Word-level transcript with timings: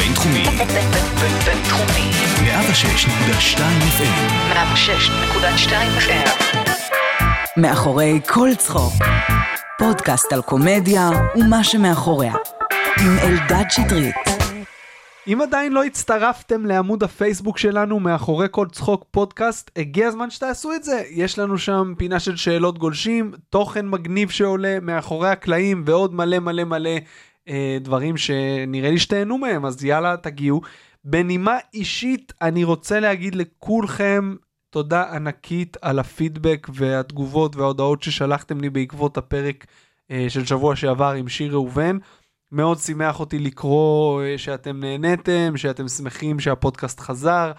הבינתחומי. 0.00 0.44
בינתחומי. 1.44 2.10
106.2 2.40 3.58
FM. 3.98 4.54
106.2 4.54 5.72
FM. 5.98 6.30
מאחורי 7.56 8.20
כל 8.28 8.48
צחוק. 8.58 8.92
פודקאסט 9.78 10.32
על 10.32 10.42
קומדיה 10.42 11.10
ומה 11.36 11.64
שמאחוריה. 11.64 12.34
עם 13.00 13.18
אלדד 13.18 13.64
שטרית. 13.70 14.14
אם 15.26 15.40
עדיין 15.40 15.72
לא 15.72 15.84
הצטרפתם 15.84 16.66
לעמוד 16.66 17.02
הפייסבוק 17.02 17.58
שלנו 17.58 18.00
מאחורי 18.00 18.46
כל 18.50 18.66
צחוק 18.72 19.04
פודקאסט, 19.10 19.70
הגיע 19.76 20.08
הזמן 20.08 20.30
שתעשו 20.30 20.72
את 20.72 20.84
זה. 20.84 21.02
יש 21.10 21.38
לנו 21.38 21.58
שם 21.58 21.92
פינה 21.98 22.20
של 22.20 22.36
שאלות 22.36 22.78
גולשים, 22.78 23.32
תוכן 23.50 23.88
מגניב 23.88 24.30
שעולה 24.30 24.78
מאחורי 24.82 25.28
הקלעים 25.28 25.82
ועוד 25.86 26.14
מלא 26.14 26.38
מלא 26.38 26.64
מלא 26.64 26.90
אה, 27.50 27.78
דברים 27.80 28.16
שנראה 28.16 28.90
לי 28.90 28.98
שתהנו 28.98 29.38
מהם, 29.38 29.64
אז 29.64 29.84
יאללה 29.84 30.16
תגיעו. 30.16 30.60
בנימה 31.04 31.58
אישית 31.74 32.32
אני 32.42 32.64
רוצה 32.64 33.00
להגיד 33.00 33.34
לכולכם 33.34 34.34
תודה 34.70 35.14
ענקית 35.14 35.76
על 35.82 35.98
הפידבק 35.98 36.66
והתגובות 36.74 37.56
וההודעות 37.56 38.02
ששלחתם 38.02 38.60
לי 38.60 38.70
בעקבות 38.70 39.18
הפרק 39.18 39.66
אה, 40.10 40.26
של 40.28 40.46
שבוע 40.46 40.76
שעבר 40.76 41.10
עם 41.10 41.28
שיר 41.28 41.52
ראובן. 41.52 41.98
מאוד 42.52 42.78
שימח 42.78 43.20
אותי 43.20 43.38
לקרוא 43.38 44.22
אה, 44.22 44.38
שאתם 44.38 44.80
נהניתם, 44.80 45.56
שאתם 45.56 45.88
שמחים 45.88 46.40
שהפודקאסט 46.40 47.00
חזר. 47.00 47.52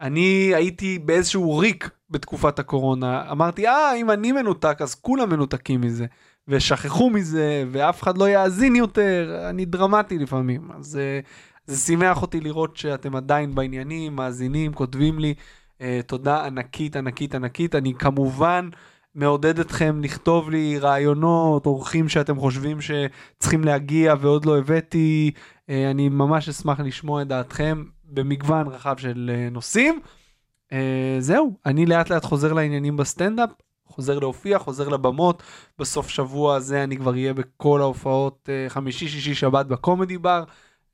אני 0.00 0.52
הייתי 0.54 0.98
באיזשהו 0.98 1.58
ריק 1.58 1.90
בתקופת 2.10 2.58
הקורונה. 2.58 3.30
אמרתי, 3.30 3.68
אה, 3.68 3.94
אם 3.96 4.10
אני 4.10 4.32
מנותק, 4.32 4.78
אז 4.80 4.94
כולם 4.94 5.30
מנותקים 5.30 5.80
מזה. 5.80 6.06
ושכחו 6.48 7.10
מזה, 7.10 7.64
ואף 7.72 8.02
אחד 8.02 8.18
לא 8.18 8.28
יאזין 8.28 8.76
יותר. 8.76 9.46
אני 9.50 9.64
דרמטי 9.64 10.18
לפעמים. 10.18 10.70
אז 10.76 10.94
uh, 10.94 11.26
זה 11.66 11.76
שימח 11.76 12.22
אותי 12.22 12.40
לראות 12.40 12.76
שאתם 12.76 13.16
עדיין 13.16 13.54
בעניינים, 13.54 14.16
מאזינים, 14.16 14.72
כותבים 14.72 15.18
לי. 15.18 15.34
Uh, 15.78 15.82
תודה 16.06 16.46
ענקית, 16.46 16.96
ענקית, 16.96 17.34
ענקית. 17.34 17.74
אני 17.74 17.94
כמובן... 17.94 18.68
מעודד 19.14 19.58
אתכם 19.58 20.00
לכתוב 20.02 20.50
לי 20.50 20.78
רעיונות, 20.78 21.66
אורחים 21.66 22.08
שאתם 22.08 22.36
חושבים 22.36 22.78
שצריכים 22.80 23.64
להגיע 23.64 24.14
ועוד 24.20 24.44
לא 24.44 24.58
הבאתי. 24.58 25.30
אה, 25.70 25.90
אני 25.90 26.08
ממש 26.08 26.48
אשמח 26.48 26.80
לשמוע 26.80 27.22
את 27.22 27.28
דעתכם 27.28 27.84
במגוון 28.04 28.66
רחב 28.66 28.96
של 28.96 29.30
אה, 29.34 29.48
נושאים. 29.50 30.00
אה, 30.72 31.16
זהו, 31.18 31.56
אני 31.66 31.86
לאט 31.86 32.10
לאט 32.10 32.24
חוזר 32.24 32.52
לעניינים 32.52 32.96
בסטנדאפ, 32.96 33.50
חוזר 33.94 34.18
להופיע, 34.18 34.58
חוזר 34.58 34.88
לבמות. 34.88 35.42
בסוף 35.78 36.08
שבוע 36.08 36.56
הזה 36.56 36.84
אני 36.84 36.96
כבר 36.96 37.12
אהיה 37.12 37.34
בכל 37.34 37.80
ההופעות 37.80 38.48
חמישי, 38.68 39.08
שישי, 39.08 39.34
שבת 39.34 39.66
בקומדי 39.66 40.18
בר. 40.18 40.44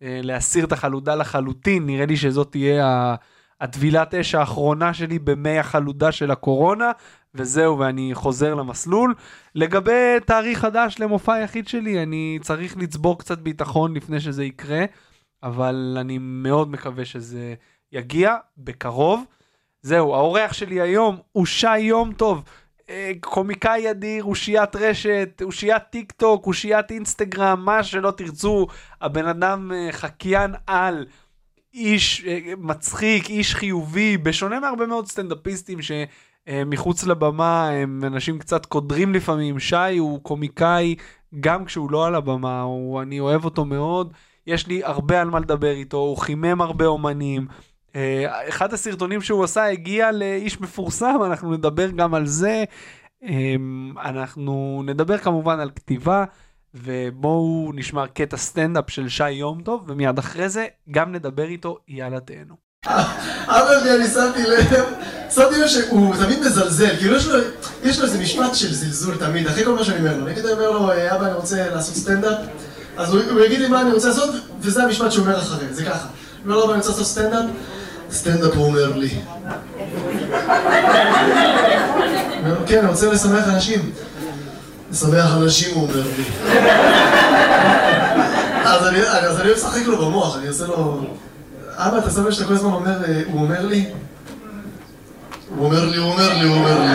להסיר 0.01 0.65
את 0.65 0.73
החלודה 0.73 1.15
לחלוטין, 1.15 1.87
נראה 1.87 2.07
לי 2.07 2.17
שזאת 2.17 2.51
תהיה 2.51 3.15
הטבילת 3.61 4.15
אש 4.15 4.35
האחרונה 4.35 4.95
שלי 4.95 5.19
במי 5.19 5.59
החלודה 5.59 6.13
של 6.13 6.31
הקורונה, 6.31 6.93
וזהו, 7.35 7.79
ואני 7.79 8.11
חוזר 8.15 8.55
למסלול. 8.55 9.15
לגבי 9.55 10.17
תאריך 10.27 10.59
חדש 10.59 10.97
למופע 10.99 11.33
היחיד 11.33 11.69
שלי, 11.69 12.03
אני 12.03 12.39
צריך 12.43 12.77
לצבור 12.77 13.19
קצת 13.19 13.39
ביטחון 13.39 13.95
לפני 13.95 14.21
שזה 14.21 14.45
יקרה, 14.45 14.85
אבל 15.43 15.97
אני 16.01 16.19
מאוד 16.21 16.71
מקווה 16.71 17.05
שזה 17.05 17.55
יגיע 17.93 18.37
בקרוב. 18.59 19.25
זהו, 19.83 20.15
האורח 20.15 20.53
שלי 20.53 20.81
היום 20.81 21.19
הוא 21.33 21.47
שי 21.47 21.79
יום 21.79 22.13
טוב. 22.13 22.45
קומיקאי 23.21 23.91
אדיר, 23.91 24.25
אושיית 24.25 24.77
רשת, 24.77 25.43
אושיית 25.43 25.83
טיק 25.91 26.13
טוק, 26.13 26.47
אושיית 26.47 26.91
אינסטגרם, 26.91 27.65
מה 27.65 27.83
שלא 27.83 28.11
תרצו, 28.11 28.67
הבן 29.01 29.27
אדם 29.27 29.73
אה, 29.73 29.89
חקיין 29.93 30.55
על, 30.67 31.07
איש 31.75 32.25
אה, 32.27 32.39
מצחיק, 32.59 33.31
איש 33.31 33.55
חיובי, 33.55 34.17
בשונה 34.17 34.61
מהרבה 34.61 34.87
מאוד 34.87 35.07
סטנדאפיסטים 35.07 35.83
ש... 35.83 35.91
אה, 36.49 36.63
לבמה 37.07 37.69
הם 37.69 38.05
אנשים 38.05 38.39
קצת 38.39 38.67
קודרים 38.67 39.15
לפעמים. 39.15 39.59
שי 39.59 39.99
הוא 39.99 40.21
קומיקאי 40.23 40.95
גם 41.41 41.65
כשהוא 41.65 41.91
לא 41.91 42.07
על 42.07 42.15
הבמה, 42.15 42.63
הוא, 42.63 43.03
אני 43.03 43.21
אוהב 43.21 43.45
אותו 43.45 43.65
מאוד. 43.65 44.13
יש 44.47 44.67
לי 44.67 44.85
הרבה 44.85 45.21
על 45.21 45.31
מה 45.31 45.41
לדבר 45.41 45.71
איתו, 45.71 45.97
הוא 45.97 46.17
חימם 46.19 46.61
הרבה 46.61 46.87
אומנים. 46.87 47.47
אה, 47.97 48.49
אחד 48.49 48.73
הסרטונים 48.75 49.21
שהוא 49.21 49.45
עשה 49.45 49.65
הגיע 49.65 50.13
לאיש 50.13 50.61
מפורסם, 50.61 51.17
אנחנו 51.27 51.53
נדבר 51.53 51.91
גם 51.91 52.15
על 52.15 52.27
זה. 52.27 52.65
אה, 53.25 53.55
אנחנו 54.05 54.83
נדבר 54.87 55.19
כמובן 55.19 55.61
על 55.61 55.71
כתיבה, 55.77 56.25
ובואו 56.75 57.71
נשמע 57.75 58.07
קטע 58.07 58.37
סטנדאפ 58.37 58.91
של 58.91 59.09
שי 59.09 59.31
יום 59.31 59.63
טוב, 59.63 59.85
ומיד 59.89 60.19
אחרי 60.19 60.49
זה 60.49 60.67
גם 60.91 61.13
נדבר 61.13 61.45
איתו, 61.45 61.79
יאללה 61.89 62.21
תהנו. 62.21 62.55
אבא 63.47 63.81
שלי, 63.81 63.97
אני 63.97 64.07
שמתי 64.07 64.43
לב, 64.43 64.85
שמתי 65.31 65.61
לב 65.61 65.69
שהוא 65.69 66.15
תמיד 66.15 66.41
מזלזל, 66.41 66.97
כאילו 66.97 67.17
יש 67.17 67.27
לו, 67.27 67.39
יש 67.85 67.99
לו 67.99 68.05
איזה 68.05 68.19
משפט 68.19 68.55
של 68.55 68.75
זלזול 68.75 69.17
תמיד, 69.17 69.47
אחרי 69.47 69.65
כל 69.65 69.75
מה 69.75 69.85
שאני 69.85 69.99
אומר 69.99 70.19
לו. 70.19 70.27
נגיד 70.27 70.45
אני 70.45 70.53
אומר 70.53 70.71
לו, 70.71 70.93
אבא, 70.93 71.27
אני 71.27 71.35
רוצה 71.35 71.71
לעשות 71.71 71.95
סטנדאפ, 71.95 72.39
אז 72.97 73.15
הוא, 73.15 73.23
הוא 73.31 73.41
יגיד 73.41 73.61
לי 73.61 73.69
מה 73.69 73.81
אני 73.81 73.93
רוצה 73.93 74.09
לעשות, 74.09 74.35
וזה 74.61 74.83
המשפט 74.83 75.13
שהוא 75.13 75.25
אומר 75.27 75.39
אחרי, 75.39 75.67
זה 75.71 75.85
ככה. 75.85 76.09
אומר 76.45 76.57
לו, 76.57 76.65
אבא, 76.65 76.73
אני 76.73 76.79
רוצה 76.79 76.91
לעשות 76.91 77.07
סטנדאפ, 77.07 77.45
סטנדאפ 78.13 78.55
הוא 78.55 78.67
אומר 78.67 78.97
לי. 78.97 79.09
כן, 82.67 82.79
אני 82.79 82.89
רוצה 82.89 83.13
לשמח 83.13 83.49
אנשים. 83.49 83.91
לשמח 84.93 85.37
אנשים, 85.37 85.75
הוא 85.75 85.83
אומר 85.83 86.03
לי. 86.17 86.25
אז 88.65 89.41
אני 89.41 89.53
משחק 89.53 89.87
לו 89.87 90.07
במוח, 90.07 90.37
אני 90.39 90.49
עושה 90.49 90.67
לו... 90.67 91.01
אבא, 91.77 91.99
אתה 91.99 92.11
שם 92.11 92.27
לב 92.27 92.31
שאתה 92.31 92.47
כל 92.47 92.53
הזמן 92.55 92.73
אומר, 92.73 93.05
אה, 93.05 93.23
הוא 93.33 93.43
אומר 93.43 93.67
לי? 93.67 93.85
הוא 95.57 95.67
אומר 95.67 95.85
לי, 95.85 95.97
הוא 95.97 96.13
אומר 96.13 96.39
לי, 96.39 96.45
הוא 96.49 96.57
אומר 96.57 96.79
לי. 96.79 96.87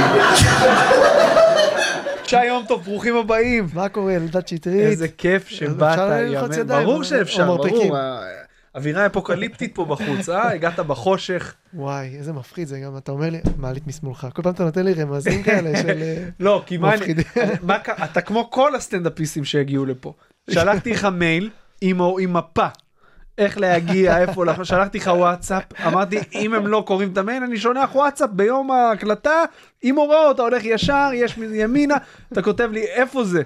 שי 2.24 2.46
יום 2.46 2.64
טוב, 2.68 2.84
ברוכים 2.84 3.18
הבאים. 3.18 3.68
מה 3.74 3.90
קורה, 3.90 4.16
אלדד 4.16 4.48
שטרית? 4.48 4.80
איזה 4.80 5.08
כיף 5.08 5.48
שבאת, 5.48 6.00
יאמן. 6.32 6.68
ברור 6.68 7.04
שאפשר, 7.04 7.46
ברור. 7.46 7.98
אווירה 8.76 9.06
אפוקליפטית 9.06 9.76
פה 9.76 9.86
בחוץ, 9.86 10.30
אה? 10.30 10.52
הגעת 10.52 10.80
בחושך. 10.80 11.54
וואי, 11.74 12.16
איזה 12.18 12.34
מפחיד 12.34 12.68
זה 12.68 12.80
גם, 12.80 12.98
אתה 12.98 13.12
אומר 13.12 13.30
לי, 13.30 13.40
מעלית 13.58 13.88
משמאלך. 13.88 14.28
כל 14.34 14.42
פעם 14.42 14.54
אתה 14.54 14.64
נותן 14.64 14.86
לי 14.86 14.94
רמזים 14.94 15.44
כאלה 15.44 15.78
של... 15.82 16.02
אה, 16.02 16.24
לא, 16.40 16.64
כי 16.66 16.78
מה 16.78 16.94
אני... 16.94 17.14
אתה 18.04 18.22
כמו 18.22 18.52
כל 18.52 18.76
הסטנדאפיסטים 18.76 19.46
שהגיעו 19.46 19.86
לפה. 19.86 20.14
שלחתי 20.50 20.92
לך 20.92 21.06
מייל 21.06 21.50
עם 21.82 21.98
מפה 22.34 22.68
איך 23.38 23.58
להגיע, 23.58 24.18
איפה, 24.18 24.46
שלחתי 24.64 24.98
לך 24.98 25.12
וואטסאפ, 25.16 25.64
אמרתי, 25.88 26.20
אם 26.34 26.54
הם 26.54 26.68
לא 26.68 26.84
קוראים 26.88 27.12
את 27.12 27.18
המייל, 27.18 27.44
אני 27.44 27.58
שולח 27.58 27.96
וואטסאפ 27.96 28.30
ביום 28.34 28.72
ההקלטה, 28.72 29.44
עם 29.82 29.96
הוראות, 29.96 30.36
אתה 30.36 30.42
הולך 30.42 30.66
ישר, 30.66 31.10
יש 31.14 31.38
ימינה, 31.38 31.96
אתה 32.34 32.42
כותב 32.42 32.70
לי, 32.72 32.84
איפה 32.84 33.24
זה? 33.24 33.42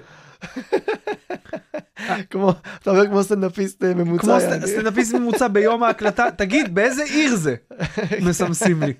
כמו, 2.30 2.52
אתה 2.82 2.90
אומר 2.90 3.06
כמו 3.06 3.22
סטנדאפיסט 3.22 3.84
אה, 3.84 3.94
ממוצע. 3.94 4.40
כמו 4.58 4.66
סטנדאפיסט 4.66 5.14
ממוצע 5.14 5.48
ביום 5.48 5.82
ההקלטה, 5.82 6.26
תגיד, 6.36 6.74
באיזה 6.74 7.04
עיר 7.04 7.36
זה? 7.36 7.54
מסמסים 8.26 8.82
לי. 8.82 8.92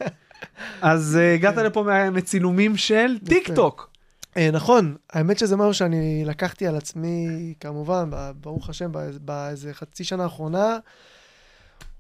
אז 0.83 1.19
אה, 1.21 1.35
הגעת 1.35 1.57
לפה 1.57 1.85
מצילומים 2.13 2.77
של 2.77 3.19
טיק 3.29 3.51
טוק. 3.55 3.91
אה, 4.37 4.51
נכון, 4.51 4.97
האמת 5.13 5.39
שזה 5.39 5.57
משהו 5.57 5.75
שאני 5.75 6.25
לקחתי 6.25 6.67
על 6.67 6.77
עצמי, 6.77 7.55
כמובן, 7.61 8.11
ברוך 8.35 8.69
השם, 8.69 8.93
באיזה 9.21 9.75
חצי 9.75 10.05
שנה 10.05 10.23
האחרונה. 10.23 10.79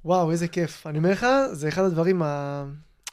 וואו, 0.04 0.30
איזה 0.30 0.48
כיף. 0.48 0.86
אני 0.86 0.98
אומר 0.98 1.10
לך, 1.10 1.26
זה 1.52 1.68
אחד 1.68 1.82
הדברים, 1.82 2.22
ה... 2.22 2.64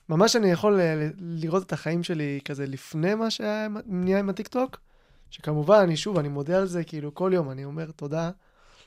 ממש 0.09 0.35
אני 0.35 0.51
יכול 0.51 0.79
לראות 1.19 1.63
את 1.63 1.73
החיים 1.73 2.03
שלי 2.03 2.39
כזה 2.45 2.65
לפני 2.65 3.15
מה 3.15 3.29
שהיה 3.29 4.19
עם 4.19 4.29
הטיקטוק, 4.29 4.77
שכמובן, 5.29 5.79
אני 5.83 5.97
שוב, 5.97 6.17
אני 6.17 6.27
מודה 6.27 6.57
על 6.57 6.65
זה, 6.65 6.83
כאילו, 6.83 7.13
כל 7.15 7.31
יום 7.33 7.51
אני 7.51 7.65
אומר 7.65 7.91
תודה, 7.95 8.29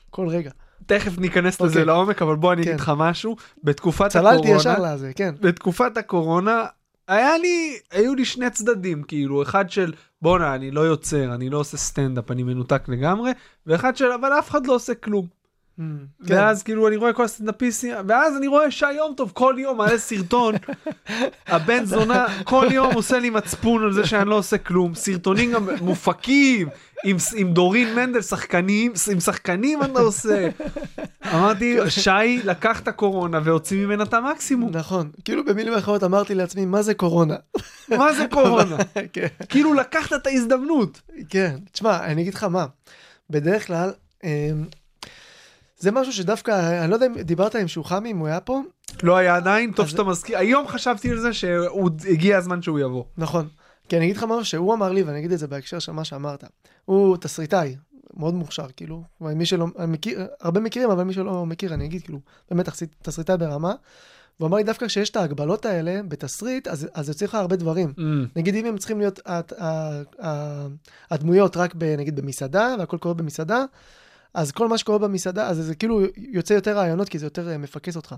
כל 0.09 0.27
רגע. 0.27 0.51
תכף 0.85 1.17
ניכנס 1.17 1.61
לזה 1.61 1.73
אוקיי. 1.73 1.85
לעומק, 1.85 2.21
אבל 2.21 2.35
בוא 2.35 2.53
אני 2.53 2.61
אגיד 2.61 2.73
כן. 2.73 2.79
לך 2.79 2.91
משהו. 2.97 3.35
בתקופת 3.63 4.15
הקורונה... 4.15 4.37
צללתי 4.37 4.47
ישר 4.47 4.81
לזה, 4.81 5.11
כן. 5.15 5.35
בתקופת 5.41 5.97
הקורונה, 5.97 6.65
היה 7.07 7.37
לי, 7.37 7.79
היו 7.91 8.15
לי 8.15 8.25
שני 8.25 8.49
צדדים, 8.49 9.03
כאילו, 9.03 9.41
אחד 9.41 9.69
של 9.69 9.93
בואנה, 10.21 10.55
אני 10.55 10.71
לא 10.71 10.81
יוצר, 10.81 11.35
אני 11.35 11.49
לא 11.49 11.57
עושה 11.57 11.77
סטנדאפ, 11.77 12.31
אני 12.31 12.43
מנותק 12.43 12.83
לגמרי, 12.87 13.31
ואחד 13.67 13.97
של, 13.97 14.11
אבל 14.11 14.39
אף 14.39 14.49
אחד 14.49 14.67
לא 14.67 14.75
עושה 14.75 14.95
כלום. 14.95 15.40
כן. 16.27 16.33
ואז 16.33 16.63
כאילו 16.63 16.87
אני 16.87 16.95
רואה 16.95 17.13
כל 17.13 17.23
הסטנדאפיסטים, 17.23 17.95
ואז 18.07 18.37
אני 18.37 18.47
רואה 18.47 18.71
שי 18.71 18.91
יום 18.91 19.13
טוב 19.17 19.31
כל 19.33 19.55
יום 19.57 19.77
מעלה 19.77 19.97
סרטון, 19.97 20.55
הבן 21.47 21.85
זונה 21.85 22.25
כל 22.43 22.67
יום 22.71 22.93
עושה 22.93 23.19
לי 23.19 23.29
מצפון 23.29 23.83
על 23.83 23.93
זה 23.93 24.07
שאני 24.07 24.29
לא 24.29 24.35
עושה 24.35 24.57
כלום, 24.57 24.95
סרטונים 24.95 25.51
גם 25.51 25.67
מופקים, 25.81 26.67
עם, 27.03 27.17
עם 27.35 27.53
דורין 27.53 27.95
מנדל, 27.95 28.21
שחקנים, 28.21 28.93
עם 29.11 29.19
שחקנים 29.19 29.83
אתה 29.83 29.99
עושה. 29.99 30.49
אמרתי, 31.33 31.77
שי 32.03 32.37
לקח 32.43 32.79
את 32.79 32.87
הקורונה 32.87 33.39
והוציא 33.43 33.85
ממנה 33.85 34.03
את 34.03 34.13
המקסימום. 34.13 34.71
נכון, 34.73 35.11
כאילו 35.25 35.45
במילים 35.45 35.73
אחרות 35.73 36.03
אמרתי 36.03 36.35
לעצמי, 36.35 36.65
מה 36.65 36.81
זה 36.81 36.93
קורונה? 36.93 37.35
מה 37.99 38.13
זה 38.13 38.25
קורונה? 38.31 38.77
כן. 39.13 39.27
כאילו 39.49 39.73
לקחת 39.73 40.13
את 40.13 40.27
ההזדמנות. 40.27 41.01
כן, 41.29 41.57
תשמע, 41.71 42.05
אני 42.05 42.21
אגיד 42.21 42.33
לך 42.33 42.43
מה, 42.43 42.65
בדרך 43.29 43.67
כלל, 43.67 43.91
אמ, 44.23 44.29
זה 45.81 45.91
משהו 45.91 46.13
שדווקא, 46.13 46.81
אני 46.83 46.89
לא 46.89 46.95
יודע 46.95 47.05
אם 47.05 47.21
דיברת 47.21 47.55
עם 47.55 47.67
שוחמי, 47.67 48.11
אם 48.11 48.17
הוא 48.17 48.27
היה 48.27 48.39
פה. 48.39 48.61
לא 49.03 49.17
היה 49.17 49.35
עדיין, 49.35 49.71
טוב 49.71 49.85
אז- 49.85 49.91
שאתה 49.91 50.03
מזכיר. 50.03 50.37
היום 50.37 50.67
חשבתי 50.67 51.11
על 51.11 51.19
זה 51.19 51.29
שהגיע 51.33 52.37
הזמן 52.37 52.61
שהוא 52.61 52.79
יבוא. 52.79 53.03
נכון. 53.17 53.47
כי 53.89 53.97
אני 53.97 54.05
אגיד 54.05 54.17
לך 54.17 54.23
משהו 54.23 54.45
שהוא 54.45 54.73
אמר 54.73 54.91
לי, 54.91 55.03
ואני 55.03 55.19
אגיד 55.19 55.31
את 55.31 55.39
זה 55.39 55.47
בהקשר 55.47 55.79
של 55.79 55.91
מה 55.91 56.03
שאמרת. 56.03 56.43
הוא 56.85 57.17
תסריטאי, 57.17 57.75
מאוד 58.17 58.33
מוכשר, 58.33 58.65
כאילו. 58.77 59.03
מי 59.21 59.45
שלא, 59.45 59.67
מכיר, 59.87 60.27
הרבה 60.41 60.59
מכירים, 60.59 60.91
אבל 60.91 61.03
מי 61.03 61.13
שלא 61.13 61.45
מכיר, 61.45 61.73
אני 61.73 61.85
אגיד, 61.85 62.01
כאילו, 62.03 62.19
באמת 62.51 62.69
תסריט- 62.69 62.95
תסריטאי 63.01 63.37
ברמה. 63.37 63.73
והוא 64.39 64.47
אמר 64.47 64.57
לי, 64.57 64.63
דווקא 64.63 64.87
כשיש 64.87 65.09
את 65.09 65.15
ההגבלות 65.15 65.65
האלה 65.65 66.01
בתסריט, 66.07 66.67
אז, 66.67 66.87
אז 66.93 67.09
יוצא 67.09 67.25
לך 67.25 67.35
הרבה 67.35 67.55
דברים. 67.55 67.93
Mm. 67.97 68.01
נגיד, 68.35 68.55
אם 68.55 68.65
הם 68.65 68.77
צריכים 68.77 68.99
להיות 68.99 69.19
הת- 69.25 69.53
הדמויות 71.11 71.57
רק, 71.57 71.73
ב, 71.77 71.83
נגיד, 71.83 72.15
במסעדה, 72.15 72.75
והכל 72.79 72.97
קורה 72.97 73.13
במסעדה, 73.15 73.63
אז 74.33 74.51
כל 74.51 74.67
מה 74.67 74.77
שקורה 74.77 74.97
במסעדה, 74.97 75.47
אז 75.47 75.57
זה 75.57 75.75
כאילו 75.75 76.01
יוצא 76.17 76.53
יותר 76.53 76.77
רעיונות, 76.77 77.09
כי 77.09 77.19
זה 77.19 77.25
יותר 77.25 77.49
אה, 77.49 77.57
מפקס 77.57 77.95
אותך. 77.95 78.15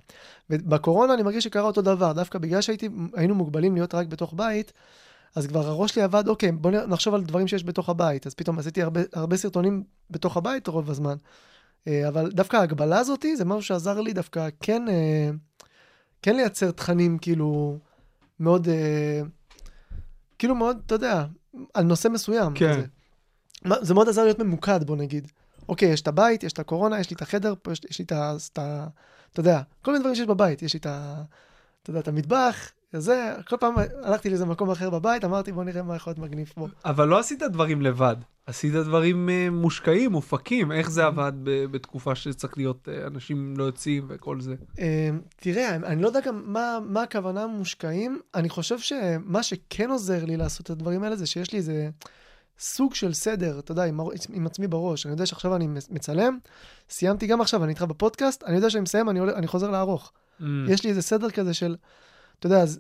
ובקורונה 0.50 1.14
אני 1.14 1.24
מרגיש 1.24 1.44
שקרה 1.44 1.64
אותו 1.64 1.82
דבר, 1.82 2.14
דווקא 2.14 2.40
בגלל 2.40 2.62
שהיינו 2.62 3.36
מוגבלים 3.36 3.76
להיות 3.76 3.96
רק 3.96 4.08
בתוך 4.08 4.34
בית, 4.38 4.74
אז 5.36 5.48
כבר 5.48 5.68
הראש 5.68 5.92
שלי 5.92 6.02
עבד, 6.02 6.28
אוקיי, 6.28 6.52
בוא 6.52 6.72
נחשוב 6.72 7.14
על 7.14 7.24
דברים 7.24 7.48
שיש 7.48 7.64
בתוך 7.64 7.90
הבית. 7.90 8.28
אז 8.28 8.34
פתאום 8.34 8.60
עשיתי 8.60 8.82
הרבה, 8.82 9.02
הרבה 9.14 9.38
סרטונים 9.38 9.84
בתוך 10.10 10.38
הבית 10.38 10.68
רוב 10.68 10.90
הזמן. 10.90 11.16
אה, 11.88 12.08
אבל 12.08 12.32
דווקא 12.32 12.58
ההגבלה 12.58 13.00
הזאתי, 13.00 13.36
זה 13.36 13.46
משהו 13.46 13.62
שעזר 13.62 14.02
לי 14.02 14.14
דווקא 14.14 14.50
כן, 14.60 14.90
אה, 14.90 15.30
כן 16.22 16.36
לייצר 16.36 16.72
תכנים 16.72 17.18
כאילו 17.18 17.78
מאוד, 18.40 18.68
כאילו 20.40 20.56
מאוד, 20.56 20.82
אתה 20.86 20.96
יודע, 20.96 21.26
על 21.74 21.84
נושא 21.84 22.08
מסוים. 22.08 22.54
כן. 22.54 22.74
כזה. 22.74 22.86
זה 23.82 23.94
מאוד 23.94 24.10
עזר 24.10 24.24
להיות 24.24 24.40
ממוקד, 24.40 24.84
בוא 24.84 24.96
נגיד. 24.96 25.32
אוקיי, 25.70 25.90
יש 25.90 26.02
את 26.02 26.08
הבית, 26.08 26.44
יש 26.44 26.54
את 26.54 26.60
הקורונה, 26.60 27.00
יש 27.00 27.10
לי 27.10 27.16
את 27.16 27.22
החדר, 27.22 27.54
פה 27.62 27.72
יש, 27.72 27.82
יש 27.90 28.00
לי 28.00 28.06
את 28.06 28.12
ה... 28.12 28.36
את 28.54 28.60
ה- 28.60 28.88
אתה 29.32 29.40
יודע, 29.40 29.62
כל 29.82 29.92
מיני 29.92 30.00
דברים 30.02 30.16
שיש 30.16 30.28
בבית. 30.28 30.62
יש 30.62 30.74
לי 30.74 30.80
את 30.80 30.86
ה... 30.86 31.24
אתה 31.84 31.90
יודע, 31.90 32.00
את 32.00 32.08
המטבח, 32.08 32.72
זה, 32.94 33.34
כל 33.50 33.58
פעם 33.58 33.74
הלכתי 34.04 34.30
לאיזה 34.30 34.46
מקום 34.46 34.70
אחר 34.72 34.90
בבית, 34.90 35.26
אמרתי, 35.26 35.52
בוא 35.52 35.64
נראה 35.64 35.84
מה 35.84 35.96
יכול 35.96 36.12
להיות 36.12 36.20
מגניב 36.20 36.52
פה. 36.56 36.68
אבל 36.86 37.08
לא 37.08 37.20
עשית 37.20 37.44
דברים 37.44 37.82
לבד. 37.82 38.16
עשית 38.46 38.74
דברים 38.74 39.30
אה, 39.30 39.48
מושקעים, 39.52 40.12
מופקים. 40.12 40.72
איך. 40.72 40.90
זה 40.92 41.06
עבד 41.06 41.32
ב- 41.44 41.66
בתקופה 41.66 42.16
שצריך 42.16 42.58
להיות 42.58 42.90
אה, 42.92 43.08
אנשים 43.08 43.54
לא 43.58 43.64
יוצאים 43.64 44.06
וכל 44.10 44.42
זה? 44.42 44.56
אה, 44.80 45.10
תראה, 45.36 45.76
אני 45.76 46.02
לא 46.02 46.08
יודע 46.08 46.20
גם 46.20 46.42
מה, 46.46 46.80
מה 46.86 47.04
הכוונה 47.04 47.48
מושקעים. 47.48 48.20
אני 48.36 48.50
חושב 48.50 48.80
שמה 48.80 49.44
שכן 49.44 49.90
עוזר 49.90 50.26
לי 50.26 50.38
לעשות 50.38 50.66
את 50.66 50.70
הדברים 50.70 51.04
האלה 51.04 51.16
זה 51.16 51.26
שיש 51.26 51.52
לי 51.52 51.58
איזה 51.58 51.90
סוג 52.60 52.96
של 52.96 53.14
סדר, 53.14 53.60
אתה 53.60 53.72
יודע, 53.72 53.84
עם, 53.84 54.00
עם 54.34 54.46
עצמי 54.46 54.68
בראש. 54.68 55.06
אני 55.06 55.14
יודע 55.14 55.26
שעכשיו 55.26 55.56
אני 55.56 55.68
מצלם, 55.68 56.38
סיימתי 56.90 57.28
גם 57.28 57.42
עכשיו, 57.42 57.64
אני 57.64 57.70
איתך 57.70 57.82
בפודקאסט, 57.82 58.44
אני 58.44 58.56
יודע 58.56 58.70
שאני 58.70 58.82
מסיים, 58.82 59.10
אני, 59.10 59.20
עולה, 59.20 59.34
אני 59.34 59.48
חוזר 59.48 59.72
לערוך. 59.72 60.12
Mm. 60.40 60.44
יש 60.70 60.84
לי 60.84 60.90
איזה 60.90 61.02
סדר 61.02 61.30
כזה 61.30 61.54
של, 61.54 61.76
אתה 62.40 62.48
יודע, 62.48 62.62
אז, 62.62 62.80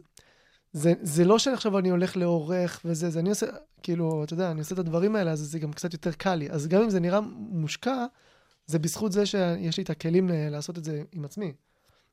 זה, 0.73 0.93
זה 1.01 1.25
לא 1.25 1.39
שעכשיו 1.39 1.79
אני 1.79 1.89
הולך 1.89 2.17
לעורך 2.17 2.81
וזה, 2.85 3.09
זה 3.09 3.19
אני 3.19 3.29
עושה, 3.29 3.45
כאילו, 3.83 4.23
אתה 4.23 4.33
יודע, 4.33 4.51
אני 4.51 4.59
עושה 4.59 4.73
את 4.73 4.79
הדברים 4.79 5.15
האלה, 5.15 5.31
אז 5.31 5.39
זה 5.39 5.59
גם 5.59 5.73
קצת 5.73 5.93
יותר 5.93 6.11
קל 6.11 6.35
לי. 6.35 6.49
אז 6.49 6.67
גם 6.67 6.81
אם 6.81 6.89
זה 6.89 6.99
נראה 6.99 7.19
מושקע, 7.35 8.05
זה 8.65 8.79
בזכות 8.79 9.11
זה 9.11 9.25
שיש 9.25 9.77
לי 9.77 9.83
את 9.83 9.89
הכלים 9.89 10.29
ל- 10.29 10.49
לעשות 10.49 10.77
את 10.77 10.83
זה 10.83 11.03
עם 11.11 11.25
עצמי. 11.25 11.53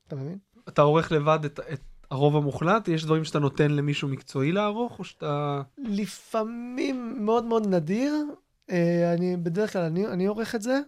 אתה 0.07 0.17
מבין? 0.17 0.39
אתה 0.69 0.83
עורך 0.83 1.13
לבד 1.13 1.39
את, 1.45 1.61
את 1.73 1.81
הרוב 2.11 2.37
המוחלט? 2.37 2.89
יש 2.89 3.05
דברים 3.05 3.25
שאתה 3.25 3.39
נותן 3.39 3.71
למישהו 3.71 4.09
מקצועי 4.09 4.53
לערוך, 4.53 4.99
או 4.99 5.05
שאתה... 5.05 5.63
לפעמים 5.79 7.17
מאוד 7.25 7.45
מאוד 7.45 7.67
נדיר, 7.67 8.15
אה, 8.71 9.15
אני 9.15 9.37
בדרך 9.37 9.73
כלל, 9.73 9.83
אני, 9.83 10.07
אני 10.07 10.27
עורך 10.27 10.55
את 10.55 10.63
זה. 10.63 10.81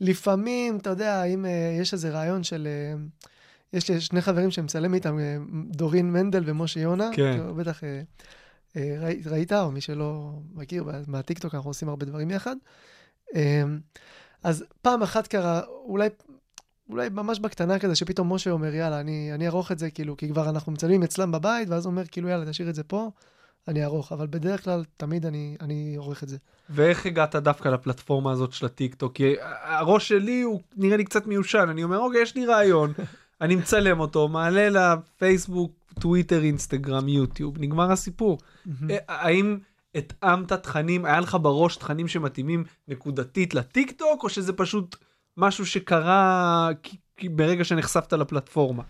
לפעמים, 0.00 0.76
אתה 0.76 0.90
יודע, 0.90 1.24
אם 1.24 1.46
אה, 1.46 1.76
יש 1.80 1.92
איזה 1.92 2.10
רעיון 2.10 2.42
של... 2.42 2.68
אה, 2.70 3.00
יש 3.72 3.90
לי 3.90 4.00
שני 4.00 4.20
חברים 4.20 4.50
שאני 4.50 4.64
מצלם 4.64 4.94
איתם, 4.94 5.18
דורין 5.70 6.12
מנדל 6.12 6.42
ומשה 6.46 6.80
יונה. 6.80 7.10
כן. 7.12 7.40
בטח 7.56 7.84
אה, 7.84 8.02
אה, 8.76 8.96
ראי- 9.00 9.22
ראית, 9.26 9.52
או 9.52 9.72
מי 9.72 9.80
שלא 9.80 10.32
מכיר, 10.54 10.84
מהטיקטוק 11.06 11.54
אנחנו 11.54 11.70
עושים 11.70 11.88
הרבה 11.88 12.06
דברים 12.06 12.30
יחד. 12.30 12.56
אז 14.42 14.64
פעם 14.82 15.02
אחת 15.02 15.26
קרה, 15.26 15.60
אולי... 15.84 16.08
אולי 16.90 17.08
ממש 17.08 17.38
בקטנה 17.38 17.78
כזה, 17.78 17.94
שפתאום 17.94 18.32
משה 18.32 18.50
אומר, 18.50 18.74
יאללה, 18.74 19.00
אני, 19.00 19.30
אני 19.34 19.46
אערוך 19.46 19.72
את 19.72 19.78
זה, 19.78 19.90
כאילו, 19.90 20.16
כי 20.16 20.28
כבר 20.28 20.48
אנחנו 20.48 20.72
מצלמים 20.72 21.02
אצלם 21.02 21.32
בבית, 21.32 21.68
ואז 21.68 21.86
הוא 21.86 21.90
אומר, 21.90 22.02
כאילו, 22.10 22.28
יאללה, 22.28 22.50
תשאיר 22.50 22.70
את 22.70 22.74
זה 22.74 22.82
פה, 22.82 23.10
אני 23.68 23.82
אערוך. 23.82 24.12
אבל 24.12 24.26
בדרך 24.30 24.64
כלל, 24.64 24.84
תמיד 24.96 25.26
אני, 25.26 25.56
אני 25.60 25.94
עורך 25.96 26.22
את 26.22 26.28
זה. 26.28 26.36
ואיך 26.70 27.06
הגעת 27.06 27.36
דווקא 27.36 27.68
לפלטפורמה 27.68 28.32
הזאת 28.32 28.52
של 28.52 28.66
הטיקטוק? 28.66 29.14
כי 29.14 29.34
הראש 29.62 30.08
שלי 30.08 30.42
הוא 30.42 30.60
נראה 30.76 30.96
לי 30.96 31.04
קצת 31.04 31.26
מיושן, 31.26 31.66
אני 31.70 31.84
אומר, 31.84 31.98
אוקיי, 31.98 32.22
יש 32.22 32.34
לי 32.34 32.46
רעיון, 32.46 32.92
אני 33.40 33.56
מצלם 33.56 34.00
אותו, 34.00 34.28
מעלה 34.28 34.68
לפייסבוק, 34.68 35.72
טוויטר, 36.00 36.42
אינסטגרם, 36.42 37.08
יוטיוב, 37.08 37.58
נגמר 37.58 37.92
הסיפור. 37.92 38.38
אה, 38.90 38.96
האם 39.08 39.58
התאמת 39.94 40.52
תכנים, 40.52 41.04
היה 41.04 41.20
לך 41.20 41.36
בראש 41.42 41.76
תכנים 41.76 42.08
שמתאימים 42.08 42.64
נקודתית 42.88 43.54
לטיקטוק, 43.54 44.24
או 44.24 44.28
שזה 44.28 44.52
פשוט 44.52 44.96
משהו 45.36 45.66
שקרה 45.66 46.68
ברגע 47.24 47.64
שנחשפת 47.64 48.12
לפלטפורמה? 48.12 48.82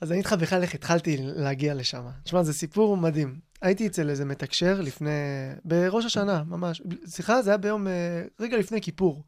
אז 0.00 0.10
אני 0.12 0.18
איתך 0.18 0.32
בכלל 0.32 0.62
איך 0.62 0.74
התחלתי 0.74 1.16
להגיע 1.20 1.74
לשם. 1.74 2.02
תשמע, 2.24 2.42
זה 2.42 2.52
סיפור 2.52 2.96
מדהים. 2.96 3.38
הייתי 3.62 3.86
אצל 3.86 4.10
איזה 4.10 4.24
מתקשר 4.24 4.80
לפני, 4.80 5.10
בראש 5.64 6.04
השנה, 6.04 6.42
ממש. 6.46 6.82
סליחה, 7.06 7.42
זה 7.42 7.50
היה 7.50 7.56
ביום, 7.56 7.88
אה, 7.88 8.22
רגע 8.40 8.56
לפני 8.56 8.80
כיפור. 8.80 9.24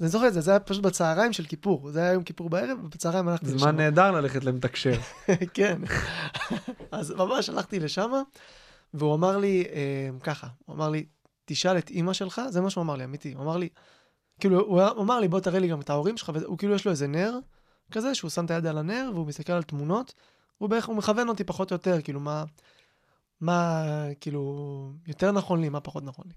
אני 0.00 0.08
זוכר 0.08 0.28
את 0.28 0.34
זה, 0.34 0.40
זה 0.40 0.50
היה 0.50 0.60
פשוט 0.60 0.82
בצהריים 0.82 1.32
של 1.32 1.44
כיפור. 1.44 1.90
זה 1.90 2.00
היה 2.00 2.12
יום 2.12 2.22
כיפור 2.22 2.50
בערב, 2.50 2.78
ובצהריים 2.84 3.28
הלכתי 3.28 3.46
לשם. 3.46 3.58
זמן 3.58 3.76
נהדר 3.76 4.10
ללכת 4.10 4.44
למתקשר. 4.44 4.98
כן. 5.54 5.78
אז 6.92 7.10
ממש 7.10 7.48
הלכתי 7.48 7.80
לשם, 7.80 8.10
והוא 8.94 9.14
אמר 9.14 9.38
לי 9.38 9.64
אה, 9.72 10.08
ככה, 10.20 10.46
הוא 10.64 10.76
אמר 10.76 10.90
לי, 10.90 11.06
תשאל 11.44 11.78
את 11.78 11.90
אימא 11.90 12.12
שלך, 12.12 12.40
זה 12.48 12.60
מה 12.60 12.70
שהוא 12.70 12.82
אמר 12.82 12.96
לי, 12.96 13.04
אמיתי. 13.04 13.32
הוא 13.32 13.42
אמר 13.42 13.56
לי, 13.56 13.68
כאילו, 14.40 14.60
הוא 14.60 14.82
הוא 14.82 15.02
אמר 15.02 15.20
לי, 15.20 15.28
בוא 15.28 15.40
תראה 15.40 15.58
לי 15.58 15.68
גם 15.68 15.80
את 15.80 15.90
ההורים 15.90 16.16
שלך, 16.16 16.30
והוא 16.34 16.58
כאילו 16.58 16.74
יש 16.74 16.84
לו 16.84 16.90
איזה 16.90 17.06
נר 17.06 17.38
כזה, 17.90 18.14
שהוא 18.14 18.30
שם 18.30 18.44
את 18.44 18.50
היד 18.50 18.66
על 18.66 18.78
הנר, 18.78 19.10
והוא 19.14 19.26
מסתכל 19.26 19.52
על 19.52 19.62
תמונות, 19.62 20.14
הוא 20.58 20.68
בערך, 20.70 20.86
הוא 20.86 20.96
מכוון 20.96 21.28
אותי 21.28 21.44
פחות 21.44 21.70
או 21.70 21.74
יותר, 21.74 22.00
כאילו, 22.02 22.20
מה, 22.20 22.44
מה, 23.40 23.84
כאילו, 24.20 24.66
יותר 25.06 25.32
נכון 25.32 25.60
לי, 25.60 25.68
מה 25.68 25.80
פחות 25.80 26.04
נכון 26.04 26.24
לי. 26.28 26.32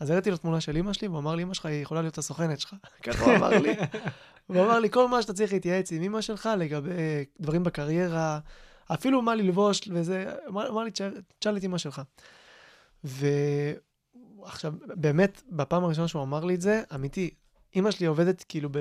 אז 0.00 0.10
הראיתי 0.10 0.30
לו 0.30 0.36
תמונה 0.36 0.60
של 0.60 0.76
אימא 0.76 0.92
שלי, 0.92 1.08
והוא 1.08 1.18
אמר 1.20 1.34
לי, 1.34 1.42
אמא 1.42 1.54
שלך 1.54 1.66
היא 1.66 1.82
יכולה 1.82 2.02
להיות 2.02 2.18
הסוכנת 2.18 2.60
שלך. 2.60 2.74
ככה 3.02 3.24
הוא 3.24 3.36
אמר 3.36 3.48
לי. 3.58 3.74
הוא 4.46 4.56
אמר 4.64 4.78
לי, 4.80 4.90
כל 4.90 5.08
מה 5.08 5.22
שאתה 5.22 5.32
צריך 5.32 5.52
להתייעץ 5.52 5.92
עם 5.92 6.02
אמא 6.02 6.20
שלך 6.20 6.48
לגבי 6.58 6.90
דברים 7.40 7.64
בקריירה, 7.64 8.38
אפילו 8.94 9.22
מה 9.22 9.34
ללבוש 9.34 9.80
וזה, 9.92 10.32
אמר 10.48 10.68
אמר 10.70 10.82
לי, 10.84 10.90
"תשאל- 10.90 11.56
את 11.56 11.64
אמא 11.64 11.78
שלך. 11.78 12.02
ועכשיו, 14.42 14.74
באמת, 14.86 15.42
בפעם 15.50 15.84
הראשונה 15.84 16.08
שהוא 16.08 16.22
אמר 16.22 16.44
לי 16.44 16.54
את 16.54 16.60
זה, 16.60 16.82
אמיתי, 16.94 17.30
אמא 17.76 17.90
שלי 17.90 18.06
עובדת 18.06 18.44
כאילו 18.48 18.68
ב... 18.72 18.78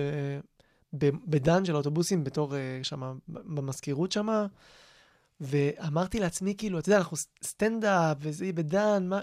ב- 0.97 1.09
בדן 1.25 1.65
של 1.65 1.73
האוטובוסים 1.73 2.23
בתור 2.23 2.55
אה, 2.55 2.79
שמה, 2.83 3.13
במזכירות 3.27 4.11
שמה, 4.11 4.45
ואמרתי 5.41 6.19
לעצמי, 6.19 6.55
כאילו, 6.57 6.79
אתה 6.79 6.89
יודע, 6.89 6.97
אנחנו 6.97 7.17
סטנדאפ, 7.43 8.17
וזה 8.19 8.45
יהיה 8.45 8.53
בדן, 8.53 9.07
מה... 9.07 9.19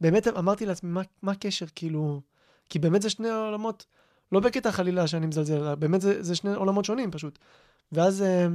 באמת 0.00 0.28
אמרתי 0.28 0.66
לעצמי, 0.66 0.90
מה, 0.90 1.00
מה 1.22 1.32
הקשר, 1.32 1.66
כאילו... 1.74 2.20
כי 2.68 2.78
באמת 2.78 3.02
זה 3.02 3.10
שני 3.10 3.30
עולמות, 3.30 3.86
לא 4.32 4.40
בקטע 4.40 4.72
חלילה 4.72 5.06
שאני 5.06 5.26
מזלזל, 5.26 5.54
אלא 5.54 5.74
באמת 5.74 6.00
זה, 6.00 6.22
זה 6.22 6.34
שני 6.34 6.54
עולמות 6.54 6.84
שונים 6.84 7.10
פשוט. 7.10 7.38
ואז 7.92 8.22
אה, 8.22 8.46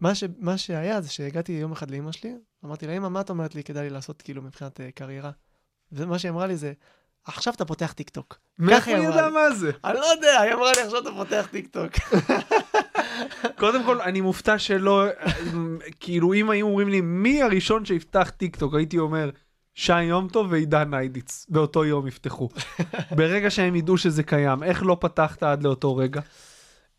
מה, 0.00 0.14
ש, 0.14 0.24
מה 0.38 0.58
שהיה 0.58 1.00
זה 1.00 1.10
שהגעתי 1.10 1.52
יום 1.52 1.72
אחד 1.72 1.90
לאמא 1.90 2.12
שלי, 2.12 2.34
אמרתי 2.64 2.86
לה, 2.86 2.96
אמא, 2.96 3.08
מה 3.08 3.20
את 3.20 3.30
אומרת 3.30 3.54
לי 3.54 3.64
כדאי 3.64 3.82
לי 3.82 3.90
לעשות 3.90 4.22
כאילו 4.22 4.42
מבחינת 4.42 4.80
אה, 4.80 4.90
קריירה? 4.90 5.30
ומה 5.92 6.18
שהיא 6.18 6.30
אמרה 6.30 6.46
לי 6.46 6.56
זה, 6.56 6.72
עכשיו 7.24 7.54
אתה 7.54 7.64
פותח 7.64 7.92
טיק 7.92 8.10
טוק. 8.10 8.38
מאיפה 8.58 8.90
היא 8.90 9.08
לי. 9.08 9.30
מה 9.30 9.50
זה? 9.50 9.70
אני 9.84 9.94
לא 9.94 10.06
יודע, 10.16 10.40
היא 10.40 10.54
אמרה 10.54 10.72
לי, 10.76 10.82
עכשיו 10.82 11.00
אתה 11.00 11.10
פותח 11.10 11.48
טיק 11.50 11.66
טוק. 11.66 11.92
קודם 13.60 13.84
כל, 13.84 14.00
אני 14.00 14.20
מופתע 14.20 14.58
שלא, 14.58 15.04
כאילו, 16.00 16.34
אם 16.34 16.50
היו 16.50 16.66
אומרים 16.66 16.88
לי, 16.88 17.00
מי 17.00 17.42
הראשון 17.42 17.84
שיפתח 17.84 18.30
טיק 18.36 18.56
טוק, 18.56 18.74
הייתי 18.74 18.98
אומר, 18.98 19.30
שי 19.74 20.02
יום 20.02 20.28
טוב 20.28 20.46
ועידן 20.50 20.90
ניידיץ, 20.90 21.46
באותו 21.48 21.84
יום 21.84 22.06
יפתחו. 22.06 22.48
ברגע 23.16 23.50
שהם 23.50 23.76
ידעו 23.76 23.98
שזה 23.98 24.22
קיים, 24.22 24.62
איך 24.62 24.82
לא 24.82 24.96
פתחת 25.00 25.42
עד 25.42 25.62
לאותו 25.62 25.96
רגע? 25.96 26.20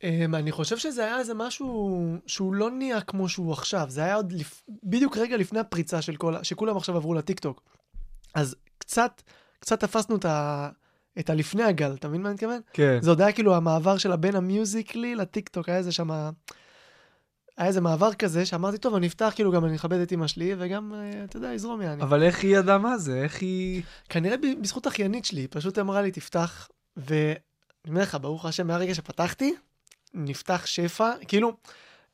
Um, 0.01 0.05
אני 0.33 0.51
חושב 0.51 0.77
שזה 0.77 1.05
היה 1.05 1.19
איזה 1.19 1.33
משהו 1.33 2.01
שהוא 2.27 2.53
לא 2.53 2.71
נהיה 2.71 3.01
כמו 3.01 3.29
שהוא 3.29 3.51
עכשיו. 3.51 3.85
זה 3.89 4.03
היה 4.03 4.15
עוד 4.15 4.31
לפ... 4.31 4.63
בדיוק 4.83 5.17
רגע 5.17 5.37
לפני 5.37 5.59
הפריצה 5.59 6.01
של 6.01 6.15
כל... 6.15 6.35
שכולם 6.43 6.77
עכשיו 6.77 6.95
עברו 6.95 7.13
לטיקטוק. 7.13 7.61
אז 8.35 8.55
קצת, 8.77 9.21
קצת 9.59 9.79
תפסנו 9.79 10.15
את, 10.15 10.25
ה... 10.25 10.69
את 11.19 11.29
הלפני 11.29 11.63
הגל, 11.63 11.93
אתה 11.93 12.07
מבין 12.07 12.21
מה 12.21 12.29
אני 12.29 12.33
מתכוון? 12.33 12.61
כן. 12.73 12.97
זה 13.01 13.09
עוד 13.09 13.21
היה 13.21 13.31
כאילו 13.31 13.55
המעבר 13.55 13.97
שלה 13.97 14.15
בין 14.15 14.35
המיוזיקלי 14.35 15.15
לטיקטוק, 15.15 15.69
היה 15.69 15.77
איזה 15.77 15.91
שם... 15.91 16.11
היה 17.57 17.67
איזה 17.67 17.81
מעבר 17.81 18.13
כזה 18.13 18.45
שאמרתי, 18.45 18.77
טוב, 18.77 18.95
אני 18.95 19.07
אפתח, 19.07 19.31
כאילו 19.35 19.51
גם 19.51 19.65
אני 19.65 19.75
אכבד 19.75 19.97
את 19.99 20.11
אמא 20.11 20.27
שלי, 20.27 20.55
וגם, 20.57 20.93
אה, 20.93 21.23
אתה 21.23 21.37
יודע, 21.37 21.53
יזרום 21.53 21.81
יעני. 21.81 22.03
אבל 22.03 22.23
איך 22.23 22.43
היא 22.43 22.57
ידעה 22.57 22.77
מה 22.77 22.97
זה? 22.97 23.23
איך 23.23 23.41
היא... 23.41 23.81
כנראה 24.09 24.35
בזכות 24.61 24.87
אחיינית 24.87 25.25
שלי, 25.25 25.47
פשוט 25.47 25.79
אמרה 25.79 26.01
לי, 26.01 26.11
תפתח, 26.11 26.69
אני 27.07 27.35
אומר 27.87 28.01
לך, 28.01 28.17
ברוך 28.21 28.45
השם, 28.45 28.67
מהרגע 28.67 28.95
שפתחתי, 28.95 29.55
נפתח 30.13 30.65
שפע, 30.65 31.11
כאילו, 31.27 31.57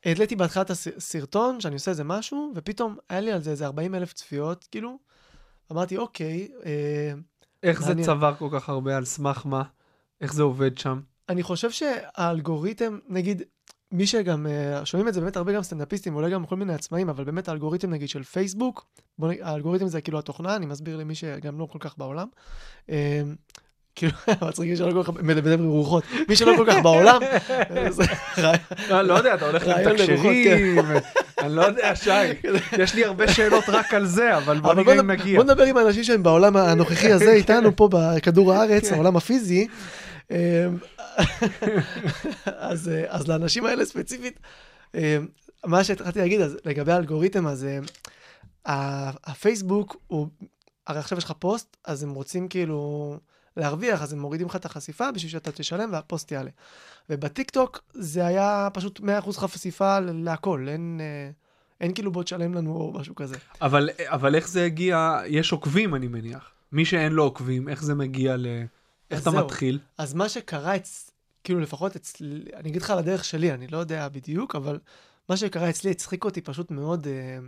העליתי 0.04 0.36
בהתחלה 0.36 0.62
את 0.62 0.70
הסרטון, 0.70 1.60
שאני 1.60 1.74
עושה 1.74 1.90
איזה 1.90 2.04
משהו, 2.04 2.52
ופתאום 2.54 2.96
היה 3.08 3.20
לי 3.20 3.32
על 3.32 3.42
זה 3.42 3.50
איזה 3.50 3.66
40 3.66 3.94
אלף 3.94 4.12
צפיות, 4.12 4.68
כאילו, 4.70 4.98
אמרתי, 5.72 5.96
אוקיי, 5.96 6.48
אה, 6.66 7.12
איך 7.62 7.80
זה 7.82 7.88
מעניין. 7.88 8.06
צבר 8.06 8.34
כל 8.38 8.48
כך 8.52 8.68
הרבה, 8.68 8.96
על 8.96 9.04
סמך 9.04 9.46
מה? 9.46 9.62
איך 10.20 10.34
זה 10.34 10.42
עובד 10.42 10.78
שם? 10.78 11.00
אני 11.28 11.42
חושב 11.42 11.70
שהאלגוריתם, 11.70 12.98
נגיד, 13.08 13.42
מי 13.92 14.06
שגם, 14.06 14.46
אה, 14.46 14.86
שומעים 14.86 15.08
את 15.08 15.14
זה 15.14 15.20
באמת 15.20 15.36
הרבה 15.36 15.52
גם 15.52 15.62
סטנדאפיסטים, 15.62 16.14
אולי 16.14 16.30
גם 16.30 16.46
כל 16.46 16.56
מיני 16.56 16.74
עצמאים, 16.74 17.08
אבל 17.08 17.24
באמת 17.24 17.48
האלגוריתם 17.48 17.90
נגיד 17.90 18.08
של 18.08 18.22
פייסבוק, 18.22 18.86
בוא 19.18 19.28
נגיד, 19.28 19.42
האלגוריתם 19.42 19.88
זה 19.88 20.00
כאילו 20.00 20.18
התוכנה, 20.18 20.56
אני 20.56 20.66
מסביר 20.66 20.96
למי 20.96 21.14
שגם 21.14 21.58
לא 21.58 21.66
כל 21.66 21.78
כך 21.80 21.98
בעולם. 21.98 22.28
אה, 23.92 23.96
כאילו, 23.96 24.12
מצחיקים 24.48 24.76
שלא 24.76 24.92
כל 24.92 25.12
כך 25.12 25.20
מדבר 25.22 25.54
רוחות. 25.64 26.04
מי 26.28 26.36
שלא 26.36 26.52
כל 26.56 26.66
כך 26.70 26.76
בעולם, 26.82 27.20
לא, 28.88 29.02
לא 29.02 29.14
יודע, 29.14 29.34
אתה 29.34 29.46
הולך 29.46 29.62
רעיון 29.62 29.92
לרוחות, 29.96 30.08
לתקשרים, 30.26 30.78
אני 31.38 31.56
לא 31.56 31.62
יודע, 31.62 31.96
שי, 31.96 32.10
יש 32.78 32.94
לי 32.94 33.04
הרבה 33.04 33.32
שאלות 33.32 33.64
רק 33.68 33.94
על 33.94 34.06
זה, 34.06 34.36
אבל 34.36 34.60
בוא 34.60 34.74
נראה 34.74 35.00
אם 35.00 35.10
נגיע. 35.10 35.36
בוא 35.36 35.44
נדבר 35.44 35.64
עם 35.64 35.76
האנשים 35.76 36.04
שהם 36.04 36.22
בעולם 36.22 36.56
הנוכחי 36.56 37.12
הזה 37.12 37.32
איתנו 37.40 37.76
פה 37.76 37.88
בכדור 37.92 38.52
הארץ, 38.52 38.92
העולם 38.92 39.16
הפיזי. 39.16 39.66
אמ, 40.30 40.36
אז, 42.46 42.88
אה, 42.88 43.04
אז 43.08 43.28
לאנשים 43.28 43.64
האלה 43.66 43.84
ספציפית, 43.84 44.38
אמ, 44.94 45.00
מה 45.66 45.84
שהתחלתי 45.84 46.18
להגיד 46.18 46.40
אז 46.40 46.56
לגבי 46.64 46.92
האלגוריתם, 46.92 47.46
אז 47.46 47.64
אמ, 47.64 47.82
ה- 48.66 49.30
הפייסבוק 49.30 49.96
הוא, 50.06 50.26
הרי 50.86 50.98
עכשיו 50.98 51.18
יש 51.18 51.24
לך 51.24 51.32
פוסט, 51.38 51.76
אז 51.84 52.02
הם 52.02 52.14
רוצים 52.14 52.48
כאילו 52.48 53.16
להרוויח, 53.56 54.02
אז 54.02 54.12
הם 54.12 54.18
מורידים 54.18 54.46
לך 54.46 54.56
את 54.56 54.64
החשיפה 54.64 55.12
בשביל 55.12 55.32
שאתה 55.32 55.52
תשלם 55.52 55.92
והפוסט 55.92 56.32
יעלה. 56.32 56.50
ובטיק 57.10 57.50
טוק 57.50 57.80
זה 57.92 58.26
היה 58.26 58.68
פשוט 58.72 59.00
100% 59.00 59.02
חשיפה 59.32 59.98
להכל, 60.00 60.66
אין, 60.68 61.00
אה, 61.00 61.30
אין 61.80 61.94
כאילו 61.94 62.12
בוא 62.12 62.22
תשלם 62.22 62.54
לנו 62.54 62.76
או 62.76 62.92
משהו 62.92 63.14
כזה. 63.14 63.36
אבל, 63.62 63.90
אבל 64.00 64.34
איך 64.34 64.48
זה 64.48 64.64
הגיע, 64.64 65.18
יש 65.26 65.52
עוקבים 65.52 65.94
אני 65.94 66.08
מניח. 66.08 66.50
מי 66.72 66.84
שאין 66.84 67.12
לו 67.12 67.22
עוקבים, 67.22 67.68
איך 67.68 67.82
זה 67.82 67.94
מגיע 67.94 68.36
ל... 68.36 68.46
איך 69.10 69.22
אתה 69.22 69.30
זהו. 69.30 69.44
מתחיל? 69.44 69.78
אז 69.98 70.14
מה 70.14 70.28
שקרה 70.28 70.76
אצ... 70.76 71.10
כאילו 71.44 71.60
לפחות 71.60 71.96
אצלי, 71.96 72.44
אני 72.54 72.70
אגיד 72.70 72.82
לך 72.82 72.90
על 72.90 72.98
הדרך 72.98 73.24
שלי, 73.24 73.52
אני 73.52 73.66
לא 73.66 73.78
יודע 73.78 74.08
בדיוק, 74.08 74.56
אבל 74.56 74.78
מה 75.28 75.36
שקרה 75.36 75.70
אצלי 75.70 75.90
הצחיק 75.90 76.24
אותי 76.24 76.40
פשוט 76.40 76.70
מאוד. 76.70 77.06
אה, 77.06 77.38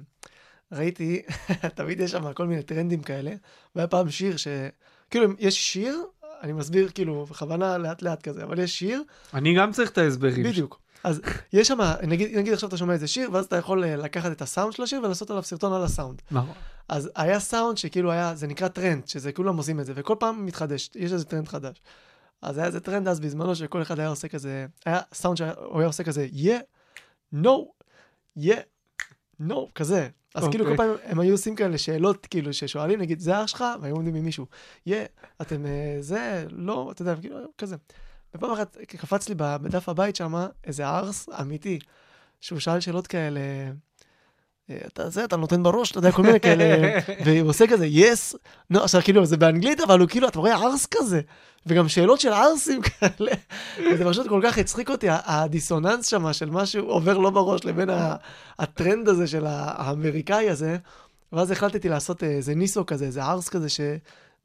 ראיתי, 0.73 1.23
תמיד 1.76 2.00
יש 2.00 2.11
שם 2.11 2.32
כל 2.32 2.46
מיני 2.46 2.62
טרנדים 2.62 3.02
כאלה, 3.02 3.34
והיה 3.75 3.88
פעם 3.88 4.11
שיר 4.11 4.37
ש... 4.37 4.49
כאילו, 5.14 5.33
יש 5.38 5.73
שיר, 5.73 6.02
אני 6.42 6.52
מסביר 6.52 6.88
כאילו 6.94 7.26
בכוונה 7.30 7.78
לאט 7.78 8.02
לאט 8.02 8.23
כזה, 8.23 8.44
אבל 8.44 8.59
יש 8.59 8.78
שיר, 8.78 9.02
אני 9.35 9.54
גם 9.54 9.73
צריך 9.73 9.90
את 9.90 9.99
ההסברים. 9.99 10.44
בדיוק. 10.44 10.80
אז 11.04 11.21
יש 11.52 11.68
שם, 11.68 11.78
נגיד, 12.02 12.38
נגיד 12.38 12.52
עכשיו 12.52 12.68
אתה 12.68 12.76
שומע 12.76 12.92
איזה 12.92 13.06
שיר, 13.06 13.30
ואז 13.33 13.44
אתה 13.44 13.56
יכול 13.56 13.85
אה, 13.85 13.97
לקחת 13.97 14.33
את 14.33 14.42
הסאונד 14.42 14.73
של 14.73 14.83
השיר 14.83 15.00
ולעשות 15.02 15.30
עליו 15.30 15.42
סרטון 15.42 15.73
על 15.73 15.85
הסאונד. 15.85 16.23
נכון. 16.30 16.54
אז 16.88 17.11
היה 17.16 17.40
סאונד 17.40 17.78
שכאילו 17.78 18.12
היה, 18.12 18.35
זה 18.35 18.47
נקרא 18.47 18.68
טרנד, 18.68 19.09
שזה 19.09 19.33
כולם 19.33 19.56
עושים 19.56 19.80
את 19.80 19.87
זה, 19.87 19.92
וכל 19.97 20.14
פעם 20.18 20.47
מתחדש, 20.47 20.90
יש 20.94 21.12
איזה 21.12 21.25
טרנד 21.25 21.49
חדש. 21.49 21.83
אז 22.42 22.59
היה 22.59 22.66
איזה 22.66 22.80
טרנד 22.80 23.09
אז 23.09 23.21
בזמנו 23.21 23.54
שכל 23.54 23.83
אחד 23.83 23.99
היה 23.99 24.09
עושה 24.09 24.28
כזה, 24.28 24.66
היה 24.87 25.00
סאונד 25.12 25.37
שהוא 25.37 25.78
היה 25.78 25.87
עושה 25.87 26.04
כזה, 26.04 26.28
yeah, 26.33 26.62
no, 27.35 27.49
yeah, 28.38 28.61
no, 29.40 29.54
כזה. 29.74 30.08
אז 30.34 30.44
כאילו 30.50 30.64
כל 30.64 30.70
אוקיי. 30.70 30.86
פעם 30.86 30.96
הם 31.04 31.20
היו 31.20 31.34
עושים 31.34 31.56
כאלה 31.56 31.78
שאלות, 31.78 32.26
כאילו, 32.26 32.52
ששואלים, 32.52 33.00
נגיד, 33.00 33.20
זה 33.20 33.42
אח 33.42 33.46
שלך? 33.46 33.64
והיו 33.80 33.94
עומדים 33.94 34.14
עם 34.14 34.24
מישהו, 34.24 34.46
yeah, 34.88 34.92
אתם 35.42 35.66
אה, 35.66 35.96
זה, 36.00 36.46
לא, 36.50 36.88
אתה 36.92 37.02
יודע, 37.02 37.14
כאילו, 37.20 37.36
כזה. 37.58 37.76
ופעם 38.34 38.50
אחת 38.50 38.76
קפץ 38.76 39.28
לי 39.28 39.34
בדף 39.34 39.88
הבית 39.88 40.16
שם 40.16 40.34
איזה 40.64 40.88
ארס 40.88 41.28
אמיתי, 41.40 41.78
שהוא 42.40 42.58
שאל 42.58 42.80
שאלות 42.80 43.06
כאלה, 43.06 43.40
אתה 44.87 45.11
זה, 45.11 45.25
אתה 45.25 45.37
נותן 45.37 45.62
בראש, 45.62 45.90
אתה 45.90 45.99
יודע, 45.99 46.12
כל 46.12 46.23
מיני 46.23 46.40
כאלה, 46.40 46.64
והוא 47.25 47.49
עושה 47.49 47.66
כזה, 47.66 47.87
yes, 47.92 48.37
no, 48.75 48.78
עכשיו 48.83 49.00
כאילו, 49.02 49.25
זה 49.26 49.37
באנגלית, 49.37 49.80
אבל 49.80 50.00
הוא 50.00 50.09
כאילו, 50.09 50.28
אתה 50.28 50.38
רואה 50.38 50.54
ארס 50.54 50.87
כזה, 50.90 51.21
וגם 51.66 51.88
שאלות 51.88 52.21
של 52.21 52.33
ערסים 52.33 52.80
כאלה, 52.83 53.33
וזה 53.92 54.04
פשוט 54.04 54.28
כל 54.28 54.40
כך 54.44 54.59
הצחיק 54.59 54.90
אותי, 54.90 55.06
הדיסוננס 55.11 56.06
שם 56.06 56.33
של 56.33 56.50
משהו 56.50 56.87
עובר 56.87 57.18
לא 57.18 57.30
בראש 57.30 57.64
לבין 57.64 57.88
הטרנד 58.59 59.09
הזה 59.09 59.26
של 59.26 59.44
האמריקאי 59.49 60.50
הזה, 60.50 60.76
ואז 61.33 61.50
החלטתי 61.50 61.88
לעשות 61.88 62.23
אה, 62.23 62.28
איזה 62.28 62.54
ניסו 62.54 62.87
כזה, 62.87 63.04
איזה 63.04 63.25
ערס 63.25 63.49
כזה, 63.49 63.68
ש... 63.68 63.80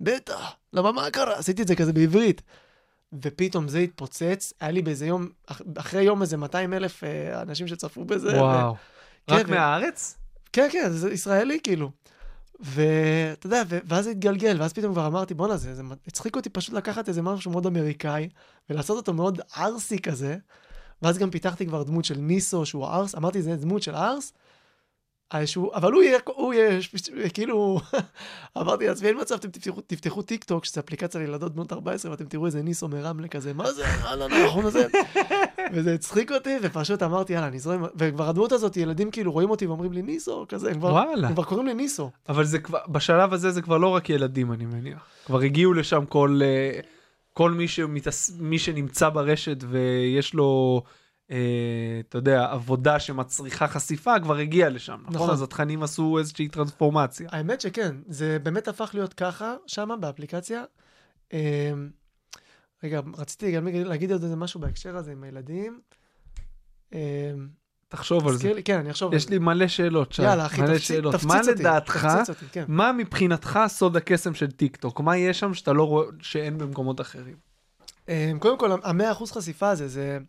בטח, 0.02 0.54
למה 0.74 0.92
מה 0.92 1.10
קרה? 1.12 1.38
עשיתי 1.38 1.62
את 1.62 1.68
זה 1.68 1.76
כזה 1.76 1.94
בעברית. 1.94 2.42
ופתאום 3.24 3.68
זה 3.68 3.80
התפוצץ, 3.80 4.54
היה 4.60 4.72
לי 4.72 4.82
באיזה 4.82 5.06
יום, 5.08 5.28
אח- 5.48 5.62
אחרי 5.78 6.04
יום 6.04 6.22
איזה 6.22 6.38
200 6.38 6.74
אלף 6.74 7.04
אה, 7.04 7.42
אנשים 7.42 7.68
שצפו 7.68 8.06
בזה. 8.06 8.38
וואו. 8.42 8.76
רק 9.30 9.46
ו- 9.48 9.52
מהארץ? 9.52 10.18
כן, 10.54 10.68
כן, 10.72 10.92
זה 10.92 11.12
ישראלי 11.12 11.60
כאילו. 11.64 11.92
ואתה 12.60 13.48
יודע, 13.48 13.64
ו- 13.70 13.80
ואז 13.86 14.06
זה 14.06 14.12
התגלגל, 14.12 14.62
ואז 14.62 14.74
פתאום 14.74 14.94
כבר 14.94 15.08
אמרתי, 15.08 15.34
בואנה, 15.34 15.58
זה, 15.58 15.76
זה 15.76 15.84
הצחיק 16.08 16.36
אותי 16.36 16.50
פשוט 16.50 16.74
לקחת 16.74 17.10
איזה 17.10 17.22
משהו 17.22 17.52
מאוד 17.52 17.66
אמריקאי, 17.66 18.30
ולעשות 18.70 18.98
אותו 18.98 19.14
מאוד 19.14 19.42
ערסי 19.56 20.00
כזה, 20.00 20.38
ואז 21.02 21.18
גם 21.18 21.32
פיתחתי 21.32 21.66
כבר 21.66 21.84
דמות 21.84 22.06
של 22.06 22.18
ניסו, 22.18 22.66
שהוא 22.66 22.86
ערס, 22.86 23.16
אמרתי, 23.16 23.42
זה 23.42 23.56
דמות 23.56 23.82
של 23.84 23.96
ערס, 23.96 24.34
שהוא, 25.46 25.72
אבל 25.74 25.92
הוא 25.92 26.04
יהיה, 26.04 26.20
הוא 26.26 26.54
יהיה, 26.54 26.80
כאילו, 27.34 27.80
אמרתי 28.58 28.88
לעצמי, 28.88 29.08
אין 29.08 29.22
מצב, 29.22 29.36
אתם 29.36 29.50
תפתחו, 29.50 29.82
תפתחו 29.82 30.22
טיק 30.22 30.44
טוק, 30.44 30.66
שזו 30.66 30.82
אפליקציה 30.82 31.22
לילדות 31.22 31.56
בנות 31.56 31.74
14, 31.74 32.12
ואתם 32.12 32.26
תראו 32.26 32.46
איזה 32.46 32.62
ניסו 32.62 32.88
מרמלה 32.88 33.28
כזה, 33.28 33.54
מה 33.54 33.72
זה, 33.72 33.86
אהלן, 33.86 34.32
האחרון 34.32 34.66
הזה, 34.66 34.88
וזה 35.74 35.94
הצחיק 35.94 36.32
אותי, 36.32 36.58
ופשוט 36.62 37.04
אמרתי, 37.04 37.34
יאללה, 37.34 37.50
נזרום, 37.50 37.84
וכבר 37.96 38.30
הדמות 38.30 38.52
הזאת, 38.52 38.78
ילדים 38.78 39.12
כאילו 39.12 39.32
רואים 39.32 39.50
אותי 39.50 39.68
ואומרים 39.68 39.94
לי 39.94 40.02
ניסו, 40.02 40.46
כזה, 40.50 40.70
הם 40.70 40.80
כבר, 40.80 40.92
וואלה. 40.92 41.28
הם 41.28 41.34
כבר 41.34 41.44
קוראים 41.44 41.68
לי 41.68 41.74
ניסו. 41.74 42.12
אבל 42.30 42.44
זה 42.44 42.60
כבר, 42.60 42.80
בשלב 42.88 43.34
הזה 43.34 43.52
זה 43.52 43.62
כבר 43.62 43.78
לא 43.78 43.88
רק 43.88 44.10
ילדים, 44.10 44.52
אני 44.52 44.66
מניח. 44.66 45.06
כבר 45.26 45.40
הגיעו 45.40 45.74
לשם 45.74 46.06
כל, 46.06 46.40
אה, 46.44 46.80
כל 47.34 47.52
מי, 47.52 47.68
שמתעס... 47.68 48.32
מי 48.40 48.60
שנמצא 48.60 49.10
ברשת 49.10 49.58
ויש 49.70 50.34
לו, 50.34 50.82
אה, 50.86 50.92
אתה 51.30 52.18
יודע, 52.18 52.46
עבודה 52.52 53.00
שמצריכה 53.00 53.68
חשיפה, 53.68 54.20
כבר 54.20 54.36
הגיע 54.38 54.70
לשם, 54.70 54.98
נכון? 55.02 55.14
נכון. 55.16 55.30
אז 55.30 55.42
התכנים 55.42 55.84
עשו 55.84 56.18
איזושהי 56.20 56.48
טרנספורמציה. 56.48 57.30
האמת 57.32 57.62
שכן, 57.62 57.96
זה 58.08 58.38
באמת 58.44 58.68
הפך 58.68 58.90
להיות 58.94 59.14
ככה, 59.14 59.56
שמה 59.68 59.98
באפליקציה. 59.98 60.64
אמ, 61.34 61.38
רגע, 62.84 63.02
רציתי 63.18 63.52
גם 63.52 63.68
להגיד- 63.68 64.12
עוד 64.12 64.24
איזה 64.24 64.36
משהו 64.36 64.60
בהקשר 64.60 64.98
הזה 64.98 65.12
עם 65.12 65.24
הילדים. 65.24 65.80
אמ, 66.94 67.00
תחשוב 67.88 68.28
על 68.28 68.36
זה. 68.36 68.54
לי, 68.54 68.64
כן, 68.64 68.80
אני 68.80 68.92
אחשוב 68.92 69.12
על 69.12 69.18
יש 69.18 69.24
זה. 69.24 69.30
לי 69.30 69.38
מלא 69.40 69.68
שאלות, 69.68 70.14
שי. 70.14 70.22
יאללה, 70.24 70.46
אחי, 70.46 70.62
תפציץ 70.62 70.82
שאלות. 70.82 71.14
תפציץ 71.14 71.28
מה 71.30 71.40
אותי, 71.40 71.52
לדעתך, 71.52 72.08
תפציץ 72.12 72.30
אותי, 72.30 72.46
כן. 72.52 72.64
מה 72.68 72.92
מבחינתך 72.92 73.60
סוד 73.68 73.98
הקסם 73.98 74.34
של 74.34 74.52
טיק 74.52 74.76
טוק? 74.78 75.00
מה 75.00 75.18
יש 75.18 75.40
שם 75.40 75.54
שאתה 75.54 75.74
לא 75.74 75.84
רואה, 75.84 76.06
שאין 76.22 76.58
במקומות 76.58 77.02
אחרים? 77.02 77.36
קודם 78.40 78.60
כל, 78.60 78.72
המאה 78.84 79.12
אחוז 79.12 79.32
חשיפה 79.32 79.70
הזה, 79.70 79.88
זה... 79.88 80.20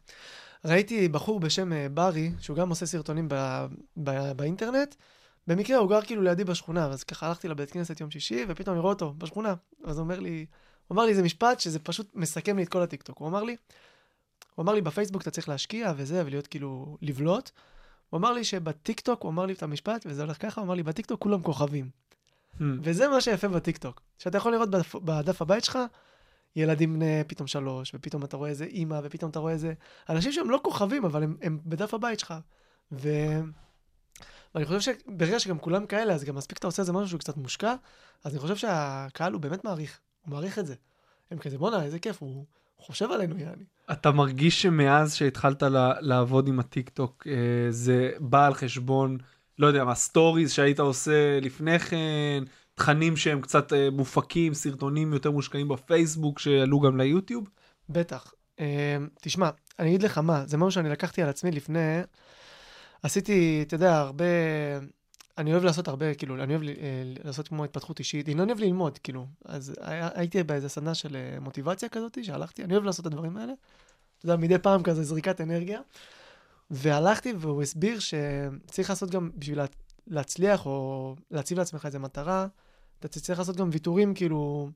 ראיתי 0.65 1.09
בחור 1.09 1.41
בשם 1.41 1.73
אה, 1.73 1.87
ברי, 1.89 2.33
שהוא 2.41 2.57
גם 2.57 2.69
עושה 2.69 2.87
סרטונים 2.87 3.29
ב... 3.29 3.35
ב... 4.03 4.33
באינטרנט. 4.33 4.95
במקרה 5.47 5.79
הוא 5.79 5.91
גר 5.91 6.03
כאילו 6.03 6.23
לידי 6.23 6.45
בשכונה, 6.45 6.87
אז 6.87 7.05
ככה 7.05 7.27
הלכתי 7.27 7.49
לבית 7.49 7.71
כנסת 7.71 8.01
יום 8.01 8.11
שישי, 8.11 8.45
ופתאום 8.49 8.75
אני 8.75 8.81
רואה 8.81 8.93
אותו 8.93 9.15
בשכונה. 9.19 9.55
אז 9.85 9.99
הוא 9.99 10.05
אומר 10.05 10.21
לי, 10.21 10.47
הוא 10.87 10.95
אמר 10.95 11.05
לי 11.05 11.11
איזה 11.11 11.23
משפט 11.23 11.61
שזה 11.61 11.79
פשוט 11.79 12.11
מסכם 12.15 12.57
לי 12.57 12.63
את 12.63 12.69
כל 12.69 12.83
הטיקטוק. 12.83 13.19
הוא 13.19 13.29
אמר 13.29 13.43
לי, 13.43 13.57
הוא 14.55 14.63
אמר 14.63 14.75
לי 14.75 14.81
בפייסבוק 14.81 15.23
אתה 15.23 15.31
צריך 15.31 15.49
להשקיע 15.49 15.93
וזה, 15.97 16.23
ולהיות 16.27 16.47
כאילו, 16.47 16.97
לבלוט. 17.03 17.51
הוא 18.11 18.19
אמר 18.19 18.33
לי 18.33 18.45
שבטיקטוק, 18.45 19.23
הוא 19.23 19.31
אמר 19.31 19.47
לי 19.47 19.53
את 19.53 19.63
המשפט, 19.63 20.07
וזה 20.07 20.23
הולך 20.23 20.43
ככה, 20.43 20.61
הוא 20.61 20.67
אמר 20.67 20.75
לי, 20.75 20.83
בטיקטוק 20.83 21.21
כולם 21.21 21.43
כוכבים. 21.43 21.91
Hmm. 22.59 22.63
וזה 22.83 23.09
מה 23.09 23.21
שיפה 23.21 23.49
בטיקטוק. 23.49 24.01
שאתה 24.19 24.39
יכול 24.39 24.53
לראות 24.53 24.71
בדף, 24.71 24.95
בדף 24.95 25.43
הבית 25.43 25.65
שלך, 25.65 25.79
ילדים 26.57 26.95
בני 26.95 27.23
פתאום 27.27 27.47
שלוש, 27.47 27.93
ופתאום 27.95 28.25
אתה 28.25 28.37
רואה 28.37 28.51
איזה 28.51 28.65
אימא, 28.65 29.01
ופתאום 29.05 29.31
אתה 29.31 29.39
רואה 29.39 29.53
איזה... 29.53 29.73
אנשים 30.09 30.33
שהם 30.33 30.51
לא 30.51 30.61
כוכבים, 30.65 31.05
אבל 31.05 31.23
הם, 31.23 31.37
הם 31.43 31.59
בדף 31.67 31.95
הבית 31.95 32.21
שלך. 32.21 32.35
ו... 32.93 33.09
ואני 34.55 34.65
חושב 34.65 34.81
שברגע 34.81 35.41
שגם 35.41 35.59
כולם 35.59 35.87
כאלה, 35.87 36.15
אז 36.15 36.25
גם 36.25 36.35
מספיק 36.35 36.59
אתה 36.59 36.67
עושה 36.67 36.83
איזה 36.83 36.93
משהו 36.93 37.09
שהוא 37.09 37.21
קצת 37.21 37.37
מושקע, 37.37 37.75
אז 38.25 38.33
אני 38.33 38.41
חושב 38.41 38.57
שהקהל 38.57 39.33
הוא 39.33 39.41
באמת 39.41 39.65
מעריך, 39.65 40.01
הוא 40.25 40.33
מעריך 40.33 40.59
את 40.59 40.67
זה. 40.67 40.75
הם 41.31 41.39
כזה, 41.39 41.59
בואנה, 41.59 41.83
איזה 41.83 41.99
כיף, 41.99 42.23
הוא 42.23 42.45
חושב 42.79 43.11
עלינו, 43.11 43.39
יעני. 43.39 43.65
אתה 43.93 44.11
מרגיש 44.11 44.63
שמאז 44.63 45.15
שהתחלת 45.15 45.63
לעבוד 46.01 46.49
עם 46.49 46.61
הטיק 46.61 46.89
טוק, 46.89 47.27
אה, 47.27 47.71
זה 47.71 48.11
בא 48.19 48.47
על 48.47 48.55
חשבון, 48.55 49.19
לא 49.59 49.67
יודע 49.67 49.85
מה, 49.85 49.95
סטוריז 49.95 50.53
שהיית 50.53 50.81
עושה 50.81 51.41
לפני 51.41 51.79
כן, 51.79 52.45
תכנים 52.81 53.17
שהם 53.17 53.41
קצת 53.41 53.73
אה, 53.73 53.89
מופקים, 53.91 54.55
סרטונים 54.55 55.13
יותר 55.13 55.31
מושקעים 55.31 55.69
בפייסבוק 55.69 56.39
שעלו 56.39 56.81
גם 56.81 57.01
ליוטיוב? 57.01 57.49
בטח. 57.89 58.35
אה, 58.61 58.97
תשמע, 59.21 59.51
אני 59.79 59.89
אגיד 59.89 60.03
לך 60.03 60.19
מה, 60.19 60.47
זה 60.47 60.57
משהו 60.57 60.71
שאני 60.71 60.89
לקחתי 60.89 61.23
על 61.23 61.29
עצמי 61.29 61.51
לפני, 61.51 62.01
עשיתי, 63.03 63.65
אתה 63.67 63.75
יודע, 63.75 63.99
הרבה, 63.99 64.25
אני 65.39 65.53
אוהב 65.53 65.65
לעשות 65.65 65.89
הרבה, 65.89 66.15
כאילו, 66.15 66.43
אני 66.43 66.55
אוהב 66.55 66.69
אה, 66.69 66.75
לעשות 67.25 67.49
כמו 67.49 67.65
התפתחות 67.65 67.99
אישית, 67.99 68.29
אני 68.29 68.43
אוהב 68.43 68.61
ללמוד, 68.61 68.99
כאילו. 68.99 69.27
אז 69.45 69.75
הייתי 70.15 70.43
באיזה 70.43 70.69
סדנה 70.69 70.95
של 70.95 71.17
אה, 71.17 71.41
מוטיבציה 71.41 71.89
כזאת, 71.89 72.19
שהלכתי, 72.23 72.65
אני 72.65 72.73
אוהב 72.73 72.85
לעשות 72.85 73.07
את 73.07 73.13
הדברים 73.13 73.37
האלה. 73.37 73.53
אתה 74.19 74.27
יודע, 74.27 74.37
מדי 74.37 74.59
פעם 74.59 74.83
כזה 74.83 75.05
זריקת 75.05 75.41
אנרגיה. 75.41 75.81
והלכתי 76.71 77.33
והוא 77.39 77.63
הסביר 77.63 77.99
שצריך 77.99 78.91
לעשות 78.91 79.11
גם, 79.11 79.31
בשביל 79.37 79.59
לה, 79.59 79.65
להצליח 80.07 80.67
או 80.67 81.15
להציב 81.31 81.59
לעצמך 81.59 81.87
איזה 81.87 81.99
מטרה, 81.99 82.47
אתה 83.01 83.21
צריך 83.21 83.39
לעשות 83.39 83.57
גם 83.57 83.69
ויתורים, 83.73 84.15
כאילו... 84.15 84.71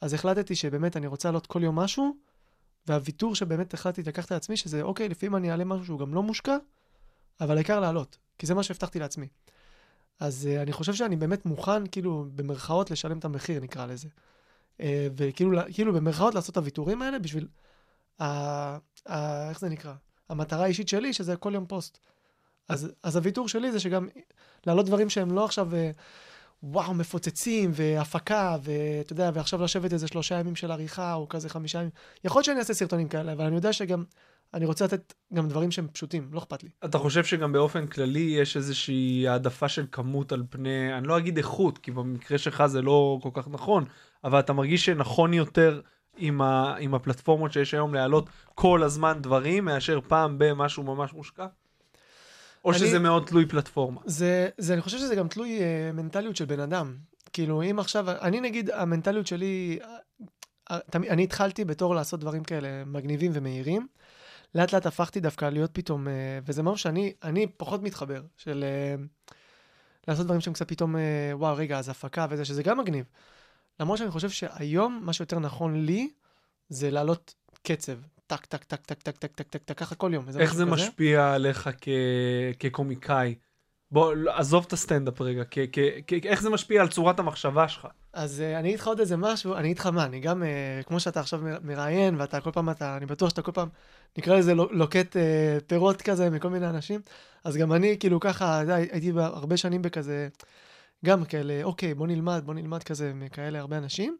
אז 0.00 0.14
החלטתי 0.14 0.54
שבאמת 0.54 0.96
אני 0.96 1.06
רוצה 1.06 1.28
לעלות 1.28 1.46
כל 1.46 1.62
יום 1.62 1.78
משהו, 1.78 2.16
והוויתור 2.86 3.34
שבאמת 3.34 3.74
החלטתי 3.74 4.02
לקחת 4.02 4.32
לעצמי, 4.32 4.56
שזה 4.56 4.82
אוקיי, 4.82 5.08
לפעמים 5.08 5.36
אני 5.36 5.50
אעלה 5.50 5.64
משהו 5.64 5.84
שהוא 5.84 5.98
גם 5.98 6.14
לא 6.14 6.22
מושקע, 6.22 6.56
אבל 7.40 7.56
העיקר 7.56 7.80
לעלות, 7.80 8.18
כי 8.38 8.46
זה 8.46 8.54
מה 8.54 8.62
שהבטחתי 8.62 8.98
לעצמי. 8.98 9.28
אז 10.20 10.48
uh, 10.50 10.62
אני 10.62 10.72
חושב 10.72 10.94
שאני 10.94 11.16
באמת 11.16 11.46
מוכן, 11.46 11.86
כאילו, 11.86 12.26
במרכאות, 12.34 12.90
לשלם 12.90 13.18
את 13.18 13.24
המחיר, 13.24 13.60
נקרא 13.60 13.86
לזה. 13.86 14.08
Uh, 14.78 14.82
וכאילו, 15.16 15.58
כאילו, 15.72 15.92
במרכאות 15.92 16.34
לעשות 16.34 16.52
את 16.52 16.56
הוויתורים 16.56 17.02
האלה 17.02 17.18
בשביל, 17.18 17.48
ה, 18.20 18.24
ה, 19.08 19.48
איך 19.48 19.60
זה 19.60 19.68
נקרא? 19.68 19.94
המטרה 20.28 20.64
האישית 20.64 20.88
שלי, 20.88 21.12
שזה 21.12 21.36
כל 21.36 21.54
יום 21.54 21.66
פוסט. 21.66 21.98
אז, 22.68 22.92
אז 23.02 23.16
הוויתור 23.16 23.48
שלי 23.48 23.72
זה 23.72 23.80
שגם 23.80 24.08
להעלות 24.66 24.86
דברים 24.86 25.10
שהם 25.10 25.32
לא 25.32 25.44
עכשיו, 25.44 25.74
אה, 25.74 25.90
וואו, 26.62 26.94
מפוצצים, 26.94 27.70
והפקה, 27.74 28.56
ואתה 28.62 29.12
יודע, 29.12 29.30
ועכשיו 29.34 29.62
לשבת 29.62 29.92
איזה 29.92 30.08
שלושה 30.08 30.34
ימים 30.34 30.56
של 30.56 30.70
עריכה, 30.70 31.14
או 31.14 31.28
כזה 31.28 31.48
חמישה 31.48 31.78
ימים. 31.78 31.90
יכול 32.24 32.38
להיות 32.38 32.44
שאני 32.44 32.58
אעשה 32.58 32.74
סרטונים 32.74 33.08
כאלה, 33.08 33.32
אבל 33.32 33.44
אני 33.44 33.56
יודע 33.56 33.72
שגם, 33.72 34.04
אני 34.54 34.64
רוצה 34.66 34.84
לתת 34.84 35.14
גם 35.34 35.48
דברים 35.48 35.70
שהם 35.70 35.88
פשוטים, 35.88 36.28
לא 36.32 36.38
אכפת 36.38 36.62
לי. 36.62 36.68
אתה 36.84 36.98
חושב 36.98 37.24
שגם 37.24 37.52
באופן 37.52 37.86
כללי 37.86 38.36
יש 38.40 38.56
איזושהי 38.56 39.28
העדפה 39.28 39.68
של 39.68 39.86
כמות 39.92 40.32
על 40.32 40.42
פני, 40.50 40.98
אני 40.98 41.06
לא 41.06 41.18
אגיד 41.18 41.36
איכות, 41.36 41.78
כי 41.78 41.90
במקרה 41.90 42.38
שלך 42.38 42.66
זה 42.66 42.82
לא 42.82 43.18
כל 43.22 43.30
כך 43.32 43.48
נכון, 43.48 43.84
אבל 44.24 44.38
אתה 44.38 44.52
מרגיש 44.52 44.84
שנכון 44.84 45.34
יותר 45.34 45.80
עם, 46.16 46.40
ה, 46.40 46.76
עם 46.78 46.94
הפלטפורמות 46.94 47.52
שיש 47.52 47.74
היום 47.74 47.94
להעלות 47.94 48.30
כל 48.54 48.82
הזמן 48.82 49.18
דברים, 49.22 49.64
מאשר 49.64 50.00
פעם 50.08 50.34
במשהו 50.38 50.82
ממש 50.82 51.12
מושקע? 51.12 51.46
או 52.68 52.72
אני- 52.72 52.78
שזה 52.88 52.98
מאוד 52.98 53.24
תלוי 53.26 53.46
פלטפורמה? 53.46 54.00
זה, 54.04 54.48
זה, 54.58 54.72
אני 54.72 54.82
חושב 54.82 54.98
שזה 54.98 55.14
גם 55.14 55.28
תלוי 55.28 55.60
אה, 55.60 55.90
מנטליות 55.92 56.36
של 56.36 56.44
בן 56.44 56.60
אדם. 56.60 56.96
כאילו, 57.32 57.62
אם 57.62 57.78
עכשיו, 57.78 58.10
אני 58.10 58.40
נגיד, 58.40 58.70
המנטליות 58.70 59.26
שלי, 59.26 59.78
אה, 59.82 59.96
אה, 60.70 60.78
אני 60.94 61.24
התחלתי 61.24 61.64
בתור 61.64 61.94
לעשות 61.94 62.20
דברים 62.20 62.44
כאלה 62.44 62.84
מגניבים 62.86 63.30
ומהירים. 63.34 63.86
לאט 64.54 64.72
לאט 64.72 64.86
הפכתי 64.86 65.20
דווקא 65.20 65.44
להיות 65.44 65.70
פתאום, 65.72 66.08
אה, 66.08 66.12
וזה 66.46 66.62
משהו 66.62 66.76
שאני 66.78 67.12
אני 67.22 67.46
פחות 67.56 67.82
מתחבר, 67.82 68.22
של 68.36 68.64
אה, 68.64 69.02
לעשות 70.08 70.26
דברים 70.26 70.40
שהם 70.40 70.52
קצת 70.54 70.68
פתאום, 70.68 70.96
אה, 70.96 71.02
וואו, 71.32 71.56
רגע, 71.56 71.78
אז 71.78 71.88
הפקה 71.88 72.26
וזה, 72.30 72.44
שזה 72.44 72.62
גם 72.62 72.78
מגניב. 72.78 73.04
למרות 73.80 73.98
שאני 73.98 74.10
חושב 74.10 74.30
שהיום, 74.30 75.00
מה 75.02 75.12
שיותר 75.12 75.38
נכון 75.38 75.84
לי, 75.86 76.10
זה 76.68 76.90
לעלות 76.90 77.34
קצב. 77.62 77.92
טק, 78.28 78.46
טק, 78.46 78.64
טק, 78.64 78.86
טק, 78.86 79.02
טק, 79.02 79.16
טק, 79.16 79.32
טק, 79.32 79.48
טק, 79.48 79.62
טק, 79.64 79.78
ככה 79.78 79.94
כל 79.94 80.10
יום. 80.14 80.24
איך 80.38 80.54
זה 80.54 80.62
כזה. 80.62 80.72
משפיע 80.72 81.34
עליך 81.34 81.70
כ... 81.80 81.88
כקומיקאי? 82.58 83.34
בוא, 83.90 84.14
לא, 84.14 84.38
עזוב 84.38 84.64
את 84.66 84.72
הסטנדאפ 84.72 85.20
רגע, 85.20 85.42
כ... 85.50 85.58
כ... 85.72 85.78
כ... 86.06 86.12
איך 86.24 86.42
זה 86.42 86.50
משפיע 86.50 86.82
על 86.82 86.88
צורת 86.88 87.18
המחשבה 87.18 87.68
שלך? 87.68 87.86
אז 88.12 88.40
uh, 88.40 88.58
אני 88.58 88.68
אגיד 88.68 88.80
לך 88.80 88.86
עוד 88.86 89.00
איזה 89.00 89.16
משהו, 89.16 89.54
אני 89.54 89.66
אגיד 89.66 89.78
לך 89.78 89.86
מה, 89.86 90.04
אני 90.04 90.20
גם, 90.20 90.42
uh, 90.42 90.84
כמו 90.86 91.00
שאתה 91.00 91.20
עכשיו 91.20 91.40
מראיין, 91.62 92.20
ואתה 92.20 92.40
כל 92.40 92.50
פעם, 92.50 92.70
אתה, 92.70 92.96
אני 92.96 93.06
בטוח 93.06 93.30
שאתה 93.30 93.42
כל 93.42 93.52
פעם, 93.52 93.68
נקרא 94.18 94.36
לזה 94.38 94.54
לו- 94.54 94.72
לוקט 94.72 95.16
uh, 95.16 95.20
פירות 95.66 96.02
כזה 96.02 96.30
מכל 96.30 96.50
מיני 96.50 96.68
אנשים, 96.68 97.00
אז 97.44 97.56
גם 97.56 97.72
אני 97.72 97.96
כאילו 98.00 98.20
ככה, 98.20 98.62
הייתי 98.92 99.12
בה- 99.12 99.26
הרבה 99.26 99.56
שנים 99.56 99.82
בכזה, 99.82 100.28
גם 101.04 101.24
כאלה, 101.24 101.60
אוקיי, 101.62 101.94
בוא 101.94 102.06
נלמד, 102.06 102.42
בוא 102.44 102.54
נלמד 102.54 102.82
כזה, 102.82 103.12
מכאלה 103.14 103.58
הרבה 103.58 103.78
אנשים. 103.78 104.16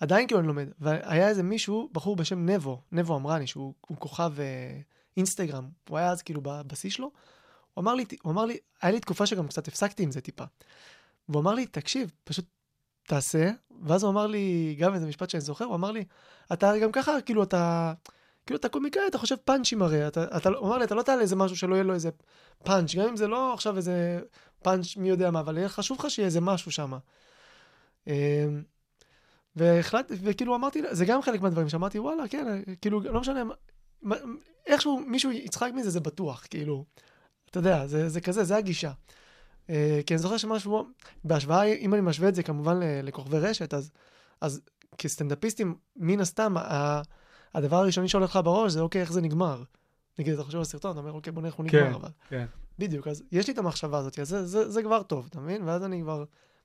עדיין 0.00 0.26
כאילו 0.26 0.40
אני 0.40 0.48
לומד. 0.48 0.68
והיה 0.78 1.28
איזה 1.28 1.42
מישהו, 1.42 1.88
בחור 1.92 2.16
בשם 2.16 2.46
נבו, 2.46 2.82
נבו 2.92 3.16
אמרני, 3.16 3.46
שהוא 3.46 3.74
הוא 3.86 3.96
כוכב 3.96 4.32
uh, 4.36 4.40
אינסטגרם, 5.16 5.68
הוא 5.88 5.98
היה 5.98 6.10
אז 6.10 6.22
כאילו 6.22 6.40
ב- 6.40 6.62
בשיא 6.66 6.90
שלו. 6.90 7.10
הוא 7.74 7.82
אמר 7.82 7.94
לי, 7.94 8.04
הוא 8.22 8.32
אמר 8.32 8.44
לי, 8.44 8.56
היה 8.82 8.92
לי 8.92 9.00
תקופה 9.00 9.26
שגם 9.26 9.48
קצת 9.48 9.68
הפסקתי 9.68 10.02
עם 10.02 10.10
זה 10.10 10.20
טיפה. 10.20 10.44
והוא 11.28 11.42
אמר 11.42 11.54
לי, 11.54 11.66
תקשיב, 11.66 12.12
פשוט 12.24 12.44
תעשה, 13.06 13.50
ואז 13.82 14.02
הוא 14.02 14.10
אמר 14.10 14.26
לי, 14.26 14.76
גם 14.78 14.94
איזה 14.94 15.06
משפט 15.06 15.30
שאני 15.30 15.40
זוכר, 15.40 15.64
הוא 15.64 15.74
אמר 15.74 15.90
לי, 15.90 16.04
אתה 16.52 16.78
גם 16.78 16.92
ככה, 16.92 17.20
כאילו 17.20 17.42
אתה, 17.42 17.92
כאילו 18.46 18.58
אתה 18.58 18.68
קומיקאי, 18.68 19.02
אתה 19.10 19.18
חושב 19.18 19.36
פאנצ'ים 19.36 19.82
הרי, 19.82 20.06
אתה, 20.06 20.24
אתה, 20.36 20.48
הוא 20.48 20.68
אמר 20.68 20.78
לי, 20.78 20.84
אתה 20.84 20.94
לא 20.94 21.02
תעלה 21.02 21.22
איזה 21.22 21.36
משהו 21.36 21.56
שלא 21.56 21.74
יהיה 21.74 21.84
לו 21.84 21.94
איזה 21.94 22.10
פאנץ', 22.64 22.94
גם 22.94 23.08
אם 23.08 23.16
זה 23.16 23.28
לא 23.28 23.54
עכשיו 23.54 23.76
איזה 23.76 24.20
פאנץ' 24.62 24.96
מי 24.96 25.08
יודע 25.08 25.30
מה, 25.30 25.40
אבל 25.40 25.68
חשוב 25.68 25.98
לך 26.00 26.10
שיהיה 26.10 26.26
איזה 26.26 26.40
משהו 26.40 26.70
שם. 26.70 26.92
והחלטתי, 29.56 30.14
וכאילו 30.22 30.54
אמרתי, 30.54 30.82
זה 30.90 31.04
גם 31.04 31.22
חלק 31.22 31.40
מהדברים 31.40 31.68
שאמרתי, 31.68 31.98
וואלה, 31.98 32.28
כן, 32.28 32.62
כאילו, 32.82 33.00
לא 33.00 33.20
משנה, 33.20 33.42
מה- 34.02 34.16
איכשהו 34.66 35.00
מישהו 35.06 35.32
יצחק 35.32 35.70
מזה, 35.74 35.90
זה 35.90 36.00
בטוח, 36.00 36.46
כאילו, 36.50 36.84
אתה 37.50 37.58
יודע, 37.58 37.86
זה, 37.86 38.08
זה 38.08 38.20
כזה, 38.20 38.44
זה 38.44 38.56
הגישה. 38.56 38.92
אה, 39.70 40.00
כי 40.06 40.14
אני 40.14 40.18
זוכר 40.18 40.36
שמשהו, 40.36 40.84
בהשוואה, 41.24 41.64
אם 41.64 41.94
אני 41.94 42.02
משווה 42.02 42.28
את 42.28 42.34
זה 42.34 42.42
כמובן 42.42 42.80
לכוכבי 43.02 43.38
רשת, 43.38 43.74
אז, 43.74 43.90
אז 44.40 44.60
כסטנדאפיסטים, 44.98 45.74
מן 45.96 46.20
הסתם, 46.20 46.56
ה- 46.56 47.02
הדבר 47.54 47.76
הראשוני 47.76 48.08
שעולה 48.08 48.26
לך 48.26 48.38
בראש 48.44 48.72
זה, 48.72 48.80
אוקיי, 48.80 49.00
איך 49.00 49.12
זה 49.12 49.20
נגמר. 49.20 49.62
נגיד, 50.18 50.34
אתה 50.34 50.42
חושב 50.42 50.58
על 50.58 50.64
סרטון, 50.64 50.90
אתה 50.90 51.00
אומר, 51.00 51.12
אוקיי, 51.12 51.32
בוא 51.32 51.42
נראה 51.42 51.50
איך 51.50 51.58
הוא 51.58 51.66
כן, 51.68 51.84
נגמר, 51.84 51.96
אבל... 51.96 52.08
כן. 52.28 52.46
בדיוק, 52.78 53.08
אז 53.08 53.22
יש 53.32 53.46
לי 53.46 53.52
את 53.52 53.58
המחשבה 53.58 53.98
הזאת, 53.98 54.18
אז 54.18 54.28
זה, 54.28 54.46
זה, 54.46 54.70
זה 54.70 54.82
כבר 54.82 55.02
טוב, 55.02 55.26
אתה 55.30 55.40
מבין? 55.40 55.62
ואז 55.64 55.84
אני 55.84 56.00
כבר 56.02 56.24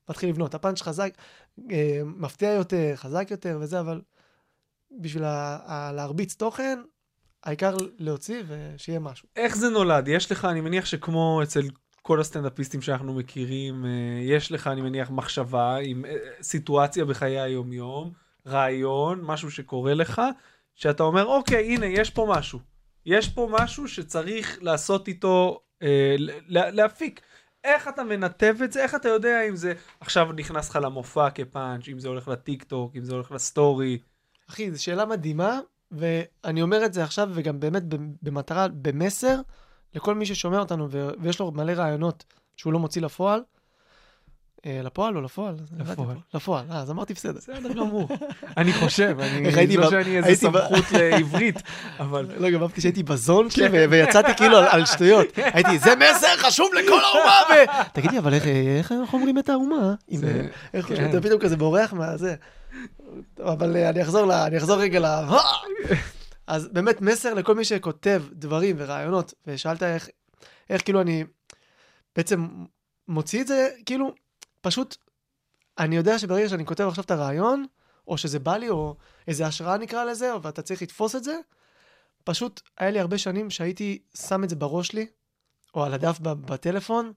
מתחיל 0.10 0.30
לבנות. 0.30 0.56
הפאנץ' 0.56 0.82
חזק, 0.82 1.10
אה, 1.72 2.02
מפתיע 2.06 2.50
יותר, 2.50 2.92
חזק 2.96 3.28
יותר 3.32 3.58
וזה, 3.62 3.80
אבל 3.80 4.02
בשביל 5.00 5.24
ה, 5.24 5.58
ה, 5.66 5.92
להרביץ 5.92 6.34
תוכן, 6.36 6.80
העיקר 7.44 7.76
להוציא 7.98 8.44
ושיהיה 8.48 9.00
משהו. 9.00 9.28
איך 9.36 9.56
זה 9.56 9.70
נולד? 9.70 10.08
יש 10.08 10.32
לך, 10.32 10.46
אני 10.46 10.62
מניח 10.62 10.86
שכמו 10.86 11.40
אצל 11.44 11.62
כל 12.02 12.22
הסטנדאפיסטים 12.22 12.82
שאנחנו 12.82 13.14
מכירים, 13.14 13.86
אה, 13.86 13.90
יש 14.22 14.52
לך, 14.52 14.68
אני 14.68 14.82
מניח, 14.82 15.10
מחשבה 15.12 15.76
עם 15.84 16.06
אה, 16.06 16.16
סיטואציה 16.42 17.06
בחיי 17.06 17.40
היום-יום, 17.40 18.12
רעיון, 18.48 19.22
משהו 19.22 19.52
שקורה 19.52 19.94
לך, 19.94 20.22
שאתה 20.76 21.04
אומר, 21.04 21.26
אוקיי, 21.26 21.74
הנה, 21.74 21.86
יש 21.86 22.10
פה 22.10 22.28
משהו. 22.30 22.60
יש 23.06 23.30
פה 23.30 23.50
משהו 23.52 23.88
שצריך 23.88 24.58
לעשות 24.62 25.08
איתו, 25.08 25.60
אה, 25.82 26.16
לה- 26.48 26.72
להפיק. 26.72 27.22
איך 27.66 27.88
אתה 27.88 28.04
מנתב 28.04 28.56
את 28.64 28.72
זה? 28.72 28.84
איך 28.84 28.96
אתה 28.96 29.10
יודע 29.10 29.42
אם 29.50 29.56
זה 29.56 29.74
עכשיו 30.00 30.32
נכנס 30.32 30.70
לך 30.70 30.80
למופע 30.82 31.30
כפאנץ', 31.30 31.88
אם 31.88 32.00
זה 32.00 32.08
הולך 32.08 32.28
לטיק 32.28 32.64
טוק, 32.64 32.96
אם 32.96 33.04
זה 33.04 33.14
הולך 33.14 33.32
לסטורי? 33.32 33.98
אחי, 34.50 34.72
זו 34.72 34.84
שאלה 34.84 35.06
מדהימה, 35.06 35.60
ואני 35.92 36.62
אומר 36.62 36.86
את 36.86 36.94
זה 36.94 37.04
עכשיו, 37.04 37.30
וגם 37.34 37.60
באמת 37.60 37.84
במטרה, 38.22 38.68
במסר, 38.68 39.42
לכל 39.96 40.16
מי 40.16 40.26
ששומע 40.26 40.60
אותנו 40.60 40.90
ויש 41.20 41.40
לו 41.40 41.52
מלא 41.52 41.72
רעיונות 41.72 42.24
שהוא 42.58 42.74
לא 42.74 42.80
מוציא 42.80 43.02
לפועל. 43.02 43.42
אה, 44.66 44.82
לפועל 44.84 45.16
או 45.18 45.22
לפועל? 45.22 45.56
לפועל. 45.80 46.18
לפועל, 46.34 46.66
אה, 46.72 46.80
אז 46.82 46.92
אמרתי 46.92 47.14
בסדר. 47.14 47.34
בסדר 47.38 47.74
גמור. 47.74 48.08
אני 48.58 48.74
חושב, 48.74 49.18
אני, 49.20 49.78
לא 49.78 49.90
שאני 49.90 50.18
איזה 50.18 50.36
סמכות 50.36 50.92
לעברית, 50.92 51.56
אבל... 52.00 52.28
לא, 52.38 52.50
גם 52.50 52.62
אהבתי 52.62 52.82
שהייתי 52.82 53.04
בזון 53.04 53.50
שלי 53.50 53.68
ו- 53.72 53.90
ויצאתי 53.92 54.32
כאילו 54.38 54.58
על- 54.58 54.86
שטויות. 54.86 55.26
הייתי, 55.38 55.80
זה 55.80 55.90
מסר 55.96 56.38
חשוב 56.38 56.70
לכל 56.74 57.00
האומה. 57.04 57.66
תגיד 57.94 58.12
לי, 58.12 58.20
אבל 58.20 58.34
איך- 58.34 58.92
אנחנו 58.92 59.18
אומרים 59.18 59.40
את 59.40 59.50
האומה? 59.50 59.94
זה- 60.12 60.48
איך 60.74 60.86
כן. 60.86 60.94
חושבים, 60.96 61.10
אתה 61.10 61.22
פתאום 61.22 61.40
כזה 61.40 61.58
בורח 61.58 61.94
מהזה. 61.94 62.36
אבל 63.44 63.76
אה, 63.76 63.90
אני 63.90 64.02
אחזור. 64.02 64.34
אני 64.48 64.58
אחזור 64.58 64.78
רגע 64.78 65.00
ל... 65.00 65.06
אז 66.48 66.68
באמת 66.72 67.02
מסר 67.02 67.34
לכל 67.34 67.56
מי 67.56 67.66
שכותב 67.66 68.24
דברים 68.34 68.76
ורעיונות, 68.80 69.34
ושאלת 69.48 69.84
איך, 69.84 70.08
איך 70.70 70.82
כאילו 70.84 71.02
אני 71.02 71.24
בעצם 72.16 72.48
מוציא 73.08 73.42
את 73.42 73.48
זה, 73.48 73.70
כאילו, 73.86 74.14
פשוט, 74.66 74.98
אני 75.80 75.96
יודע 75.96 76.20
שברגע 76.20 76.50
שאני 76.50 76.66
כותב 76.66 76.84
עכשיו 76.84 77.04
את 77.04 77.12
הרעיון, 77.12 77.66
או 78.08 78.18
שזה 78.18 78.40
בא 78.40 78.58
לי, 78.58 78.70
או 78.70 78.96
איזה 79.28 79.46
השראה 79.46 79.78
נקרא 79.78 80.04
לזה, 80.04 80.32
ואתה 80.42 80.62
צריך 80.62 80.82
לתפוס 80.82 81.16
את 81.16 81.24
זה, 81.24 81.40
פשוט 82.24 82.62
היה 82.78 82.92
לי 82.92 83.00
הרבה 83.00 83.18
שנים 83.18 83.50
שהייתי 83.50 84.02
שם 84.28 84.44
את 84.44 84.50
זה 84.50 84.56
בראש 84.56 84.94
לי, 84.94 85.08
או 85.76 85.84
על 85.84 85.94
הדף 85.94 86.20
בטלפון, 86.20 87.12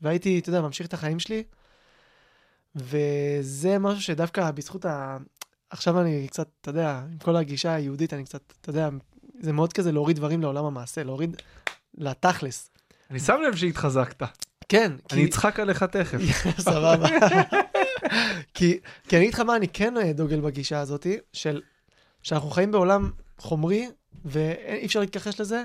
והייתי, 0.00 0.38
אתה 0.38 0.48
יודע, 0.48 0.60
ממשיך 0.60 0.86
את 0.86 0.94
החיים 0.94 1.18
שלי, 1.18 1.44
וזה 2.74 3.78
משהו 3.78 4.02
שדווקא 4.02 4.50
בזכות 4.50 4.84
ה... 4.84 5.16
עכשיו 5.70 6.00
אני 6.00 6.28
קצת, 6.28 6.48
אתה 6.60 6.70
יודע, 6.70 7.02
עם 7.12 7.18
כל 7.18 7.36
הגישה 7.36 7.74
היהודית, 7.74 8.12
אני 8.12 8.24
קצת, 8.24 8.52
אתה 8.60 8.70
יודע, 8.70 8.88
זה 9.40 9.52
מאוד 9.52 9.72
כזה 9.72 9.92
להוריד 9.92 10.16
דברים 10.16 10.42
לעולם 10.42 10.64
המעשה, 10.64 11.02
להוריד 11.04 11.36
לתכלס. 11.94 12.70
אני 13.10 13.20
שם 13.20 13.36
לב 13.48 13.56
שהתחזקת. 13.56 14.22
כן, 14.68 14.92
אני 15.12 15.24
אצחק 15.24 15.60
עליך 15.60 15.82
תכף. 15.82 16.18
סבבה. 16.60 17.08
כי, 18.54 18.78
אני 19.12 19.20
אגיד 19.20 19.34
לך 19.34 19.40
מה, 19.40 19.56
אני 19.56 19.68
כן 19.68 19.96
אה, 19.96 20.12
דוגל 20.12 20.40
בגישה 20.40 20.80
הזאת, 20.80 21.06
של 21.32 21.62
שאנחנו 22.22 22.50
חיים 22.50 22.70
בעולם 22.70 23.10
חומרי, 23.38 23.88
ואי 24.24 24.86
אפשר 24.86 25.00
להתכחש 25.00 25.40
לזה, 25.40 25.64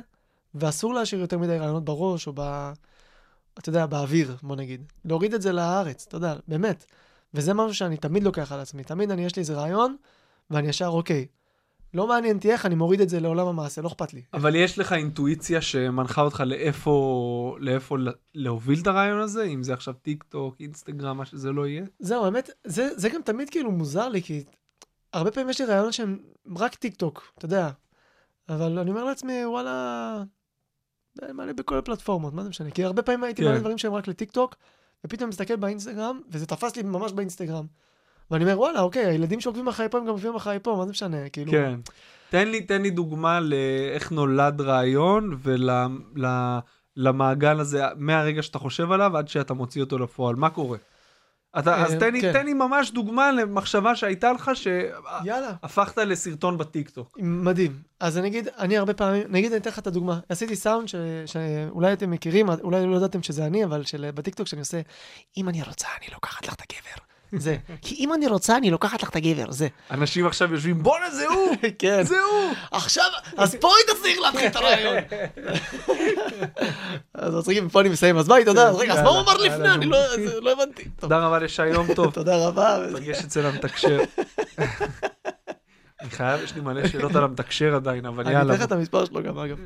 ואסור 0.56 0.94
להשאיר 0.94 1.22
יותר 1.22 1.38
מדי 1.38 1.58
רעיונות 1.58 1.86
בראש, 1.86 2.28
או, 2.28 2.34
ב, 2.36 2.72
אתה 3.60 3.70
יודע, 3.70 3.86
באוויר, 3.86 4.36
בוא 4.44 4.56
נגיד. 4.56 4.84
להוריד 5.06 5.34
את 5.34 5.42
זה 5.42 5.52
לארץ, 5.52 6.06
אתה 6.08 6.18
יודע, 6.18 6.36
באמת. 6.48 6.86
וזה 7.34 7.54
משהו 7.54 7.74
שאני 7.74 7.98
תמיד 7.98 8.24
לוקח 8.24 8.52
על 8.52 8.60
עצמי. 8.60 8.84
תמיד 8.84 9.12
אני, 9.12 9.26
יש 9.26 9.36
לי 9.36 9.40
איזה 9.40 9.54
רעיון, 9.54 9.96
ואני 10.52 10.68
ישר, 10.68 10.88
אוקיי, 10.88 11.26
לא 11.94 12.08
מעניין 12.08 12.36
אותי 12.36 12.52
איך, 12.52 12.66
אני 12.66 12.76
מוריד 12.76 13.02
את 13.02 13.10
זה 13.10 13.20
לעולם 13.20 13.48
המעשה, 13.48 13.82
לא 13.82 13.88
אכפת 13.88 14.14
לי. 14.14 14.22
אבל 14.34 14.56
יש 14.56 14.80
לך 14.80 14.94
אינטואיציה 14.94 15.62
שמנחה 15.62 16.22
אותך 16.22 16.44
לאיפה, 16.46 17.58
לאיפה 17.60 17.98
להוביל 18.36 18.80
את 18.82 18.88
הרעיון 18.88 19.20
הזה, 19.20 19.44
אם 19.44 19.64
זה 19.64 19.74
עכשיו 19.74 19.94
טיק 19.94 20.24
טוק, 20.24 20.56
אינסטגרם, 20.60 21.18
מה 21.18 21.26
שזה 21.26 21.52
לא 21.52 21.68
יהיה? 21.68 21.84
זהו, 22.00 22.26
האמת, 22.26 22.50
זה, 22.64 22.90
זה 22.96 23.10
גם 23.10 23.22
תמיד 23.22 23.50
כאילו 23.50 23.72
מוזר 23.72 24.10
לי, 24.10 24.22
כי 24.22 24.44
הרבה 25.14 25.32
פעמים 25.32 25.50
יש 25.50 25.62
לי 25.62 25.68
רעיונות 25.68 25.94
שהם 25.94 26.20
רק 26.58 26.76
טיק 26.76 26.96
טוק, 26.96 27.32
אתה 27.38 27.46
יודע. 27.46 27.70
אבל 28.50 28.80
אני 28.80 28.90
אומר 28.90 29.04
לעצמי, 29.04 29.46
וואלה, 29.46 30.24
זה 31.14 31.34
מעלה 31.34 31.54
בכל 31.54 31.78
הפלטפורמות, 31.78 32.34
מה 32.34 32.44
זה 32.44 32.50
משנה? 32.50 32.72
כי 32.72 32.84
הרבה 32.84 33.02
פעמים 33.02 33.24
הייתי 33.24 33.42
כן. 33.42 33.48
מעלה 33.48 33.60
דברים 33.60 33.78
שהם 33.78 33.94
רק 33.94 34.08
לטיק 34.08 34.32
טוק, 34.32 34.56
ופתאום 35.06 35.30
מסתכל 35.30 35.56
באינסטגרם, 35.56 36.20
וזה 36.30 36.46
תפס 36.46 36.76
לי 36.76 36.84
ממש 36.84 37.12
באינסטגרם. 37.12 37.66
ואני 38.32 38.44
אומר, 38.44 38.60
וואלה, 38.60 38.82
אוקיי, 38.82 39.06
הילדים 39.06 39.42
שעוקבים 39.42 39.68
אחריי 39.68 39.90
פה, 39.90 39.98
הם 39.98 40.06
גם 40.06 40.12
עוקבים 40.12 40.36
אחריי 40.36 40.60
פה, 40.60 40.76
מה 40.78 40.86
זה 40.86 40.92
משנה? 40.92 41.30
כאילו... 41.30 41.52
כן. 41.52 41.80
תן 42.30 42.48
לי, 42.48 42.62
תן 42.62 42.82
לי 42.82 42.90
דוגמה 42.90 43.40
לאיך 43.40 44.12
נולד 44.12 44.62
רעיון 44.62 45.38
ולמעגל 46.96 47.60
הזה 47.60 47.84
מהרגע 47.96 48.42
שאתה 48.42 48.60
חושב 48.60 48.92
עליו 48.92 49.18
עד 49.18 49.28
שאתה 49.28 49.54
מוציא 49.54 49.82
אותו 49.82 49.98
לפועל. 49.98 50.36
מה 50.36 50.50
קורה? 50.50 50.78
אתה, 51.60 51.84
אז 51.86 51.94
אה, 51.94 52.00
תן 52.00 52.14
לי, 52.14 52.22
כן. 52.22 52.34
תן 52.34 52.46
לי 52.46 52.54
ממש 52.54 52.92
דוגמה 52.92 53.32
למחשבה 53.32 53.96
שהייתה 53.96 54.32
לך. 54.34 54.52
שהפכת 54.54 55.98
לסרטון 55.98 56.58
בטיקטוק. 56.58 57.18
מדהים. 57.22 57.72
אז 58.00 58.18
אני 58.18 58.28
אגיד, 58.28 58.48
אני 58.58 58.78
הרבה 58.78 58.94
פעמים, 58.94 59.24
נגיד 59.30 59.52
אני 59.52 59.62
אתן 59.62 59.70
לך 59.70 59.80
את 59.80 59.88
הדוגמה. 59.88 60.20
עשיתי 60.30 60.56
סאונד 60.56 60.88
ש- 60.88 60.96
שאולי 61.26 61.94
אתם 61.94 62.12
מכירים, 62.12 62.50
אולי 62.50 62.86
לא 62.86 62.96
ידעתם 62.96 63.24
שזה 63.24 63.46
אני, 63.46 63.66
אבל 63.66 63.84
של, 63.84 64.10
בטיקטוק 64.16 64.48
שאני 64.48 64.60
עושה, 64.60 64.82
אם 65.38 65.50
אני 65.50 65.64
רוצה, 65.64 65.88
אני 66.02 66.08
לוקחת 66.14 66.48
לך 66.48 66.54
את 66.54 66.62
הגבר. 66.62 67.11
זה. 67.34 67.58
כי 67.82 67.96
אם 67.96 68.14
אני 68.14 68.28
רוצה, 68.28 68.58
אני 68.58 68.72
לוקחת 68.72 69.04
לך 69.04 69.10
את 69.10 69.16
הגבר, 69.16 69.52
זה. 69.52 69.68
אנשים 69.92 70.28
עכשיו 70.28 70.54
יושבים, 70.54 70.84
בואנה 70.84 71.10
זה 71.12 71.28
הוא! 71.28 71.56
כן. 71.80 72.04
זה 72.04 72.16
הוא! 72.22 72.52
עכשיו, 72.72 73.06
אז 73.38 73.56
פה 73.56 73.72
היא 73.78 73.96
תצליח 73.96 74.18
להתחיל 74.20 74.48
את 74.48 74.56
הרעיון. 74.56 74.96
אז 77.14 77.36
מצחיקים, 77.36 77.70
פה 77.70 77.82
אני 77.82 77.90
מסיים, 77.90 78.18
אז 78.18 78.28
ביי, 78.28 78.46
תודה. 78.46 78.72
רגע, 78.72 78.94
אז 78.94 79.00
מה 79.04 79.10
הוא 79.10 79.20
אמר 79.20 79.38
לפני? 79.38 79.74
אני 79.74 79.86
לא 79.86 79.98
לא 80.42 80.52
הבנתי. 80.52 80.84
תודה 81.00 81.18
רבה 81.18 81.40
לשי 81.40 81.68
יום 81.68 81.94
טוב. 81.94 82.14
תודה 82.14 82.48
רבה. 82.48 82.78
פגש 82.94 83.24
אצל 83.24 83.46
המתקשר. 83.46 84.00
אני 86.02 86.10
חייב, 86.10 86.42
יש 86.44 86.56
לי 86.56 86.62
מלא 86.62 86.88
שאלות 86.88 87.16
על 87.16 87.24
המתקשר 87.24 87.76
עדיין, 87.76 88.06
אבל 88.06 88.24
אני 88.24 88.34
יאללה. 88.34 88.54
אתן 88.54 88.62
לך 88.62 88.68
את 88.68 88.72
המספר 88.72 89.06
שלו 89.06 89.24
גם, 89.24 89.38
אגב. 89.38 89.58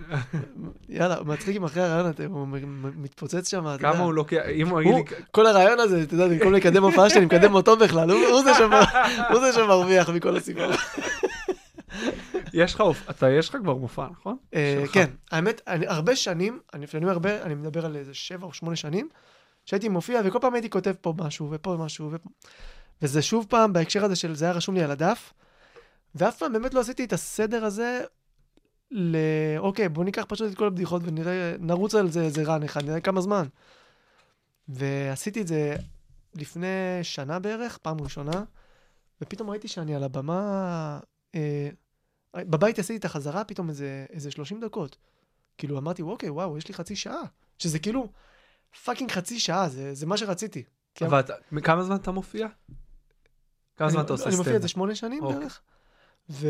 יאללה, 0.89 1.23
מצחיק 1.23 1.55
אם 1.55 1.63
אחרי 1.63 1.83
הרעיון 1.83 2.11
הוא 2.29 2.47
מתפוצץ 2.95 3.49
שם, 3.49 3.59
אתה 3.61 3.69
יודע. 3.69 3.93
כמה 3.93 4.03
הוא 4.03 4.13
לוקח, 4.13 4.41
אם 4.53 4.67
הוא 4.67 4.81
יגיד 4.81 4.95
לי, 4.95 5.03
כל 5.31 5.45
הרעיון 5.45 5.79
הזה, 5.79 6.03
אתה 6.03 6.13
יודע, 6.13 6.27
במקום 6.27 6.53
לקדם 6.53 6.83
הופעה 6.83 7.09
שלי, 7.09 7.17
אני 7.17 7.25
מקדם 7.25 7.53
אותו 7.53 7.77
בכלל, 7.77 8.11
הוא 8.11 9.39
זה 9.39 9.53
שמרוויח 9.53 10.09
מכל 10.09 10.37
הסיפור. 10.37 10.71
יש 12.53 12.73
לך, 12.73 12.83
אתה, 13.09 13.29
יש 13.29 13.49
לך 13.49 13.57
כבר 13.61 13.75
מופע, 13.75 14.07
נכון? 14.11 14.37
אה. 14.53 14.83
כן, 14.91 15.09
האמת, 15.31 15.61
אני 15.67 15.87
הרבה 15.87 16.15
שנים, 16.15 16.59
אני 16.73 16.87
כשאני 16.87 17.03
אומר 17.03 17.13
הרבה, 17.13 17.41
אני 17.41 17.55
מדבר 17.55 17.85
על 17.85 17.95
איזה 17.95 18.13
שבע 18.13 18.45
או 18.45 18.53
שמונה 18.53 18.75
שנים, 18.75 19.09
שהייתי 19.65 19.89
מופיע, 19.89 20.21
וכל 20.25 20.39
פעם 20.41 20.53
הייתי 20.53 20.69
כותב 20.69 20.93
פה 21.01 21.13
משהו, 21.17 21.47
ופה 21.51 21.77
משהו. 21.79 22.11
וזה 23.01 23.21
שוב 23.21 23.45
פעם 23.49 23.73
בהקשר 23.73 24.05
הזה 24.05 24.15
של 24.15 24.35
זה 24.35 24.45
היה 24.45 24.53
רשום 24.53 24.75
לי 24.75 24.83
על 24.83 24.91
הדף, 24.91 25.33
ואף 26.15 26.38
פעם 26.38 26.54
באמת 26.54 26.73
לא 26.73 26.80
עשיתי 26.80 27.04
את 27.04 27.13
הסדר 27.13 27.65
הזה 27.65 28.01
ל... 28.91 29.17
אוקיי, 29.58 29.89
בוא 29.89 30.04
ניקח 30.04 30.25
פשוט 30.28 30.51
את 30.51 30.58
כל 30.58 30.67
הבדיחות 30.67 31.01
ונראה, 31.06 31.56
נרוץ 31.60 31.95
על 31.95 32.12
זה 32.12 32.21
איזה 32.21 32.43
רן 32.43 32.63
אחד, 32.63 32.84
נראה 32.86 33.01
כמה 33.01 33.21
זמן. 33.21 33.47
ועשיתי 34.67 35.41
את 35.41 35.47
זה 35.47 35.75
לפני 36.36 36.67
שנה 37.04 37.39
בערך, 37.39 37.78
פעם 37.78 38.01
ראשונה, 38.01 38.43
ופתאום 39.21 39.49
ראיתי 39.49 39.67
שאני 39.67 39.95
על 39.95 40.04
הבמה, 40.04 40.99
אה, 41.36 41.69
בבית 42.36 42.80
עשיתי 42.80 42.99
את 42.99 43.06
החזרה 43.06 43.43
פתאום 43.43 43.69
איזה, 43.69 44.06
איזה 44.10 44.32
30 44.32 44.60
דקות. 44.62 44.97
כאילו 45.58 45.78
אמרתי, 45.78 46.01
אוקיי, 46.01 46.30
וואו, 46.30 46.58
יש 46.58 46.67
לי 46.67 46.73
חצי 46.73 46.95
שעה. 46.95 47.21
שזה 47.58 47.80
כאילו 47.80 48.08
fucking 48.83 49.11
חצי 49.12 49.39
שעה, 49.39 49.69
זה, 49.69 49.93
זה 49.93 50.06
מה 50.06 50.17
שרציתי. 50.17 50.63
אבל 51.01 51.19
אתה- 51.19 51.34
כמה 51.63 51.84
זמן 51.84 51.95
אתה 51.95 52.12
מופיע? 52.12 52.47
כמה 53.75 53.89
זמן 53.89 54.01
אתה 54.01 54.13
עושה 54.13 54.30
אני 54.30 54.36
מופיע 54.36 54.54
איזה 54.54 54.60
סטנדאפ? 54.60 54.71
שמונה 54.71 54.95
שנים 54.95 55.23
אוקיי. 55.23 55.39
בערך. 55.39 55.62
ו... 56.29 56.47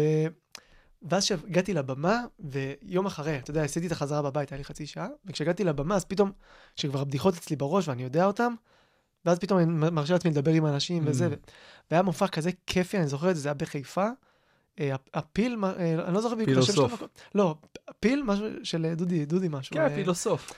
ואז 1.09 1.23
כשהגעתי 1.23 1.73
לבמה, 1.73 2.21
ויום 2.39 3.05
אחרי, 3.05 3.37
אתה 3.37 3.51
יודע, 3.51 3.63
עשיתי 3.63 3.87
את 3.87 3.91
החזרה 3.91 4.21
בבית, 4.21 4.51
היה 4.51 4.57
לי 4.57 4.63
חצי 4.63 4.87
שעה, 4.87 5.07
וכשהגעתי 5.25 5.63
לבמה, 5.63 5.95
אז 5.95 6.05
פתאום, 6.05 6.31
כשכבר 6.75 7.01
הבדיחות 7.01 7.33
אצלי 7.37 7.55
בראש 7.55 7.87
ואני 7.87 8.03
יודע 8.03 8.25
אותן, 8.25 8.53
ואז 9.25 9.39
פתאום 9.39 9.59
אני 9.59 9.65
מרשה 9.91 10.13
לעצמי 10.13 10.31
לדבר 10.31 10.51
עם 10.51 10.65
אנשים 10.65 11.03
וזה, 11.07 11.25
Mm. 11.27 11.29
ו... 11.29 11.33
והיה 11.91 12.03
מופע 12.03 12.27
כזה 12.27 12.49
כיפי, 12.67 12.97
אני 12.97 13.07
זוכר 13.07 13.29
את 13.29 13.35
זה, 13.35 13.41
זה 13.41 13.49
היה 13.49 13.53
בחיפה. 13.53 14.07
אה, 14.79 14.93
הפ- 14.95 15.09
הפיל, 15.13 15.57
אה, 15.63 15.73
אני 16.07 16.13
לא 16.13 16.21
זוכר 16.21 16.35
בדיוק 16.35 16.49
את 16.49 16.63
השם 16.63 16.65
של 16.65 16.73
פילוסוף. 16.73 16.91
המקום. 16.91 17.07
לא, 17.35 17.55
פיל, 17.99 18.23
משהו 18.25 18.45
של 18.63 18.93
דודי, 18.95 19.25
דודי 19.25 19.47
משהו. 19.51 19.73
כן, 19.75 19.81
אה, 19.81 19.89
פילוסוף. 19.95 20.53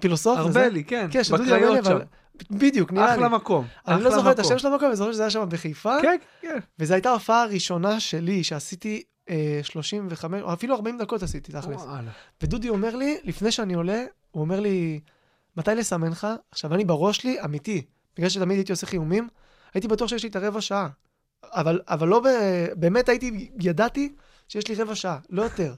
פילוסוף? 0.00 0.38
וזה? 0.46 0.64
ארבלי, 0.64 0.84
כן. 0.84 1.08
כן, 1.10 1.24
של 1.24 1.36
דודי 1.36 1.52
ארבלי. 1.52 1.78
אבל... 1.78 2.02
בדיוק, 2.50 2.92
נראה 2.92 3.06
לי. 3.06 3.14
אחלה 3.14 3.28
מקום. 3.28 3.66
אני 3.88 4.02
לא 4.02 4.10
זוכר 4.10 4.32
את. 4.32 4.38
השם 4.38 4.58
של 4.58 4.68
המקום, 4.68 4.88
אני 4.88 4.96
זוכר 4.96 5.12
שזה 5.12 5.22
היה 5.22 5.30
שם 5.30 5.46
בחיפה. 5.48 5.96
כן, 6.02 6.16
כן. 6.40 6.58
וזו 6.78 6.94
הייתה 6.94 7.10
ההופעה 7.10 7.42
הראשונה 7.42 8.00
שלי, 8.00 8.44
שעשיתי 8.44 9.02
אה, 9.30 9.60
35, 9.62 10.42
או 10.42 10.52
אפילו 10.52 10.74
40 10.74 10.98
דקות 10.98 11.22
עשיתי, 11.22 11.52
תכלס. 11.52 11.82
ודודי 12.42 12.68
אומר 12.68 12.96
לי, 12.96 13.18
לפני 13.24 13.52
שאני 13.52 13.74
עולה, 13.74 14.04
הוא 14.30 14.40
אומר 14.40 14.60
לי, 14.60 15.00
מתי 15.56 15.74
לסמן 15.74 16.10
לך? 16.10 16.26
עכשיו, 16.50 16.74
אני 16.74 16.84
בראש 16.84 17.16
שלי, 17.16 17.40
אמיתי, 17.44 17.82
בגלל 18.16 18.28
שתמיד 18.28 18.58
הייתי 18.58 18.72
עושה 18.72 18.86
חיומים, 18.86 19.28
הייתי 19.74 19.88
בטוח 19.88 20.08
שיש 20.08 20.22
לי 20.22 20.28
את 20.28 20.36
הרבע 20.36 20.60
שעה. 20.60 20.88
אבל, 21.44 21.80
אבל 21.88 22.08
לא, 22.08 22.20
ב, 22.20 22.26
באמת 22.74 23.08
הייתי, 23.08 23.50
ידעתי 23.60 24.12
שיש 24.48 24.68
לי 24.68 24.74
רבע 24.74 24.94
שעה, 24.94 25.18
לא 25.30 25.42
יותר. 25.42 25.74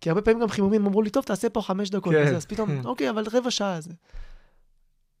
כי 0.00 0.10
הרבה 0.10 0.22
פעמים 0.22 0.40
גם 0.40 0.48
חימומים 0.48 0.86
אמרו 0.86 1.02
לי, 1.02 1.10
טוב, 1.10 1.24
תעשה 1.24 1.48
פה 1.48 1.62
חמש 1.62 1.90
דקות, 1.90 2.14
כן. 2.14 2.34
אז 2.34 2.46
פתאום, 2.46 2.86
אוקיי, 2.86 3.10
אבל 3.10 3.24
רבע 3.32 3.50
שעה 3.50 3.80
זה. 3.80 3.90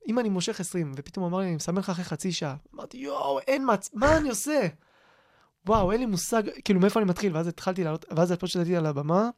אם 0.08 0.18
אני 0.18 0.28
מושך 0.28 0.60
20, 0.60 0.92
ופתאום 0.96 1.24
אמר 1.24 1.38
לי, 1.38 1.46
אני 1.46 1.56
מסמן 1.56 1.78
לך 1.78 1.90
אחרי 1.90 2.04
חצי 2.04 2.32
שעה. 2.32 2.56
אמרתי, 2.74 2.96
יואו, 2.96 3.40
אין 3.40 3.64
מצ... 3.72 3.90
מה 3.94 4.16
אני 4.16 4.28
עושה? 4.28 4.60
וואו, 5.66 5.92
אין 5.92 6.00
לי 6.00 6.06
מושג, 6.06 6.42
כאילו, 6.64 6.80
מאיפה 6.80 7.00
אני 7.00 7.08
מתחיל? 7.08 7.36
ואז 7.36 7.46
התחלתי 7.46 7.84
לעלות, 7.84 8.04
ואז 8.16 8.32
פשוט 8.32 8.56
עליתי 8.56 8.76
על 8.76 8.86
הבמה, 8.86 9.30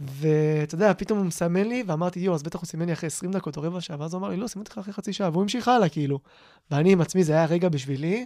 ואתה 0.00 0.74
יודע, 0.74 0.92
פתאום 0.98 1.18
הוא 1.18 1.26
מסמן 1.26 1.68
לי, 1.68 1.84
ואמרתי, 1.86 2.20
יואו, 2.20 2.34
אז 2.34 2.42
בטח 2.42 2.60
הוא 2.60 2.66
סימן 2.66 2.86
לי 2.86 2.92
אחרי 2.92 3.06
20 3.06 3.32
דקות 3.32 3.56
או 3.56 3.62
רבע 3.62 3.80
שעה, 3.80 3.96
ואז 4.00 4.14
הוא 4.14 4.20
אמר 4.20 4.28
לי, 4.28 4.36
לא, 4.36 4.46
סימנתי 4.46 4.70
לך 4.70 4.78
אחרי 4.78 4.92
חצי 4.92 5.12
שעה, 5.12 5.30
והוא 5.30 5.42
המשיך 5.42 5.68
הלאה, 5.68 5.88
כאילו. 5.88 6.18
ואני 6.70 6.92
עם 6.92 7.00
עצמי, 7.00 7.24
זה 7.24 7.32
היה 7.32 7.44
רגע 7.44 7.68
בשבילי. 7.68 8.24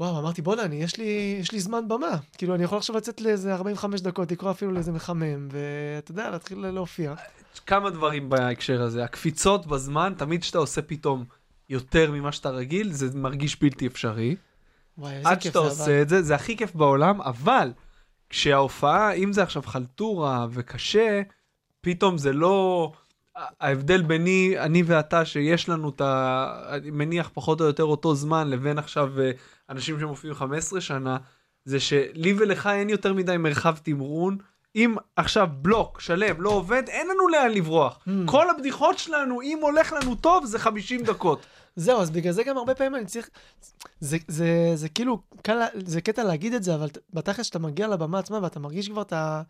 וואו, 0.00 0.18
אמרתי, 0.18 0.42
בוא'נה, 0.42 0.62
אני, 0.62 0.76
יש 0.76 0.96
לי, 0.96 1.38
יש 1.40 1.52
לי 1.52 1.60
זמן 1.60 1.88
במה. 1.88 2.16
כאילו, 2.38 2.54
אני 2.54 2.64
יכול 2.64 2.78
עכשיו 2.78 2.96
לצאת 2.96 3.20
לאיזה 3.20 3.54
45 3.54 4.00
דקות, 4.00 4.32
לקרוא 4.32 4.50
אפילו 4.50 4.72
לאיזה 4.72 4.92
מחמם, 4.92 5.48
ואתה 5.50 6.10
יודע, 6.10 6.30
להתחיל 6.30 6.58
להופיע. 6.70 7.14
כמה 7.66 7.90
דברים 7.90 8.28
בהקשר 8.28 8.82
הזה. 8.82 9.04
הקפיצות 9.04 9.66
בזמן, 9.66 10.12
תמיד 10.16 10.42
כשאתה 10.42 10.58
עושה 10.58 10.82
פתאום 10.82 11.24
יותר 11.68 12.10
ממה 12.10 12.32
שאתה 12.32 12.50
רגיל, 12.50 12.92
זה 12.92 13.18
מרגיש 13.18 13.60
בלתי 13.60 13.86
אפשרי. 13.86 14.36
וואי, 14.98 15.14
איזה 15.14 15.28
עד 15.28 15.40
כיף 15.40 15.52
שאתה 15.52 15.60
זה, 15.60 15.68
עושה 15.68 15.84
אבל. 15.84 16.02
את 16.02 16.08
זה, 16.08 16.22
זה 16.22 16.34
הכי 16.34 16.56
כיף 16.56 16.74
בעולם, 16.74 17.20
אבל 17.20 17.72
כשההופעה, 18.30 19.12
אם 19.12 19.32
זה 19.32 19.42
עכשיו 19.42 19.62
חלטורה 19.62 20.46
וקשה, 20.50 21.22
פתאום 21.80 22.18
זה 22.18 22.32
לא... 22.32 22.92
ההבדל 23.60 24.02
ביני, 24.02 24.54
אני 24.58 24.82
ואתה, 24.86 25.24
שיש 25.24 25.68
לנו 25.68 25.88
את 25.88 26.00
ה... 26.00 26.62
אני 26.68 26.90
מניח 26.90 27.30
פחות 27.34 27.60
או 27.60 27.66
יותר 27.66 27.84
אותו 27.84 28.14
זמן, 28.14 28.50
לבין 28.50 28.78
עכשיו 28.78 29.20
אה, 29.20 29.30
אנשים 29.70 30.00
שמופיעים 30.00 30.34
15 30.34 30.80
שנה, 30.80 31.16
זה 31.64 31.80
שלי 31.80 32.34
ולך 32.38 32.66
אין 32.66 32.90
יותר 32.90 33.14
מדי 33.14 33.36
מרחב 33.36 33.76
תמרון. 33.82 34.38
אם 34.76 34.94
עכשיו 35.16 35.48
בלוק 35.52 36.00
שלם 36.00 36.42
לא 36.42 36.50
עובד, 36.50 36.82
אין 36.88 37.08
לנו 37.08 37.28
לאן 37.28 37.50
לברוח. 37.50 37.98
Hmm. 37.98 38.10
כל 38.26 38.50
הבדיחות 38.50 38.98
שלנו, 38.98 39.42
אם 39.42 39.58
הולך 39.62 39.92
לנו 39.92 40.14
טוב, 40.14 40.44
זה 40.44 40.58
50 40.58 41.02
דקות. 41.02 41.46
זהו, 41.76 42.00
אז 42.00 42.10
בגלל 42.10 42.32
זה 42.32 42.42
גם 42.42 42.58
הרבה 42.58 42.74
פעמים 42.74 42.94
אני 42.94 43.06
צריך... 43.06 43.30
זה, 44.00 44.16
זה, 44.28 44.72
זה 44.74 44.88
כאילו, 44.88 45.22
קל, 45.42 45.60
זה 45.74 46.00
קטע 46.00 46.24
להגיד 46.24 46.54
את 46.54 46.62
זה, 46.62 46.74
אבל 46.74 46.88
בתכלס 47.14 47.40
כשאתה 47.40 47.58
מגיע 47.58 47.88
לבמה 47.88 48.18
עצמה 48.18 48.38
ואתה 48.42 48.60
מרגיש 48.60 48.88
כבר 48.88 49.02
את, 49.02 49.12
ה, 49.12 49.42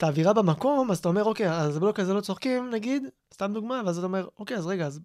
את 0.00 0.04
האווירה 0.04 0.32
במקום, 0.32 0.90
אז 0.90 0.98
אתה 0.98 1.08
אומר, 1.08 1.24
אוקיי, 1.24 1.50
אז 1.50 1.78
בלוק 1.78 2.00
הזה 2.00 2.14
לא 2.14 2.20
צוחקים, 2.20 2.70
נגיד, 2.70 3.02
סתם 3.34 3.52
דוגמה, 3.52 3.82
ואז 3.86 3.98
אתה 3.98 4.06
אומר, 4.06 4.26
אוקיי, 4.38 4.56
אז 4.56 4.66
רגע, 4.66 4.86
אז 4.86 5.00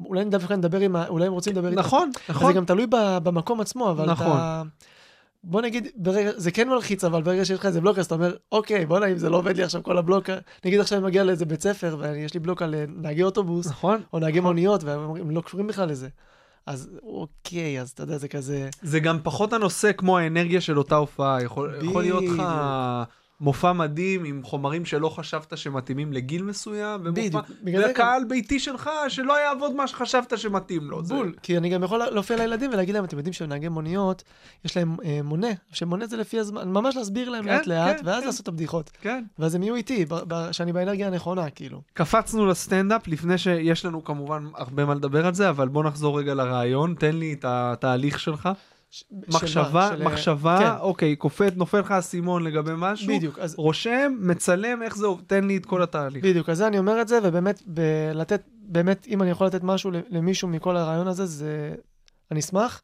אולי 0.00 0.24
דווקא 0.24 0.54
נדבר 0.54 0.80
עם 0.80 0.96
ה... 0.96 1.08
אולי 1.08 1.26
הם 1.26 1.32
רוצים 1.32 1.52
לדבר 1.52 1.68
איתך. 1.68 1.78
נכון, 1.78 2.10
נכון. 2.28 2.46
זה 2.46 2.52
גם 2.52 2.64
תלוי 2.64 2.86
ב, 2.86 2.96
במקום 3.22 3.60
עצמו, 3.60 3.90
אבל 3.90 4.10
נכון. 4.10 4.26
אתה... 4.26 4.62
בוא 5.44 5.62
נגיד, 5.62 5.88
ברגע, 5.96 6.30
זה 6.36 6.50
כן 6.50 6.68
מלחיץ, 6.68 7.04
אבל 7.04 7.22
ברגע 7.22 7.44
שיש 7.44 7.58
לך 7.58 7.66
איזה 7.66 7.80
בלוק, 7.80 7.98
אז 7.98 8.06
אתה 8.06 8.14
אומר, 8.14 8.36
אוקיי, 8.52 8.86
בוא'נה, 8.86 9.06
אם 9.06 9.18
זה 9.18 9.30
לא 9.30 9.36
עובד 9.36 9.56
לי 9.56 9.62
עכשיו 9.62 9.82
כל 9.82 9.98
הבלוק, 9.98 10.30
נגיד 10.64 10.80
עכשיו 10.80 10.98
אני 10.98 11.06
מגיע 11.06 11.24
לאיזה 11.24 11.44
בית 11.44 11.62
ספר, 11.62 11.96
ויש 11.98 12.34
לי 12.34 12.40
בלוק 12.40 12.62
על 12.62 12.74
אה, 12.74 12.84
נהגי 12.88 13.22
אוטובוס, 13.22 13.66
נכון. 13.66 14.00
או 14.12 14.18
נהגי 14.18 14.40
מוניות, 14.40 14.84
והם 14.84 15.30
לא 15.30 15.40
קשורים 15.40 15.66
בכלל 15.66 15.88
לזה. 15.88 16.08
אז 16.66 16.90
אוקיי, 17.02 17.80
אז 17.80 17.90
אתה 17.90 18.02
יודע, 18.02 18.18
זה 18.18 18.28
כזה... 18.28 18.68
זה 18.82 19.00
גם 19.00 19.18
פחות 19.22 19.52
הנושא 19.52 19.92
כמו 19.92 20.18
האנרגיה 20.18 20.60
של 20.60 20.78
אותה 20.78 20.96
הופעה. 20.96 21.42
יכול, 21.42 21.74
יכול 21.82 22.02
להיות 22.02 22.24
לך. 22.24 22.42
מופע 23.44 23.72
מדהים 23.72 24.24
עם 24.24 24.42
חומרים 24.42 24.84
שלא 24.84 25.08
חשבת 25.08 25.58
שמתאימים 25.58 26.12
לגיל 26.12 26.42
מסוים, 26.42 27.00
ומופע 27.04 27.40
זה 27.64 27.86
לקהל 27.86 28.24
ביתי 28.24 28.58
שלך 28.60 28.90
שלא 29.08 29.40
יעבוד 29.40 29.72
מה 29.74 29.86
שחשבת 29.86 30.38
שמתאים 30.38 30.90
לו. 30.90 31.04
זה- 31.04 31.14
בול, 31.14 31.34
כי 31.42 31.56
אני 31.58 31.68
גם 31.68 31.82
יכול 31.82 31.98
להופיע 31.98 32.36
לילדים 32.36 32.70
ולהגיד 32.72 32.94
להם, 32.94 33.04
אתם 33.04 33.16
יודעים 33.16 33.32
שנהגי 33.32 33.68
מוניות, 33.68 34.22
יש 34.64 34.76
להם 34.76 34.96
אה, 35.04 35.20
מונה, 35.24 35.48
שמונה 35.72 36.06
זה 36.06 36.16
לפי 36.16 36.38
הזמן, 36.38 36.68
ממש 36.68 36.96
להסביר 36.96 37.30
להם 37.30 37.44
כן, 37.44 37.50
לאט 37.50 37.66
לאט, 37.66 38.00
כן, 38.00 38.06
ואז 38.06 38.20
כן. 38.20 38.26
לעשות 38.26 38.42
את 38.42 38.48
הבדיחות. 38.48 38.90
כן. 39.00 39.24
ואז 39.38 39.54
הם 39.54 39.62
יהיו 39.62 39.74
איתי, 39.74 40.04
שאני 40.52 40.72
באנרגיה 40.72 41.06
הנכונה, 41.06 41.50
כאילו. 41.50 41.80
קפצנו 41.92 42.46
לסטנדאפ 42.46 43.08
לפני 43.08 43.38
שיש 43.38 43.84
לנו 43.84 44.04
כמובן 44.04 44.44
הרבה 44.54 44.84
מה 44.84 44.94
לדבר 44.94 45.26
על 45.26 45.34
זה, 45.34 45.48
אבל 45.50 45.68
בוא 45.68 45.84
נחזור 45.84 46.18
רגע 46.18 46.34
לרעיון, 46.34 46.94
תן 46.98 47.16
לי 47.16 47.32
את 47.32 47.44
התהליך 47.48 48.20
שלך. 48.20 48.48
מחשבה, 49.28 49.88
של 49.88 50.02
אה, 50.02 50.08
מחשבה, 50.08 50.58
כן, 50.58 50.80
אוקיי, 50.80 51.16
קופץ, 51.16 51.56
נופל 51.56 51.80
לך 51.80 51.90
האסימון 51.90 52.44
לגבי 52.44 52.72
משהו, 52.76 53.08
בדיוק, 53.08 53.38
אז 53.38 53.54
רושם, 53.58 54.16
מצלם, 54.20 54.82
איך 54.82 54.96
זה 54.96 55.06
עובד, 55.06 55.24
תן 55.26 55.44
לי 55.44 55.56
את 55.56 55.66
כל 55.66 55.82
התהליך. 55.82 56.24
בדיוק, 56.24 56.48
אז 56.48 56.58
זה 56.58 56.66
אני 56.66 56.78
אומר 56.78 57.00
את 57.00 57.08
זה, 57.08 57.18
ובאמת, 57.22 57.62
ב- 57.74 58.10
לתת, 58.14 58.42
באמת, 58.48 59.06
אם 59.06 59.22
אני 59.22 59.30
יכול 59.30 59.46
לתת 59.46 59.62
משהו 59.62 59.90
למישהו 60.10 60.48
מכל 60.48 60.76
הרעיון 60.76 61.08
הזה, 61.08 61.26
זה... 61.26 61.74
אני 62.30 62.40
אשמח, 62.40 62.82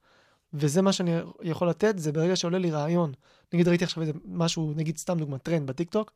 וזה 0.54 0.82
מה 0.82 0.92
שאני 0.92 1.16
יכול 1.42 1.68
לתת, 1.68 1.98
זה 1.98 2.12
ברגע 2.12 2.36
שעולה 2.36 2.58
לי 2.58 2.70
רעיון. 2.70 3.12
נגיד, 3.52 3.68
ראיתי 3.68 3.84
עכשיו 3.84 4.02
איזה 4.02 4.12
משהו, 4.24 4.72
נגיד, 4.76 4.98
סתם 4.98 5.18
דוגמא, 5.18 5.36
טרנד 5.36 5.66
בטיקטוק, 5.66 6.12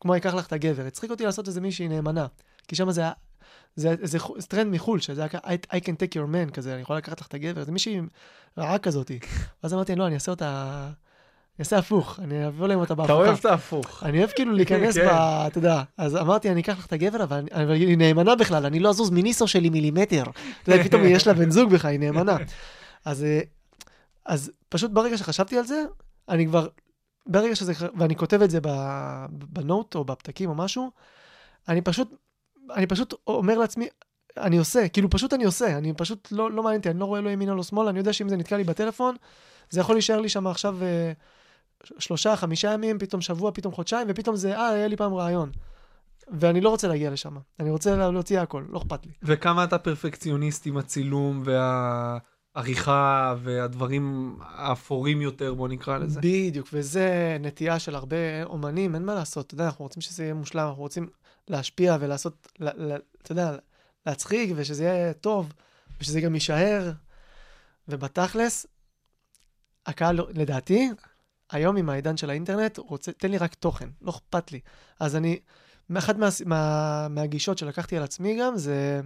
כמו 0.00 0.16
אקח 0.16 0.34
לך 0.34 0.46
את 0.46 0.52
הגבר. 0.52 0.86
הצחיק 0.86 1.10
אותי 1.10 1.24
לעשות 1.24 1.48
איזה 1.48 1.60
מישהי 1.60 1.88
נאמנה, 1.88 2.26
כי 2.68 2.76
שם 2.76 2.90
זה 2.90 3.00
היה... 3.00 3.12
זה 3.76 4.18
חו- 4.18 4.40
זה 4.40 4.46
טרנד 4.46 4.72
מחו"ל, 4.74 5.00
שזה 5.00 5.20
היה 5.20 5.30
I, 5.44 5.76
I 5.76 5.80
can 5.80 5.92
take 6.02 6.14
your 6.14 6.26
man 6.32 6.50
כזה, 6.52 6.74
אני 6.74 6.82
יכול 6.82 6.96
לקחת 6.96 7.20
לך 7.20 7.26
את 7.26 7.34
הגבר, 7.34 7.64
זה 7.64 7.72
מישהי 7.72 8.00
רעה 8.58 8.78
כזאתי. 8.78 9.18
ואז 9.62 9.74
אמרתי, 9.74 9.96
לא, 9.96 10.06
אני 10.06 10.14
אעשה 10.14 10.30
אותה... 10.32 10.88
אני 11.58 11.64
אעשה 11.64 11.78
הפוך, 11.78 12.20
אני 12.22 12.44
אעבור 12.44 12.66
להם 12.66 12.78
אותה 12.78 12.94
אתה 12.94 13.02
בהפוכה. 13.02 13.14
אוהב 13.14 13.38
את 13.38 13.44
ההפוך. 13.44 14.02
אני 14.02 14.18
אוהב 14.18 14.30
כאילו 14.30 14.52
להיכנס 14.52 14.94
כן. 14.98 15.06
ב... 15.06 15.10
אתה 15.46 15.58
יודע, 15.58 15.82
אז 15.96 16.16
אמרתי, 16.16 16.50
אני 16.50 16.60
אקח 16.60 16.78
לך 16.78 16.86
את 16.86 16.92
הגבר, 16.92 17.24
אבל 17.24 17.44
היא 17.72 17.98
נאמנה 17.98 18.34
בכלל, 18.36 18.66
אני 18.66 18.80
לא 18.80 18.88
אזוז 18.88 19.10
מניסו 19.10 19.48
שלי 19.48 19.70
מילימטר. 19.70 20.22
אתה 20.62 20.72
יודע, 20.72 20.84
פתאום 20.84 21.02
יש 21.04 21.26
לה 21.26 21.34
בן 21.34 21.50
זוג 21.50 21.70
בכלל, 21.72 21.90
היא 21.90 22.00
נאמנה. 22.00 22.36
אז, 23.04 23.24
אה, 23.24 23.40
אז 24.26 24.50
פשוט 24.68 24.90
ברגע 24.90 25.18
שחשבתי 25.18 25.58
על 25.58 25.64
זה, 25.64 25.84
אני 26.28 26.46
כבר, 26.46 26.68
ברגע 27.26 27.56
שזה, 27.56 27.72
ואני 27.98 28.16
כותב 28.16 28.42
את 28.42 28.50
זה 28.50 28.58
בנוט 29.30 29.94
או 29.94 30.04
בפתקים 30.04 30.48
או 30.50 30.54
משהו, 30.54 30.90
אני 31.68 31.80
פשוט, 31.80 32.14
אני 32.74 32.86
פשוט 32.86 33.14
אומר 33.26 33.58
לעצמי, 33.58 33.88
אני 34.36 34.58
עושה, 34.58 34.88
כאילו 34.88 35.10
פשוט 35.10 35.34
אני 35.34 35.44
עושה, 35.44 35.78
אני 35.78 35.92
פשוט 35.96 36.28
לא, 36.30 36.50
לא 36.52 36.62
מעניין 36.62 36.80
אותי, 36.80 36.90
אני 36.90 36.98
לא 37.00 37.04
רואה 37.04 37.20
לא 37.20 37.30
ימינה 37.30 37.54
לא 37.54 37.62
שמאלה, 37.62 37.90
אני 37.90 37.98
יודע 37.98 38.12
שאם 38.12 38.28
זה 38.28 38.36
נתקע 38.36 38.56
לי 38.56 38.64
בטלפון, 38.64 39.16
זה 39.70 39.80
יכול 39.80 39.94
להישאר 39.94 40.20
לי 40.20 40.28
שם 40.28 40.46
עכשיו 40.46 40.78
אה, 40.82 41.12
שלושה, 41.98 42.36
חמישה 42.36 42.72
ימים, 42.72 42.98
פתאום 42.98 43.20
שבוע, 43.20 43.50
פתאום 43.54 43.72
חודשיים, 43.74 44.06
ופתאום 44.10 44.36
זה, 44.36 44.56
אה, 44.56 44.68
היה 44.68 44.88
לי 44.88 44.96
פעם 44.96 45.14
רעיון. 45.14 45.50
ואני 46.40 46.60
לא 46.60 46.68
רוצה 46.68 46.88
להגיע 46.88 47.10
לשם, 47.10 47.36
אני 47.60 47.70
רוצה 47.70 47.96
לה- 47.96 48.10
להוציא 48.10 48.40
הכל, 48.40 48.64
לא 48.70 48.78
אכפת 48.78 49.06
לי. 49.06 49.12
וכמה 49.22 49.64
אתה 49.64 49.78
פרפקציוניסט 49.78 50.66
עם 50.66 50.76
הצילום 50.76 51.42
והעריכה 52.54 53.34
והדברים 53.42 54.36
האפורים 54.42 55.22
יותר, 55.22 55.54
בוא 55.54 55.68
נקרא 55.68 55.98
לזה. 55.98 56.20
בדיוק, 56.22 56.68
וזה 56.72 57.36
נטייה 57.40 57.78
של 57.78 57.94
הרבה 57.94 58.16
אומנים, 58.44 58.94
אין 58.94 59.04
מה 59.04 59.14
לעשות, 59.14 59.46
אתה 59.46 59.54
יודע, 59.54 59.64
אנחנו 59.66 59.84
רוצים 59.84 60.02
שזה 60.02 60.22
יהיה 60.22 60.34
מושלם, 60.34 60.66
אנחנו 60.68 60.82
רוצים 60.82 61.08
להשפיע 61.48 61.96
ולעשות, 62.00 62.52
אתה 63.22 63.32
יודע, 63.32 63.56
להצחיק, 64.06 64.50
ושזה 64.56 64.84
יהיה 64.84 65.12
טוב, 65.12 65.52
ושזה 66.00 66.20
גם 66.20 66.34
יישאר. 66.34 66.92
ובתכלס, 67.88 68.66
הקהל, 69.86 70.20
לדעתי, 70.34 70.90
היום 71.50 71.76
עם 71.76 71.88
העידן 71.90 72.16
של 72.16 72.30
האינטרנט, 72.30 72.78
רוצה, 72.78 73.12
תן 73.12 73.30
לי 73.30 73.38
רק 73.38 73.54
תוכן, 73.54 73.88
לא 74.02 74.10
אכפת 74.10 74.52
לי. 74.52 74.60
אז 75.00 75.16
אני, 75.16 75.38
אחת 75.98 76.16
מה, 76.16 76.28
מה, 76.46 77.06
מהגישות 77.10 77.58
שלקחתי 77.58 77.96
על 77.96 78.02
עצמי 78.02 78.38
גם, 78.40 78.56
זה, 78.56 79.00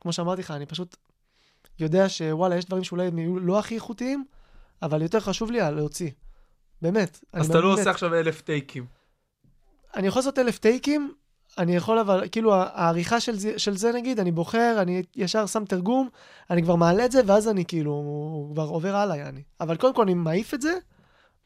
כמו 0.00 0.12
שאמרתי 0.12 0.42
לך, 0.42 0.50
אני 0.50 0.66
פשוט 0.66 0.96
יודע 1.78 2.08
שוואלה, 2.08 2.56
יש 2.56 2.64
דברים 2.64 2.84
שאולי 2.84 3.06
הם 3.06 3.18
יהיו 3.18 3.38
לא 3.38 3.58
הכי 3.58 3.74
איכותיים, 3.74 4.24
אבל 4.82 5.02
יותר 5.02 5.20
חשוב 5.20 5.50
לי 5.50 5.58
להוציא. 5.58 6.10
באמת. 6.82 7.24
אז 7.32 7.50
אתה 7.50 7.60
לא 7.60 7.72
עושה 7.72 7.90
עכשיו 7.90 8.14
אלף 8.14 8.40
טייקים. 8.40 8.86
אני 9.96 10.06
יכול 10.06 10.20
לעשות 10.20 10.38
אלף 10.38 10.58
טייקים, 10.58 11.14
אני 11.58 11.76
יכול 11.76 11.98
אבל, 11.98 12.28
כאילו, 12.32 12.54
העריכה 12.54 13.20
של 13.20 13.38
זה, 13.38 13.58
של 13.58 13.76
זה 13.76 13.92
נגיד, 13.92 14.20
אני 14.20 14.32
בוחר, 14.32 14.78
אני 14.82 15.02
ישר 15.16 15.46
שם 15.46 15.64
תרגום, 15.64 16.08
אני 16.50 16.62
כבר 16.62 16.76
מעלה 16.76 17.04
את 17.04 17.12
זה, 17.12 17.20
ואז 17.26 17.48
אני 17.48 17.64
כאילו, 17.64 18.48
כבר 18.52 18.62
עובר 18.62 18.96
הלאה, 18.96 19.16
יעני. 19.16 19.42
אבל 19.60 19.76
קודם 19.76 19.94
כל 19.94 20.02
אני 20.02 20.14
מעיף 20.14 20.54
את 20.54 20.62
זה, 20.62 20.78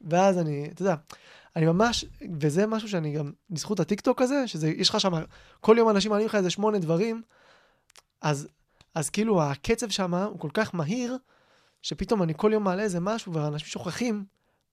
ואז 0.00 0.38
אני, 0.38 0.68
אתה 0.72 0.82
יודע, 0.82 0.94
אני 1.56 1.66
ממש, 1.66 2.04
וזה 2.40 2.66
משהו 2.66 2.88
שאני 2.88 3.12
גם, 3.12 3.32
בזכות 3.50 3.80
הטיקטוק 3.80 4.22
הזה, 4.22 4.48
שזה, 4.48 4.68
יש 4.68 4.88
לך 4.88 5.00
שם, 5.00 5.12
כל 5.60 5.76
יום 5.78 5.90
אנשים 5.90 6.10
מעלים 6.10 6.26
לך 6.26 6.34
איזה 6.34 6.50
שמונה 6.50 6.78
דברים, 6.78 7.22
אז, 8.22 8.48
אז 8.94 9.10
כאילו 9.10 9.42
הקצב 9.42 9.88
שם 9.88 10.14
הוא 10.14 10.38
כל 10.38 10.50
כך 10.54 10.74
מהיר, 10.74 11.16
שפתאום 11.82 12.22
אני 12.22 12.32
כל 12.36 12.50
יום 12.52 12.64
מעלה 12.64 12.82
איזה 12.82 13.00
משהו, 13.00 13.32
ואנשים 13.32 13.66
שוכחים, 13.66 14.24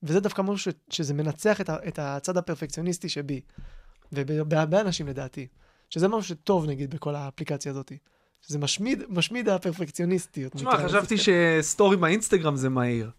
וזה 0.03 0.19
דווקא 0.19 0.41
משהו 0.41 0.71
ש, 0.71 0.75
שזה 0.89 1.13
מנצח 1.13 1.61
את, 1.61 1.69
ה, 1.69 1.77
את 1.87 1.99
הצד 1.99 2.37
הפרפקציוניסטי 2.37 3.09
שבי. 3.09 3.41
ובהרבה 4.11 4.81
אנשים 4.81 5.07
לדעתי. 5.07 5.47
שזה 5.89 6.07
משהו 6.07 6.23
שטוב 6.23 6.65
נגיד 6.65 6.95
בכל 6.95 7.15
האפליקציה 7.15 7.71
הזאת. 7.71 7.91
שזה 8.41 8.59
משמיד, 8.59 9.03
משמיד 9.09 9.49
הפרפקציוניסטיות. 9.49 10.51
תשמע. 10.51 10.77
חשבתי 10.85 11.15
שסטורי 11.17 11.97
באינסטגרם 11.97 12.55
זה 12.55 12.69
מהיר. 12.69 13.11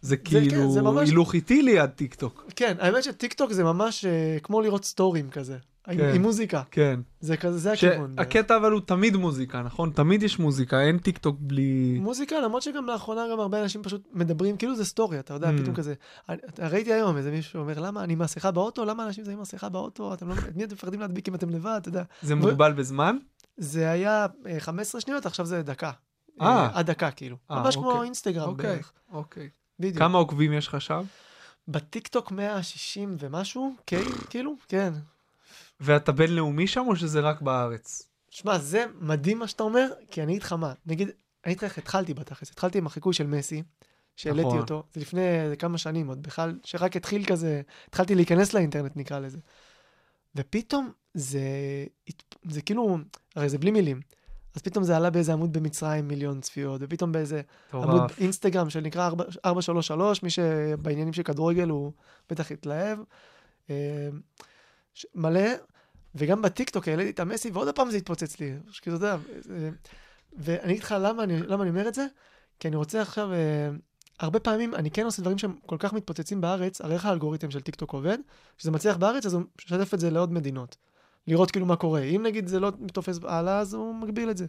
זה 0.00 0.16
כן, 0.16 0.24
כאילו 0.24 0.74
ממש- 0.82 1.08
הילוך 1.08 1.34
איטי 1.34 1.62
ליד 1.62 1.90
טיק 1.90 2.14
טוק. 2.14 2.46
כן, 2.56 2.76
האמת 2.80 3.02
שטיקטוק 3.04 3.52
זה 3.52 3.64
ממש 3.64 4.04
אה, 4.04 4.36
כמו 4.42 4.60
לראות 4.60 4.84
סטוריז 4.84 5.30
כזה. 5.30 5.58
עם, 5.88 5.96
כן. 5.96 6.14
עם 6.14 6.22
מוזיקה. 6.22 6.62
כן. 6.70 7.00
זה 7.20 7.36
כזה, 7.36 7.58
זה 7.58 7.72
הכיוון. 7.72 8.14
שהקטע 8.16 8.56
אבל 8.56 8.72
הוא 8.72 8.80
תמיד 8.80 9.16
מוזיקה, 9.16 9.62
נכון? 9.62 9.90
תמיד 9.90 10.22
יש 10.22 10.38
מוזיקה, 10.38 10.80
אין 10.80 10.98
טיק 10.98 11.18
טוק 11.18 11.36
בלי... 11.40 11.98
מוזיקה, 12.00 12.40
למרות 12.40 12.62
שגם 12.62 12.86
לאחרונה 12.86 13.22
גם 13.32 13.40
הרבה 13.40 13.62
אנשים 13.62 13.82
פשוט 13.82 14.08
מדברים, 14.12 14.56
כאילו 14.56 14.76
זה 14.76 14.84
סטורי, 14.84 15.18
אתה 15.18 15.34
יודע, 15.34 15.50
Mm. 15.50 15.62
פתאום 15.62 15.74
כזה. 15.74 15.94
אני, 16.28 16.38
ראיתי 16.58 16.92
היום 16.92 17.16
איזה 17.16 17.30
מישהו 17.30 17.52
שאומר, 17.52 17.80
למה 17.80 18.04
אני 18.04 18.10
עם 18.10 18.14
מסכה 18.14 18.50
באוטו? 18.50 18.84
למה 18.84 19.06
אנשים 19.06 19.24
שמים 19.24 19.40
מסכה 19.40 19.68
באוטו? 19.68 20.14
אתם 20.14 20.28
לא, 20.28 20.34
את 20.34 20.56
מי 20.56 20.64
אתם 20.64 20.74
מפחדים 20.74 21.00
להדביק 21.00 21.28
אם 21.28 21.34
אתם 21.34 21.50
לבד? 21.50 21.78
אתה 21.80 21.88
יודע. 21.88 22.02
זה 22.22 22.34
מוגבל 22.34 22.72
בזמן? 22.72 23.16
זה 23.56 23.90
היה 23.90 24.26
אה, 24.46 24.60
15 24.60 25.00
שניות, 25.00 25.26
עכשיו 25.26 25.46
זה 25.46 25.62
דקה. 25.62 25.90
אה. 26.40 26.46
אה, 26.46 26.70
עד 26.74 26.86
דקה, 26.90 27.10
כאילו. 27.10 27.36
אה, 27.50 27.62
ממש 27.62 27.76
כמו 27.76 27.90
אוקיי. 27.90 28.04
אינסטגרם 28.04 28.48
אוקיי, 28.48 28.70
בערך. 28.70 28.92
אוקיי. 29.12 29.48
בדיוק. 29.80 29.98
כמה 29.98 30.18
עוקבים 30.18 30.52
יש 30.52 30.68
לך 30.68 30.80
שם? 30.80 31.02
בטיקטוק 31.68 32.30
160 32.32 33.16
ומשהו, 33.18 33.74
כן, 33.86 34.02
כאילו, 34.30 34.54
כן. 34.68 34.92
ואתה 35.80 36.12
בינלאומי 36.12 36.66
שם 36.66 36.84
או 36.88 36.96
שזה 36.96 37.20
רק 37.20 37.40
בארץ? 37.40 38.02
שמע, 38.30 38.58
זה 38.58 38.84
מדהים 39.00 39.38
מה 39.38 39.48
שאתה 39.48 39.62
אומר, 39.62 39.88
כי 40.10 40.22
אני 40.22 40.32
אגיד 40.32 40.42
לך 40.42 40.52
מה, 40.52 40.72
נגיד, 40.86 41.08
אני 41.44 41.52
אגיד 41.54 41.64
לך 41.64 41.78
התחלתי 41.78 42.14
בתכלס, 42.14 42.50
התחלתי 42.50 42.78
עם 42.78 42.86
החיקוי 42.86 43.14
של 43.14 43.26
מסי, 43.26 43.62
שהעליתי 44.16 44.46
נכון. 44.46 44.58
אותו, 44.58 44.82
זה 44.92 45.00
לפני 45.00 45.22
כמה 45.58 45.78
שנים 45.78 46.08
עוד, 46.08 46.22
בכלל, 46.22 46.58
שרק 46.64 46.96
התחיל 46.96 47.24
כזה, 47.24 47.62
התחלתי 47.88 48.14
להיכנס 48.14 48.54
לאינטרנט 48.54 48.96
נקרא 48.96 49.18
לזה. 49.18 49.38
ופתאום 50.36 50.92
זה, 51.14 51.40
זה 52.48 52.62
כאילו, 52.62 52.98
הרי 53.36 53.48
זה 53.48 53.58
בלי 53.58 53.70
מילים, 53.70 54.00
אז 54.54 54.62
פתאום 54.62 54.84
זה 54.84 54.96
עלה 54.96 55.10
באיזה 55.10 55.32
עמוד 55.32 55.52
במצרים 55.52 56.08
מיליון 56.08 56.40
צפיות, 56.40 56.80
ופתאום 56.84 57.12
באיזה 57.12 57.42
עמוד 57.72 57.88
מטורף. 57.88 58.18
אינסטגרם 58.18 58.70
שנקרא 58.70 59.10
4- 59.10 59.12
433, 59.44 60.22
מי 60.22 60.30
שבעניינים 60.30 61.12
של 61.12 61.22
כדורגל 61.22 61.68
הוא 61.68 61.92
בטח 62.30 62.52
התלהב. 62.52 62.98
מלא, 65.14 65.50
וגם 66.14 66.42
בטיקטוק 66.42 66.88
העליתי 66.88 67.10
את 67.10 67.20
המסי, 67.20 67.50
ועוד 67.50 67.74
פעם 67.74 67.90
זה 67.90 67.96
התפוצץ 67.96 68.40
לי. 68.40 68.52
כאילו, 68.82 68.96
אתה 68.96 69.06
יודע, 69.06 69.16
ואני 70.36 70.72
אגיד 70.72 70.82
לך 70.82 70.94
למה 71.00 71.22
אני, 71.22 71.40
למה 71.40 71.62
אני 71.62 71.70
אומר 71.70 71.88
את 71.88 71.94
זה, 71.94 72.06
כי 72.60 72.68
אני 72.68 72.76
רוצה 72.76 73.02
עכשיו, 73.02 73.32
אה, 73.32 73.70
הרבה 74.20 74.40
פעמים 74.40 74.74
אני 74.74 74.90
כן 74.90 75.04
עושה 75.04 75.22
דברים 75.22 75.38
שהם 75.38 75.56
כל 75.66 75.76
כך 75.78 75.92
מתפוצצים 75.92 76.40
בארץ, 76.40 76.80
הרי 76.80 76.94
איך 76.94 77.06
האלגוריתם 77.06 77.50
של 77.50 77.60
טיקטוק 77.60 77.92
עובד, 77.92 78.18
כשזה 78.58 78.70
מצליח 78.70 78.96
בארץ, 78.96 79.26
אז 79.26 79.34
הוא 79.34 79.42
משתף 79.58 79.94
את 79.94 80.00
זה 80.00 80.10
לעוד 80.10 80.32
מדינות. 80.32 80.76
לראות 81.26 81.50
כאילו 81.50 81.66
מה 81.66 81.76
קורה. 81.76 82.00
אם 82.00 82.22
נגיד 82.22 82.46
זה 82.46 82.60
לא 82.60 82.72
תופס 82.92 83.18
הלאה, 83.22 83.58
אז 83.58 83.74
הוא 83.74 83.94
מגביל 83.94 84.30
את 84.30 84.36
זה. 84.36 84.46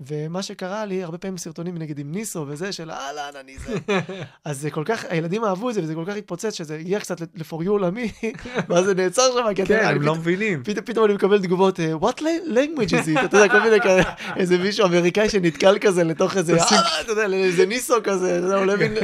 ומה 0.00 0.42
שקרה 0.42 0.84
לי, 0.84 1.02
הרבה 1.02 1.18
פעמים 1.18 1.38
סרטונים 1.38 1.78
נגיד 1.78 1.98
עם 1.98 2.12
ניסו 2.12 2.44
וזה, 2.48 2.72
של 2.72 2.90
אהלן, 2.90 3.40
אני 3.40 3.58
זה. 3.58 3.74
אז 4.44 4.60
זה 4.60 4.70
כל 4.70 4.82
כך, 4.84 5.04
הילדים 5.08 5.44
אהבו 5.44 5.70
את 5.70 5.74
זה, 5.74 5.82
וזה 5.82 5.94
כל 5.94 6.04
כך 6.06 6.16
התפוצץ, 6.16 6.54
שזה 6.54 6.76
הגיע 6.76 7.00
קצת 7.00 7.20
you 7.20 7.68
עולמי, 7.68 8.12
ואז 8.68 8.84
זה 8.84 8.94
נעצר 8.94 9.22
שם, 9.32 9.54
כי 9.54 9.62
אתה 9.62 9.78
כן, 9.78 9.84
הם 9.84 10.02
לא 10.02 10.14
מבינים. 10.14 10.62
פתאום, 10.84 11.04
אני 11.04 11.14
מקבל 11.14 11.42
תגובות, 11.42 11.80
אה, 11.80 11.92
what 12.00 12.20
la- 12.20 12.48
language 12.48 12.90
is 12.90 13.16
it? 13.16 13.24
אתה 13.24 13.36
יודע, 13.36 13.48
כל 13.48 13.60
מיני 13.60 13.80
כאלה, 13.80 14.02
איזה 14.40 14.58
מישהו 14.58 14.86
אמריקאי 14.86 15.28
שנתקל 15.28 15.78
כזה 15.80 16.04
לתוך 16.04 16.36
איזה, 16.36 16.56
אתה 17.00 17.12
יודע, 17.12 17.26
לאיזה 17.28 17.66
ניסו 17.66 17.94
כזה, 18.04 18.38
אתה 18.38 18.46
יודע, 18.46 18.56
הוא 18.56 18.64
לא 18.64 18.72
הבין, 18.72 18.94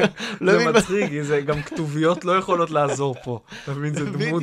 לא 0.41 0.59
זה 0.59 0.73
מצחיק, 0.73 1.13
גם 1.41 1.63
כתוביות 1.63 2.25
לא 2.25 2.33
יכולות 2.39 2.71
לעזור 2.71 3.17
פה. 3.25 3.41
אתה 3.65 3.73
מבין, 3.73 3.95
זה 3.95 4.05
דמות... 4.05 4.43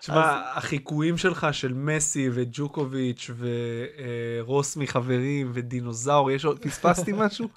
תשמע, 0.00 0.52
החיקויים 0.54 1.16
שלך 1.18 1.46
של 1.52 1.72
מסי 1.72 2.28
וג'וקוביץ' 2.32 3.30
ורוס 3.36 4.76
מחברים 4.76 5.50
ודינוזאור, 5.54 6.30
יש 6.30 6.44
עוד, 6.44 6.58
פספסתי 6.58 7.12
משהו? 7.22 7.48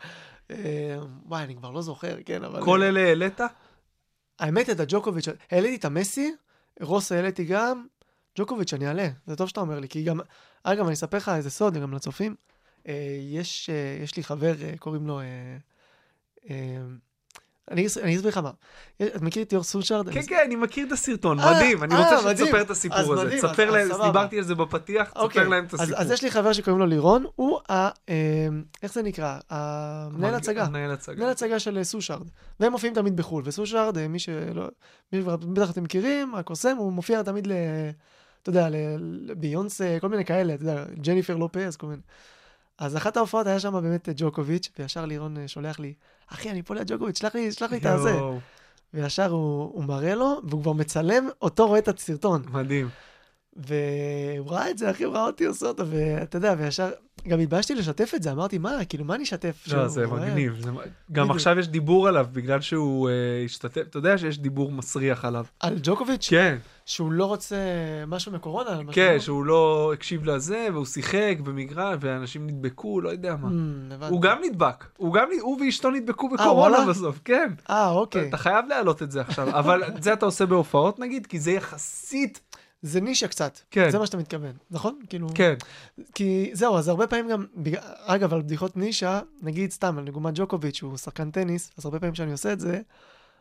אה, 0.51 0.97
וואי, 1.25 1.43
אני 1.43 1.55
כבר 1.55 1.71
לא 1.71 1.81
זוכר, 1.81 2.17
כן, 2.25 2.43
אבל... 2.43 2.63
כל 2.63 2.83
אלה 2.83 2.99
העלית? 2.99 3.39
האמת, 4.39 4.69
את 4.69 4.79
הג'וקוביץ', 4.79 5.25
העליתי 5.51 5.75
את 5.75 5.85
המסי, 5.85 6.35
רוס 6.81 7.11
העליתי 7.11 7.45
גם, 7.45 7.85
ג'וקוביץ', 8.37 8.73
אני 8.73 8.87
אעלה, 8.87 9.07
זה 9.27 9.35
טוב 9.35 9.47
שאתה 9.49 9.61
אומר 9.61 9.79
לי, 9.79 9.87
כי 9.87 10.03
גם, 10.03 10.19
אגב, 10.63 10.85
אני 10.85 10.93
אספר 10.93 11.17
לך 11.17 11.29
איזה 11.29 11.49
סוד, 11.49 11.77
גם 11.77 11.93
לצופים, 11.93 12.35
אה, 12.87 13.17
יש, 13.31 13.69
אה, 13.69 14.03
יש 14.03 14.17
לי 14.17 14.23
חבר, 14.23 14.53
אה, 14.61 14.73
קוראים 14.79 15.07
לו, 15.07 15.19
אה, 15.19 15.25
אה, 16.49 16.81
אני 17.71 17.85
אס- 17.85 17.97
אני 17.97 18.15
אסביר 18.15 18.29
לך 18.31 18.37
מה. 18.37 18.51
אתה 19.03 19.19
מכיר 19.25 19.43
את 19.43 19.53
יור 19.53 19.63
סושארד? 19.63 20.09
כן, 20.09 20.21
כן, 20.27 20.39
אני 20.45 20.55
מכיר 20.55 20.87
את 20.87 20.91
הסרטון, 20.91 21.39
אה, 21.39 21.51
מדהים, 21.53 21.83
אני 21.83 21.95
אה, 21.95 22.19
רוצה. 22.19 22.35
שתספר 22.37 22.61
את 22.61 22.69
הסיפור 22.69 23.13
הזה. 23.13 23.37
תספר 23.37 23.71
להם. 23.71 23.89
דיברתי 24.03 24.37
על 24.37 24.43
זה 24.43 24.55
בפתיח, 24.55 25.07
תספר 25.07 25.19
אוקיי, 25.19 25.45
להם 25.49 25.65
את 25.65 25.73
הסיפור. 25.73 25.95
אז 25.97 26.11
יש 26.11 26.23
לי 26.23 26.31
חבר 26.31 26.53
שקוראים 26.53 26.79
לו 26.79 26.85
לירון, 26.85 27.25
הוא 27.35 27.59
ה... 27.69 27.89
אה, 28.09 28.47
איך 28.83 28.93
זה 28.93 29.01
נקרא? 29.03 29.37
המנהל 29.49 30.35
הצגה. 30.35 30.69
מנהל 30.69 30.91
הצגה. 31.29 31.59
של 31.59 31.77
אה, 31.77 31.83
סושארד. 31.83 32.27
והם 32.59 32.71
מופיעים 32.71 32.93
תמיד 32.95 33.17
בחו"ל. 33.17 33.43
וסושארד, 33.45 34.07
מי 34.07 34.19
שלא... 34.19 34.67
מי 35.13 35.19
שכבר 35.19 35.35
בטח 35.35 35.71
אתם 35.71 35.83
מכירים, 35.83 36.35
הקוסם, 36.35 36.77
הוא 36.77 36.93
מופיע 36.93 37.23
תמיד 37.23 37.47
ל... 37.47 37.51
אתה 38.41 38.49
יודע, 38.49 38.67
לביונסה, 38.99 39.97
כל 40.01 40.09
מיני 40.09 40.25
כאלה, 40.25 40.53
אתה 40.53 40.63
יודע, 40.63 40.85
ג'ניפר 41.01 41.35
לופז, 41.35 41.75
כל 41.75 41.87
מיני. 41.87 42.01
אז 42.83 42.97
אחת 42.97 43.17
ההופעות 43.17 43.47
היה 43.47 43.59
שם 43.59 43.73
באמת 43.73 44.09
אה, 44.09 44.13
ג'וקוביץ', 44.17 44.69
וישר 44.79 45.05
לירון 45.05 45.37
אה, 45.37 45.47
שולח 45.47 45.79
לי, 45.79 45.93
אחי, 46.27 46.49
אני 46.49 46.63
פה 46.63 46.75
ליד 46.75 46.91
ג'וקוביץ', 46.91 47.19
שלח 47.19 47.35
לי, 47.35 47.51
שלח 47.51 47.71
לי 47.71 47.77
את 47.77 47.85
הזה. 47.85 48.19
וישר 48.93 49.31
הוא, 49.31 49.71
הוא 49.73 49.83
מראה 49.83 50.15
לו, 50.15 50.41
והוא 50.43 50.61
כבר 50.61 50.73
מצלם, 50.73 51.27
אותו 51.41 51.67
רואה 51.67 51.79
את 51.79 51.87
הסרטון. 51.87 52.43
מדהים. 52.51 52.89
והוא 53.55 54.49
ראה 54.51 54.69
את 54.69 54.77
זה, 54.77 54.91
אחי, 54.91 55.03
הוא 55.03 55.13
ראה 55.13 55.25
אותי 55.25 55.45
עושה 55.45 55.65
אותו, 55.67 55.83
ואתה 55.87 56.37
יודע, 56.37 56.55
וישר, 56.57 56.89
גם 57.27 57.39
התביישתי 57.39 57.75
לשתף 57.75 58.11
את 58.15 58.23
זה, 58.23 58.31
אמרתי, 58.31 58.57
מה, 58.57 58.85
כאילו, 58.89 59.05
מה 59.05 59.15
אני 59.15 59.23
אשתף? 59.23 59.63
לא, 59.73 59.87
זה 59.87 60.05
רואה?" 60.05 60.19
מגניב. 60.29 60.55
זה- 60.61 60.69
גם 61.11 61.23
בדיוק. 61.23 61.35
עכשיו 61.35 61.59
יש 61.59 61.67
דיבור 61.67 62.07
עליו, 62.07 62.27
בגלל 62.33 62.61
שהוא 62.61 63.09
אה, 63.09 63.13
השתתף, 63.45 63.81
אתה 63.81 63.97
יודע 63.97 64.17
שיש 64.17 64.39
דיבור 64.39 64.71
מסריח 64.71 65.25
עליו. 65.25 65.45
על 65.59 65.75
ג'וקוביץ', 65.83 66.27
כן, 66.29 66.57
שהוא 66.85 67.11
לא 67.11 67.25
רוצה 67.25 67.55
משהו 68.07 68.31
מקורונה, 68.31 68.79
כן, 68.91 69.15
שהוא 69.19 69.45
לא 69.45 69.91
הקשיב 69.93 70.25
לזה, 70.25 70.67
והוא 70.73 70.85
שיחק 70.85 71.35
במגרש, 71.43 71.97
ואנשים 72.01 72.47
נדבקו, 72.47 73.01
לא 73.01 73.09
יודע 73.09 73.35
מה. 73.35 73.47
הבנתי. 73.95 74.13
הוא 74.13 74.21
גם 74.21 74.37
נדבק, 74.43 74.85
הוא 74.97 75.13
גם, 75.13 75.27
הוא 75.41 75.61
ואשתו 75.61 75.91
נדבקו 75.91 76.25
וואלה? 76.25 76.43
בקורונה 76.43 76.85
בסוף, 76.89 77.19
כן. 77.25 77.51
אה, 77.69 77.89
אוקיי. 77.91 78.29
אתה 78.29 78.37
חייב 78.37 78.65
להעלות 78.69 79.03
את 79.03 79.11
זה 79.11 79.21
עכשיו, 79.21 79.49
אבל 79.59 79.83
את 79.83 80.03
זה 80.03 80.13
אתה 80.13 80.25
עושה 80.25 80.45
בהופעות 80.45 80.99
נגיד, 80.99 81.25
כי 81.27 81.39
זה 81.39 81.51
יחסית, 81.51 82.39
זה 82.83 83.01
נישה 83.01 83.27
קצת. 83.27 83.59
כן. 83.71 83.89
זה 83.91 83.99
מה 83.99 84.05
שאתה 84.05 84.17
מתכוון, 84.17 84.51
נכון? 84.71 84.99
כאילו... 85.09 85.27
כן, 85.35 85.53
כי 86.15 86.49
זהו, 86.53 86.77
אז 86.77 86.87
הרבה 86.87 87.07
פעמים 87.07 87.29
גם, 87.29 87.45
בג- 87.55 87.77
אגב, 88.05 88.33
על 88.33 88.41
בדיחות 88.41 88.77
נישה, 88.77 89.19
נגיד 89.41 89.71
סתם, 89.71 89.97
על 89.97 90.05
דוגמת 90.05 90.33
ג'וקוביץ', 90.35 90.75
שהוא 90.75 90.97
שחקן 90.97 91.31
טניס, 91.31 91.71
אז 91.77 91.85
הרבה 91.85 91.99
פעמים 91.99 92.15
שאני 92.15 92.31
עושה 92.31 92.53
את 92.53 92.59
זה, 92.59 92.81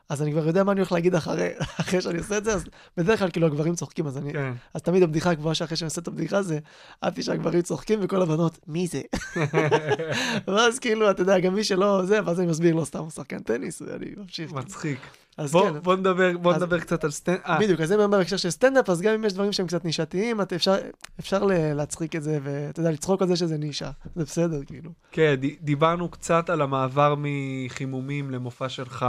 אז 0.08 0.22
אני 0.22 0.32
כבר 0.32 0.46
יודע 0.46 0.64
מה 0.64 0.72
אני 0.72 0.80
הולך 0.80 0.92
להגיד 0.92 1.14
אחרי, 1.14 1.48
אחרי 1.80 2.00
שאני 2.00 2.18
עושה 2.18 2.38
את 2.38 2.44
זה, 2.44 2.54
אז 2.54 2.64
בדרך 2.96 3.18
כלל 3.18 3.30
כאילו 3.30 3.46
הגברים 3.46 3.74
צוחקים, 3.74 4.06
אז 4.06 4.18
אני... 4.18 4.32
כן. 4.32 4.52
אז 4.74 4.82
תמיד 4.82 5.02
הבדיחה 5.02 5.30
הקבועה 5.30 5.54
שאחרי 5.54 5.76
שאני 5.76 5.86
עושה 5.86 6.00
את 6.00 6.08
הבדיחה 6.08 6.42
זה, 6.42 6.58
אהבתי 7.04 7.22
שהגברים 7.22 7.62
צוחקים 7.62 7.98
וכל 8.02 8.22
הבנות, 8.22 8.58
מי 8.66 8.86
זה? 8.86 9.00
ואז 10.46 10.78
כאילו, 10.78 11.10
אתה 11.10 11.22
יודע, 11.22 11.38
גם 11.38 11.54
מי 11.54 11.64
שלא 11.64 12.02
זה, 12.04 12.18
ואז 12.24 12.40
אני 12.40 12.46
מסביר 12.46 12.74
לו 12.74 12.84
סתם, 12.86 12.98
הוא 12.98 13.10
שחקן 13.10 13.38
טניס, 13.38 13.82
ואני 13.82 14.06
ממשיך. 14.16 14.52
מצחיק. 14.52 14.98
אז 15.38 15.52
בוא 15.52 15.70
כן, 15.70 15.78
בוא 15.82 15.96
נדבר, 15.96 16.38
בוא 16.38 16.52
אז- 16.54 16.56
נדבר 16.62 16.80
קצת 16.80 17.04
על 17.04 17.10
סטנד... 17.10 17.38
אה, 17.46 17.58
בדיוק, 17.60 17.80
אז 17.80 17.88
זה 17.88 17.94
אומר 17.94 18.06
בהקשר 18.18 18.36
של 18.36 18.50
סטנדאפ, 18.50 18.90
אז 18.90 19.00
גם 19.00 19.14
אם 19.14 19.24
יש 19.24 19.32
דברים 19.32 19.52
שהם 19.52 19.66
קצת 19.66 19.84
נישתיים, 19.84 20.40
אפשר, 20.40 20.74
אפשר 21.20 21.42
להצחיק 21.74 22.16
את 22.16 22.22
זה, 22.22 22.38
ואתה 22.42 22.80
יודע, 22.80 22.90
לצחוק 22.90 23.22
על 23.22 23.28
זה 23.28 23.36
שזה 23.36 23.58
נישה. 23.58 23.90
זה 24.16 24.24
בסדר, 24.24 24.64
כאילו. 24.66 24.90
כן, 25.12 25.34
דיברנו 25.60 26.08
קצת 26.08 26.50
על 26.50 26.62
המעבר 26.62 27.14
מחימומים 27.18 28.30
למופע 28.30 28.68
שלך. 28.68 29.06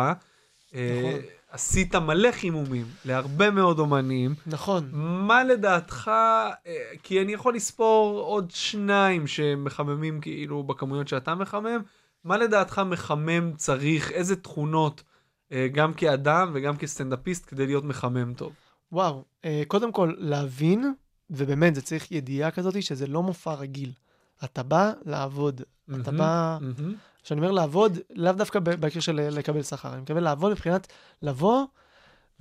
אה, 0.76 1.00
נכון. 1.00 1.22
עשית 1.52 1.96
מלא 1.96 2.32
חימומים 2.32 2.86
להרבה 3.06 3.52
מאוד 3.52 3.80
אומנים. 3.80 4.36
נכון. 4.48 4.90
מה 5.28 5.44
לדעתך, 5.44 6.12
אה, 6.68 6.74
כי 7.04 7.22
אני 7.22 7.34
יכול 7.34 7.56
לספור 7.56 8.20
עוד 8.20 8.52
שניים 8.52 9.28
שמחממים 9.28 10.22
כאילו 10.22 10.64
בכמויות 10.64 11.08
שאתה 11.08 11.36
מחמם, 11.36 11.82
מה 12.24 12.38
לדעתך 12.38 12.82
מחמם 12.86 13.52
צריך, 13.56 14.12
איזה 14.12 14.36
תכונות, 14.36 15.04
אה, 15.52 15.68
גם 15.74 15.94
כאדם 15.94 16.52
וגם 16.54 16.78
כסטנדאפיסט, 16.78 17.46
כדי 17.48 17.66
להיות 17.66 17.84
מחמם 17.84 18.34
טוב? 18.34 18.54
וואו, 18.92 19.24
קודם 19.68 19.92
כל, 19.92 20.14
להבין, 20.18 20.94
ובאמת, 21.30 21.76
זה 21.76 21.82
צריך 21.82 22.12
ידיעה 22.12 22.52
כזאת, 22.52 22.84
שזה 22.84 23.08
לא 23.08 23.24
מופע 23.24 23.54
רגיל. 23.54 23.92
אתה 24.44 24.64
בא 24.64 24.92
לעבוד. 25.06 25.62
אתה 26.02 26.12
מהמם, 26.12 26.18
בא, 26.18 26.58
מהמם. 26.62 26.96
כשאני 27.24 27.42
אומר 27.42 27.52
לעבוד, 27.52 27.98
לאו 28.10 28.32
דווקא 28.32 28.60
בהקשר 28.60 29.00
של 29.00 29.16
לקבל 29.32 29.64
שכר, 29.64 29.94
אני 29.94 30.02
מתכוון 30.02 30.24
לעבוד 30.24 30.52
מבחינת 30.52 30.88
לבוא 31.22 31.66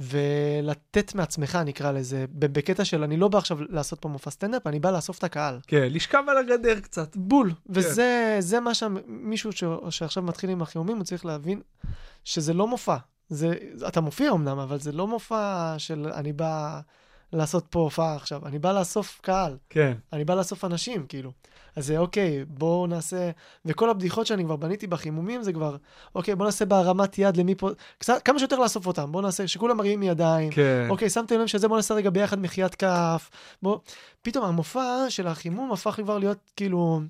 ולתת 0.00 1.14
מעצמך, 1.14 1.58
נקרא 1.64 1.92
לזה, 1.92 2.24
בקטע 2.32 2.84
של 2.84 3.02
אני 3.02 3.16
לא 3.16 3.28
בא 3.28 3.38
עכשיו 3.38 3.58
לעשות 3.68 3.98
פה 4.00 4.08
מופע 4.08 4.30
סטנדאפ, 4.30 4.66
אני 4.66 4.80
בא 4.80 4.90
לאסוף 4.90 5.18
את 5.18 5.24
הקהל. 5.24 5.58
כן, 5.66 5.88
לשכב 5.90 6.22
על 6.28 6.38
הגדר 6.38 6.80
קצת. 6.80 7.16
בול. 7.16 7.52
וזה 7.68 8.36
זה 8.38 8.60
מה 8.60 8.74
שמישהו 8.74 9.52
ש, 9.52 9.64
שעכשיו 9.90 10.22
מתחיל 10.22 10.50
עם 10.50 10.62
החיומים, 10.62 10.96
הוא 10.96 11.04
צריך 11.04 11.26
להבין 11.26 11.60
שזה 12.24 12.52
לא 12.52 12.66
מופע. 12.66 12.96
זה, 13.28 13.54
אתה 13.88 14.00
מופיע 14.00 14.32
אמנם, 14.32 14.58
אבל 14.58 14.80
זה 14.80 14.92
לא 14.92 15.06
מופע 15.06 15.74
של 15.78 16.10
אני 16.14 16.32
בא 16.32 16.80
לעשות 17.32 17.66
פה 17.70 17.80
הופעה 17.80 18.16
עכשיו, 18.16 18.46
אני 18.46 18.58
בא 18.58 18.72
לאסוף 18.72 19.20
קהל, 19.22 19.56
כן. 19.70 19.92
אני 20.12 20.24
בא 20.24 20.34
לאסוף 20.34 20.64
אנשים, 20.64 21.06
כאילו. 21.06 21.32
אז 21.76 21.86
זה 21.86 21.98
אוקיי, 21.98 22.44
בואו 22.48 22.86
נעשה... 22.86 23.30
וכל 23.64 23.90
הבדיחות 23.90 24.26
שאני 24.26 24.44
כבר 24.44 24.56
בניתי 24.56 24.86
בחימומים 24.86 25.42
זה 25.42 25.52
כבר, 25.52 25.76
אוקיי, 26.14 26.34
בואו 26.34 26.46
נעשה 26.46 26.64
בהרמת 26.64 27.18
יד 27.18 27.36
למי 27.36 27.54
פה... 27.54 27.70
קצת, 27.98 28.22
כמה 28.24 28.38
שיותר 28.38 28.58
לאסוף 28.58 28.86
אותם, 28.86 29.12
בואו 29.12 29.22
נעשה, 29.22 29.48
שכולם 29.48 29.76
מרימים 29.76 30.02
ידיים. 30.02 30.50
כן. 30.50 30.86
אוקיי, 30.90 31.10
שמתם 31.10 31.40
לב 31.40 31.46
שזה 31.46 31.68
בוא 31.68 31.76
נעשה 31.76 31.94
רגע 31.94 32.10
ביחד 32.10 32.38
מחיית 32.38 32.74
כף. 32.74 33.30
בוא, 33.62 33.78
פתאום 34.22 34.44
המופע 34.44 35.04
של 35.08 35.26
החימום 35.26 35.72
הפך 35.72 35.90
כבר 35.90 36.18
להיות 36.18 36.38
כאילו, 36.56 37.00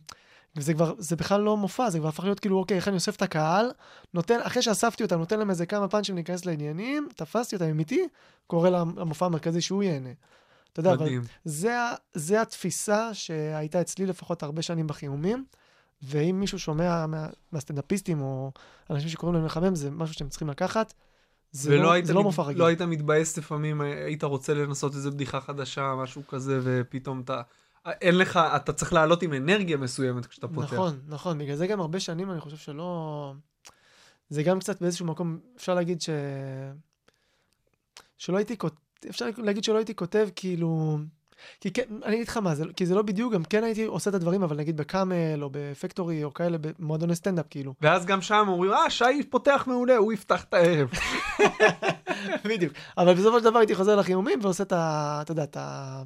זה 0.58 0.74
כבר, 0.74 0.94
זה 0.98 1.16
בכלל 1.16 1.40
לא 1.40 1.56
מופע, 1.56 1.90
זה 1.90 1.98
כבר 1.98 2.08
הפך 2.08 2.24
להיות 2.24 2.40
כאילו, 2.40 2.58
אוקיי, 2.58 2.76
איך 2.76 2.88
אני 2.88 2.94
אוסף 2.94 3.16
את 3.16 3.22
הקהל, 3.22 3.70
נותן, 4.14 4.38
אחרי 4.42 4.62
שאספתי 4.62 5.02
אותם, 5.02 5.18
נותן 5.18 5.38
להם 5.38 5.50
איזה 5.50 5.66
כמה 5.66 5.88
פאנצ'ים 5.88 6.14
להיכנס 6.14 6.46
לעניינים, 6.46 7.08
תפסתי 7.16 7.56
אותם 7.56 7.64
עם 7.64 7.78
איתי, 7.78 8.08
קורא 8.46 8.70
למופע 8.70 9.26
המרכזי 9.26 9.60
שהוא 9.60 9.82
ייהנה. 9.82 10.10
אתה 10.72 10.80
יודע, 10.80 10.92
אבל. 10.92 11.08
זה, 11.44 11.76
זה 12.14 12.42
התפיסה 12.42 13.14
שהייתה 13.14 13.80
אצלי 13.80 14.06
לפחות 14.06 14.42
הרבה 14.42 14.62
שנים 14.62 14.86
בחימומים, 14.86 15.44
ואם 16.02 16.40
מישהו 16.40 16.58
שומע 16.58 17.06
מה, 17.06 17.26
מהסטנדאפיסטים 17.52 18.20
או 18.22 18.52
אנשים 18.90 19.08
שקוראים 19.08 19.34
להם 19.34 19.46
לחמם, 19.46 19.74
זה 19.74 19.90
משהו 19.90 20.14
שאתם 20.14 20.28
צריכים 20.28 20.48
לקחת. 20.48 20.94
זה 21.52 21.70
ולא 21.70 21.82
לא, 21.82 21.92
היית, 21.92 22.06
זה 22.06 22.14
לא 22.14 22.22
מופע 22.22 22.42
רגיל. 22.42 22.58
לא 22.58 22.66
היית 22.66 22.82
מתבאס 22.82 23.38
לפעמים, 23.38 23.80
היית 23.80 24.24
רוצה 24.24 24.54
לנסות 24.54 24.94
איזה 24.94 25.10
בדיחה 25.10 25.40
חדשה, 25.40 25.94
משהו 26.02 26.26
כזה, 26.26 26.60
ופתאום 26.62 27.20
אתה... 27.20 27.42
אין 27.86 28.18
לך, 28.18 28.40
אתה 28.56 28.72
צריך 28.72 28.92
לעלות 28.92 29.22
עם 29.22 29.32
אנרגיה 29.34 29.76
מסוימת 29.76 30.26
כשאתה 30.26 30.48
פותח. 30.48 30.72
נכון, 30.72 31.00
נכון, 31.08 31.38
בגלל 31.38 31.56
זה 31.56 31.66
גם 31.66 31.80
הרבה 31.80 32.00
שנים 32.00 32.30
אני 32.30 32.40
חושב 32.40 32.56
שלא... 32.56 33.32
זה 34.28 34.42
גם 34.42 34.58
קצת 34.58 34.80
באיזשהו 34.80 35.06
מקום, 35.06 35.38
אפשר 35.56 35.74
להגיד 35.74 36.00
ש... 36.00 36.10
שלא 38.18 38.36
הייתי 38.36 38.58
כותב, 38.58 38.76
אפשר 39.08 39.26
להגיד 39.38 39.64
שלא 39.64 39.76
הייתי 39.76 39.94
כותב 39.94 40.28
כאילו... 40.36 40.98
כי 41.60 41.70
כן, 41.72 41.82
אני 42.04 42.14
אגיד 42.14 42.28
לך 42.28 42.36
מה, 42.36 42.54
זה, 42.54 42.64
כי 42.76 42.86
זה 42.86 42.94
לא 42.94 43.02
בדיוק, 43.02 43.32
גם 43.32 43.44
כן 43.44 43.64
הייתי 43.64 43.84
עושה 43.84 44.10
את 44.10 44.14
הדברים, 44.14 44.42
אבל 44.42 44.56
נגיד 44.56 44.76
בקאמל 44.76 45.42
או 45.42 45.48
בפקטורי 45.52 46.24
או 46.24 46.34
כאלה, 46.34 46.58
במועדוני 46.60 47.14
סטנדאפ 47.14 47.46
כאילו. 47.50 47.74
ואז 47.80 48.06
גם 48.06 48.22
שם 48.22 48.46
אומרים, 48.48 48.72
אה, 48.72 48.90
שי 48.90 49.22
פותח 49.30 49.64
מעולה, 49.66 49.96
הוא 49.96 50.12
יפתח 50.12 50.44
את 50.44 50.54
הערב. 50.54 50.90
בדיק. 52.44 52.72
אבל 52.98 53.14
בסופו 53.14 53.38
של 53.38 53.44
דבר 53.44 53.58
הייתי 53.58 53.74
חוזר 53.74 53.96
לחימומים 53.96 54.38
ועושה 54.42 54.62
את 54.62 54.72
ה... 54.72 55.18
אתה 55.22 55.32
יודע, 55.32 55.44
את 55.44 55.56
ה... 55.56 56.02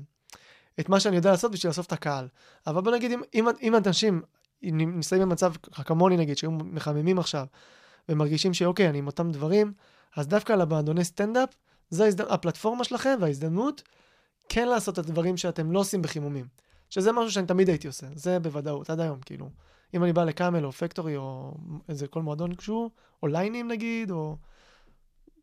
את 0.81 0.89
מה 0.89 1.01
שאני 1.01 1.17
יודע 1.17 1.31
לעשות 1.31 1.53
בשביל 1.53 1.71
לאסוף 1.71 1.87
את 1.87 1.93
הקהל. 1.93 2.29
אבל 2.67 2.81
בוא 2.81 2.93
נגיד, 2.93 3.13
אם, 3.13 3.21
אם, 3.35 3.47
אם 3.63 3.77
אנשים 3.77 4.23
נמצאים 4.63 5.23
במצב 5.23 5.53
כמוני 5.63 6.17
נגיד, 6.17 6.37
שהיו 6.37 6.51
מחממים 6.51 7.19
עכשיו, 7.19 7.47
ומרגישים 8.09 8.55
שאוקיי, 8.55 8.89
אני 8.89 8.99
עם 8.99 9.07
אותם 9.07 9.31
דברים, 9.31 9.73
אז 10.17 10.29
דווקא 10.29 10.53
למועדוני 10.53 11.05
סטנדאפ, 11.05 11.49
זו 11.91 12.05
ההזד... 12.05 12.21
הפלטפורמה 12.21 12.85
שלכם 12.85 13.19
וההזדמנות 13.21 13.83
כן 14.49 14.69
לעשות 14.69 14.99
את 14.99 14.99
הדברים 14.99 15.37
שאתם 15.37 15.73
לא 15.73 15.81
עושים 15.81 16.03
בחימומים. 16.03 16.47
שזה 16.91 17.13
משהו 17.13 17.31
שאני 17.31 17.47
תמיד 17.47 17.69
הייתי 17.69 17.87
עושה, 17.87 18.07
זה 18.15 18.39
בוודאות, 18.39 18.91
עד 18.91 19.01
היום, 19.01 19.21
כאילו. 19.21 19.51
אם 19.95 20.05
אני 20.05 20.13
בא 20.13 20.25
לקאמל 20.25 20.65
או 20.65 20.73
פקטורי 20.73 21.17
או 21.17 21.55
איזה 21.89 22.07
כל 22.09 22.23
מועדון 22.23 22.55
קשור, 22.55 22.91
או 23.23 23.29
ליינים 23.29 23.69
נגיד, 23.69 24.11
או... 24.11 24.37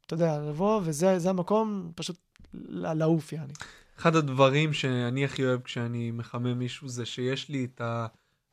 אתה 0.06 0.14
יודע, 0.14 0.40
לבוא, 0.40 0.82
וזה 0.84 1.20
זה 1.20 1.30
המקום 1.30 1.92
פשוט 1.96 2.18
לעוף, 2.54 3.34
יעני. 3.34 3.54
אחד 4.00 4.16
הדברים 4.16 4.74
שאני 4.74 5.26
הכי 5.26 5.46
אוהב 5.46 5.62
כשאני 5.62 6.12
מחמם 6.12 6.60
מישהו 6.60 6.88
זה 6.90 7.06
שיש 7.06 7.50
לי 7.50 7.66
את 7.66 7.82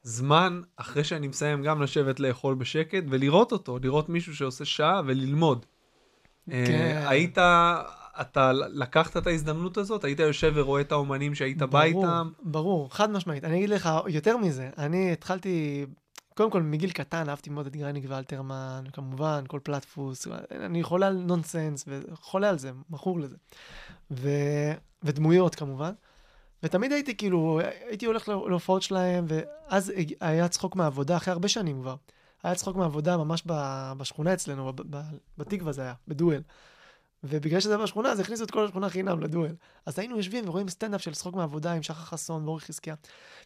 הזמן 0.05 0.61
אחרי 0.77 1.05
שאני 1.05 1.29
מסיים 1.29 1.63
גם 1.63 1.83
לשבת 1.83 2.21
לאכול 2.21 2.55
בשקט 2.55 3.05
ולראות 3.09 3.53
אותו, 3.53 3.79
לראות 3.83 4.09
מישהו 4.09 4.37
שעושה 4.37 4.65
שעה 4.65 5.03
וללמוד. 5.07 5.67
כן. 6.47 6.53
אה, 6.55 7.09
היית, 7.09 7.39
אתה 8.21 8.53
לקחת 8.53 9.17
את 9.17 9.27
ההזדמנות 9.27 9.77
הזאת? 9.77 10.05
היית 10.05 10.21
יושב 10.21 10.53
ורואה 10.55 10.81
את 10.81 10.93
האומנים 10.93 11.35
שהיית 11.35 11.59
בא 11.59 11.67
ברור, 11.67 12.05
איתם? 12.05 12.29
ברור, 12.43 12.95
חד 12.95 13.11
משמעית. 13.11 13.45
אני 13.45 13.57
אגיד 13.57 13.71
לך 13.71 13.91
יותר 14.09 14.37
מזה, 14.37 14.71
אני 14.79 15.13
התחלתי, 15.13 15.87
קודם 16.41 16.51
כל, 16.51 16.63
מגיל 16.63 16.91
קטן 16.91 17.29
אהבתי 17.29 17.51
מאוד 17.51 17.67
את 17.67 17.77
גרייניק 17.77 18.05
ואלתרמן, 18.09 18.85
כמובן, 18.93 19.45
כל 19.49 19.59
פלטפוס, 19.63 20.27
אני 20.51 20.83
חולה 20.83 21.07
על 21.07 21.17
נונסנס, 21.17 21.85
וחולה 21.89 22.49
על 22.49 22.59
זה, 22.59 22.71
מכור 22.91 23.21
לזה. 23.21 23.37
ו... 24.11 24.29
ודמויות 25.03 25.55
כמובן. 25.55 25.93
ותמיד 26.63 26.93
הייתי 26.93 27.17
כאילו, 27.17 27.61
הייתי 27.89 28.07
הולך 28.07 28.29
לה- 28.29 28.49
להופעות 28.49 28.83
שלהם, 28.83 29.25
ואז 29.29 29.93
היה 30.21 30.49
צחוק 30.49 30.77
מהעבודה, 30.77 31.17
אחרי 31.17 31.33
הרבה 31.33 31.49
שנים 31.49 31.81
כבר. 31.81 31.97
היה 32.43 32.55
צחוק 32.55 32.77
מהעבודה 32.77 33.17
ממש 33.17 33.43
בשכונה 33.97 34.33
אצלנו, 34.33 34.73
בתקווה 35.39 35.73
זה 35.73 35.83
היה, 35.83 35.95
בדואל. 36.09 36.43
ובגלל 37.25 37.61
שזה 37.61 37.79
בשכונה, 37.79 38.09
אז 38.09 38.21
הכניסו 38.21 38.45
את 38.45 38.51
כל 38.51 38.65
השכונה 38.65 38.89
חינם 38.89 39.21
לדואל. 39.21 39.55
אז 39.87 39.99
היינו 39.99 40.17
יושבים 40.17 40.49
ורואים 40.49 40.69
סטנדאפ 40.69 41.03
של 41.03 41.15
צחוק 41.15 41.35
מהעבודה 41.35 41.73
עם 41.73 41.83
שחר 41.83 42.05
חסון 42.05 42.45
ואורי 42.45 42.61
חזקיה. 42.61 42.95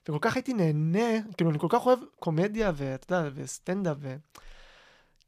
וכל 0.08 0.18
כך 0.20 0.36
הייתי 0.36 0.54
נהנה, 0.54 1.22
כאילו, 1.36 1.50
אני 1.50 1.58
כל 1.58 1.66
כך 1.70 1.86
אוהב 1.86 1.98
קומדיה, 2.18 2.72
ואתה 2.74 3.14
יודע, 3.14 3.30
וסטנדאפ, 3.34 3.96
ו... 4.00 4.16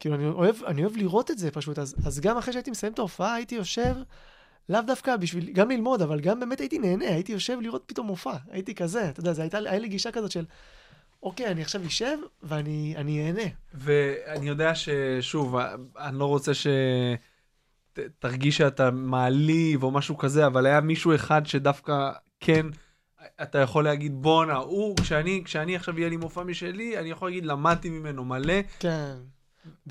כאילו, 0.00 0.14
אני 0.14 0.26
אוהב, 0.26 0.64
אני 0.66 0.82
אוהב 0.82 0.96
לראות 0.96 1.30
את 1.30 1.38
זה 1.38 1.50
פשוט. 1.50 1.78
אז, 1.78 1.94
אז 2.06 2.20
גם 2.20 2.36
אחרי 2.36 2.52
שהייתי 2.52 2.70
מסיים 2.70 2.92
את 2.92 2.98
ההופעה, 2.98 3.34
הייתי 3.34 3.54
יושב, 3.54 3.96
לאו 4.68 4.80
דווקא 4.80 5.16
בשביל, 5.16 5.52
גם 5.52 5.70
ללמוד, 5.70 6.02
אבל 6.02 6.20
גם 6.20 6.40
באמת 6.40 6.60
הייתי 6.60 6.78
נהנה, 6.78 7.04
הייתי 7.04 7.32
יושב 7.32 7.58
לראות 7.60 7.82
פתאום 7.86 8.06
מופע. 8.06 8.36
הייתי 8.50 8.74
כזה, 8.74 9.08
אתה 9.08 9.20
יודע, 9.20 9.32
זה 9.32 9.42
הייתה, 9.42 9.58
היה 9.58 9.78
לי 9.78 9.88
גישה 9.88 10.10
כזאת 10.10 10.30
של, 10.30 10.44
אוקיי, 11.22 11.46
אני 11.46 11.62
עכשיו 11.62 11.86
אשב, 11.86 12.18
ואני 12.42 12.94
אני 12.96 13.26
אהנה. 13.26 13.50
ואני 13.74 14.48
יודע 14.48 14.72
ששוב, 14.74 15.56
אני 15.98 16.18
לא 16.18 16.26
רוצה 16.26 16.52
שתרגיש 17.96 18.56
שאתה 18.56 18.90
מעליב 18.90 19.82
או 19.82 19.90
משהו 19.90 20.18
כזה, 20.18 20.46
אבל 20.46 20.66
היה 20.66 20.80
מישהו 20.80 21.14
אחד 21.14 21.46
שדווקא 21.46 22.10
כן, 22.40 22.66
אתה 23.42 23.58
יכול 23.58 23.84
להגיד, 23.84 24.12
בואנה, 24.14 24.56
הוא, 24.56 24.96
כשאני, 25.00 25.42
כשאני 25.44 25.76
עכשיו 25.76 25.98
יהיה 25.98 26.08
לי 26.08 26.16
מופע 26.16 26.42
משלי, 26.42 26.98
אני 26.98 27.10
יכול 27.10 27.28
להגיד, 27.28 27.46
למדתי 27.46 27.90
ממנו 27.90 28.24
מלא, 28.24 28.62
כן. 28.78 29.14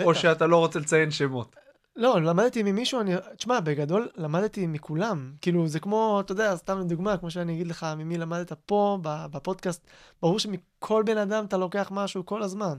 או 0.01 0.09
בטח. 0.09 0.19
שאתה 0.19 0.47
לא 0.47 0.57
רוצה 0.57 0.79
לציין 0.79 1.11
שמות. 1.11 1.55
לא, 1.95 2.21
למדתי 2.21 2.63
ממישהו, 2.63 3.01
אני... 3.01 3.15
תשמע, 3.37 3.59
בגדול 3.59 4.09
למדתי 4.15 4.67
מכולם. 4.67 5.33
כאילו, 5.41 5.67
זה 5.67 5.79
כמו, 5.79 6.21
אתה 6.25 6.31
יודע, 6.31 6.55
סתם 6.55 6.79
לדוגמה, 6.79 7.17
כמו 7.17 7.31
שאני 7.31 7.53
אגיד 7.53 7.67
לך, 7.67 7.85
ממי 7.97 8.17
למדת 8.17 8.53
פה, 8.53 8.99
בפודקאסט, 9.03 9.87
ברור 10.21 10.39
שמכל 10.39 11.03
בן 11.05 11.17
אדם 11.17 11.45
אתה 11.45 11.57
לוקח 11.57 11.87
משהו 11.91 12.25
כל 12.25 12.43
הזמן. 12.43 12.77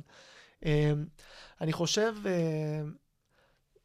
אה, 0.64 0.92
אני 1.60 1.72
חושב, 1.72 2.14
אה, 2.26 2.80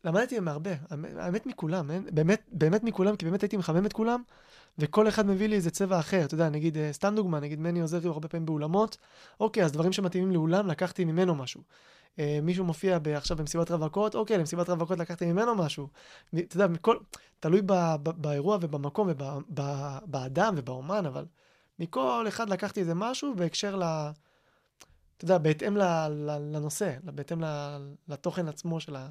למדתי 0.05 0.39
מהרבה, 0.39 0.71
האמת- 0.89 1.11
האמת 1.17 1.45
מכולם, 1.45 1.91
אין, 1.91 2.05
באמת, 2.11 2.41
באמת 2.51 2.83
מכולם, 2.83 3.15
כי 3.15 3.25
באמת 3.25 3.41
הייתי 3.41 3.57
מחמם 3.57 3.85
את 3.85 3.93
כולם, 3.93 4.21
וכל 4.77 5.07
אחד 5.07 5.25
מביא 5.25 5.47
לי 5.47 5.55
איזה 5.55 5.71
צבע 5.71 5.99
אחר. 5.99 6.25
אתה 6.25 6.33
יודע, 6.33 6.49
נגיד, 6.49 6.77
אה, 6.77 6.93
סתם 6.93 7.13
דוגמה, 7.15 7.39
נגיד 7.39 7.59
מני 7.59 7.81
עוזר 7.81 7.99
לי 7.99 8.07
הרבה 8.07 8.27
פעמים 8.27 8.45
באולמות, 8.45 8.97
אוקיי, 9.39 9.63
אז 9.65 9.71
דברים 9.71 9.93
שמתאימים 9.93 10.31
לאולם, 10.31 10.67
לקחתי 10.67 11.05
ממנו 11.05 11.35
משהו. 11.35 11.61
אה, 12.19 12.39
מישהו 12.43 12.65
מופיע 12.65 12.99
ב- 13.01 13.07
עכשיו 13.07 13.37
במסיבת 13.37 13.71
רווקות, 13.71 14.15
אוקיי, 14.15 14.37
למסיבת 14.37 14.69
רווקות 14.69 14.99
לקחתי 14.99 15.25
ממנו 15.25 15.55
משהו. 15.55 15.87
אתה 16.35 16.55
יודע, 16.55 16.67
מכל, 16.67 16.97
תלוי 17.39 17.61
ב, 17.65 17.73
ב, 18.03 18.09
באירוע 18.09 18.57
ובמקום 18.61 19.09
ובאדם 19.09 20.53
ובאומן, 20.57 21.05
אבל 21.05 21.25
מכל 21.79 22.25
אחד 22.27 22.49
לקחתי 22.49 22.79
איזה 22.79 22.93
משהו 22.95 23.33
בהקשר 23.35 23.75
ל... 23.75 23.83
אתה 25.21 25.31
יודע, 25.31 25.37
בהתאם 25.37 25.77
ל, 25.77 25.81
ל, 26.09 26.55
לנושא, 26.55 26.91
בהתאם 27.03 27.41
ל, 27.41 27.45
לתוכן 28.07 28.47
עצמו 28.47 28.79
של 28.79 28.95
ה... 28.95 29.09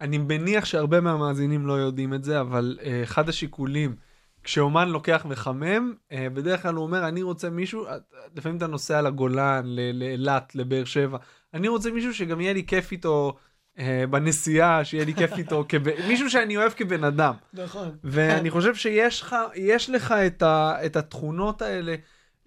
אני 0.00 0.18
מניח 0.18 0.64
שהרבה 0.64 1.00
מהמאזינים 1.00 1.66
לא 1.66 1.72
יודעים 1.72 2.14
את 2.14 2.24
זה, 2.24 2.40
אבל 2.40 2.78
uh, 2.80 2.84
אחד 3.02 3.28
השיקולים, 3.28 3.96
כשאומן 4.42 4.88
לוקח 4.88 5.26
מחמם, 5.28 5.94
uh, 6.10 6.14
בדרך 6.34 6.62
כלל 6.62 6.74
הוא 6.74 6.84
אומר, 6.84 7.08
אני 7.08 7.22
רוצה 7.22 7.50
מישהו, 7.50 7.86
אה, 7.86 7.96
לפעמים 8.36 8.58
אתה 8.58 8.66
נוסע 8.66 9.02
לגולן, 9.02 9.62
לאילת, 9.94 10.54
לבאר 10.54 10.84
שבע, 10.84 11.18
אני 11.54 11.68
רוצה 11.68 11.90
מישהו 11.90 12.14
שגם 12.14 12.40
יהיה 12.40 12.52
לי 12.52 12.66
כיף 12.66 12.92
איתו 12.92 13.36
uh, 13.76 13.80
בנסיעה, 14.10 14.84
שיהיה 14.84 15.04
לי 15.04 15.14
כיף 15.14 15.32
איתו, 15.32 15.64
כב... 15.68 15.88
מישהו 16.08 16.30
שאני 16.30 16.56
אוהב 16.56 16.72
כבן 16.72 17.04
אדם. 17.04 17.34
נכון. 17.52 17.96
ואני 18.04 18.50
חושב 18.50 18.74
שיש 18.74 19.20
לך, 19.20 19.36
יש 19.54 19.90
לך 19.90 20.12
את, 20.12 20.42
ה, 20.42 20.74
את 20.86 20.96
התכונות 20.96 21.62
האלה, 21.62 21.94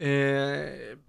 אה, 0.01 0.07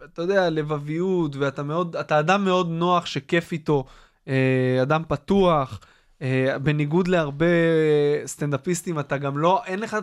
אתה 0.04 0.22
יודע, 0.22 0.50
לבביות, 0.50 1.36
ואתה 1.36 1.62
מאוד, 1.62 1.96
אתה 1.96 2.20
אדם 2.20 2.44
מאוד 2.44 2.70
נוח 2.70 3.06
שכיף 3.06 3.52
איתו, 3.52 3.84
אה, 4.28 4.78
אדם 4.82 5.02
פתוח, 5.08 5.80
אה, 6.22 6.58
בניגוד 6.58 7.08
להרבה 7.08 7.46
סטנדאפיסטים, 8.26 8.98
אתה 8.98 9.18
גם 9.18 9.38
לא, 9.38 9.62
אין 9.66 9.78
לך... 9.78 9.96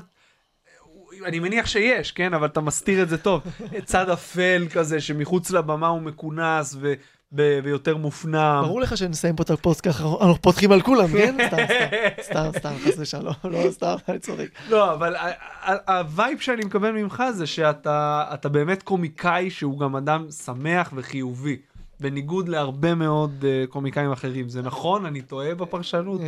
אני 1.25 1.39
מניח 1.39 1.67
שיש, 1.67 2.11
כן? 2.11 2.33
אבל 2.33 2.47
אתה 2.47 2.61
מסתיר 2.61 3.03
את 3.03 3.09
זה 3.09 3.17
טוב. 3.17 3.41
צד 3.85 4.09
אפל 4.09 4.67
כזה, 4.73 5.01
שמחוץ 5.01 5.51
לבמה 5.51 5.87
הוא 5.87 6.01
מכונס 6.01 6.75
ו, 6.79 6.93
ויותר 7.33 7.97
מופנם. 7.97 8.61
ברור 8.65 8.81
לך 8.81 8.97
שנסיים 8.97 9.35
פה 9.35 9.43
את 9.43 9.49
הפוסט 9.49 9.87
ככה, 9.87 10.03
אנחנו 10.03 10.41
פותחים 10.41 10.71
על 10.71 10.81
כולם, 10.81 11.07
כן? 11.07 11.37
סתם, 11.47 11.57
סתם, 12.21 12.49
סתם, 12.59 12.73
חס 12.85 12.93
ושלום, 12.97 13.33
לא, 13.43 13.71
סתם, 13.71 13.95
אני 14.09 14.19
צוחק. 14.19 14.47
לא, 14.69 14.93
אבל 14.93 15.15
ה 15.87 15.98
vibe 15.98 16.39
שאני 16.39 16.65
מקבל 16.65 16.91
ממך 16.91 17.23
זה 17.33 17.45
שאתה 17.45 18.25
אתה 18.33 18.49
באמת 18.49 18.83
קומיקאי 18.83 19.49
שהוא 19.49 19.79
גם 19.79 19.95
אדם 19.95 20.31
שמח 20.31 20.93
וחיובי, 20.95 21.57
בניגוד 21.99 22.49
להרבה 22.49 22.95
מאוד 22.95 23.31
uh, 23.41 23.67
קומיקאים 23.71 24.11
אחרים. 24.11 24.49
זה 24.49 24.61
נכון? 24.61 25.05
אני 25.05 25.21
טועה 25.21 25.55
בפרשנות? 25.55 26.21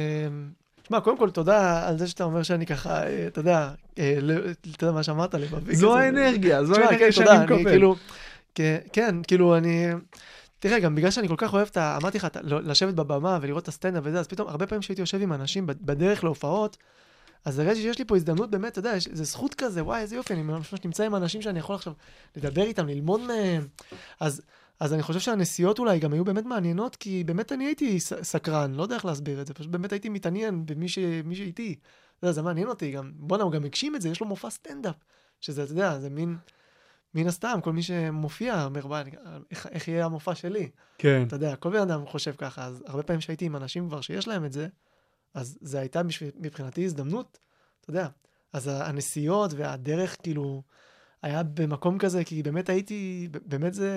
תשמע, 0.85 0.99
קודם 0.99 1.17
כל, 1.17 1.29
תודה 1.29 1.87
על 1.87 1.97
זה 1.97 2.07
שאתה 2.07 2.23
אומר 2.23 2.43
שאני 2.43 2.65
ככה, 2.65 3.03
אה, 3.03 3.27
אתה 3.27 3.39
יודע, 3.39 3.69
אה, 3.99 4.19
אתה 4.75 4.83
יודע 4.83 4.93
מה 4.93 5.03
שאמרת, 5.03 5.35
לבבי. 5.35 5.75
זו. 5.75 5.97
האנרגיה, 5.97 6.63
זו 6.63 6.75
האנרגיה 6.75 6.99
כן, 6.99 7.11
שאני 7.11 7.43
מקבל. 7.45 7.63
כאילו, 7.63 7.95
כן, 8.93 9.15
כאילו, 9.27 9.57
אני... 9.57 9.87
תראה, 10.59 10.79
גם 10.79 10.95
בגלל 10.95 11.11
שאני 11.11 11.27
כל 11.27 11.35
כך 11.37 11.53
אוהב 11.53 11.67
את 11.71 11.77
ה... 11.77 11.97
אמרתי 12.01 12.17
לך, 12.17 12.27
לשבת 12.43 12.93
בבמה 12.93 13.39
ולראות 13.41 13.63
את 13.63 13.67
הסטנדאפ 13.67 14.03
וזה, 14.05 14.19
אז 14.19 14.27
פתאום, 14.27 14.47
הרבה 14.47 14.67
פעמים 14.67 14.81
שהייתי 14.81 15.01
יושב 15.01 15.21
עם 15.21 15.33
אנשים 15.33 15.67
בד- 15.67 15.85
בדרך 15.85 16.23
להופעות, 16.23 16.77
אז 17.45 17.59
הרגשתי 17.59 17.81
שיש 17.81 17.99
לי 17.99 18.05
פה 18.05 18.15
הזדמנות, 18.15 18.51
באמת, 18.51 18.71
אתה 18.71 18.79
יודע, 18.79 18.93
זה 19.13 19.23
זכות 19.23 19.53
כזה, 19.53 19.83
וואי, 19.83 20.01
איזה 20.01 20.15
יופי, 20.15 20.33
אני 20.33 20.43
ממש 20.43 20.73
נמצא 20.85 21.03
עם 21.03 21.15
אנשים 21.15 21.41
שאני 21.41 21.59
יכול 21.59 21.75
עכשיו 21.75 21.93
לדבר 22.35 22.63
איתם, 22.63 22.87
ללמוד 22.87 23.21
מהם. 23.21 23.67
אז, 24.19 24.41
אז 24.79 24.93
אני 24.93 25.03
חושב 25.03 25.19
שהנסיעות 25.19 25.79
אולי 25.79 25.99
גם 25.99 26.13
היו 26.13 26.25
באמת 26.25 26.45
מעניינות, 26.45 26.95
כי 26.95 27.23
באמת 27.23 27.51
אני 27.51 27.65
הייתי 27.65 27.99
סקרן, 27.99 28.73
לא 28.73 28.83
יודע 28.83 28.95
איך 28.95 29.05
להסביר 29.05 29.41
את 29.41 29.47
זה, 29.47 29.53
פשוט 29.53 29.71
באמת 29.71 29.91
הייתי 29.91 30.09
מתעניין 30.09 30.65
במי 30.65 30.87
ש... 30.87 30.99
שאיתי. 31.33 31.75
אתה 32.17 32.25
יודע, 32.25 32.33
זה 32.33 32.41
מעניין 32.41 32.67
אותי 32.67 32.91
גם, 32.91 33.11
בואנה, 33.15 33.43
הוא 33.43 33.51
גם 33.51 33.65
הגשים 33.65 33.95
את 33.95 34.01
זה, 34.01 34.09
יש 34.09 34.19
לו 34.19 34.27
מופע 34.27 34.49
סטנדאפ. 34.49 34.95
שזה, 35.41 35.63
אתה 35.63 35.71
יודע, 35.71 35.99
זה 35.99 36.09
מין, 36.09 36.37
מן 37.15 37.27
הסתם, 37.27 37.59
כל 37.63 37.73
מי 37.73 37.81
שמופיע 37.81 38.65
אומר, 38.65 38.87
וואי, 38.87 39.01
אני- 39.01 39.11
איך, 39.51 39.67
איך 39.71 39.87
יהיה 39.87 40.05
המופע 40.05 40.35
שלי? 40.35 40.69
כן. 40.97 41.23
אתה 41.27 41.35
יודע, 41.35 41.55
כל 41.55 41.69
בן 41.69 41.81
אדם 41.81 42.05
חושב 42.05 42.33
ככה, 42.37 42.65
אז 42.65 42.83
הרבה 42.87 43.03
פעמים 43.03 43.21
שהייתי 43.21 43.45
עם 43.45 43.55
אנשים 43.55 43.87
כבר 43.87 44.01
שיש 44.01 44.27
להם 44.27 44.45
את 44.45 44.51
זה, 44.53 44.67
אז 45.33 45.57
זה 45.61 45.79
הייתה 45.79 46.03
בשביל, 46.03 46.31
מבחינתי 46.35 46.85
הזדמנות, 46.85 47.39
אתה 47.81 47.89
יודע. 47.89 48.07
אז 48.53 48.67
הנסיעות 48.73 49.53
והדרך, 49.53 50.17
כאילו, 50.23 50.63
היה 51.21 51.43
במקום 51.43 51.97
כזה, 51.97 52.23
כי 52.23 52.43
באמת 52.43 52.69
הייתי, 52.69 53.29
באמת 53.45 53.73
זה, 53.73 53.91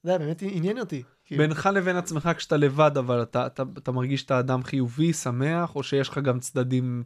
אתה 0.00 0.08
יודע, 0.08 0.18
באמת 0.18 0.42
עניין 0.42 0.78
אותי. 0.78 1.02
כאילו. 1.24 1.42
בינך 1.42 1.68
לבין 1.74 1.96
עצמך 1.96 2.30
כשאתה 2.36 2.56
לבד, 2.56 2.90
אבל 2.98 3.22
אתה, 3.22 3.46
אתה, 3.46 3.62
אתה 3.78 3.92
מרגיש 3.92 4.20
שאתה 4.20 4.38
אדם 4.38 4.62
חיובי, 4.64 5.12
שמח, 5.12 5.76
או 5.76 5.82
שיש 5.82 6.08
לך 6.08 6.18
גם 6.18 6.40
צדדים... 6.40 7.04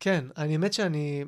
כן, 0.00 0.24
אני 0.36 0.52
האמת 0.52 0.72
שאני... 0.72 1.24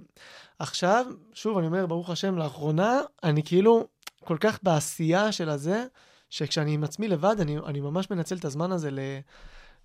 עכשיו, 0.58 1.06
שוב, 1.32 1.58
אני 1.58 1.66
אומר, 1.66 1.86
ברוך 1.86 2.10
השם, 2.10 2.38
לאחרונה, 2.38 3.00
אני 3.22 3.42
כאילו 3.42 3.88
כל 4.24 4.36
כך 4.40 4.58
בעשייה 4.62 5.32
של 5.32 5.48
הזה, 5.48 5.86
שכשאני 6.30 6.74
עם 6.74 6.84
עצמי 6.84 7.08
לבד, 7.08 7.36
אני, 7.40 7.58
אני 7.58 7.80
ממש 7.80 8.10
מנצל 8.10 8.36
את 8.36 8.44
הזמן 8.44 8.72
הזה 8.72 8.90
ל... 8.90 8.98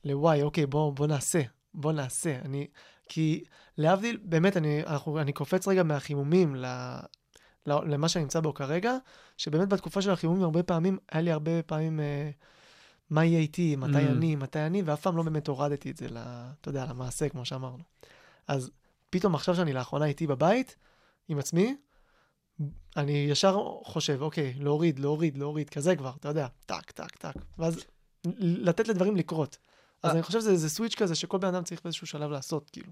לוואי, 0.04 0.42
אוקיי, 0.44 0.66
בוא, 0.66 0.94
בוא 0.94 1.08
נעשה, 1.08 1.42
בוא 1.74 1.92
נעשה. 1.92 2.40
אני... 2.46 2.68
כי 3.10 3.44
להבדיל, 3.78 4.18
באמת, 4.24 4.58
אני, 4.58 4.84
אנחנו, 4.86 5.20
אני 5.20 5.34
קופץ 5.34 5.68
רגע 5.68 5.84
מהחימומים 5.84 6.56
ל... 6.56 6.66
ל- 7.68 7.94
למה 7.94 8.10
שאני 8.10 8.24
נמצא 8.24 8.40
בו 8.40 8.54
כרגע, 8.54 8.98
שבאמת 9.38 9.70
בתקופה 9.70 10.02
של 10.02 10.12
החימומים 10.12 10.44
הרבה 10.44 10.64
פעמים, 10.64 10.98
היה 11.12 11.22
לי 11.22 11.32
הרבה 11.32 11.64
פעמים, 11.64 12.00
אה, 12.00 12.30
מה 13.10 13.26
יהיה 13.26 13.40
איתי, 13.40 13.76
מתי 13.76 13.94
Mm. 13.94 14.12
אני, 14.12 14.36
מתי 14.36 14.60
אני, 14.60 14.82
ואף 14.82 15.02
פעם 15.02 15.18
לא 15.18 15.24
באמת 15.24 15.48
הורדתי 15.48 15.92
את 15.92 15.98
זה, 15.98 16.08
ל, 16.10 16.18
אתה 16.62 16.70
יודע, 16.70 16.86
למעשה, 16.86 17.30
כמו 17.30 17.46
שאמרנו. 17.46 17.84
אז 18.48 18.72
פתאום 19.10 19.36
עכשיו 19.36 19.56
שאני 19.56 19.74
לאחרונה 19.74 20.06
איתי 20.06 20.28
בבית, 20.28 20.76
עם 21.28 21.40
עצמי, 21.40 21.76
אני 22.98 23.12
ישר 23.30 23.64
חושב, 23.84 24.22
אוקיי, 24.22 24.54
להוריד, 24.60 25.00
להוריד, 25.00 25.38
להוריד, 25.38 25.70
כזה 25.70 25.96
כבר, 25.96 26.12
אתה 26.20 26.30
יודע, 26.30 26.48
טק, 26.66 26.92
טק, 26.92 27.16
טק, 27.16 27.34
ואז 27.58 27.86
לתת 28.40 28.88
לדברים 28.88 29.16
לקרות. 29.16 29.58
אז 30.04 30.10
אה. 30.10 30.16
אני 30.16 30.24
חושב 30.24 30.40
שזה 30.40 30.70
switch 30.70 30.96
כזה 30.96 31.16
שכל 31.16 31.38
בן 31.38 31.48
אדם 31.48 31.64
צריך 31.64 31.82
באיזשהו 31.84 32.08
שלב 32.08 32.32
לעשות, 32.32 32.70
כאילו. 32.70 32.92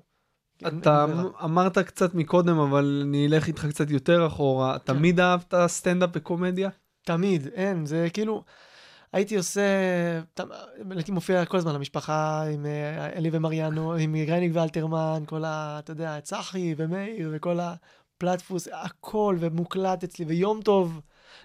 אתה 0.68 1.05
ברירה. 1.07 1.30
אמרת 1.43 1.78
קצת 1.78 2.13
מקודם, 2.13 2.59
אבל 2.59 3.03
אני 3.05 3.28
אלך 3.28 3.47
איתך 3.47 3.65
קצת 3.65 3.89
יותר 3.89 4.28
אחורה. 4.28 4.80
כן. 4.80 4.93
תמיד 4.93 5.20
אהבת 5.20 5.53
סטנדאפ 5.68 6.09
וקומדיה? 6.09 6.70
תמיד, 7.01 7.47
אין, 7.47 7.86
זה 7.86 8.07
כאילו, 8.13 8.43
הייתי 9.14 9.38
עושה, 9.38 9.62
הייתי 10.91 11.12
מופיע 11.12 11.45
כל 11.45 11.58
הזמן 11.58 11.76
למשפחה 11.76 12.43
עם 12.53 12.66
אה, 12.66 13.10
אלי 13.14 13.30
ומריאנו, 13.32 13.93
עם 13.93 14.16
גרייניק 14.26 14.51
ואלתרמן, 14.53 15.24
כל 15.26 15.45
ה... 15.45 15.80
אתה 15.80 15.91
יודע, 15.91 16.22
צחי 16.22 16.76
ומאיר 16.78 17.30
וכל 17.34 17.60
הפלטפוס, 17.60 18.68
הכל, 18.72 19.38
ומוקלט 19.39 20.03
אצלי, 20.03 20.26
ויום 20.26 20.62
טוב, 20.62 21.01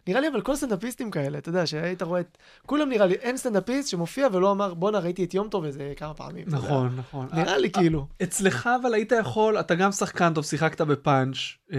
נראה 0.07 0.21
לי 0.21 0.29
אבל 0.29 0.41
כל 0.41 0.57
סטנדאפיסטים 0.57 1.11
כאלה, 1.11 1.39
אתה 1.39 1.49
יודע, 1.49 1.67
שהיית 1.67 2.03
רואה 2.03 2.21
את... 2.21 2.39
כולם 2.67 2.89
נראה 2.89 3.07
לי, 3.07 3.15
אין 3.15 3.37
סטנדאפיסט 3.37 3.89
שמופיע 3.89 4.29
ולא 4.33 4.51
אמר, 4.53 4.75
בואנה, 4.75 4.99
ראיתי 4.99 5.25
את 5.25 5.35
יום 5.35 5.49
טוב 5.49 5.65
איזה 5.65 5.93
כמה 5.97 6.15
פעמים. 6.15 6.45
יודע. 6.47 6.59
נכון, 6.59 6.97
נכון. 6.97 7.27
נראה 7.33 7.59
לי 7.59 7.71
כאילו. 7.71 8.07
אצלך 8.23 8.69
אבל 8.83 8.95
היית 8.95 9.13
יכול, 9.21 9.61
אתה 9.61 9.75
גם 9.75 9.93
שחקן 9.93 10.35
טוב, 10.35 10.45
שיחקת 10.45 10.81
בפאנץ', 10.81 11.37
אה, 11.73 11.79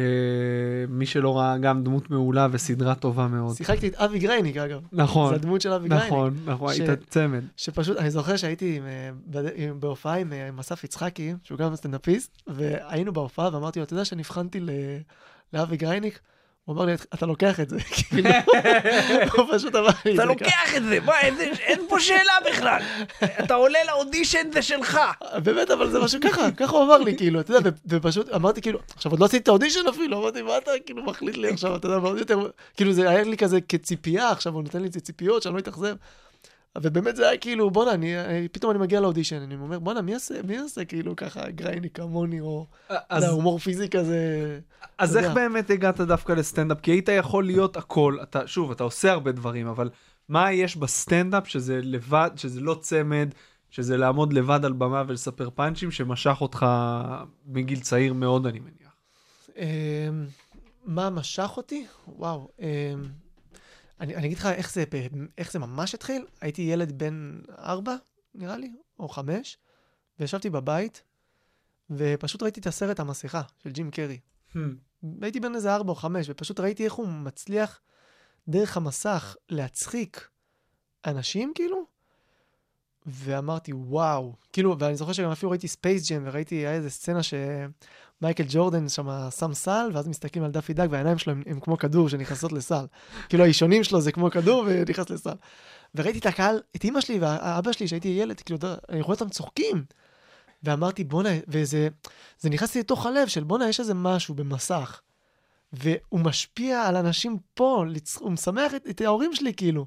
מי 0.89 1.05
שלא 1.05 1.37
ראה, 1.37 1.57
גם 1.57 1.83
דמות 1.83 2.09
מעולה 2.09 2.47
וסדרה 2.51 2.95
טובה 2.95 3.27
מאוד. 3.27 3.55
שיחקתי 3.55 3.87
את 3.87 3.95
אבי 3.95 4.19
גרייניק, 4.19 4.57
אגב. 4.57 4.81
נכון, 4.91 5.29
זה 5.29 5.35
הדמות 5.35 5.61
של 5.61 5.71
אבי 5.73 5.87
גרייניק. 5.89 6.07
נכון, 6.11 6.37
נכון, 6.45 6.73
ש- 6.73 6.79
היית 6.79 7.09
צמד. 7.09 7.43
שפשוט, 7.57 7.97
אני 7.97 8.11
זוכר 8.11 8.35
שהייתי 8.37 8.77
עם, 8.77 8.83
אה, 8.85 9.41
עם- 9.55 9.79
בהופעה 9.79 10.15
עם, 10.17 10.33
אה, 10.33 10.47
עם 10.47 10.59
אסף 10.59 10.83
יצחקי, 10.83 11.33
שהוא 11.43 11.57
גם 11.57 11.75
סטנדאפיסט, 11.75 12.41
והיינו 12.47 13.13
בהופעה 13.13 13.49
ואמרתי 13.53 13.79
לו, 13.79 13.85
אתה 13.85 13.93
יודע 13.93 14.05
שנבחנתי 14.05 14.59
ל- 14.59 14.69
לאבי 15.53 15.77
גרייניק? 15.77 16.19
הוא 16.65 16.75
אמר 16.75 16.85
לי, 16.85 16.93
אתה 17.13 17.25
לוקח 17.25 17.59
את 17.59 17.69
זה, 17.69 17.79
כאילו, 17.93 18.29
הוא 19.37 19.45
פשוט 19.57 19.75
אמר 19.75 19.89
לי, 20.05 20.13
אתה 20.15 20.25
לוקח 20.25 20.75
את 20.77 20.83
זה, 20.83 20.99
מה, 20.99 21.19
אין- 21.19 21.37
פה 21.89 21.99
שאלה 21.99 22.33
בכלל. 22.49 22.81
אתה 23.43 23.53
עולה 23.53 23.79
לאודישן, 23.87 24.51
זה 24.53 24.61
שלך. 24.61 24.99
באמת, 25.43 25.71
אבל 25.71 25.91
זה 25.91 25.99
משהו 25.99 26.19
ככה, 26.23 26.51
ככה 26.51 26.75
הוא 26.75 26.83
אמר 26.83 26.97
לי, 26.97 27.17
כאילו, 27.17 27.39
אתה 27.39 27.53
יודע, 27.53 27.69
ופשוט 27.87 28.29
אמרתי, 28.33 28.61
כאילו, 28.61 28.79
עכשיו 28.95 29.11
עוד 29.11 29.19
לא 29.19 29.25
עשיתי 29.25 29.43
את 29.43 29.47
האודישן 29.47 29.87
אפילו, 29.89 30.19
אמרתי, 30.21 30.41
מה 30.41 30.57
אתה 30.57 30.71
כאילו 30.85 31.03
מחליט 31.03 31.37
לי 31.37 31.49
עכשיו, 31.49 31.75
אתה 31.75 31.87
יודע, 31.87 32.35
כאילו, 32.77 32.93
זה 32.93 33.09
היה 33.09 33.23
לי 33.23 33.37
כזה 33.37 33.61
כציפייה, 33.61 34.29
עכשיו 34.29 34.53
הוא 34.53 34.63
נותן 34.63 34.81
לי 34.81 34.87
את 34.87 34.93
זה 34.93 34.99
ציפיות, 34.99 35.43
שאני 35.43 35.53
לא 35.53 35.59
אתאכזב. 35.59 35.95
ובאמת 36.77 37.15
זה 37.15 37.29
היה 37.29 37.37
כאילו, 37.37 37.71
בואנה, 37.71 37.93
אני, 37.93 38.47
פתאום 38.51 38.71
אני 38.71 38.79
מגיע 38.79 38.99
לאודישן, 38.99 39.41
אני 39.41 39.55
אומר, 39.55 39.79
בואנה, 39.79 40.01
מי 40.01 40.11
יעשה, 40.11 40.35
מי 40.47 40.55
יעשה 40.55 40.85
כאילו 40.85 41.15
ככה 41.15 41.49
גרייניק 41.49 41.89
כמוני, 41.89 42.41
או, 42.41 42.65
אז 43.09 43.23
הומור 43.23 43.59
פיזי 43.59 43.89
כזה. 43.89 44.59
אז 44.97 45.17
איך 45.17 45.25
יודע. 45.25 45.35
באמת 45.35 45.69
הגעת 45.69 46.01
דווקא 46.01 46.31
לסטנדאפ? 46.31 46.81
כי 46.81 46.91
היית 46.91 47.09
יכול 47.09 47.45
להיות 47.45 47.77
הכל, 47.77 48.17
אתה, 48.23 48.47
שוב, 48.47 48.71
אתה 48.71 48.83
עושה 48.83 49.11
הרבה 49.11 49.31
דברים, 49.31 49.67
אבל 49.67 49.89
מה 50.29 50.51
יש 50.51 50.75
בסטנדאפ 50.75 51.47
שזה 51.47 51.79
לבד, 51.83 52.29
שזה 52.35 52.61
לא 52.61 52.77
צמד, 52.81 53.29
שזה 53.69 53.97
לעמוד 53.97 54.33
לבד 54.33 54.65
על 54.65 54.73
במה 54.73 55.03
ולספר 55.07 55.49
פאנצ'ים, 55.55 55.91
שמשך 55.91 56.37
אותך 56.41 56.65
מגיל 57.45 57.79
צעיר 57.79 58.13
מאוד, 58.13 58.47
אני 58.47 58.59
מניח. 58.59 58.95
אמ, 59.57 60.25
מה 60.85 61.09
משך 61.09 61.51
אותי? 61.57 61.85
וואו. 62.07 62.49
אני, 63.99 64.15
אני 64.15 64.25
אגיד 64.27 64.37
לך 64.37 64.45
איך 64.45 64.73
זה, 64.73 64.83
איך 65.37 65.51
זה 65.51 65.59
ממש 65.59 65.95
התחיל. 65.95 66.25
הייתי 66.41 66.61
ילד 66.61 66.91
בן 66.97 67.41
ארבע, 67.59 67.95
נראה 68.35 68.57
לי, 68.57 68.71
או 68.99 69.09
חמש, 69.09 69.57
וישבתי 70.19 70.49
בבית, 70.49 71.03
ופשוט 71.89 72.43
ראיתי 72.43 72.59
את 72.59 72.67
הסרט 72.67 72.99
המסכה 72.99 73.41
של 73.63 73.71
ג'ים 73.71 73.91
קרי. 73.91 74.19
הייתי 75.21 75.39
בן 75.39 75.55
איזה 75.55 75.75
ארבע 75.75 75.89
או 75.89 75.95
חמש, 75.95 76.25
ופשוט 76.29 76.59
ראיתי 76.59 76.85
איך 76.85 76.93
הוא 76.93 77.07
מצליח 77.07 77.81
דרך 78.47 78.77
המסך 78.77 79.35
להצחיק 79.49 80.29
אנשים, 81.05 81.51
כאילו, 81.55 81.85
ואמרתי, 83.05 83.73
וואו. 83.73 84.33
כאילו, 84.53 84.75
ואני 84.79 84.95
זוכר 84.95 85.13
שגם 85.13 85.31
אפילו 85.31 85.49
ראיתי 85.49 85.67
ספייס 85.67 86.11
ג'ם, 86.11 86.21
וראיתי, 86.25 86.55
היה 86.55 86.73
איזה 86.73 86.89
סצנה 86.89 87.19
שמייקל 87.23 88.43
ג'ורדן 88.47 88.89
שם 88.89 89.07
שם 89.39 89.53
סל, 89.53 89.89
ואז 89.93 90.07
מסתכלים 90.07 90.45
על 90.45 90.51
דאפי 90.51 90.73
דג, 90.73 90.87
והעיניים 90.91 91.17
שלו 91.17 91.33
הם, 91.33 91.43
הם 91.45 91.59
כמו 91.59 91.77
כדור 91.77 92.09
שנכנסות 92.09 92.51
לסל. 92.51 92.85
כאילו, 93.29 93.43
האישונים 93.43 93.83
שלו 93.83 94.01
זה 94.01 94.11
כמו 94.11 94.31
כדור 94.31 94.63
ונכנס 94.67 95.09
לסל. 95.09 95.33
וראיתי 95.95 96.19
את 96.19 96.25
הקהל, 96.25 96.61
את 96.75 96.83
אימא 96.83 97.01
שלי 97.01 97.19
והאבא 97.19 97.71
שלי, 97.71 97.87
שהייתי 97.87 98.07
ילד, 98.07 98.41
כאילו, 98.41 98.59
אני 98.89 99.01
רואה 99.01 99.13
אותם 99.13 99.29
צוחקים. 99.29 99.83
ואמרתי, 100.63 101.03
בואנה, 101.03 101.29
וזה 101.47 101.87
זה 102.39 102.49
נכנס 102.49 102.75
לי 102.75 102.81
לתוך 102.81 103.05
הלב 103.05 103.27
של 103.27 103.43
בואנה, 103.43 103.69
יש 103.69 103.79
איזה 103.79 103.93
משהו 103.93 104.35
במסך. 104.35 105.01
והוא 105.73 106.19
משפיע 106.19 106.81
על 106.81 106.95
אנשים 106.95 107.37
פה. 107.53 107.85
הוא 108.19 108.31
משמח 108.31 108.75
את, 108.75 108.87
את 108.89 109.01
ההורים 109.01 109.35
שלי, 109.35 109.53
כאילו. 109.53 109.85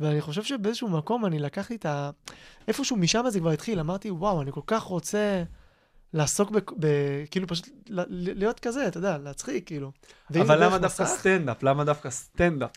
ואני 0.00 0.20
חושב 0.20 0.42
שבאיזשהו 0.42 0.88
מקום 0.88 1.26
אני 1.26 1.38
לקחתי 1.38 1.74
את 1.74 1.86
ה... 1.86 2.10
איפשהו 2.68 2.96
משם 2.96 3.24
זה 3.28 3.40
כבר 3.40 3.50
התחיל, 3.50 3.80
אמרתי, 3.80 4.10
וואו, 4.10 4.42
אני 4.42 4.52
כל 4.52 4.60
כך 4.66 4.82
רוצה 4.82 5.42
לעסוק 6.12 6.50
ב... 6.50 6.58
ב... 6.78 6.86
כאילו 7.30 7.46
פשוט 7.46 7.68
ל... 7.88 8.02
להיות 8.08 8.60
כזה, 8.60 8.88
אתה 8.88 8.98
יודע, 8.98 9.18
להצחיק, 9.18 9.66
כאילו. 9.66 9.92
אבל 10.30 10.64
למה 10.64 10.78
דווקא 10.78 11.02
מסך, 11.02 11.14
סטנדאפ? 11.18 11.62
למה 11.62 11.84
דווקא 11.84 12.10
סטנדאפ? 12.10 12.70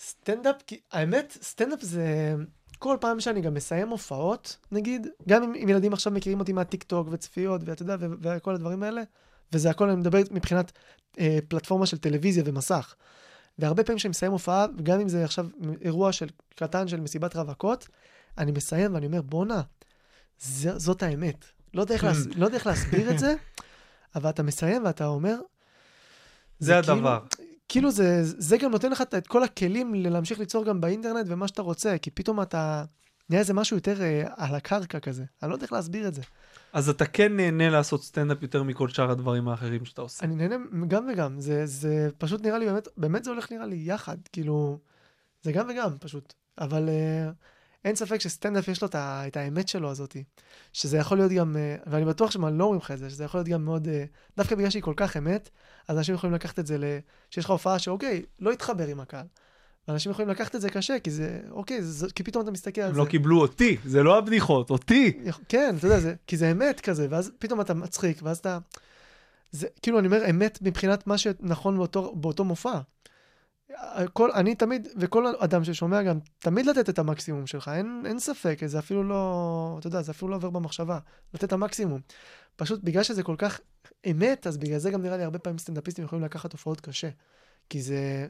סטנדאפ, 0.00 0.62
כי 0.66 0.80
האמת, 0.92 1.38
סטנדאפ 1.42 1.82
זה... 1.82 2.34
כל 2.78 2.96
פעם 3.00 3.20
שאני 3.20 3.40
גם 3.40 3.54
מסיים 3.54 3.88
הופעות, 3.88 4.56
נגיד, 4.72 5.06
גם 5.28 5.42
אם, 5.42 5.54
אם 5.54 5.68
ילדים 5.68 5.92
עכשיו 5.92 6.12
מכירים 6.12 6.40
אותי 6.40 6.52
מהטיק 6.52 6.82
טוק 6.82 7.08
וצפיות, 7.10 7.60
ואתה 7.64 7.82
יודע, 7.82 7.96
וכל 8.22 8.54
הדברים 8.54 8.82
האלה, 8.82 9.02
וזה 9.52 9.70
הכל, 9.70 9.88
אני 9.88 10.00
מדבר 10.00 10.18
מבחינת 10.30 10.72
אה, 11.18 11.38
פלטפורמה 11.48 11.86
של 11.86 11.98
טלוויזיה 11.98 12.42
ומסך. 12.46 12.94
והרבה 13.58 13.84
פעמים 13.84 13.98
כשאני 13.98 14.10
מסיים 14.10 14.32
הופעה, 14.32 14.66
וגם 14.78 15.00
אם 15.00 15.08
זה 15.08 15.24
עכשיו 15.24 15.46
אירוע 15.80 16.12
של 16.12 16.26
קטן 16.54 16.88
של 16.88 17.00
מסיבת 17.00 17.36
רווקות, 17.36 17.88
אני 18.38 18.52
מסיים 18.52 18.94
ואני 18.94 19.06
אומר, 19.06 19.22
בואנה, 19.22 19.62
זאת 20.38 21.02
האמת. 21.02 21.44
לא 21.74 21.80
יודע 21.80 21.94
איך, 21.94 22.04
להס... 22.08 22.26
לא 22.36 22.44
יודע 22.44 22.56
איך 22.56 22.66
להסביר 22.66 23.10
את 23.10 23.18
זה, 23.18 23.34
אבל 24.16 24.30
אתה 24.30 24.42
מסיים 24.42 24.84
ואתה 24.84 25.06
אומר, 25.06 25.36
זה 26.58 26.72
כאילו- 26.82 26.96
הדבר. 26.96 27.18
כאילו 27.68 27.90
זה, 27.90 28.20
זה 28.24 28.56
גם 28.56 28.70
נותן 28.70 28.90
לך 28.90 29.02
את- 29.02 29.26
כל 29.26 29.42
הכלים 29.44 29.94
להמשיך 29.94 30.38
ליצור 30.38 30.64
גם 30.64 30.80
באינטרנט 30.80 31.26
ומה 31.28 31.48
שאתה 31.48 31.62
רוצה, 31.62 31.98
כי 31.98 32.10
פתאום 32.10 32.42
אתה 32.42 32.84
נהיה 33.30 33.40
איזה 33.40 33.54
משהו 33.54 33.76
יותר 33.76 34.02
אה, 34.02 34.22
על 34.36 34.54
הקרקע 34.54 35.00
כזה. 35.00 35.24
אני 35.42 35.50
לא 35.50 35.54
יודע 35.54 35.64
איך 35.64 35.72
להסביר 35.72 36.08
את 36.08 36.14
זה. 36.14 36.22
אז 36.72 36.88
אתה 36.88 37.06
כן 37.06 37.36
נהנה 37.36 37.70
לעשות 37.70 38.04
סטנדאפ 38.04 38.42
יותר 38.42 38.62
מכל 38.62 38.88
שאר 38.88 39.10
הדברים 39.10 39.48
האחרים 39.48 39.84
שאתה 39.84 40.02
עושה. 40.02 40.24
אני 40.24 40.34
נהנה 40.34 40.56
גם 40.88 41.08
וגם, 41.12 41.40
זה, 41.40 41.66
זה 41.66 42.08
פשוט 42.18 42.42
נראה 42.42 42.58
לי 42.58 42.66
באמת, 42.66 42.88
באמת 42.96 43.24
זה 43.24 43.30
הולך 43.30 43.52
נראה 43.52 43.66
לי 43.66 43.76
יחד, 43.84 44.16
כאילו, 44.32 44.78
זה 45.42 45.52
גם 45.52 45.66
וגם 45.70 45.98
פשוט. 45.98 46.34
אבל 46.58 46.88
אה, 46.88 47.30
אין 47.84 47.96
ספק 47.96 48.20
שסטנדאפ 48.20 48.68
יש 48.68 48.82
לו 48.82 48.88
את, 48.88 48.94
את 48.94 49.36
האמת 49.36 49.68
שלו 49.68 49.90
הזאתי, 49.90 50.24
שזה 50.72 50.98
יכול 50.98 51.18
להיות 51.18 51.32
גם, 51.32 51.56
אה, 51.56 51.76
ואני 51.86 52.04
בטוח 52.04 52.30
שמה 52.30 52.50
לא 52.50 52.64
אומרים 52.64 52.80
לך 52.80 52.90
את 52.90 52.98
זה, 52.98 53.10
שזה 53.10 53.24
יכול 53.24 53.38
להיות 53.38 53.48
גם 53.48 53.64
מאוד, 53.64 53.88
אה, 53.88 54.04
דווקא 54.36 54.54
בגלל 54.54 54.70
שהיא 54.70 54.82
כל 54.82 54.94
כך 54.96 55.16
אמת, 55.16 55.50
אז 55.88 55.98
אנשים 55.98 56.14
יכולים 56.14 56.34
לקחת 56.34 56.58
את 56.58 56.66
זה 56.66 56.78
ל... 56.78 56.84
שיש 57.30 57.44
לך 57.44 57.50
הופעה 57.50 57.78
שאוקיי, 57.78 58.22
לא 58.40 58.52
יתחבר 58.52 58.86
עם 58.86 59.00
הקהל. 59.00 59.26
ואנשים 59.88 60.12
יכולים 60.12 60.28
לקחת 60.28 60.54
את 60.54 60.60
זה 60.60 60.70
קשה, 60.70 60.98
כי 60.98 61.10
זה, 61.10 61.40
אוקיי, 61.50 61.82
זה, 61.82 62.06
כי 62.14 62.22
פתאום 62.22 62.42
אתה 62.42 62.50
מסתכל 62.50 62.80
על 62.80 62.88
הם 62.88 62.94
זה. 62.94 63.00
לא 63.00 63.04
קיבלו 63.04 63.40
אותי, 63.40 63.76
זה 63.84 64.02
לא 64.02 64.18
הבדיחות, 64.18 64.70
אותי. 64.70 65.18
כן, 65.48 65.74
אתה 65.78 65.86
יודע, 65.86 66.00
זה, 66.00 66.14
כי 66.26 66.36
זה 66.36 66.50
אמת 66.50 66.80
כזה, 66.80 67.06
ואז 67.10 67.32
פתאום 67.38 67.60
אתה 67.60 67.74
מצחיק, 67.74 68.20
ואז 68.22 68.38
אתה... 68.38 68.58
זה, 69.50 69.66
כאילו, 69.82 69.98
אני 69.98 70.06
אומר, 70.06 70.30
אמת 70.30 70.58
מבחינת 70.62 71.06
מה 71.06 71.18
שנכון 71.18 71.76
באותו, 71.76 72.14
באותו 72.16 72.44
מופע. 72.44 72.80
כל, 74.12 74.30
אני 74.30 74.54
תמיד, 74.54 74.88
וכל 74.96 75.26
אדם 75.38 75.64
ששומע 75.64 76.02
גם, 76.02 76.18
תמיד 76.38 76.66
לתת 76.66 76.88
את 76.88 76.98
המקסימום 76.98 77.46
שלך, 77.46 77.70
אין, 77.74 78.02
אין 78.06 78.18
ספק, 78.18 78.58
זה 78.66 78.78
אפילו 78.78 79.04
לא, 79.04 79.76
אתה 79.78 79.86
יודע, 79.86 80.02
זה 80.02 80.12
אפילו 80.12 80.30
לא 80.30 80.36
עובר 80.36 80.50
במחשבה, 80.50 80.98
לתת 81.34 81.44
את 81.44 81.52
המקסימום. 81.52 82.00
פשוט 82.56 82.80
בגלל 82.84 83.02
שזה 83.02 83.22
כל 83.22 83.34
כך 83.38 83.60
אמת, 84.10 84.46
אז 84.46 84.58
בגלל 84.58 84.78
זה 84.78 84.90
גם 84.90 85.02
נראה 85.02 85.16
לי 85.16 85.24
הרבה 85.24 85.38
פעמים 85.38 85.58
סטנדאפיסטים 85.58 86.04
יכולים 86.04 86.24
לקחת 86.24 86.52
הופעות 86.52 86.80
קשה. 86.80 87.08
כי 87.70 87.82
זה, 87.82 88.26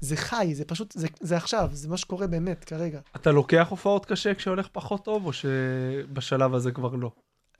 זה 0.00 0.16
חי, 0.16 0.54
זה 0.54 0.64
פשוט, 0.64 0.92
זה, 0.92 1.08
זה 1.20 1.36
עכשיו, 1.36 1.68
זה 1.72 1.88
מה 1.88 1.96
שקורה 1.96 2.26
באמת 2.26 2.64
כרגע. 2.64 3.00
אתה 3.16 3.32
לוקח 3.32 3.66
הופעות 3.70 4.06
קשה 4.06 4.34
כשהולך 4.34 4.68
פחות 4.72 5.04
טוב, 5.04 5.26
או 5.26 5.32
שבשלב 5.32 6.54
הזה 6.54 6.72
כבר 6.72 6.94
לא? 6.94 7.10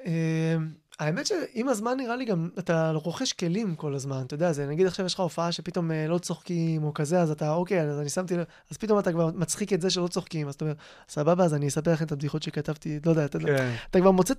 אה, 0.07 0.57
האמת 0.99 1.26
שעם 1.26 1.68
הזמן 1.68 1.97
נראה 1.97 2.16
לי 2.16 2.24
גם, 2.24 2.49
אתה 2.59 2.93
רוכש 2.95 3.32
כלים 3.32 3.74
כל 3.74 3.95
הזמן, 3.95 4.22
אתה 4.26 4.34
יודע, 4.34 4.53
זה 4.53 4.66
נגיד 4.66 4.86
עכשיו 4.86 5.07
יש 5.07 5.14
לך 5.14 5.20
הופעה 5.20 5.53
שפתאום 5.53 5.91
אה, 5.91 6.07
לא 6.09 6.18
צוחקים 6.18 6.84
או 6.84 6.95
כזה, 6.95 7.20
אז 7.20 7.30
אתה, 7.30 7.53
אוקיי, 7.53 7.82
אז 7.82 8.01
אני 8.01 8.09
שמתי 8.09 8.36
לב, 8.36 8.45
אז 8.70 8.76
פתאום 8.76 8.99
אתה 8.99 9.12
כבר 9.12 9.30
מצחיק 9.34 9.72
את 9.72 9.80
זה 9.80 9.91
שלא 9.91 10.09
צוחקים, 10.09 10.49
אז 10.49 10.55
אתה 10.55 10.64
אומר, 10.64 10.74
סבבה, 11.09 11.45
אז 11.45 11.55
אני 11.55 11.68
אספר 11.68 11.93
לכם 11.93 12.05
את 12.05 12.12
הבדיחות 12.12 12.43
שכתבתי, 12.43 13.01
לא 13.07 13.11
יודע, 13.11 13.24
אתה, 13.24 13.39
כן. 13.39 13.74
אתה 13.91 14.01
כבר 14.01 14.11
מוצא 14.11 14.34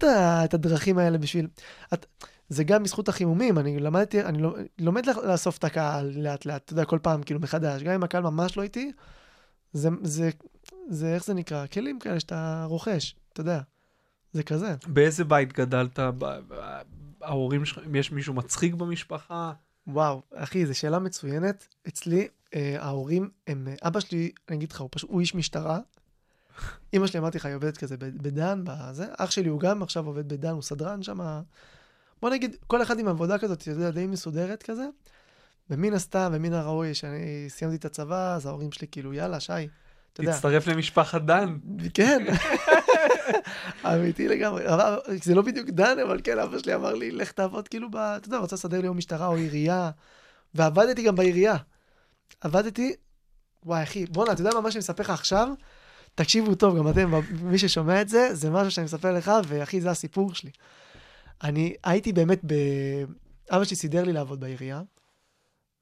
את 0.45 0.53
הדרכים 0.53 0.97
האלה 0.97 1.17
בשביל... 1.17 1.47
את, 1.93 2.05
זה 2.49 2.63
גם 2.63 2.83
בזכות 2.83 3.09
החימומים, 3.09 3.57
אני 3.57 3.79
למדתי, 3.79 4.21
אני 4.21 4.41
לא- 4.41 4.55
לומד 4.79 5.05
לאסוף 5.05 5.57
את 5.57 5.63
הקהל 5.63 6.11
לאט 6.15 6.45
לאט, 6.45 6.61
אתה 6.65 6.73
יודע, 6.73 6.85
כל 6.85 6.99
פעם 7.01 7.23
כאילו 7.23 7.39
מחדש, 7.39 7.83
גם 7.83 7.93
אם 7.93 8.03
הקהל 8.03 8.23
ממש 8.23 8.57
לא 8.57 8.63
איתי, 8.63 8.91
זה, 9.73 9.89
זה, 10.03 10.29
זה, 10.89 11.13
איך 11.15 11.25
זה 11.25 11.33
נקרא? 11.33 11.67
כלים 11.67 11.99
כאלה 11.99 12.19
שאתה 12.19 12.65
רוכש, 12.67 13.15
אתה 13.33 13.41
יודע, 13.41 13.61
זה 14.33 14.43
כזה. 14.43 14.75
באיזה 14.87 15.23
בית 15.23 15.53
גדלת? 15.53 15.99
ההורים 17.21 17.65
שלך, 17.65 17.79
יש 17.93 18.11
מישהו 18.11 18.33
מצחיק 18.33 18.73
במשפחה? 18.73 19.51
וואו, 19.87 20.21
אחי, 20.35 20.65
זו 20.65 20.77
שאלה 20.77 20.99
מצוינת. 20.99 21.67
אצלי, 21.87 22.27
אה, 22.55 22.75
ההורים 22.79 23.29
הם... 23.47 23.67
אה, 23.67 23.87
אבא 23.87 23.99
שלי, 23.99 24.31
אני 24.49 24.57
אגיד 24.57 24.71
לך, 24.71 24.81
הוא 24.81 24.89
פשוט, 24.91 25.09
הוא 25.09 25.21
איש 25.21 25.35
משטרה. 25.35 25.79
אמא 26.93 27.07
שלי, 27.07 27.19
אמרתי 27.19 27.37
לך, 27.37 27.45
היא 27.45 27.55
עובדת 27.55 27.77
כזה 27.77 27.97
בדן, 27.97 28.61
בזה. 28.63 29.05
אח 29.17 29.31
שלי 29.31 29.49
הוא 29.49 29.59
גם 29.59 29.83
עכשיו 29.83 30.05
עובד 30.05 30.29
בדן, 30.29 30.49
הוא 30.49 30.61
סדרן 30.61 31.03
שם. 31.03 31.41
בוא 32.21 32.29
נגיד, 32.29 32.55
כל 32.67 32.81
אחד 32.81 32.99
עם 32.99 33.07
עבודה 33.07 33.37
כזאת, 33.37 33.61
אתה 33.61 33.69
יודע, 33.69 33.91
די 33.91 34.07
מסודרת 34.07 34.63
כזה. 34.63 34.85
ומן 35.69 35.93
הסתם, 35.93 36.31
ומן 36.33 36.53
הראוי, 36.53 36.93
שאני 36.93 37.45
סיימתי 37.49 37.77
את 37.77 37.85
הצבא, 37.85 38.35
אז 38.35 38.45
ההורים 38.45 38.71
שלי 38.71 38.87
כאילו, 38.91 39.13
יאללה, 39.13 39.39
שי, 39.39 39.53
אתה 40.13 40.21
יודע. 40.21 40.33
תצטרף 40.33 40.67
למשפחת 40.67 41.21
דן. 41.21 41.57
כן, 41.93 42.25
אמיתי 43.85 44.27
לגמרי. 44.27 44.63
זה 45.23 45.35
לא 45.35 45.41
בדיוק 45.41 45.69
דן, 45.69 45.99
אבל 45.99 46.19
כן, 46.23 46.39
אבא 46.39 46.59
שלי 46.59 46.75
אמר 46.75 46.93
לי, 46.93 47.11
לך 47.11 47.31
תעבוד 47.31 47.67
כאילו, 47.67 47.91
ב... 47.91 47.95
אתה 47.95 48.27
יודע, 48.27 48.37
רוצה 48.37 48.55
לסדר 48.55 48.81
לי 48.81 48.87
או 48.87 48.93
משטרה 48.93 49.27
או 49.27 49.35
עירייה. 49.35 49.91
ועבדתי 50.55 51.03
גם 51.03 51.15
בעירייה. 51.15 51.55
עבדתי 52.41 52.95
וואי, 53.65 53.83
אחי, 53.83 54.05
בואנה, 54.05 54.31
אתה 54.31 54.41
יודע 54.41 54.51
מה, 54.53 54.61
מה 54.61 54.71
שאני 54.71 54.79
מספר 54.79 55.03
לך 55.03 55.09
עכשיו? 55.09 55.47
תקשיבו 56.15 56.55
טוב, 56.55 56.77
גם 56.77 56.89
אתם, 56.89 57.11
מי 57.41 57.57
ששומע 57.57 58.01
את 58.01 58.09
זה, 58.09 58.35
זה 58.35 58.49
משהו 58.49 58.71
שאני 58.71 58.85
מספר 58.85 59.11
לך, 59.11 59.31
ואחי, 59.47 59.81
זה 59.81 59.89
הסיפור 59.89 60.33
שלי. 60.33 60.51
אני 61.43 61.73
הייתי 61.83 62.13
באמת 62.13 62.39
ב... 62.45 62.53
אבא 63.51 63.63
שלי 63.63 63.75
סידר 63.75 64.03
לי 64.03 64.13
לעבוד 64.13 64.39
בעירייה, 64.39 64.81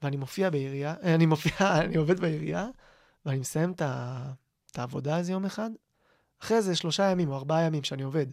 ואני 0.01 0.17
מופיע 0.17 0.49
בעירייה, 0.49 0.95
אה, 1.03 1.15
אני 1.15 1.25
מופיע, 1.25 1.53
אני 1.83 1.97
עובד 1.97 2.19
בעירייה, 2.19 2.67
ואני 3.25 3.39
מסיים 3.39 3.71
את, 3.71 3.81
ה... 3.81 4.23
את 4.71 4.79
העבודה 4.79 5.17
הזו 5.17 5.31
יום 5.31 5.45
אחד, 5.45 5.69
אחרי 6.41 6.61
זה 6.61 6.75
שלושה 6.75 7.03
ימים 7.03 7.29
או 7.29 7.35
ארבעה 7.35 7.61
ימים 7.61 7.83
שאני 7.83 8.03
עובד. 8.03 8.25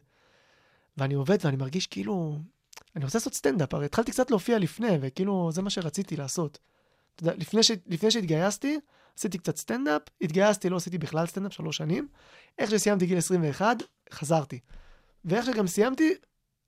ואני 0.97 1.15
עובד 1.15 1.39
ואני 1.45 1.57
מרגיש 1.57 1.87
כאילו, 1.87 2.39
אני 2.97 3.05
רוצה 3.05 3.19
לעשות 3.19 3.35
סטנדאפ, 3.35 3.75
הרי 3.75 3.85
התחלתי 3.85 4.13
קצת 4.13 4.31
להופיע 4.31 4.59
לפני, 4.59 4.99
וכאילו 5.01 5.53
זה 5.53 5.63
מה 5.63 5.71
שרציתי 5.71 6.17
לעשות. 6.17 6.59
אתה 7.15 7.23
יודע, 7.23 7.35
לפני, 7.37 7.63
ש... 7.63 7.71
לפני 7.87 8.11
שהתגייסתי, 8.11 8.79
עשיתי 9.19 9.39
קצת 9.39 9.57
סטנדאפ, 9.57 10.03
התגייסתי, 10.21 10.71
לא 10.71 10.77
עשיתי 10.77 10.99
בכלל 10.99 11.27
סטנדאפ 11.27 11.53
שלוש 11.53 11.77
שנים. 11.77 12.09
איך 12.59 12.71
שסיימתי 12.71 13.07
גיל 13.07 13.19
21, 13.19 13.77
חזרתי. 14.13 14.61
ואיך 15.25 15.47
שגם 15.47 15.67
סיימתי, 15.67 16.15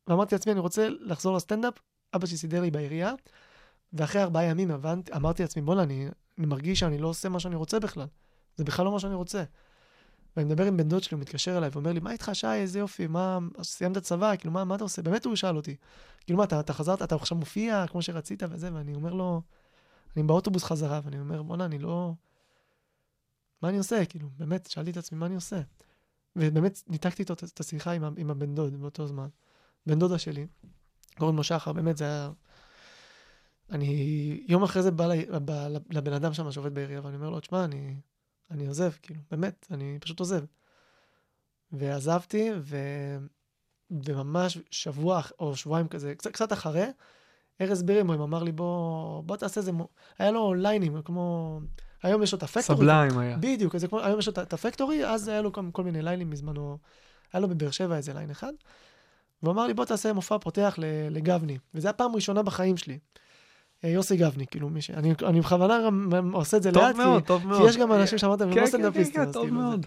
ואמרתי 0.08 0.34
לעצמי, 0.34 0.52
אני 0.52 0.60
רוצה 0.60 0.88
לחזור 1.00 1.36
לסטנדאפ, 1.36 1.74
אבא 2.14 2.26
שלי 2.26 2.36
סידר 2.36 2.60
לי 2.60 2.70
בעירייה, 2.70 3.12
ואחרי 3.92 4.22
ארבעה 4.22 4.44
ימים 4.44 4.70
הבנתי, 4.70 5.12
אמרתי 5.16 5.42
לעצמי, 5.42 5.62
בוא'נה, 5.62 5.82
אני, 5.82 6.08
אני 6.38 6.46
מרגיש 6.46 6.80
שאני 6.80 6.98
לא 6.98 7.08
עושה 7.08 7.28
מה 7.28 7.40
שאני 7.40 7.56
רוצה 7.56 7.80
בכלל. 7.80 8.06
זה 8.56 8.64
בכלל 8.64 8.84
לא 8.84 8.92
מה 8.92 9.00
שאני 9.00 9.14
רוצה. 9.14 9.44
ואני 10.36 10.48
מדבר 10.48 10.66
עם 10.66 10.76
בן 10.76 10.88
דוד 10.88 11.02
שלי, 11.02 11.14
הוא 11.14 11.20
מתקשר 11.20 11.58
אליי 11.58 11.70
ואומר 11.72 11.92
לי, 11.92 12.00
מה 12.00 12.12
איתך, 12.12 12.30
שי, 12.32 12.46
איזה 12.46 12.78
יופי, 12.78 13.06
מה, 13.06 13.38
סיימת 13.62 13.98
צבא, 13.98 14.36
כאילו, 14.36 14.52
מה, 14.52 14.64
מה 14.64 14.74
אתה 14.74 14.84
עושה? 14.84 15.02
באמת 15.02 15.24
הוא 15.24 15.36
שאל 15.36 15.56
אותי. 15.56 15.76
כאילו, 16.20 16.38
מה, 16.38 16.44
אתה, 16.44 16.60
אתה 16.60 16.72
חזרת, 16.72 17.02
אתה 17.02 17.14
עכשיו 17.14 17.38
מופיע 17.38 17.86
כמו 17.86 18.02
שרצית 18.02 18.42
וזה, 18.50 18.74
ואני 18.74 18.94
אומר 18.94 19.12
לו, 19.12 19.42
אני 20.16 20.22
באוטובוס 20.22 20.64
חזרה, 20.64 21.00
ואני 21.04 21.20
אומר, 21.20 21.42
בוא'נה, 21.42 21.64
אני 21.64 21.78
לא... 21.78 22.12
מה 23.62 23.68
אני 23.68 23.78
עושה? 23.78 24.04
כאילו, 24.04 24.28
באמת, 24.36 24.66
שאלתי 24.66 24.90
את 24.90 24.96
עצמי, 24.96 25.18
מה 25.18 25.26
אני 25.26 25.34
עושה? 25.34 25.60
ובאמת, 26.36 26.82
ניתקתי 26.88 27.22
איתו 27.22 27.34
את 27.34 27.60
השיחה 27.60 27.92
עם, 27.92 28.04
עם 28.16 28.30
הבן 28.30 28.54
דוד 28.54 28.80
באותו 28.80 29.06
זמן. 29.06 29.28
בן 29.86 29.98
דודה 29.98 30.18
שלי, 30.18 30.46
קוראים 31.18 31.36
לו 31.36 31.44
שחר, 31.44 31.72
באמת, 31.72 31.96
זה 31.96 32.04
היה... 32.04 32.30
אני 33.70 34.44
יום 34.48 34.62
אחרי 34.62 34.82
זה 34.82 34.90
בא, 34.90 35.06
ל... 35.06 35.38
בא 35.38 35.68
לבן 35.90 36.12
אדם 36.12 36.34
שם 36.34 36.52
שעובד 36.52 36.74
בעירייה, 36.74 37.00
ואני 37.04 37.16
אומר 37.16 37.30
לו, 37.30 37.40
תשמע, 37.40 37.64
אני, 37.64 37.96
אני 38.50 38.66
עוזב, 38.66 38.90
כאילו, 39.02 39.20
באמת, 39.30 39.66
אני 39.70 39.98
פשוט 40.00 40.20
עוזב. 40.20 40.44
ועזבתי, 41.72 42.50
ו... 42.60 42.76
וממש 43.90 44.58
שבוע 44.70 45.20
או 45.38 45.56
שבועיים 45.56 45.88
כזה, 45.88 46.14
קצת, 46.14 46.30
קצת 46.32 46.52
אחרי, 46.52 46.86
ארז 47.60 47.82
בירמוים 47.82 48.20
אמר 48.20 48.42
לי, 48.42 48.52
בוא, 48.52 49.22
בוא 49.22 49.36
תעשה 49.36 49.60
איזה... 49.60 49.72
מו-" 49.72 49.88
היה 50.18 50.30
לו 50.30 50.54
ליינים, 50.54 51.02
כמו... 51.02 51.60
היום 52.02 52.22
יש 52.22 52.32
לו 52.32 52.38
את 52.38 52.42
הפקטורי. 52.42 52.78
סבליים 52.78 53.18
היה. 53.18 53.36
בדיוק, 53.36 53.74
אז 53.74 53.80
זה 53.80 53.88
כמו, 53.88 54.00
היום 54.00 54.18
יש 54.18 54.28
לו 54.28 54.42
את- 54.42 54.52
הפקטורי, 54.52 55.06
אז 55.06 55.28
היה 55.28 55.42
לו 55.42 55.52
כל, 55.52 55.62
כל 55.72 55.84
מיני 55.84 56.02
ליינים 56.02 56.30
בזמנו, 56.30 56.78
היה 57.32 57.40
לו 57.40 57.48
בבאר 57.48 57.70
שבע 57.70 57.96
איזה 57.96 58.14
ליין 58.14 58.30
אחד, 58.30 58.52
והוא 59.42 59.52
אמר 59.52 59.66
לי, 59.66 59.74
בוא 59.74 59.84
תעשה 59.84 60.12
מופע 60.12 60.38
פותח 60.38 60.74
לגבני, 61.10 61.58
וזו 61.74 61.88
הייתה 61.88 61.98
פעם 61.98 62.14
ראשונה 62.14 62.42
בחיים 62.42 62.76
שלי. 62.76 62.98
אה, 63.84 63.88
יוסי 63.88 64.16
גבני, 64.16 64.46
כאילו, 64.46 64.68
מי 64.68 64.82
ש... 64.82 64.90
אני, 64.90 65.14
אני 65.26 65.40
בכוונה 65.40 65.78
גם 65.86 66.32
עושה 66.32 66.56
את 66.56 66.62
זה 66.62 66.70
לאט, 66.70 66.94
מאוד, 66.94 67.26
כי, 67.26 67.46
מאוד. 67.46 67.62
כי 67.62 67.68
יש 67.68 67.76
גם 67.76 67.92
אנשים 67.92 68.18
שאמרתם, 68.18 68.44
הם 68.44 68.54
כן, 68.54 68.60
לא 68.60 68.64
כן, 68.64 68.70
סטנדאפיסטים, 68.70 69.22
כן, 69.22 69.28
אז 69.28 69.34
טוב 69.34 69.44
כאילו, 69.44 69.60
מאוד. 69.60 69.86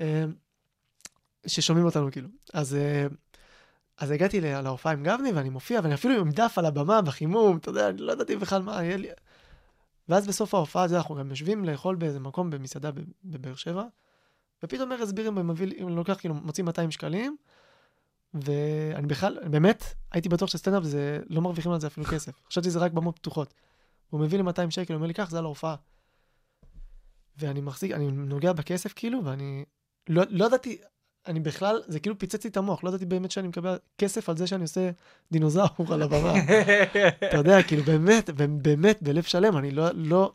אה, 0.00 0.24
ששומעים 1.46 1.86
אותנו 1.86 2.10
כאילו. 2.10 2.28
אז, 2.54 2.74
אה, 2.74 3.06
אז 3.98 4.10
הגעתי 4.10 4.40
להופעה 4.40 4.92
עם 4.92 5.02
גבני, 5.02 5.32
ואני 5.32 5.48
מופיע, 5.48 5.80
ואני 5.82 5.94
אפילו 5.94 6.20
עם 6.20 6.30
דף 6.30 6.58
על 6.58 6.66
הבמה 6.66 7.02
בחימום, 7.02 7.56
אתה 7.56 7.68
יודע, 7.68 7.88
אני 7.88 7.98
לא 7.98 8.12
ידעתי 8.12 8.36
בכלל 8.36 8.62
מה, 8.62 8.84
יהיה 8.84 8.96
לי... 8.96 9.08
ואז 10.08 10.26
בסוף 10.26 10.54
ההופעה, 10.54 10.88
זה, 10.88 10.96
אנחנו 10.96 11.14
גם 11.14 11.30
יושבים 11.30 11.64
לאכול 11.64 11.96
באיזה 11.96 12.20
מקום 12.20 12.50
במסעדה 12.50 12.90
בבאר 13.24 13.54
שבע, 13.54 13.84
ופתאום 14.62 14.92
ארז 14.92 15.12
בירם 15.12 15.48
מביא 15.48 15.66
לי, 15.66 15.82
הוא 15.82 15.90
לוקח, 15.90 16.14
כאילו, 16.18 16.34
מוציא 16.34 16.64
200 16.64 16.90
שקלים, 16.90 17.36
ואני 18.34 19.06
בכלל, 19.06 19.38
באמת, 19.50 19.84
הייתי 20.12 20.28
בטוח 20.28 20.50
שסטנדאפ 20.50 20.82
זה, 20.82 21.20
לא 21.28 21.40
מרוויחים 21.40 21.72
על 21.72 21.80
זה 21.80 21.86
אפילו 21.86 22.06
כסף. 22.06 22.32
חשבתי 22.48 22.68
שזה 22.68 22.78
רק 22.78 22.92
במות 22.92 23.18
פתוחות. 23.18 23.54
הוא 24.10 24.20
מביא 24.20 24.38
לי 24.38 24.42
200 24.42 24.70
שקל, 24.70 24.92
הוא 24.92 24.96
אומר 24.98 25.06
לי, 25.06 25.14
קח, 25.14 25.30
זה 25.30 25.38
על 25.38 25.44
ההופעה. 25.44 25.74
ואני 27.38 27.60
מחזיק, 27.60 27.92
אני 27.92 28.10
נוגע 28.10 28.52
בכסף 28.52 28.92
כאילו, 28.92 29.24
ואני 29.24 29.64
לא, 30.08 30.22
לא 30.28 30.44
ידעתי, 30.44 30.78
אני 31.26 31.40
בכלל, 31.40 31.82
זה 31.86 32.00
כאילו 32.00 32.18
פיצץ 32.18 32.44
לי 32.44 32.50
את 32.50 32.56
המוח, 32.56 32.84
לא 32.84 32.88
ידעתי 32.88 33.06
באמת 33.06 33.30
שאני 33.30 33.48
מקבל 33.48 33.76
כסף 33.98 34.28
על 34.28 34.36
זה 34.36 34.46
שאני 34.46 34.62
עושה 34.62 34.90
דינוזאור 35.32 35.92
על 35.92 36.02
הבמה. 36.02 36.34
אתה 37.28 37.36
יודע, 37.36 37.62
כאילו 37.62 37.82
באמת, 37.82 38.30
באמת, 38.62 39.02
בלב 39.02 39.22
שלם, 39.22 39.56
אני 39.56 39.70
לא, 39.70 39.84
לא, 39.94 40.32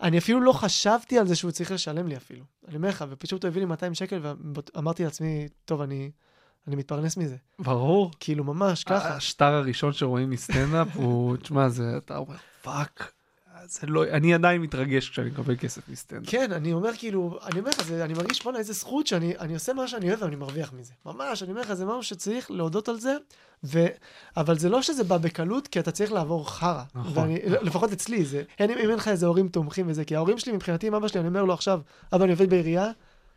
אני 0.00 0.18
אפילו 0.18 0.40
לא 0.40 0.52
חשבתי 0.52 1.18
על 1.18 1.26
זה 1.26 1.36
שהוא 1.36 1.50
צריך 1.50 1.72
לשלם 1.72 2.06
לי 2.06 2.16
אפילו. 2.16 2.44
אני 2.68 2.76
אומר 2.76 2.88
לך, 2.88 3.04
ופשוט 3.10 3.44
הוא 3.44 3.48
הביא 3.48 3.60
לי 3.60 3.66
200 3.66 3.94
שקל, 3.94 4.20
ואמרתי 4.22 5.04
לעצמי, 5.04 5.48
טוב, 5.64 5.80
אני, 5.80 6.10
אני 6.68 6.76
מתפרנס 6.76 7.16
מזה. 7.16 7.36
ברור. 7.58 8.10
כאילו, 8.20 8.44
ממש 8.44 8.84
ככה. 8.84 9.16
השטר 9.16 9.52
הראשון 9.52 9.92
שרואים 9.92 10.30
מסטנדאפ 10.30 10.88
הוא, 10.96 11.36
תשמע, 11.36 11.68
זה, 11.68 11.96
אתה 11.96 12.16
אומר, 12.16 12.36
fuck. 12.62 13.12
זה 13.66 13.86
לא, 13.86 14.04
אני 14.04 14.34
עדיין 14.34 14.62
מתרגש 14.62 15.10
כשאני 15.10 15.30
מקבל 15.30 15.56
כסף 15.56 15.88
מסטנדאפ. 15.88 16.30
כן, 16.30 16.52
אני 16.52 16.72
אומר 16.72 16.90
כאילו, 16.98 17.38
אני 17.42 17.60
אומר 17.60 17.70
לך, 17.70 17.90
אני 17.90 18.14
מרגיש, 18.14 18.42
בואנה, 18.42 18.58
איזה 18.58 18.72
זכות 18.72 19.06
שאני 19.06 19.38
אני 19.38 19.54
עושה 19.54 19.72
מה 19.72 19.88
שאני 19.88 20.08
אוהב 20.08 20.22
ואני 20.22 20.36
מרוויח 20.36 20.72
מזה. 20.72 20.92
ממש, 21.06 21.42
אני 21.42 21.50
אומר 21.50 21.60
לך, 21.60 21.74
זה 21.74 21.84
משהו 21.84 22.02
שצריך 22.02 22.50
להודות 22.50 22.88
על 22.88 23.00
זה, 23.00 23.16
ו... 23.64 23.86
אבל 24.36 24.58
זה 24.58 24.68
לא 24.68 24.82
שזה 24.82 25.04
בא 25.04 25.16
בקלות, 25.16 25.68
כי 25.68 25.80
אתה 25.80 25.90
צריך 25.90 26.12
לעבור 26.12 26.50
חרא. 26.50 26.82
נכון. 26.94 27.12
ואני, 27.18 27.38
לפחות 27.44 27.92
אצלי, 27.92 28.24
זה, 28.24 28.42
אין, 28.58 28.70
אם 28.70 28.78
אין 28.78 28.90
לך 28.90 29.08
איזה 29.08 29.26
הורים 29.26 29.48
תומכים 29.48 29.88
וזה, 29.88 30.04
כי 30.04 30.16
ההורים 30.16 30.38
שלי, 30.38 30.52
מבחינתי, 30.52 30.86
עם 30.86 30.94
אבא 30.94 31.08
שלי, 31.08 31.20
אני 31.20 31.28
אומר 31.28 31.44
לו 31.44 31.54
עכשיו, 31.54 31.80
אבא, 32.12 32.24
אני 32.24 32.32
עובד 32.32 32.50
בעירייה, 32.50 32.90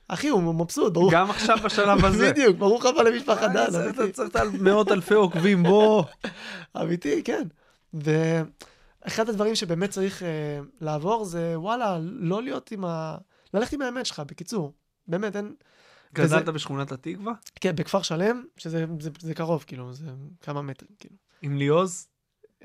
אחי, 0.08 0.30
הוא 0.30 0.54
מבסוט, 0.54 0.94
ברור. 0.94 1.12
גם 1.12 1.30
עכשיו 1.30 1.58
בשלב 1.64 2.06
הזה. 2.06 2.32
בדיוק, 2.32 2.58
ברוך 2.58 2.86
הבא 2.86 3.02
למשפחת 3.02 3.52
דן, 3.54 3.66
אתה 3.70 3.86
אמיתי. 3.86 4.12
צריך 4.12 4.30
את 4.36 4.42
מאות 4.60 4.92
אלפי 4.92 5.14
עוקבים, 5.14 5.64
בוא. 5.64 6.04
אמיתי, 6.82 7.24
כן. 7.24 7.48
ואחד 7.94 9.30
הדברים 9.30 9.56
שבאמת 9.56 9.90
צריך 9.90 10.24
אה, 10.24 10.60
לעבור 10.82 11.26
זה, 11.26 11.54
וואלה, 11.56 11.98
לא 12.02 12.44
להיות 12.44 12.72
עם 12.72 12.86
ה... 12.86 13.18
ללכת 13.54 13.74
עם 13.74 13.82
האמת 13.82 14.06
שלך, 14.06 14.20
בקיצור. 14.20 14.74
באמת, 15.08 15.36
אין... 15.36 15.54
גדלת 16.14 16.50
בשכונת 16.50 16.92
התקווה? 16.92 17.34
כן, 17.62 17.76
בכפר 17.76 18.02
שלם, 18.02 18.44
שזה 18.58 18.86
זה, 19.00 19.10
זה 19.20 19.34
קרוב, 19.34 19.64
כאילו, 19.68 19.94
זה 19.94 20.06
כמה 20.42 20.62
מטרים, 20.62 20.92
כאילו. 21.00 21.16
עם 21.42 21.58
ליאוז? 21.58 22.08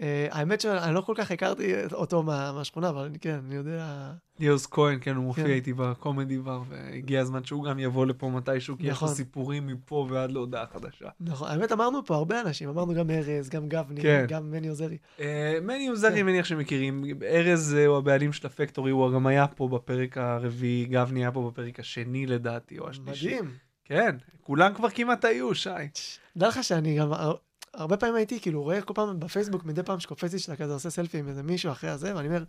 אה, 0.01 0.27
האמת 0.31 0.61
שאני 0.61 0.95
לא 0.95 1.01
כל 1.01 1.15
כך 1.17 1.31
הכרתי 1.31 1.75
אותו 1.93 2.23
מה, 2.23 2.53
מהשכונה, 2.53 2.89
אבל 2.89 3.05
אני, 3.05 3.19
כן, 3.19 3.41
אני 3.47 3.55
יודע... 3.55 4.13
ליאוז 4.39 4.67
כהן, 4.67 4.99
כן, 5.01 5.17
הוא 5.17 5.25
מופיע 5.25 5.45
כן. 5.45 5.51
איתי 5.51 5.73
בקומדי 5.73 6.39
בר, 6.39 6.63
והגיע 6.69 7.21
הזמן 7.21 7.45
שהוא 7.45 7.65
גם 7.65 7.79
יבוא 7.79 8.07
לפה 8.07 8.29
מתישהו, 8.29 8.79
כי 8.79 8.83
יש 8.83 8.89
לו 8.89 8.95
נכון. 8.95 9.09
סיפורים 9.09 9.67
מפה 9.67 10.07
ועד 10.11 10.33
להודעה 10.33 10.67
חדשה. 10.67 11.09
נכון, 11.21 11.49
האמת 11.49 11.73
אמרנו 11.73 12.05
פה 12.05 12.15
הרבה 12.15 12.41
אנשים, 12.41 12.69
אמרנו 12.69 12.95
גם 12.95 13.11
ארז, 13.11 13.49
גם 13.49 13.69
גבני, 13.69 14.03
כן. 14.03 14.25
גם 14.29 14.51
מני 14.51 14.69
עוזרי. 14.69 14.99
אה, 15.21 15.59
מני 15.63 15.89
עוזרי, 15.89 16.17
כן. 16.17 16.27
מניח 16.27 16.47
שמכירים. 16.47 17.05
ארז 17.23 17.75
אה, 17.79 17.87
הוא 17.87 17.97
הבעלים 17.97 18.33
של 18.33 18.47
הפקטורי, 18.47 18.91
הוא 18.91 19.13
גם 19.13 19.27
היה 19.27 19.47
פה 19.47 19.69
בפרק 19.69 20.19
הרביעי, 20.19 20.85
גבני 20.85 21.21
היה 21.21 21.33
פה 21.33 21.51
בפרק 21.51 21.81
השני 21.81 22.27
לדעתי, 22.27 22.79
או 22.79 22.89
השלישי. 22.89 23.27
מדהים. 23.27 23.51
כן, 23.85 24.17
כולם 24.41 24.75
כבר 24.75 24.91
כמעט 24.91 25.25
היו, 25.25 25.55
שי. 25.55 25.71
דע 26.37 26.49
לך 26.49 26.65
שאני 26.65 26.99
גם, 26.99 27.13
הרבה 27.75 27.97
פעמים 27.97 28.15
הייתי, 28.15 28.41
כאילו, 28.41 28.63
רואה 28.63 28.81
כל 28.83 28.95
פעם 28.95 29.21
בפייסבוק, 29.21 29.65
מדי 29.65 29.83
פעם 29.83 30.01
שקופץ 30.01 30.33
לי 30.33 30.39
שאתה 30.39 30.57
כזה 30.57 30.73
עושה 30.73 30.91
סלפי 30.91 31.19
עם 31.19 31.29
איזה 31.29 31.43
מישהו 31.43 31.73
אחרי 31.73 31.91
הזה, 31.91 32.17
ואני 32.17 32.29
אומר, 32.29 32.45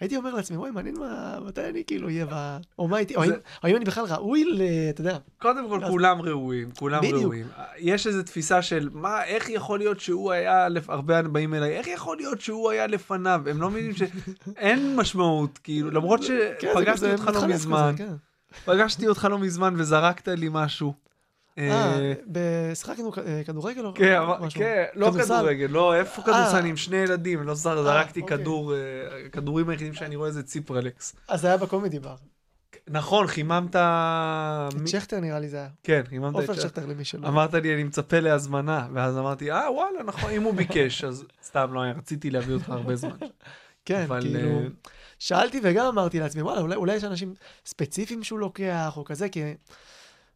הייתי 0.00 0.16
אומר 0.16 0.34
לעצמי, 0.34 0.56
וואי, 0.56 0.70
מעניין 0.70 0.98
מה, 0.98 1.38
מתי 1.46 1.60
אני 1.68 1.82
כאילו 1.86 2.08
אהיה 2.08 2.26
ב... 2.30 2.56
או 2.78 2.88
מה 2.88 2.96
הייתי, 2.96 3.16
או 3.16 3.22
האם- 3.62 3.76
אני 3.76 3.84
בכלל 3.84 4.04
ראוי 4.04 4.44
ל... 4.44 4.62
אתה 4.90 5.00
יודע, 5.00 5.18
קודם 5.38 5.68
כל, 5.68 5.80
כולם 5.88 6.20
ראויים, 6.22 6.70
כולם. 6.70 7.04
ראויים. 7.04 7.46
יש 7.78 8.06
איזו 8.06 8.22
תפיסה 8.22 8.62
של, 8.62 8.88
מה, 8.92 9.24
איך 9.24 9.48
יכול 9.50 9.78
להיות 9.78 10.00
שהוא 10.00 10.32
היה, 10.32 10.68
הרבה 10.88 11.22
באים 11.22 11.54
אליי, 11.54 11.70
איך 11.78 11.86
יכול 11.86 12.16
להיות 12.16 12.40
שהוא 12.40 12.70
היה 12.70 12.86
לפניו? 12.86 13.42
הם 13.50 13.60
לא 13.60 13.70
מבינים 13.70 13.92
שאין 13.94 14.96
משמעות, 14.96 15.58
כאילו, 15.58 15.90
למרות 15.90 16.20
כן, 16.60 16.70
שפגשתי 16.72 17.12
אותך 17.12 17.30
לא 17.34 17.46
מזמן, 17.46 17.94
כן. 17.98 18.14
פגשתי 18.64 19.08
אותך 19.08 19.28
לא 19.30 19.38
מזמן 19.38 19.74
וזרקת 19.78 20.28
לי 20.28 20.48
משהו. 20.52 21.09
אה, 21.60 22.12
אה, 22.36 22.74
שיחקנו 22.74 23.10
אה, 23.26 23.42
כדורגל 23.46 23.84
או 23.86 23.94
כן, 23.94 24.18
משהו? 24.40 24.60
כן, 24.60 24.84
לא? 24.94 25.10
כדורגל, 25.24 25.66
לא, 25.70 25.94
איפה 25.94 26.22
כדורסל? 26.22 26.64
עם 26.64 26.76
שני 26.76 26.96
ילדים, 26.96 27.42
לא 27.42 27.54
זר- 27.54 27.82
זרקתי 27.82 28.20
אוקיי. 28.20 28.38
כדור, 28.38 28.72
הכדורים 29.26 29.68
היחידים 29.68 29.94
שאני 29.94 30.16
רואה 30.16 30.30
זה 30.30 30.42
ציפרלקס. 30.42 31.14
אז 31.28 31.40
זה 31.40 31.48
היה 31.48 31.56
בקומדי 31.56 31.98
בר. 31.98 32.14
נכון, 32.88 33.26
חיממת... 33.26 33.76
את 33.76 34.88
שכטר 34.88 35.20
נראה 35.20 35.38
לי 35.38 35.48
זה 35.48 35.56
היה. 35.56 35.68
כן, 35.82 36.02
חיממת 36.08 36.30
את 36.34 36.40
עופר 36.40 36.52
שכטר. 36.54 36.68
שכטר 36.68 36.86
למי 36.86 37.04
שלא. 37.04 37.28
אמרת 37.28 37.54
לי, 37.54 37.74
אני 37.74 37.84
מצפה 37.84 38.20
להזמנה, 38.20 38.88
ואז 38.92 39.18
אמרתי, 39.18 39.52
אה, 39.52 39.72
וואלה, 39.72 40.02
נכון, 40.04 40.30
אם 40.30 40.42
הוא 40.42 40.54
ביקש, 40.54 41.04
אז 41.04 41.24
סתם 41.44 41.72
לא, 41.74 41.80
רציתי 41.80 42.30
להביא 42.30 42.54
אותך 42.54 42.68
הרבה 42.68 42.96
זמן. 42.96 43.16
כן, 43.84 44.02
אבל, 44.02 44.20
כאילו, 44.20 44.60
שאלתי 45.18 45.60
וגם 45.62 45.86
אמרתי 45.86 46.20
לעצמי, 46.20 46.42
וואלה, 46.42 46.60
אולי- 46.60 46.76
אולי 46.76 46.94
יש 46.94 47.04
אנשים 47.04 47.34
ספציפיים 47.66 48.22
שהוא 48.22 48.38
לוקח, 48.38 48.94
או 48.96 49.04
כזה, 49.04 49.28
כי... 49.28 49.42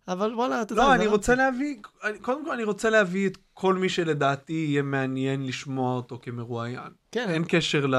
אבל 0.09 0.35
וואלה, 0.35 0.63
אתה 0.63 0.73
יודע, 0.73 0.83
לא, 0.83 0.89
זה 0.89 0.95
אני 0.95 1.05
לא- 1.05 1.11
רוצה 1.11 1.35
להביא, 1.35 1.77
קודם 2.21 2.45
כל 2.45 2.53
אני 2.53 2.65
רוצה 2.65 2.91
להביא 2.91 3.27
את 3.27 3.39
כל 3.55 3.75
מי 3.75 3.89
שלדעתי 3.89 4.53
יהיה 4.53 4.83
מעניין 4.83 5.47
לשמוע 5.47 5.97
אותו 5.97 6.19
כמרואיין. 6.23 6.93
כן, 7.13 7.29
אין 7.31 7.45
קשר 7.49 7.87
ל... 7.87 7.95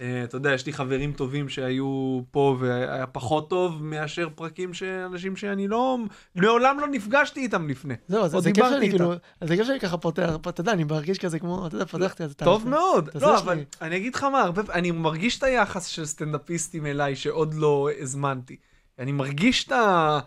אה, 0.00 0.24
אתה 0.24 0.36
יודע, 0.36 0.52
יש 0.52 0.66
לי 0.66 0.72
חברים 0.72 1.12
טובים 1.12 1.48
שהיו 1.48 2.20
פה 2.30 2.56
והיה 2.60 3.06
פחות 3.06 3.50
טוב 3.50 3.82
מאשר 3.84 4.28
פרקים 4.34 4.74
של 4.74 5.04
אנשים 5.10 5.36
שאני 5.36 5.68
לא, 5.68 5.98
מעולם 6.34 6.80
לא 6.80 6.88
נפגשתי 6.88 7.40
איתם 7.40 7.68
לפני. 7.68 7.94
זהו, 8.08 8.24
אז 8.24 8.30
זה 8.30 8.52
כיף 8.52 8.64
שאני. 8.70 8.90
כאילו, 8.90 9.12
זה 9.44 9.56
כיף 9.56 9.66
שאני 9.66 9.80
ככה 9.80 9.96
פותח, 9.96 10.34
אתה 10.48 10.60
יודע, 10.60 10.72
אני 10.72 10.84
מרגיש 10.84 11.18
כזה 11.18 11.38
כמו, 11.38 11.66
אתה 11.66 11.74
יודע, 11.76 11.84
פתחתי 11.84 12.24
אז 12.24 12.32
אתה... 12.32 12.44
טוב 12.44 12.68
מאוד. 12.68 13.10
לא, 13.14 13.20
זה 13.20 13.38
אבל. 13.38 13.58
אני 13.82 13.96
אגיד 13.96 14.14
לך 14.14 14.24
מה, 14.24 14.50
אני 14.72 14.90
מרגיש 14.90 15.38
את 15.38 15.42
היחס 15.42 15.86
של 15.86 16.06
סטנדאפיסטים 16.06 16.86
אליי 16.86 17.16
שעוד 17.16 17.54
לא 17.54 17.88
הזמנתי. 18.00 18.56
אני 18.98 19.12
מרגיש 19.12 19.66
את 19.66 19.72
ה... 19.72 20.18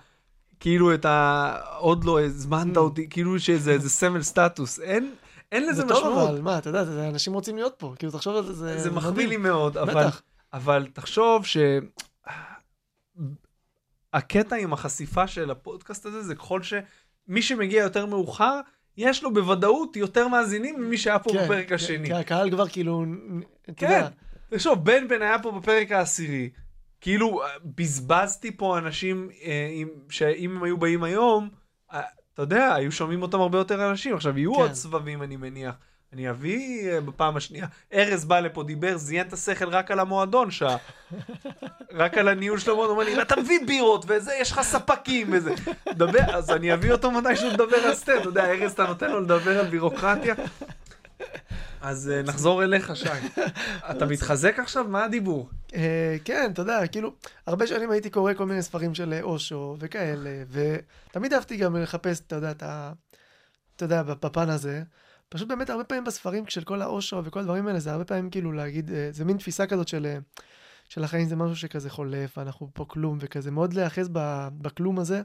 כאילו 0.62 0.94
את 0.94 1.06
ה... 1.06 1.56
עוד 1.78 2.04
לא 2.04 2.22
הזמנת 2.24 2.78
Mm. 2.78 2.80
אותי, 2.80 3.08
כאילו 3.10 3.40
שזה 3.40 3.90
סמל 3.90 4.22
סטטוס. 4.22 4.80
אין, 4.80 5.14
אין 5.52 5.64
לזה 5.68 5.74
זה 5.74 5.88
טוב 5.88 5.98
משמעות. 5.98 6.30
אבל, 6.30 6.42
מה, 6.42 6.58
אתה 6.58 6.70
יודע, 6.70 7.10
אנשים 7.10 7.34
רוצים 7.34 7.56
להיות 7.56 7.74
פה, 7.78 7.94
כאילו, 8.00 8.12
תחשוב 8.12 8.36
על 8.36 8.46
זה, 8.46 8.54
זה 8.54 8.80
זה 8.80 8.92
מחמיא. 8.92 9.28
לי 9.28 9.38
מאוד, 9.38 9.78
אבל, 9.78 9.94
בטח. 10.08 10.22
אבל 10.54 10.88
תחשוב 10.94 11.46
ש... 11.46 11.58
הקטע 14.14 14.56
עם 14.56 14.74
החשיפה 14.74 15.28
של 15.28 15.52
הפודקאסט 15.52 16.06
הזה 16.06 16.22
זה 16.22 16.36
ככל 16.36 16.60
שמי 16.64 17.42
שמגיע 17.42 17.84
יותר 17.84 18.06
מאוחר, 18.06 18.60
יש 18.98 19.24
לו 19.24 19.34
בוודאות 19.34 19.96
יותר 19.96 20.28
מאזינים 20.28 20.82
ממי 20.82 20.98
שהיה 20.98 21.20
פה 21.20 21.30
כן, 21.34 21.44
בפרק 21.46 21.70
כן, 21.70 21.76
השני. 21.76 22.08
כי 22.08 22.14
הקהל 22.14 22.52
כבר 22.52 22.68
כאילו, 22.68 23.06
אתה 23.64 23.74
כן. 23.78 23.86
יודע, 23.86 24.08
תחשוב, 24.50 24.86
בן 24.86 25.08
בן 25.08 25.22
היה 25.22 25.40
פה 25.40 25.52
בפרק 25.52 25.92
העשירי, 25.92 26.50
כאילו 27.02 27.44
אה, 27.44 27.48
בזבזתי 27.76 28.58
פה 28.58 28.78
אנשים 28.78 29.30
אה, 29.44 29.70
עם- 29.72 29.90
שאם 30.10 30.56
הם 30.58 30.64
היו 30.64 30.78
באים 30.78 31.04
היום, 31.04 31.50
אה, 31.94 32.02
אתה 32.34 32.42
יודע, 32.42 32.74
היו 32.74 32.92
שומעים 32.92 33.22
אותם 33.22 33.40
הרבה 33.42 33.58
יותר 33.58 33.90
אנשים. 33.90 34.16
עכשיו, 34.16 34.38
יהיו 34.38 34.54
כן. 34.56 34.62
עוד 34.62 34.74
סבבים, 34.74 35.24
אני 35.24 35.36
מניח. 35.38 35.76
אני 36.14 36.30
אביא 36.30 36.90
אה, 36.92 37.02
בפעם 37.02 37.38
השנייה. 37.38 37.68
ארז 37.94 38.26
בא 38.26 38.40
לפה, 38.40 38.64
דיבר, 38.64 38.98
זיין 38.98 39.28
את 39.28 39.34
השכל 39.34 39.70
רק 39.70 39.92
על 39.92 40.00
המועדון 40.00 40.52
שעה. 40.52 40.78
רק 41.94 42.18
על 42.18 42.28
הניהול 42.28 42.60
של 42.60 42.72
המועדון, 42.72 42.92
אומר 42.98 43.06
לי, 43.06 43.22
אתה 43.22 43.36
מביא 43.42 43.60
בירות 43.68 44.06
וזה, 44.08 44.32
יש 44.40 44.52
לך 44.52 44.62
ספקים 44.62 45.28
וזה. 45.32 45.54
דבר, 45.90 46.20
אז 46.34 46.52
אני 46.52 46.74
אביא 46.74 46.92
אותו 46.92 47.12
מתישהו 47.12 47.50
לדבר 47.50 47.76
על 47.78 47.94
סטנד, 47.96 48.16
אתה 48.20 48.30
יודע, 48.30 48.46
ארז, 48.52 48.72
אתה 48.72 48.88
נותן 48.88 49.12
לו 49.12 49.22
לדבר 49.22 49.60
על 49.60 49.66
בירוקרטיה. 49.68 50.36
אז 51.82 52.10
אה, 52.10 52.22
נחזור 52.22 52.64
אליך, 52.64 52.96
שי. 52.96 53.08
אתה 53.92 54.06
מתחזק 54.06 54.60
עכשיו? 54.60 54.86
מה 54.88 55.04
הדיבור? 55.04 55.50
אה, 55.76 56.16
כן, 56.26 56.50
אתה 56.54 56.62
יודע, 56.62 56.88
כאילו, 56.88 57.14
הרבה 57.48 57.68
שנים 57.68 57.92
הייתי 57.92 58.10
קורא 58.10 58.34
כל 58.34 58.46
מיני 58.46 58.62
ספרים 58.62 58.96
של 58.96 59.14
אה, 59.14 59.22
אושו 59.22 59.76
וכאלה, 59.80 60.44
ותמיד 60.52 61.34
אהבתי 61.34 61.58
גם 61.58 61.76
לחפש, 61.76 62.20
אתה 62.20 62.36
יודע, 62.36 62.52
את 62.52 62.64
ה... 62.64 62.92
אתה 63.76 63.86
יודע, 63.86 64.04
בפן 64.04 64.50
הזה. 64.50 64.84
פשוט 65.30 65.48
באמת 65.48 65.70
הרבה 65.70 65.84
פעמים 65.84 66.04
בספרים 66.04 66.44
של 66.48 66.64
כל 66.64 66.82
האושו 66.82 67.22
וכל 67.26 67.40
הדברים 67.40 67.68
האלה, 67.68 67.80
זה 67.80 67.92
הרבה 67.92 68.06
פעמים 68.06 68.30
כאילו 68.30 68.52
להגיד, 68.52 68.92
זה 69.12 69.26
מין 69.26 69.38
תפיסה 69.38 69.68
כזאת 69.68 69.88
של, 69.88 70.18
של 70.90 71.04
החיים 71.04 71.28
זה 71.28 71.36
משהו 71.36 71.56
שכזה 71.56 71.90
חולף, 71.90 72.38
ואנחנו 72.38 72.70
פה 72.74 72.86
כלום, 72.88 73.18
וכזה 73.22 73.52
מאוד 73.52 73.74
להיאחז 73.74 74.10
בכלום 74.62 75.00
הזה. 75.00 75.22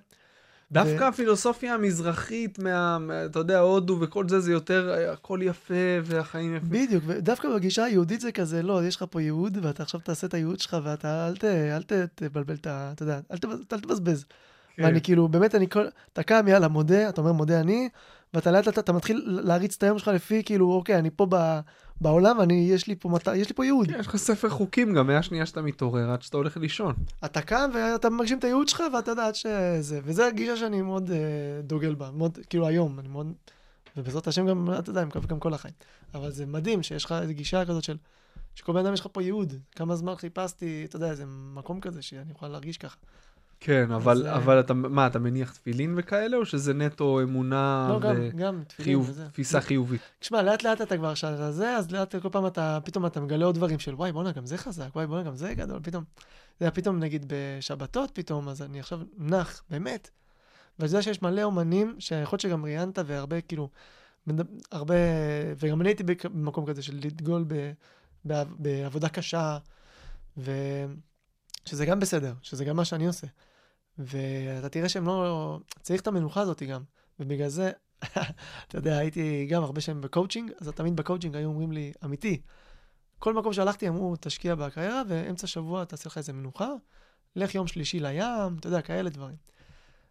דווקא 0.72 1.04
ו- 1.04 1.06
הפילוסופיה 1.08 1.74
המזרחית, 1.74 2.58
מה, 2.58 2.98
מה- 2.98 3.24
אתה 3.24 3.38
יודע, 3.38 3.58
הודו 3.58 3.98
וכל 4.00 4.28
זה, 4.28 4.40
זה 4.40 4.52
יותר, 4.52 4.94
אה, 4.94 5.12
הכל 5.12 5.40
יפה 5.42 5.74
והחיים 6.04 6.56
יפים. 6.56 6.68
בדיוק, 6.70 7.04
ודווקא 7.06 7.48
בגישה 7.56 7.84
היהודית 7.84 8.20
זה 8.20 8.32
כזה, 8.32 8.62
לא, 8.62 8.84
יש 8.84 8.96
לך 8.96 9.04
פה 9.10 9.22
ייעוד, 9.22 9.58
ואתה 9.62 9.82
עכשיו 9.82 10.00
תעשה 10.00 10.26
את 10.26 10.34
הייעוד 10.34 10.60
שלך, 10.60 10.76
ואתה 10.84 11.28
אל, 11.28 11.36
ת, 11.36 11.44
אל 11.44 11.82
ת, 11.82 11.92
תבלבל 12.14 12.54
את 12.54 12.66
ה... 12.66 12.90
אתה 12.94 13.02
יודע, 13.02 13.20
אל, 13.32 13.36
תבז- 13.36 13.64
אל 13.72 13.80
תבזבז. 13.80 14.24
כן. 14.76 14.82
ואני 14.84 15.00
כאילו, 15.00 15.28
באמת, 15.28 15.54
אני 15.54 15.68
כל... 15.68 15.84
אתה 16.12 16.22
קם, 16.22 16.48
יאללה, 16.48 16.68
מודה, 16.68 17.08
אתה 17.08 17.20
אומר, 17.20 17.32
מודה 17.32 17.60
אני, 17.60 17.88
ואתה 18.36 18.50
לאט 18.50 18.66
לאט, 18.66 18.78
אתה 18.78 18.92
מתחיל 18.92 19.22
להריץ 19.26 19.76
את 19.76 19.82
היום 19.82 19.98
שלך 19.98 20.08
לפי, 20.08 20.42
כאילו, 20.44 20.72
אוקיי, 20.72 20.98
אני 20.98 21.10
פה 21.10 21.26
ב, 21.30 21.60
בעולם, 22.00 22.38
ואני, 22.38 22.68
יש 22.70 22.86
לי 22.86 22.96
פה, 22.96 23.08
מת... 23.08 23.28
יש 23.36 23.48
לי 23.48 23.54
פה 23.54 23.64
ייעוד. 23.64 23.88
כן, 23.88 24.00
יש 24.00 24.06
לך 24.06 24.16
ספר 24.16 24.48
חוקים 24.48 24.94
גם 24.94 25.06
מהשנייה 25.06 25.46
שאתה 25.46 25.62
מתעורר 25.62 26.10
עד 26.10 26.22
שאתה 26.22 26.36
הולך 26.36 26.56
לישון. 26.56 26.94
אתה 27.24 27.42
קם 27.42 27.70
ואתה 27.74 28.10
מגשים 28.10 28.38
את 28.38 28.44
הייעוד 28.44 28.68
שלך, 28.68 28.82
ואתה 28.94 29.10
יודע, 29.10 29.26
עד 29.26 29.34
שזה... 29.34 30.00
וזו 30.04 30.22
הגישה 30.22 30.56
שאני 30.56 30.82
מאוד 30.82 31.10
אה, 31.10 31.16
דוגל 31.62 31.94
בה, 31.94 32.10
מאוד, 32.10 32.38
כאילו, 32.50 32.66
היום, 32.66 32.98
אני 32.98 33.08
מאוד... 33.08 33.32
ובעזרת 33.96 34.26
השם 34.26 34.46
גם, 34.46 34.68
אתה 34.78 34.90
יודע, 34.90 35.00
אני 35.00 35.08
מקווה 35.08 35.26
גם 35.26 35.38
כל 35.38 35.54
החיים. 35.54 35.74
אבל 36.14 36.30
זה 36.30 36.46
מדהים 36.46 36.82
שיש 36.82 37.04
לך 37.04 37.14
איזו 37.22 37.32
גישה 37.34 37.64
כזאת 37.64 37.84
של... 37.84 37.96
שכל 38.54 38.72
בן 38.72 38.78
אדם 38.78 38.94
יש 38.94 39.00
לך 39.00 39.06
פה 39.12 39.22
ייעוד. 39.22 39.54
כמה 39.76 39.96
זמן 39.96 40.14
חיפשתי, 40.14 40.84
אתה 40.88 40.96
יודע, 40.96 41.10
איזה 41.10 41.24
מקום 41.54 41.80
כזה 41.80 42.02
שאני 42.02 42.32
יכול 42.32 42.48
להרגיש 42.48 42.78
ככה. 42.78 42.96
כן, 43.60 43.92
אבל, 43.92 44.26
אה, 44.26 44.36
אבל 44.36 44.60
אתה, 44.60 44.74
מה, 44.74 45.06
אתה 45.06 45.18
מניח 45.18 45.52
תפילין 45.52 45.94
וכאלה, 45.96 46.36
או 46.36 46.46
שזה 46.46 46.74
נטו 46.74 47.20
אמונה 47.22 47.88
לא, 47.90 48.00
גם, 48.00 48.14
גם, 48.36 48.62
תפילין 48.66 48.96
וחיוב, 48.98 49.10
וזה. 49.10 49.28
תפיסה 49.28 49.60
חיובית? 49.60 50.00
תשמע, 50.18 50.42
לאט 50.42 50.62
לאט 50.62 50.80
אתה 50.80 50.96
כבר 50.96 51.14
שאתה 51.14 51.52
זה, 51.52 51.76
אז 51.76 51.90
לאט 51.90 52.14
כל 52.16 52.28
פעם 52.28 52.46
אתה, 52.46 52.78
פתאום 52.84 53.06
אתה 53.06 53.20
מגלה 53.20 53.44
עוד 53.44 53.54
דברים 53.54 53.78
של 53.78 53.94
וואי, 53.94 54.12
בואנה, 54.12 54.32
גם 54.32 54.46
זה 54.46 54.58
חזק, 54.58 54.88
וואי, 54.94 55.06
בואנה, 55.06 55.22
גם 55.22 55.36
זה 55.36 55.54
גדול, 55.54 55.80
פתאום. 55.82 56.04
זה 56.60 56.64
היה 56.64 56.70
פתאום, 56.70 56.98
נגיד, 56.98 57.26
בשבתות 57.28 58.10
פתאום, 58.14 58.48
אז 58.48 58.62
אני 58.62 58.80
עכשיו 58.80 59.00
נח, 59.18 59.62
באמת. 59.70 60.10
ואני 60.78 60.88
יודע 60.88 61.02
שיש 61.02 61.22
מלא 61.22 61.42
אומנים, 61.42 61.96
שיכול 61.98 62.36
להיות 62.36 62.40
שגם 62.40 62.64
ראיינת, 62.64 62.98
והרבה, 63.06 63.40
כאילו, 63.40 63.68
הרבה, 64.72 64.94
וגם 65.58 65.80
אני 65.80 65.88
הייתי 65.88 66.04
במקום 66.24 66.66
כזה 66.66 66.82
של 66.82 67.00
לדגול 67.04 67.44
ב, 67.48 67.72
ב, 68.26 68.42
בעבודה 68.58 69.08
קשה, 69.08 69.58
ושזה 71.66 71.86
גם 71.86 72.00
בסדר, 72.00 72.34
שזה 72.42 72.64
גם 72.64 72.76
מה 72.76 72.84
שאני 72.84 73.06
עושה. 73.06 73.26
ואתה 73.98 74.68
תראה 74.68 74.88
שהם 74.88 75.06
לא... 75.06 75.58
צריך 75.82 76.00
את 76.00 76.06
המנוחה 76.06 76.40
הזאת 76.40 76.62
גם. 76.62 76.82
ובגלל 77.20 77.48
זה, 77.48 77.70
אתה 78.68 78.78
יודע, 78.78 78.98
הייתי 78.98 79.46
גם 79.50 79.62
הרבה 79.62 79.80
שנים 79.80 80.00
בקואוצ'ינג, 80.00 80.52
אז 80.60 80.68
תמיד 80.68 80.96
בקואוצ'ינג 80.96 81.36
היו 81.36 81.48
אומרים 81.48 81.72
לי, 81.72 81.92
אמיתי, 82.04 82.40
כל 83.18 83.34
מקום 83.34 83.52
שהלכתי 83.52 83.88
אמרו, 83.88 84.14
תשקיע 84.20 84.54
בקריירה, 84.54 85.02
ואמצע 85.08 85.46
שבוע 85.46 85.84
תעשה 85.84 86.08
לך 86.08 86.18
איזה 86.18 86.32
מנוחה, 86.32 86.70
לך 87.36 87.54
יום 87.54 87.66
שלישי 87.66 88.00
לים, 88.00 88.56
אתה 88.60 88.66
יודע, 88.66 88.82
כאלה 88.82 89.10
דברים. 89.10 89.36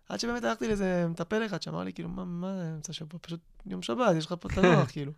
עד 0.10 0.20
שבאמת 0.20 0.43
הלכתי 0.43 0.68
לאיזה 0.68 1.08
מטפל 1.10 1.45
אחד 1.45 1.62
שאמר 1.62 1.84
לי, 1.84 1.93
כאילו, 1.93 2.10
מה, 2.10 2.26
מה 2.26 2.74
אמצע 2.76 2.93
שבוע? 2.93 3.20
פשוט 3.22 3.39
יום 3.66 3.82
שבת, 3.82 4.16
יש 4.16 4.26
לך 4.26 4.36
פה 4.39 4.49
תנוח, 4.49 4.89
כאילו. 4.91 5.12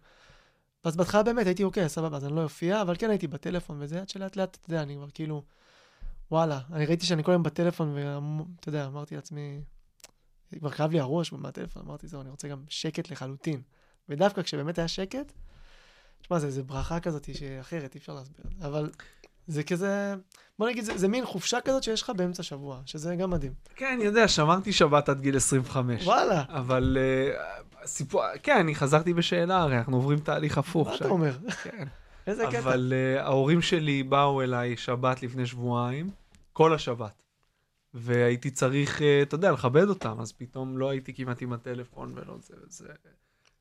ואז 0.86 0.96
בהתחלה 0.96 1.24
באמת 1.24 1.46
הייתי, 1.46 1.64
אוקיי, 1.64 1.90
סבבה, 1.90 2.18
אז 2.18 2.26
אני 2.26 2.36
לא 2.36 2.44
אופיע, 2.44 2.82
אבל 2.82 2.96
כן 3.00 3.10
הייתי 3.10 3.28
בטלפון 3.28 3.78
וזה, 3.82 4.02
עד 4.02 4.10
שלאט 4.10 4.36
לאט, 4.36 4.58
אתה 4.62 4.74
יודע, 4.74 4.84
אני 4.84 4.96
כבר 4.96 5.10
כאילו, 5.10 5.44
וואלה, 6.32 6.60
אני 6.74 6.86
ראיתי 6.86 7.06
שאני 7.06 7.24
כל 7.24 7.32
היום 7.32 7.44
בטלפון, 7.44 7.96
ואתה 7.96 8.70
יודע, 8.70 8.86
אמרתי 8.86 9.16
לעצמי, 9.16 9.62
כבר 10.60 10.70
כאב 10.70 10.92
לי 10.92 11.00
הראש 11.00 11.34
מהטלפון, 11.34 11.84
אמרתי, 11.86 12.08
זהו, 12.08 12.22
אני 12.22 12.30
רוצה 12.30 12.48
גם 12.48 12.64
שקט 12.70 13.12
לחלוטין. 13.12 13.62
ודווקא 14.10 14.42
כשבאמת 14.42 14.78
היה 14.78 14.88
שקט, 14.88 15.34
תשמע, 16.22 16.40
זה, 16.40 16.52
זה 16.52 16.64
ברכה 16.64 17.00
כזאת 17.00 17.30
שאחרת, 17.34 17.96
אי 17.96 18.00
אפשר 18.00 18.14
להסביר. 18.14 18.46
אבל 18.62 18.92
זה 19.48 19.64
כזה, 19.64 20.16
בוא 20.60 20.70
נגיד, 20.70 20.84
זה, 20.84 20.98
זה 20.98 21.08
מין 21.08 21.26
חופשה 21.26 21.62
כזאת 21.62 21.84
שיש 21.84 22.02
לך 22.02 22.10
באמצע 22.10 22.44
שבוע, 22.44 22.82
שזה 22.86 23.16
גם 23.16 23.30
מדהים. 23.30 23.54
כן, 23.76 23.92
אני 23.96 24.04
יודע, 24.04 24.28
שמרתי 24.28 24.74
שבת 24.74 25.10
עד 25.10 25.22
גיל 25.22 25.38
25. 25.38 26.06
וואלה, 26.06 26.44
אבל 26.50 26.98
uh, 26.98 27.88
סיפור, 27.88 28.24
כן, 28.44 28.58
אני 28.58 28.76
חזרתי 28.76 29.14
בשאלה, 29.14 29.62
הרי 29.62 29.78
אנחנו 29.78 29.96
עוברים 29.98 30.20
תהליך 30.20 30.58
הפוך. 30.58 30.88
מה 30.88 30.98
שי. 30.98 31.04
אתה 31.04 31.10
אומר? 31.10 31.38
כן. 31.64 31.88
איזה 32.28 32.46
קטע. 32.48 32.60
אבל 32.60 32.94
uh, 32.94 33.20
ההורים 33.22 33.62
שלי 33.62 34.04
באו 34.04 34.42
אליי 34.42 34.78
שבת 34.78 35.24
לפני 35.24 35.46
שבועיים, 35.46 36.10
כל 36.54 36.74
השבת. 36.74 37.22
והייתי 37.94 38.52
צריך, 38.52 39.00
uh, 39.00 39.04
אתה 39.22 39.36
יודע, 39.36 39.52
לכבד 39.52 39.90
אותם, 39.90 40.20
אז 40.20 40.32
פתאום 40.32 40.78
לא 40.78 40.90
הייתי 40.90 41.14
כמעט 41.14 41.42
עם 41.42 41.54
הטלפון 41.54 42.14
ולא 42.16 42.36
זה, 42.40 42.54
זה, 42.68 42.88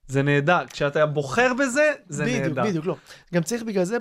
זה 0.08 0.22
נהדר. 0.22 0.66
כשאתה 0.66 1.06
בוחר 1.06 1.52
בזה, 1.54 1.92
זה 2.08 2.24
בדיוק, 2.24 2.40
נהדר. 2.40 2.64
בדיוק, 2.64 2.86
לא. 2.86 2.96
גם 3.34 3.42
צריך 3.42 3.62
בגלל 3.62 3.84
זה, 3.84 3.96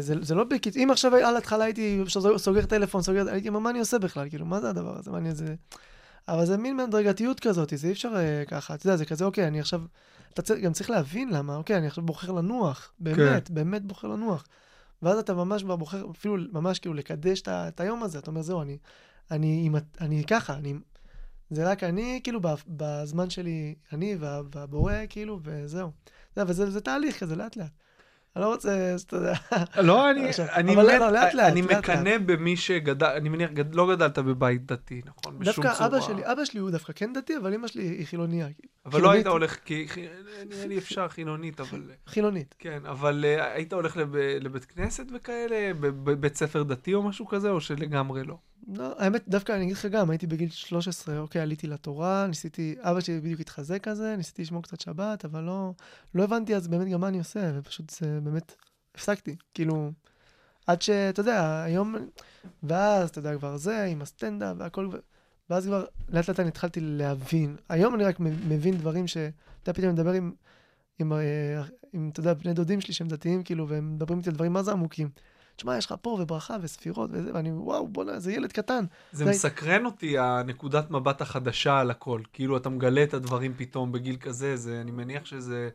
זה, 0.00 0.14
זה 0.22 0.34
לא 0.34 0.44
בקיצור, 0.44 0.82
אם 0.82 0.90
עכשיו 0.90 1.14
על 1.14 1.34
ההתחלה 1.34 1.64
הייתי 1.64 2.02
סוגר- 2.38 2.66
טלפון, 2.66 3.02
סוגר, 3.02 3.28
הייתי, 3.28 3.50
מה 3.50 3.70
אני 3.70 3.78
עושה 3.78 3.98
בכלל? 3.98 4.28
כאילו, 4.28 4.46
מה 4.46 4.60
זה 4.60 4.70
הדבר 4.70 4.98
הזה? 4.98 5.10
מה 5.10 5.18
אני 5.18 5.34
זה... 5.34 5.54
אבל 6.28 6.46
זה 6.46 6.56
מין 6.56 6.80
הדרגתיות 6.80 7.40
כזאת, 7.40 7.72
זה 7.76 7.86
אי 7.86 7.92
אפשר 7.92 8.12
אה, 8.16 8.42
ככה, 8.48 8.74
אתה 8.74 8.86
יודע, 8.86 8.96
זה 8.96 9.04
כזה, 9.04 9.24
אוקיי, 9.24 9.46
אני 9.46 9.60
עכשיו, 9.60 9.82
אתה 10.36 10.44
צריך, 10.44 10.60
גם 10.64 10.72
צריך 10.72 10.90
להבין 10.90 11.30
למה, 11.30 11.56
אוקיי, 11.56 11.76
אני 11.76 11.86
עכשיו 11.86 12.04
בוחר 12.04 12.32
לנוח, 12.32 12.92
באמת, 12.98 13.50
באמת 13.50 13.84
בוחר 13.86 14.08
לנוח. 14.08 14.44
ואז 15.02 15.18
אתה 15.18 15.34
ממש 15.34 15.62
כבר 15.62 15.76
בוחר, 15.76 16.06
אפילו 16.10 16.36
ממש 16.52 16.78
כאילו 16.78 16.94
לקדש 16.94 17.42
את 17.48 17.80
היום 17.80 18.02
הזה, 18.02 18.18
אתה 18.18 18.30
אומר, 18.30 18.42
זהו, 18.42 18.62
אני, 18.62 18.78
אני, 19.30 19.70
ה- 19.74 20.04
אני 20.04 20.24
ככה, 20.24 20.54
אני, 20.54 20.74
זה 21.50 21.70
רק 21.70 21.84
אני, 21.84 22.20
כאילו, 22.24 22.40
בזמן 22.66 23.30
שלי, 23.30 23.74
אני 23.92 24.16
וה- 24.20 24.40
והבורא, 24.54 24.92
כאילו, 25.08 25.38
וזהו. 25.42 25.90
זה, 26.36 26.42
וזה 26.46 26.70
זה 26.70 26.80
תהליך 26.80 27.20
כזה, 27.20 27.36
לאט 27.36 27.56
לאט. 27.56 27.70
אני 28.36 28.44
לא 28.44 28.52
רוצה, 28.52 28.96
אתה 29.06 29.16
יודע, 29.16 29.34
לא, 29.76 30.10
אני, 30.10 30.30
אני, 30.52 30.76
מת, 30.76 30.84
לא, 30.84 31.10
לאט 31.10 31.34
לאט, 31.34 31.52
אני 31.52 31.62
לאט 31.62 31.78
מקנא 31.78 32.18
במי 32.18 32.56
שגדל, 32.56 33.06
אני 33.06 33.28
מניח, 33.28 33.50
גד, 33.50 33.74
לא 33.74 33.94
גדלת 33.94 34.18
בבית 34.18 34.66
דתי, 34.66 35.00
נכון? 35.04 35.38
בשום 35.38 35.64
דווקא. 35.64 35.86
אבא 35.86 36.00
שלי, 36.00 36.32
אבא 36.32 36.44
שלי 36.44 36.60
הוא 36.60 36.70
דווקא 36.70 36.92
כן 36.96 37.12
דתי, 37.12 37.36
אבל 37.36 37.54
אמא 37.54 37.68
שלי 37.68 37.82
היא 37.82 38.06
חילוניה. 38.06 38.48
אבל 38.86 39.00
לא 39.00 39.10
היית. 39.10 39.26
הולך, 39.26 39.56
כי 39.64 39.86
נראה 40.50 40.66
לי 40.66 40.78
אפשר 40.78 41.08
חילונית, 41.08 41.60
אבל... 41.60 41.82
חילונית. 42.06 42.54
כן, 42.58 42.80
אבל 42.86 43.24
אה, 43.24 43.52
היית 43.52 43.72
הולך 43.72 43.96
לב, 43.96 44.16
לבית 44.16 44.64
כנסת 44.64 45.06
וכאלה, 45.14 45.74
בבית 45.80 46.36
ספר 46.36 46.62
דתי 46.62 46.94
או 46.94 47.02
משהו 47.02 47.26
כזה, 47.26 47.50
או 47.50 47.60
שלגמרי 47.60 48.24
לא? 48.24 48.36
לא, 48.68 48.94
האמת, 48.98 49.28
דווקא 49.28 49.52
אני 49.52 49.64
אגיד 49.64 49.76
לך 49.76 49.86
גם, 49.86 50.10
הייתי 50.10 50.26
בגיל 50.26 50.50
13, 50.50 51.18
אוקיי, 51.18 51.40
עליתי 51.40 51.66
לתורה, 51.66 52.26
ניסיתי, 52.26 52.76
אבא 52.80 53.00
שלי 53.00 53.20
בדיוק 53.20 53.40
התחזק 53.40 53.82
כזה, 53.82 54.16
ניסיתי 54.16 54.42
לשמור 54.42 54.62
קצת 54.62 54.80
שבת, 54.80 55.24
אבל 55.24 55.42
לא, 55.42 55.72
לא 56.14 56.24
הבנתי 56.24 56.56
אז 56.56 56.68
באמת 56.68 56.88
גם 56.88 57.00
מה 57.00 57.08
אני 57.08 57.18
עושה, 57.18 57.52
ופשוט 57.54 57.90
זה 57.90 58.20
באמת, 58.22 58.54
הפסקתי. 58.94 59.36
כאילו, 59.54 59.90
עד 60.66 60.82
שאתה 60.82 61.20
יודע, 61.20 61.62
היום, 61.62 61.94
ואז, 62.62 63.08
אתה 63.08 63.18
יודע, 63.18 63.36
כבר 63.36 63.56
זה, 63.56 63.84
עם 63.84 64.02
הסטנדאפ 64.02 64.56
והכל, 64.58 64.90
ואז 65.50 65.66
כבר 65.66 65.84
לאט 66.08 66.28
לאט 66.28 66.40
אני 66.40 66.48
התחלתי 66.48 66.80
להבין. 66.82 67.56
היום 67.68 67.94
אני 67.94 68.04
רק 68.04 68.20
מבין 68.20 68.76
דברים 68.76 69.06
ש... 69.06 69.16
אתה 69.16 69.70
יודע, 69.70 69.80
פתאום 69.80 69.92
מדבר 69.92 70.12
עם, 70.12 70.32
עם, 70.98 71.12
אה, 71.12 71.62
עם, 71.92 72.10
אתה 72.12 72.20
יודע, 72.20 72.34
בני 72.34 72.54
דודים 72.54 72.80
שלי 72.80 72.94
שהם 72.94 73.08
דתיים, 73.08 73.42
כאילו, 73.42 73.68
והם 73.68 73.94
מדברים 73.94 74.18
איתי 74.18 74.30
על 74.30 74.34
דברים 74.34 74.52
מה 74.52 74.62
זה 74.62 74.72
עמוקים. 74.72 75.08
תשמע, 75.56 75.78
יש 75.78 75.86
לך 75.86 75.94
פה 76.02 76.10
וברכה 76.20 76.56
וספירות 76.62 77.10
וזה, 77.12 77.30
ואני, 77.34 77.52
וואו, 77.52 77.88
בוא'נה, 77.88 78.20
זה 78.20 78.32
ילד 78.32 78.52
קטן. 78.52 78.84
זה 79.12 79.24
די. 79.24 79.30
מסקרן 79.30 79.86
אותי, 79.86 80.18
הנקודת 80.18 80.90
מבט 80.90 81.20
החדשה 81.20 81.78
על 81.78 81.90
הכל. 81.90 82.20
כאילו, 82.32 82.56
אתה 82.56 82.68
מגלה 82.68 83.02
את 83.02 83.14
הדברים 83.14 83.54
פתאום 83.56 83.92
בגיל 83.92 84.16
כזה, 84.16 84.56
זה, 84.56 84.80
אני 84.80 84.90
מניח 84.90 85.24
שזה 85.24 85.68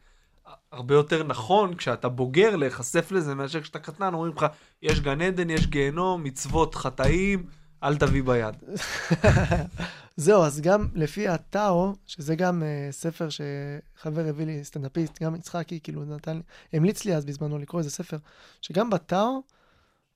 הרבה 0.71 0.95
יותר 0.95 1.23
נכון 1.23 1.75
כשאתה 1.75 2.09
בוגר 2.09 2.55
להיחשף 2.55 3.11
לזה 3.11 3.35
מאשר 3.35 3.61
כשאתה 3.61 3.79
קטן, 3.79 4.13
אומרים 4.13 4.33
לך, 4.37 4.45
יש 4.81 4.99
גן 4.99 5.21
עדן, 5.21 5.49
יש 5.49 5.67
גיהנום, 5.67 6.23
מצוות, 6.23 6.75
חטאים, 6.75 7.45
אל 7.83 7.97
תביא 7.97 8.23
ביד. 8.23 8.55
זהו, 10.17 10.43
אז 10.43 10.61
גם 10.61 10.87
לפי 10.93 11.27
הטאו, 11.27 11.93
שזה 12.05 12.35
גם 12.35 12.63
uh, 12.63 12.91
ספר 12.91 13.27
שחבר 13.29 14.27
הביא 14.27 14.45
לי, 14.45 14.63
סטנדאפיסט, 14.63 15.23
גם 15.23 15.35
יצחקי, 15.35 15.79
כאילו 15.83 16.05
נתן 16.05 16.35
לי, 16.35 16.41
המליץ 16.73 17.05
לי 17.05 17.15
אז 17.15 17.25
בזמנו 17.25 17.57
לקרוא 17.57 17.79
איזה 17.79 17.91
ספר, 17.91 18.17
שגם 18.61 18.89
בטאו, 18.89 19.43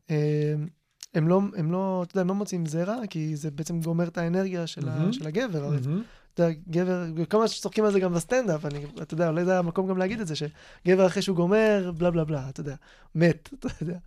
הם 0.10 1.28
לא, 1.28 1.42
הם 1.56 1.72
לא, 1.72 2.04
אתה 2.04 2.12
יודע, 2.12 2.22
הם 2.22 2.28
לא 2.28 2.36
מוצאים 2.36 2.66
זרע, 2.66 2.96
כי 3.10 3.36
זה 3.36 3.52
בעצם 3.52 3.82
גומר 3.82 4.08
את 4.08 4.18
האנרגיה 4.18 4.68
של, 4.68 4.90
ה, 4.90 5.00
מהמם. 5.00 5.14
של 5.14 5.28
הגבר. 5.28 5.70
מהמם. 5.70 6.04
אתה 6.34 6.44
יודע, 6.44 6.60
גבר, 6.70 7.06
כל 7.30 7.38
מה 7.38 7.48
שצוחקים 7.48 7.86
על 7.86 7.92
זה 7.92 8.00
גם 8.00 8.14
בסטנדאפ, 8.14 8.66
אני, 8.66 8.86
אתה 9.02 9.14
יודע, 9.14 9.30
אולי 9.30 9.46
זה 9.46 9.60
המקום 9.60 9.88
גם 9.88 9.98
להגיד 9.98 10.20
את 10.20 10.28
זה, 10.28 10.34
שגבר 10.36 11.08
אחרי 11.08 11.22
שהוא 11.22 11.36
גומר, 11.36 11.92
בלה 11.98 12.12
בלה 12.12 12.24
בלה, 12.24 12.50
אתה 12.50 12.62
יודע, 12.62 12.76
מת, 13.16 13.50
אתה 13.54 13.68
יודע. 13.82 13.98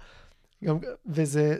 גם, 0.64 0.78
וזה, 1.06 1.56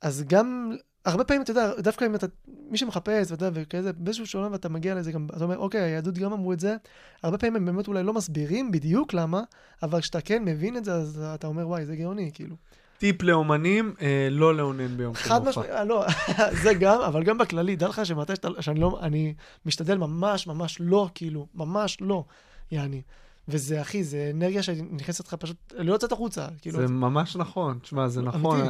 אז 0.00 0.24
גם, 0.26 0.72
הרבה 1.04 1.24
פעמים, 1.24 1.42
אתה 1.42 1.50
יודע, 1.50 1.80
דווקא 1.80 2.04
אם 2.04 2.14
אתה, 2.14 2.26
מי 2.70 2.78
שמחפש, 2.78 3.30
ואתה 3.30 3.44
יודע, 3.44 3.60
וכזה, 3.62 3.92
באיזשהו 3.92 4.26
שלב 4.26 4.54
אתה 4.54 4.68
מגיע 4.68 4.94
לזה 4.94 5.12
גם, 5.12 5.26
אתה 5.36 5.44
אומר, 5.44 5.58
אוקיי, 5.58 5.80
היהדות 5.80 6.18
גם 6.18 6.32
אמרו 6.32 6.52
את 6.52 6.60
זה, 6.60 6.76
הרבה 7.22 7.38
פעמים 7.38 7.56
הם 7.56 7.64
באמת 7.64 7.88
אולי 7.88 8.02
לא 8.02 8.14
מסבירים 8.14 8.70
בדיוק 8.70 9.14
למה, 9.14 9.42
אבל 9.82 10.00
כשאתה 10.00 10.20
כן 10.20 10.44
מבין 10.44 10.76
את 10.76 10.84
זה, 10.84 10.94
אז 10.94 11.22
אתה 11.34 11.46
אומר, 11.46 11.68
וואי, 11.68 11.86
זה 11.86 11.96
גאוני, 11.96 12.30
כאילו. 12.34 12.56
טיפ 12.98 13.22
לאומנים, 13.22 13.94
אה, 14.00 14.28
לא 14.30 14.54
לאונן 14.54 14.96
ביום 14.96 15.14
של 15.14 15.20
חד 15.20 15.38
מופע. 15.38 15.50
משמעית, 15.50 15.70
אה, 15.70 15.84
לא, 15.84 16.04
זה 16.62 16.74
גם, 16.74 17.00
אבל 17.00 17.22
גם 17.22 17.38
בכללי, 17.38 17.76
דע 17.76 17.88
לך 17.88 18.06
שמתי 18.06 18.34
שאתה, 18.34 18.48
שאני 18.60 18.80
לא, 18.80 18.98
אני 19.02 19.34
משתדל 19.66 19.98
ממש 19.98 20.46
ממש 20.46 20.76
לא, 20.80 21.08
כאילו, 21.14 21.46
ממש 21.54 21.98
לא, 22.00 22.24
יעני. 22.70 23.02
וזה, 23.48 23.80
אחי, 23.80 24.04
זה 24.04 24.30
אנרגיה 24.34 24.62
שנכנסת 24.62 25.26
לך 25.26 25.34
פשוט, 25.34 25.56
לא 25.78 25.92
יוצאת 25.92 26.12
החוצה, 26.12 26.46
כאילו. 26.60 26.78
זה 26.78 26.86
ממש 26.86 27.36
נכון, 27.36 27.78
תשמע, 27.82 28.08
זה 28.08 28.22
נכון. 28.22 28.60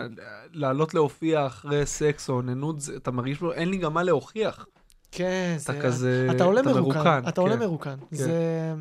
לעלות 0.52 0.94
להופיע 0.94 1.46
אחרי 1.46 1.86
סקס 1.86 2.28
או 2.28 2.34
אוננות, 2.34 2.76
אתה 2.96 3.10
מרגיש, 3.10 3.38
אין 3.54 3.68
לי 3.68 3.76
גם 3.76 3.94
מה 3.94 4.02
להוכיח. 4.02 4.66
כן, 5.12 5.56
אתה 5.64 5.72
זה... 5.72 5.80
כזה, 5.82 6.28
אתה 6.30 6.44
עולה 6.44 6.60
אתה 6.60 6.72
מרוקן, 6.72 6.98
מרוקן, 6.98 7.28
אתה 7.28 7.40
עולה 7.40 7.54
כן. 7.54 7.60
מרוקן. 7.60 7.96
זה... 8.10 8.74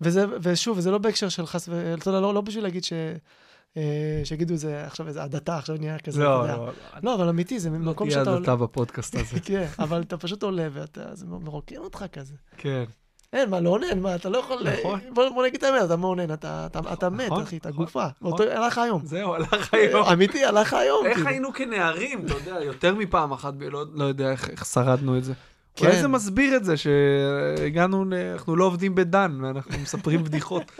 וזה, 0.00 0.24
ושוב, 0.42 0.80
זה 0.80 0.90
לא 0.90 0.98
בהקשר 0.98 1.28
של 1.28 1.46
חס 1.46 1.68
ו... 1.68 1.94
אתה 1.94 2.10
יודע, 2.10 2.20
לא, 2.20 2.34
לא 2.34 2.40
בשביל 2.40 2.64
להגיד 2.64 2.84
ש... 2.84 2.92
אה, 3.76 4.20
שיגידו 4.24 4.54
איזה, 4.54 4.86
עכשיו 4.86 5.08
איזה 5.08 5.22
הדתה, 5.22 5.56
עכשיו 5.56 5.76
נהיה 5.76 5.98
כזה, 5.98 6.24
לא, 6.24 6.44
אתה 6.44 6.52
יודע. 6.52 6.64
לא, 6.64 6.72
לא, 7.02 7.14
אבל 7.14 7.28
אמיתי, 7.28 7.60
זה 7.60 7.70
לא 7.70 7.78
מקום 7.78 8.08
תהיה 8.08 8.20
שאתה 8.20 8.30
עולה... 8.30 8.40
הדתה 8.40 8.56
בפודקאסט 8.56 9.14
הזה. 9.14 9.40
כן, 9.48 9.66
אבל 9.78 10.02
אתה 10.02 10.16
פשוט 10.16 10.42
עולה 10.42 10.68
ואתה, 10.72 11.14
זה 11.14 11.26
מרוקן 11.26 11.76
אותך 11.76 12.04
כזה. 12.12 12.34
כן. 12.56 12.84
אין, 13.32 13.50
מה, 13.50 13.60
לאונן, 13.60 14.00
מה, 14.00 14.14
אתה 14.14 14.28
לא 14.28 14.38
יכול... 14.38 14.66
נכון. 14.78 15.00
בוא, 15.14 15.46
נגיד 15.46 15.56
את 15.56 15.62
האמת, 15.62 15.84
אתה 15.84 15.96
מאונן, 15.96 16.32
אתה, 16.32 16.66
מת, 17.10 17.26
נכון, 17.26 17.42
אחי, 17.42 17.56
אתה 17.56 17.68
נכון, 17.68 17.84
גופה. 17.84 18.06
נכון. 18.22 18.48
הלך 18.48 18.78
היום. 18.78 19.06
זהו, 19.06 19.34
הלך 19.34 19.74
היום. 19.74 20.06
אמיתי, 20.06 20.44
הלך 20.44 20.74
היום. 20.74 21.06
איך 21.06 21.14
כאילו. 21.14 21.28
היינו 21.28 21.52
כנערים, 21.52 22.26
אתה 22.26 22.34
יודע, 22.34 22.64
יותר 22.64 22.94
מפעם 22.94 23.32
אחת, 23.32 23.54
לא 23.60 23.84
לא 23.94 24.04
יודע 24.04 24.30
איך 24.30 24.66
שרדנו 24.72 25.18
את 25.18 25.24
זה. 25.24 25.32
כן. 25.78 25.86
אולי 25.86 26.00
זה 26.00 26.08
מסביר 26.08 26.56
את 26.56 26.64
זה 26.64 26.74
שהגענו, 26.76 28.04
אנחנו 28.32 28.56
לא 28.56 28.64
עובדים 28.64 28.94
בדן, 28.94 29.38
ואנחנו 29.42 29.78
מספרים 29.82 30.24
בדיחות. 30.24 30.72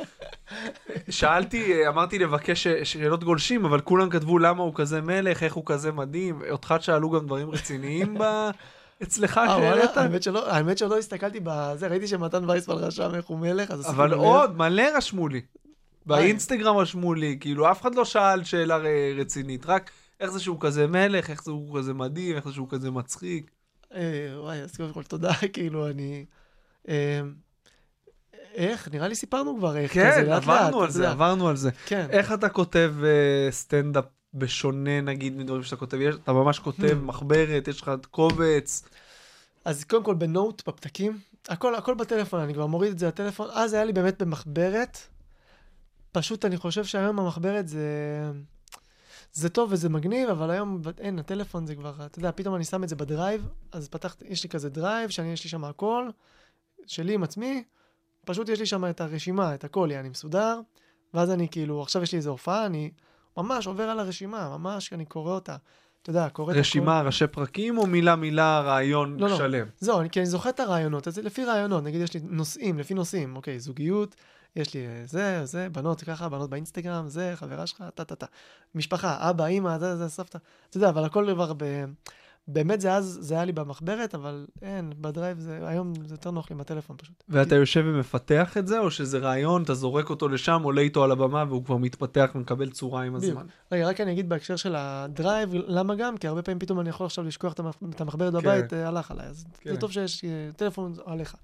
שאלתי, 1.11 1.89
אמרתי 1.89 2.19
לבקש 2.19 2.69
שאלות 2.69 3.25
גולשים, 3.25 3.65
אבל 3.65 3.81
כולם 3.81 4.11
כתבו 4.11 4.39
למה 4.39 4.63
הוא 4.63 4.73
כזה 4.75 5.01
מלך, 5.01 5.43
איך 5.43 5.55
הוא 5.55 5.65
כזה 5.67 5.93
מדהים. 5.93 6.43
אותך 6.51 6.75
שאלו 6.81 7.11
גם 7.11 7.27
דברים 7.27 7.51
רציניים 7.51 8.19
ב- 8.19 8.51
אצלך 9.03 9.39
אה, 9.39 9.47
שהעלית? 9.47 9.97
האמת 9.97 10.23
שלא, 10.23 10.51
האמת 10.51 10.79
שלא 10.79 10.99
הסתכלתי 10.99 11.41
בזה, 11.43 11.87
ראיתי 11.87 12.07
שמתן 12.07 12.51
וייסמן 12.51 12.75
רשם 12.75 13.15
איך 13.15 13.27
הוא 13.27 13.39
מלך, 13.39 13.71
אז 13.71 13.91
אבל. 13.91 14.13
עוד, 14.15 14.57
מלא 14.57 14.83
רשמו 14.97 15.29
לי. 15.29 15.41
באינסטגרם 16.07 16.77
רשמו 16.77 17.15
לי, 17.15 17.37
כאילו 17.41 17.71
אף 17.71 17.81
אחד 17.83 17.95
לא 17.95 18.05
שאל 18.05 18.45
שאלה 18.45 18.79
רצינית, 19.17 19.67
רק 19.67 19.91
איך 20.21 20.31
זה 20.31 20.41
שהוא 20.41 20.57
כזה 20.61 20.87
מלך, 20.87 21.31
איך 21.31 21.45
זה 21.45 21.51
שהוא 21.51 21.79
כזה 21.79 21.95
מדהים, 21.95 22.37
איך 22.37 22.45
זה 22.45 22.53
שהוא 22.53 22.69
כזה 22.71 22.91
מצחיק. 22.91 23.51
אה, 23.95 24.01
וואי, 24.41 24.59
אז 24.59 24.77
קודם 24.77 24.93
כל 24.93 25.03
תודה, 25.03 25.33
כאילו, 25.53 25.89
אני... 25.91 26.25
אה, 26.89 27.21
איך? 28.55 28.89
נראה 28.93 29.09
לי 29.09 29.15
סיפרנו 29.15 29.57
כבר 29.59 29.77
איך, 29.77 29.91
כזה, 29.93 30.01
כן, 30.03 30.21
לאט 30.27 30.47
לאט, 30.47 30.59
עברנו 30.61 30.83
על 30.83 30.91
זה. 30.91 31.11
עברנו 31.11 31.49
על 31.49 31.57
זה. 31.57 31.71
כן. 31.87 32.07
איך 32.11 32.33
אתה 32.33 32.49
כותב 32.49 32.95
אה, 33.05 33.49
סטנדאפ 33.51 34.05
בשונה, 34.35 35.01
נגיד, 35.01 35.37
מדברים 35.37 35.63
שאתה 35.63 35.77
כותב? 35.77 36.01
יש- 36.01 36.15
אתה 36.25 36.33
ממש 36.33 36.59
כותב 36.59 36.91
Hmm. 37.01 37.07
מחברת, 37.07 37.69
יש 37.69 37.81
לך 37.83 37.91
קובץ. 38.11 38.85
אז 39.65 39.85
קודם 39.85 40.05
כל 40.05 40.15
ב 40.15 40.24
note, 40.24 40.69
בפתקים, 40.69 41.19
הכל, 41.49 41.75
הכל 41.75 41.95
בטלפון, 41.95 42.41
אני 42.41 42.55
כבר 42.55 42.67
מוריד 42.67 42.93
את 42.93 42.99
זה 42.99 43.07
לטלפון. 43.09 43.49
אז 43.53 43.73
היה 43.73 43.85
לי 43.85 43.93
באמת 43.93 44.23
במחברת. 44.23 44.99
פשוט 46.13 46.45
אני 46.45 46.57
חושב 46.57 46.85
שהיום 46.85 47.19
המחברת 47.21 47.69
זה... 47.69 47.81
זה 49.33 49.49
טוב 49.49 49.73
וזה 49.73 49.89
מגניב, 49.89 50.29
אבל 50.29 50.51
היום 50.51 50.83
אין, 50.99 51.19
הטלפון 51.19 51.67
זה 51.67 51.75
כבר, 51.75 52.07
אתה 52.07 52.19
יודע, 52.19 52.31
פתאום 52.35 52.55
אני 52.55 52.65
שם 52.65 52.85
את 52.85 52.89
זה 52.89 52.97
בדרייב, 52.97 53.49
אז 53.73 53.89
פתחתי, 53.89 54.25
יש 54.29 54.43
לי 54.43 54.49
כזה 54.49 54.71
דרייב, 54.71 55.11
שאני, 55.11 55.33
יש 55.33 55.45
לי 55.45 55.51
שם 55.51 55.65
הכל, 55.65 56.09
שלי 56.87 57.15
עם 57.15 57.23
עצמי, 57.23 57.65
פשוט 58.25 58.49
יש 58.49 58.61
לי 58.61 58.67
שם 58.67 58.85
את 58.85 59.01
הרשימה, 59.01 59.55
את 59.55 59.65
הכל, 59.65 59.93
אני 59.93 60.09
מסודר, 60.09 60.61
ואז 61.15 61.31
אני 61.31 61.49
כאילו, 61.49 61.83
עכשיו 61.83 62.03
יש 62.03 62.13
לי 62.13 62.17
איזו 62.17 62.31
הופעה, 62.31 62.67
אני 62.67 62.91
ממש 63.37 63.67
עובר 63.67 63.91
על 63.91 63.99
הרשימה, 63.99 64.59
ממש, 64.59 64.93
אני 64.93 65.05
קורא 65.05 65.33
אותה. 65.33 65.57
אתה 66.03 66.11
יודע, 66.11 66.29
קורא 66.29 66.47
את 66.47 66.53
הכל. 66.53 66.61
רשימה, 66.61 67.03
ראשי 67.03 67.27
פרקים, 67.27 67.79
או 67.79 67.87
מילה 67.87 68.17
מילה 68.17 68.61
רעיון 68.61 69.17
לא, 69.21 69.29
לא. 69.29 69.37
שלם? 69.37 69.67
זהו, 69.81 70.01
אני, 70.01 70.11
כי 70.11 70.21
אני 70.21 70.27
זוכר 70.27 70.51
את 70.51 70.61
הרעיונות, 70.61 71.09
אז 71.09 71.19
לפי 71.19 71.45
רעיונות, 71.45 71.85
נגיד 71.85 72.01
יש 72.01 72.15
לי 72.15 72.21
נושאים, 72.23 72.79
לפי 72.79 72.95
נושאים, 72.95 73.37
אוקיי, 73.37 73.61
זוגיות, 73.61 74.17
יש 74.57 74.75
לי 74.75 74.87
אה, 74.87 75.03
זה, 75.07 75.41
זה, 75.45 75.69
בנות 75.69 76.01
ככה, 76.05 76.29
בנות 76.29 76.51
באינסטגרם, 76.51 77.09
זה, 77.09 77.33
חברה 77.37 77.67
שלך, 77.67 77.85
טה 77.95 78.05
טה 78.05 78.15
טה. 78.15 78.27
משפחה, 78.75 79.31
אבא, 79.31 79.47
אימא, 79.47 79.79
זה, 79.79 79.97
זה, 79.97 80.09
סבתא. 80.09 80.39
אתה 80.71 80.77
יודע, 80.77 80.89
אבל 80.89 81.05
הכל 81.05 81.29
כבר 81.35 81.53
ב... 81.57 81.85
באמת 82.51 82.81
זה 82.81 82.93
אז, 82.93 83.19
זה 83.21 83.35
היה 83.35 83.45
לי 83.45 83.53
במחברת, 83.53 84.15
אבל 84.15 84.47
אין, 84.63 84.93
בדרייב 85.01 85.39
זה, 85.39 85.69
היום 85.69 85.93
זה 86.07 86.15
יותר 86.15 86.31
נוח 86.31 86.51
לי 86.51 86.55
עם 86.55 86.61
הטלפון 86.61 86.97
פשוט. 86.97 87.25
ואתה 87.29 87.55
יושב 87.55 87.85
ומפתח 87.87 88.57
את 88.57 88.67
זה, 88.67 88.79
או 88.79 88.91
שזה 88.91 89.19
רעיון, 89.19 89.63
אתה 89.63 89.75
זורק 89.75 90.11
אותו 90.11 90.29
לשם, 90.29 90.63
עולה 90.63 90.81
איתו 90.81 91.05
על 91.05 91.11
הבמה, 91.11 91.45
והוא 91.49 91.65
כבר 91.65 91.77
מתפתח 91.77 92.31
ומקבל 92.35 92.71
צורה 92.71 93.03
עם. 93.03 93.15
הזמן. 93.15 93.47
רגע, 93.73 93.89
רק 93.89 94.01
אני 94.01 94.13
אגיד 94.13 94.29
בהקשר 94.29 94.57
של 94.57 94.75
הדרייב, 94.77 95.51
למה 95.53 95.95
גם? 95.95 96.17
כי 96.17 96.29
הרבה 96.29 96.43
פעמים 96.43 96.59
פתאום 96.59 96.81
אני 96.81 96.89
יכול 96.89 97.07
עכשיו 97.07 97.25
לשכוח 97.25 97.53
את 97.53 97.59
המח- 97.61 97.83
את 97.91 98.01
המחברת 98.01 98.33
כן. 98.33 98.39
בבית, 98.41 98.73
אה, 98.73 98.89
הלך 98.89 99.11
עליי, 99.11 99.27
אז 99.27 99.45
כן. 99.61 99.75
זה 99.75 99.81
טוב 99.81 99.93
שיש 99.93 100.25
אה, 100.25 100.51
טלפון 100.57 100.93
עליך. 101.07 101.37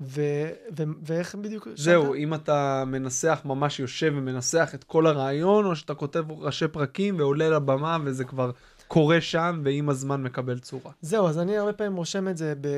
ו- 0.00 0.50
ו- 0.78 0.82
ואיך 1.02 1.34
בדיוק... 1.34 1.68
זהו, 1.76 2.02
שאלת? 2.02 2.16
אם 2.16 2.34
אתה 2.34 2.84
מנסח, 2.86 3.40
ממש 3.44 3.80
יושב 3.80 4.12
ומנסח 4.16 4.70
את 4.74 4.84
כל 4.84 5.06
הרעיון, 5.06 5.64
או 5.64 5.76
שאתה 5.76 5.94
כותב 5.94 6.24
ראשי 6.30 6.68
פרקים 6.68 7.18
ועולה 7.18 7.48
לבמה, 7.48 7.98
וזה 8.04 8.24
כבר 8.24 8.50
קורה 8.88 9.20
שם, 9.20 9.60
ועם 9.64 9.88
הזמן 9.88 10.22
מקבל 10.22 10.58
צורה. 10.58 10.92
זהו, 11.00 11.28
אז 11.28 11.38
אני 11.38 11.56
הרבה 11.56 11.72
פעמים 11.72 11.96
רושם 11.96 12.28
את 12.28 12.36
זה 12.36 12.54
ב... 12.60 12.68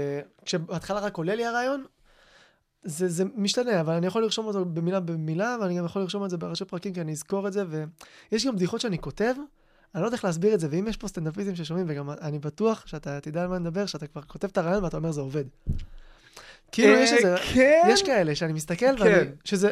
כשבהתחלה 0.45 1.01
רק 1.01 1.17
עולה 1.17 1.35
לי 1.35 1.47
הרעיון, 1.47 1.85
זה, 2.85 3.09
זה 3.09 3.25
משתנה, 3.37 3.81
אבל 3.81 3.95
אני 3.95 4.07
יכול 4.07 4.23
לרשום 4.23 4.47
אותו 4.47 4.65
במילה 4.65 5.01
במילה, 5.01 5.57
ואני 5.61 5.79
גם 5.79 5.85
יכול 5.85 6.03
לרשום 6.03 6.25
את 6.25 6.31
זה 6.31 6.37
בראשי 6.37 6.65
פרקים, 6.65 6.95
כי 6.95 7.01
אני 7.01 7.13
אזכור 7.13 7.49
את 7.49 7.53
זה, 7.53 7.65
ויש 8.33 8.47
גם 8.47 8.57
בדיחות 8.57 8.81
שאני 8.81 8.99
כותב, 8.99 9.35
אני 9.95 10.03
לא 10.03 10.07
יודע 10.07 10.17
איך 10.17 10.25
להסביר 10.25 10.55
את 10.55 10.61
זה, 10.61 10.69
ואם 10.71 10.87
יש 10.89 10.97
פה 10.97 11.09
סטנדאפיסטים 11.09 11.57
ששומעים, 11.57 11.87
וגם 11.89 12.11
אני 12.11 12.39
בטוח 12.39 12.87
שאתה 12.87 13.21
תדע 13.21 13.43
על 13.43 13.49
מה 13.49 13.59
נדבר, 13.59 13.87
שאתה 13.87 14.07
כבר 14.07 14.23
כותב 14.23 14.49
את 14.53 14.59
הרעיון 14.59 14.85
ואתה 14.85 14.97
אומר 14.97 15.13
זה 15.13 15.21
עובד. 15.21 15.45
כאילו 16.73 16.93
יש 16.93 17.13
איזה, 17.13 17.37
כן? 17.55 17.83
יש 17.91 18.03
כאלה 18.03 18.35
שאני 18.35 18.53
מסתכל, 18.53 18.97
כן. 18.97 19.03
ואני, 19.05 19.31
שזה, 19.45 19.71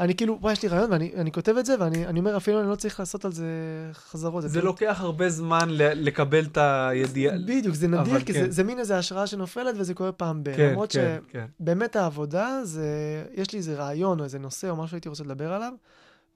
אני 0.00 0.14
כאילו, 0.14 0.38
וואי, 0.40 0.52
יש 0.52 0.62
לי 0.62 0.68
רעיון, 0.68 0.92
ואני 0.92 1.12
אני 1.16 1.32
כותב 1.32 1.54
את 1.56 1.66
זה, 1.66 1.74
ואני 1.80 2.06
אני 2.06 2.18
אומר, 2.20 2.36
אפילו 2.36 2.60
אני 2.60 2.68
לא 2.70 2.74
צריך 2.74 3.00
לעשות 3.00 3.24
על 3.24 3.32
זה 3.32 3.46
חזרות. 3.92 4.42
זה 4.42 4.48
פשוט- 4.48 4.64
לוקח 4.64 4.96
הרבה 5.00 5.28
זמן 5.28 5.68
לקבל 5.70 6.44
את 6.44 6.58
הידיעה. 6.60 7.36
בדיוק, 7.46 7.74
זה 7.74 7.88
נדיר, 7.88 8.18
כי 8.20 8.32
כן. 8.32 8.32
זה, 8.32 8.50
זה 8.50 8.64
מין 8.64 8.78
איזה 8.78 8.98
השראה 8.98 9.26
שנופלת 9.26 9.74
וזה 9.78 9.94
קורה 9.94 10.12
פעם 10.12 10.44
ב... 10.44 10.56
כן, 10.56 10.70
למרות 10.70 10.92
כן, 10.92 11.18
כן. 11.28 11.46
שבאמת 11.60 11.96
העבודה 11.96 12.60
זה, 12.64 12.88
יש 13.34 13.52
לי 13.52 13.58
איזה 13.58 13.74
רעיון 13.74 14.18
או 14.18 14.24
איזה 14.24 14.38
נושא 14.38 14.70
או 14.70 14.76
משהו 14.76 14.88
שהייתי 14.88 15.08
רוצה 15.08 15.24
לדבר 15.24 15.52
עליו, 15.52 15.72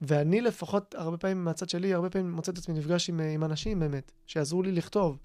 ואני 0.01 0.41
לפחות, 0.41 0.95
הרבה 0.97 1.17
פעמים 1.17 1.43
מהצד 1.45 1.69
שלי, 1.69 1.93
הרבה 1.93 2.09
פעמים 2.09 2.31
מוצא 2.31 2.51
את 2.51 2.57
עצמי 2.57 2.75
נפגש 2.75 3.09
עם, 3.09 3.19
עם 3.19 3.43
אנשים 3.43 3.79
באמת, 3.79 4.11
שיעזרו 4.27 4.63
לי 4.63 4.71
לכתוב. 4.71 5.17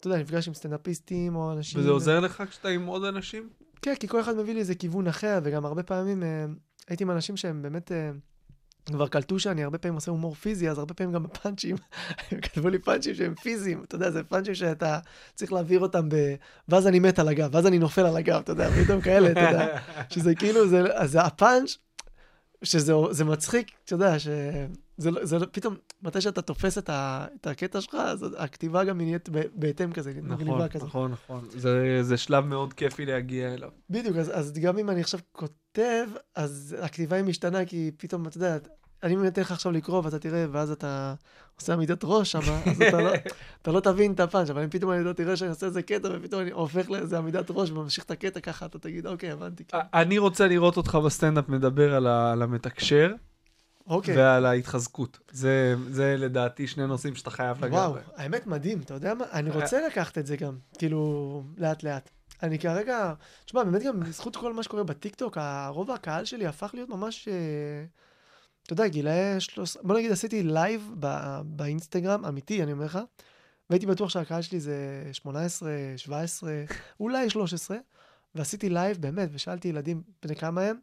אתה 0.00 0.08
יודע, 0.08 0.18
נפגש 0.18 0.48
עם 0.48 0.54
סטנדאפיסטים 0.54 1.36
או 1.36 1.52
אנשים... 1.52 1.80
וזה 1.80 1.90
עוזר 1.90 2.20
לך 2.20 2.42
כשאתה 2.50 2.68
עם 2.68 2.86
עוד 2.86 3.04
אנשים? 3.04 3.48
כן, 3.82 3.94
כי 4.00 4.08
כל 4.08 4.20
אחד 4.20 4.36
מביא 4.36 4.54
לי 4.54 4.60
איזה 4.60 4.74
כיוון 4.74 5.06
אחר, 5.06 5.40
וגם 5.42 5.64
הרבה 5.66 5.82
פעמים 5.82 6.22
אה, 6.22 6.44
הייתי 6.88 7.04
עם 7.04 7.10
אנשים 7.10 7.36
שהם 7.36 7.62
באמת, 7.62 7.92
אה, 7.92 8.10
כבר 8.86 9.08
קלטו 9.08 9.38
שאני 9.38 9.64
הרבה 9.64 9.78
פעמים 9.78 9.94
עושה 9.94 10.10
הומור 10.10 10.34
פיזי, 10.34 10.70
אז 10.70 10.78
הרבה 10.78 10.94
פעמים 10.94 11.12
גם 11.12 11.22
בפאנצ'ים, 11.22 11.76
הם 12.30 12.40
כתבו 12.40 12.68
לי 12.68 12.78
פאנצ'ים 12.78 13.14
שהם 13.14 13.34
פיזיים, 13.34 13.84
אתה 13.84 13.94
יודע, 13.94 14.10
זה 14.10 14.24
פאנצ'ים 14.24 14.54
שאתה 14.54 14.98
צריך 15.34 15.52
להעביר 15.52 15.80
אותם 15.80 16.08
ב... 16.08 16.34
ואז 16.68 16.86
אני 16.86 16.98
מת 16.98 17.18
על 17.18 17.28
הגב, 17.28 17.54
ואז 17.54 17.66
אני 17.66 17.78
נופל 17.78 18.06
על 18.06 18.16
הגב, 18.16 18.40
אתה 18.40 18.52
יודע, 18.52 18.70
פתאום 18.70 19.00
כאלה, 19.00 19.30
אתה 19.30 19.40
יודע, 19.40 19.78
שזה 20.14 20.34
כאילו, 20.34 20.68
זה, 20.68 20.82
אז 20.94 21.18
הפאנץ', 21.20 21.76
שזה 22.62 22.92
זה 23.10 23.24
מצחיק, 23.24 23.70
אתה 23.84 23.94
יודע, 23.94 24.18
שזה 24.18 25.10
לא- 25.10 25.24
זה 25.24 25.38
לא- 25.38 25.46
פתאום, 25.52 25.74
מתי 26.02 26.20
שאתה 26.20 26.42
תופס 26.42 26.78
את, 26.78 26.88
ה, 26.90 27.26
את 27.40 27.46
הקטע 27.46 27.80
שלך, 27.80 27.94
אז 27.94 28.26
הכתיבה 28.38 28.84
גם 28.84 28.96
נהיית 29.00 29.28
בהתאם 29.54 29.92
כזה, 29.92 30.12
נכון, 30.22 30.68
כזאת. 30.68 30.88
נכון, 30.88 31.12
נכון. 31.12 31.46
זה, 31.50 31.98
זה 32.02 32.16
שלב 32.16 32.44
מאוד 32.44 32.72
כיפי 32.72 33.06
להגיע 33.06 33.54
אליו. 33.54 33.70
בדיוק, 33.90 34.16
אז, 34.16 34.30
אז 34.38 34.52
גם 34.52 34.78
אם 34.78 34.90
אני 34.90 35.00
עכשיו 35.00 35.20
כותב, 35.32 36.06
אז 36.36 36.76
הכתיבה 36.80 37.16
היא 37.16 37.24
משתנה, 37.24 37.64
כי 37.64 37.90
פתאום, 37.96 38.26
אתה 38.26 38.36
יודע, 38.36 38.58
אני 39.02 39.28
אתן 39.28 39.40
לך 39.40 39.52
עכשיו 39.52 39.72
לקרוא 39.72 40.02
ואתה 40.04 40.18
תראה, 40.18 40.46
ואז 40.52 40.70
אתה 40.70 41.14
עושה 41.60 41.72
עמידת 41.72 42.00
ראש 42.04 42.32
שם, 42.32 42.38
אז 42.66 42.82
אתה 42.82 43.00
לא, 43.00 43.10
אתה 43.62 43.72
לא 43.72 43.80
תבין 43.80 44.12
את 44.12 44.20
הפאנץ', 44.20 44.50
אבל 44.50 44.62
אם 44.62 44.70
פתאום 44.70 44.92
אני 44.92 45.04
לא 45.04 45.12
תראה 45.12 45.36
שאני 45.36 45.50
עושה 45.50 45.66
איזה 45.66 45.82
קטע, 45.82 46.08
ופתאום 46.12 46.42
אני 46.42 46.50
הופך 46.50 46.90
לאיזה 46.90 47.18
עמידת 47.18 47.46
ראש 47.50 47.70
וממשיך 47.70 48.04
את 48.04 48.10
הקטע 48.10 48.40
ככה, 48.40 48.66
אתה 48.66 48.78
תגיד, 48.78 49.06
אוקיי, 49.06 49.30
הבנתי. 49.30 49.64
כן. 49.64 49.78
אני 49.94 50.18
רוצה 50.18 50.46
לראות 50.46 50.76
אותך 50.76 50.94
בסטנדאפ 50.94 51.48
מדבר 51.48 51.94
על, 51.94 52.06
ה, 52.06 52.32
על 52.32 52.42
המתקשר 52.42 53.12
אוקיי. 53.86 54.16
ועל 54.16 54.46
ההתחזקות. 54.46 55.18
זה, 55.30 55.74
זה 55.88 56.16
לדעתי 56.18 56.66
שני 56.66 56.86
נושאים 56.86 57.14
שאתה 57.14 57.30
חייב 57.30 57.64
לגעת 57.64 57.72
וואו, 57.72 57.92
בהם. 57.92 58.02
האמת 58.16 58.46
מדהים, 58.46 58.80
אתה 58.80 58.94
יודע 58.94 59.14
מה? 59.14 59.24
אני 59.32 59.50
רוצה 59.50 59.86
לקחת 59.86 60.18
את 60.18 60.26
זה 60.26 60.36
גם, 60.36 60.56
כאילו, 60.78 61.42
לאט-לאט. 61.58 62.10
אני 62.42 62.58
כרגע, 62.58 63.12
תשמע, 63.44 63.64
באמת 63.64 63.82
גם 63.82 64.00
בזכות 64.00 64.36
כל 64.36 64.52
מה 64.52 64.62
שקורה 64.62 64.84
בטיקטוק, 64.84 65.38
רוב 65.68 65.90
הקהל 65.90 66.24
שלי 66.24 66.46
הפך 66.46 66.70
להיות 66.74 66.88
ממש, 66.88 67.28
אה, 67.28 67.84
אתה 68.72 68.82
יודע, 68.82 68.88
גילאי 68.88 69.40
13, 69.40 69.82
בוא 69.82 69.96
נגיד 69.98 70.12
עשיתי 70.12 70.42
לייב 70.42 70.90
ב- 71.00 71.40
באינסטגרם, 71.44 72.24
אמיתי, 72.24 72.62
אני 72.62 72.72
אומר 72.72 72.84
לך, 72.84 72.98
והייתי 73.70 73.86
בטוח 73.86 74.08
שהקהל 74.08 74.42
שלי 74.42 74.60
זה 74.60 74.74
18, 75.12 75.70
17, 75.96 76.52
אולי 77.00 77.30
13, 77.30 77.76
ועשיתי 78.34 78.68
לייב 78.68 78.96
באמת, 79.00 79.28
ושאלתי 79.32 79.68
ילדים 79.68 80.02
בני 80.22 80.36
כמה 80.36 80.62
הם, 80.62 80.76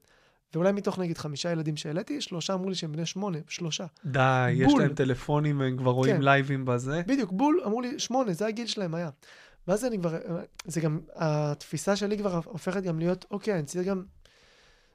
ואולי 0.53 0.71
מתוך 0.71 0.99
נגיד 0.99 1.17
חמישה 1.17 1.51
ילדים 1.51 1.77
שהעליתי, 1.77 2.21
שלושה 2.21 2.53
אמרו 2.53 2.69
לי 2.69 2.75
שהם 2.75 2.91
בני 2.91 3.05
שמונה, 3.05 3.38
שלושה. 3.47 3.85
די, 4.05 4.49
יש 4.51 4.71
בול. 4.71 4.81
להם 4.81 4.93
טלפונים, 4.93 5.61
הם 5.61 5.77
כבר 5.77 5.91
רואים 5.91 6.15
כן. 6.15 6.21
לייבים 6.21 6.65
בזה. 6.65 7.01
בדיוק, 7.07 7.31
בול, 7.31 7.61
אמרו 7.65 7.81
לי, 7.81 7.99
שמונה, 7.99 8.33
זה 8.33 8.47
הגיל 8.47 8.67
שלהם 8.67 8.95
היה. 8.95 9.09
ואז 9.67 9.85
אני 9.85 9.97
כבר, 9.97 10.17
זה 10.65 10.81
גם, 10.81 10.99
התפיסה 11.15 11.95
שלי 11.95 12.17
כבר 12.17 12.41
הופכת 12.45 12.83
גם 12.83 12.99
להיות, 12.99 13.25
אוקיי, 13.31 13.53
אני 13.53 13.63
צריך 13.63 13.88
גם, 13.88 14.03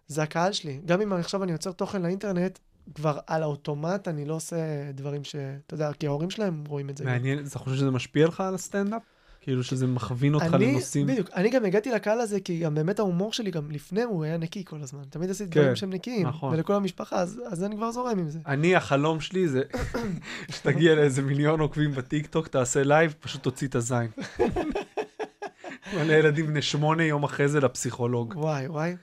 זה 0.06 0.22
הקהל 0.22 0.52
שלי. 0.52 0.80
גם 0.84 1.00
אם 1.00 1.12
עכשיו 1.12 1.42
אני 1.42 1.52
יוצר 1.52 1.72
תוכן 1.72 2.02
לאינטרנט, 2.02 2.58
כבר 2.94 3.18
על 3.26 3.42
האוטומט 3.42 4.08
אני 4.08 4.24
לא 4.24 4.34
עושה 4.34 4.56
דברים 4.94 5.24
ש... 5.24 5.36
אתה 5.66 5.74
יודע, 5.74 5.90
כי 5.92 6.06
ההורים 6.06 6.30
שלהם 6.30 6.64
רואים 6.68 6.90
את 6.90 6.96
זה. 6.96 7.04
מעניין, 7.04 7.38
אתה 7.46 7.58
חושב 7.58 7.76
שזה 7.76 7.90
משפיע 7.90 8.26
לך 8.26 8.40
על 8.40 8.54
הסטנדאפ? 8.54 9.02
כאילו 9.40 9.64
שזה 9.64 9.86
מכווין 9.86 10.34
אותך 10.34 10.54
אני, 10.54 10.72
לנושאים? 10.72 11.06
בדיוק, 11.06 11.30
אני 11.34 11.50
גם 11.50 11.64
הגעתי 11.64 11.90
לקהל 11.92 12.20
הזה, 12.20 12.40
כי 12.40 12.58
גם 12.58 12.74
באמת 12.74 12.98
ההומור 12.98 13.32
שלי 13.32 13.50
גם 13.50 13.70
לפני 13.70 14.02
הוא 14.02 14.24
היה 14.24 14.36
נקי 14.36 14.64
כל 14.64 14.82
הזמן. 14.82 15.02
תמיד 15.10 15.30
עשיתי 15.30 15.50
כן, 15.50 15.60
דברים 15.60 15.76
שהם 15.76 15.90
נקיים, 15.90 16.26
נכון. 16.26 16.54
ולכל 16.54 16.74
המשפחה, 16.74 17.16
אז, 17.16 17.40
אז 17.50 17.64
אני 17.64 17.76
כבר 17.76 17.92
זורם 17.92 18.18
עם 18.18 18.28
זה. 18.30 18.38
אני, 18.46 18.76
החלום 18.76 19.20
שלי 19.20 19.48
זה 19.48 19.62
שתגיע 20.56 20.94
לאיזה 20.94 21.22
מיליון 21.22 21.60
עוקבים 21.60 21.92
בטיקטוק, 21.92 22.48
תעשה 22.48 22.82
לייב, 22.84 23.14
פשוט 23.20 23.42
תוציא 23.42 23.68
את 23.68 23.74
הזין. 23.74 24.10
מלא 25.96 26.12
ילדים 26.12 26.46
בני 26.46 26.62
שמונה 26.62 27.04
יום 27.04 27.24
אחרי 27.24 27.48
זה 27.48 27.60
לפסיכולוג. 27.60 28.34
וואי, 28.36 28.66
וואי. 28.68 28.96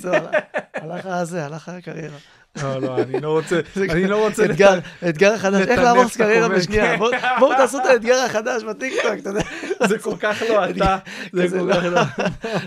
זהו, 0.00 0.14
הלך- 0.14 0.34
הלך 0.74 1.06
הזה, 1.06 1.46
הלך 1.46 1.68
הקריירה. 1.68 2.16
לא, 2.62 2.80
לא, 2.80 2.98
אני 2.98 3.20
לא 3.20 3.30
רוצה, 3.30 3.60
אני 3.90 4.06
לא 4.06 4.26
רוצה... 4.26 4.44
אתגר, 4.44 4.78
אתגר 5.08 5.32
החדש, 5.32 5.68
איך 5.68 5.80
להרוס 5.80 6.16
קריירה. 6.16 6.48
בשנייה. 6.48 6.96
בואו 7.38 7.52
תעשו 7.58 7.78
את 7.78 7.86
האתגר 7.86 8.14
החדש 8.14 8.62
בטיקטוק, 8.62 9.12
אתה 9.20 9.30
יודע. 9.30 9.42
זה 9.88 9.98
כל 9.98 10.14
כך 10.20 10.42
לא 10.48 10.70
אתה, 10.70 10.98
זה 11.32 11.58
כל 11.58 11.72
כך 11.72 11.84
לא. 11.84 12.00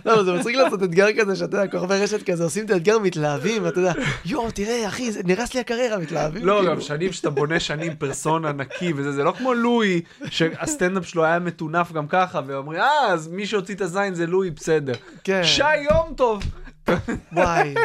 לא, 0.06 0.24
זה 0.24 0.34
מצחיק 0.34 0.56
לעשות 0.56 0.84
אתגר 0.84 1.08
כזה, 1.20 1.36
שאתה 1.36 1.58
יודע, 1.58 1.68
כוכבי 1.72 1.96
רשת 1.96 2.30
כזה, 2.30 2.44
עושים 2.44 2.66
את 2.66 2.72
האתגר, 2.72 3.00
מתלהבים, 3.00 3.64
ואתה 3.66 3.80
יודע, 3.80 3.94
יואו, 4.26 4.52
תראה, 4.52 4.88
אחי, 4.88 5.10
נהרס 5.24 5.54
לי 5.54 5.60
הקריירה, 5.60 5.98
מתלהבים. 5.98 6.46
לא, 6.46 6.58
כאילו. 6.60 6.72
גם 6.72 6.82
שנים 6.82 7.12
שאתה 7.12 7.30
בונה 7.30 7.60
שנים 7.60 7.96
פרסונה 7.96 8.52
נקי 8.52 8.94
וזה, 8.96 9.12
זה 9.12 9.24
לא 9.24 9.32
כמו 9.32 9.54
לואי, 9.54 10.02
שהסטנדאפ 10.26 11.08
שלו 11.08 11.24
היה 11.26 11.40
מטונף 11.40 11.92
גם 11.92 12.08
ככה, 12.08 12.42
ואומרים, 12.48 12.80
אה, 12.80 13.08
אז 13.08 13.28
מי 13.28 13.46
שהוציא 13.46 13.76
את 13.76 13.82
הזין 13.82 14.16
זה 14.16 14.28
לואי, 14.28 14.50
בסדר. 14.50 14.94
כן, 15.24 15.42
שי 15.44 15.78
יום 15.78 16.14
טוב. 16.16 16.44
וואי, 17.34 17.76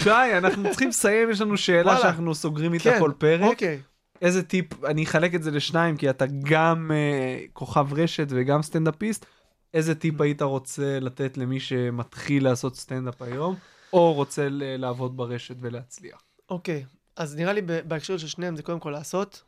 שי, 0.00 0.10
אנחנו 0.38 0.70
צריכים 0.70 0.88
לסיים, 0.88 1.30
יש 1.30 1.40
לנו 1.40 1.56
שאלה. 1.56 1.96
שאנחנו 1.96 2.34
סוגרים 2.34 2.74
איתה 2.74 2.90
כן, 2.90 3.00
כל 3.00 3.12
פרק. 3.18 3.50
אוקיי. 3.50 3.80
איזה 4.22 4.42
טיפ, 4.42 4.84
אני 4.84 5.04
אחלק 5.04 5.34
את 5.34 5.42
זה 5.42 5.50
לשניים, 5.50 5.96
כי 5.96 6.10
אתה 6.10 6.24
גם 6.42 6.90
אה, 6.90 7.50
כוכב 7.52 7.86
רשת 7.92 8.26
וגם 8.30 8.62
סטנדאפיסט, 8.62 9.26
איזה 9.74 9.94
טיפ 9.94 10.20
היית 10.20 10.42
רוצה 10.42 11.00
לתת 11.00 11.36
למי 11.36 11.60
שמתחיל 11.60 12.44
לעשות 12.44 12.76
סטנדאפ 12.76 13.22
היום, 13.22 13.54
או 13.92 14.12
רוצה 14.12 14.46
לעבוד 14.50 15.16
ברשת 15.16 15.56
ולהצליח? 15.60 16.22
אוקיי, 16.50 16.84
אז 17.16 17.36
נראה 17.36 17.52
לי 17.52 17.62
בהקשר 17.62 18.16
של 18.16 18.26
שניהם 18.26 18.56
זה 18.56 18.62
קודם 18.62 18.80
כל 18.80 18.90
לעשות. 18.90 19.42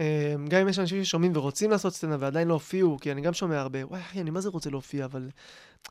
אה, 0.00 0.34
גם 0.48 0.60
אם 0.60 0.68
יש 0.68 0.78
אנשים 0.78 1.04
ששומעים 1.04 1.32
ורוצים 1.36 1.70
לעשות 1.70 1.94
סטנדאפ 1.94 2.18
ועדיין 2.22 2.48
לא 2.48 2.54
הופיעו, 2.54 2.98
כי 3.00 3.12
אני 3.12 3.20
גם 3.20 3.34
שומע 3.34 3.60
הרבה, 3.60 3.86
וואי 3.86 4.00
אחי, 4.00 4.20
אני 4.20 4.30
מה 4.30 4.40
זה 4.40 4.48
רוצה 4.48 4.70
להופיע, 4.70 5.04
אבל 5.04 5.28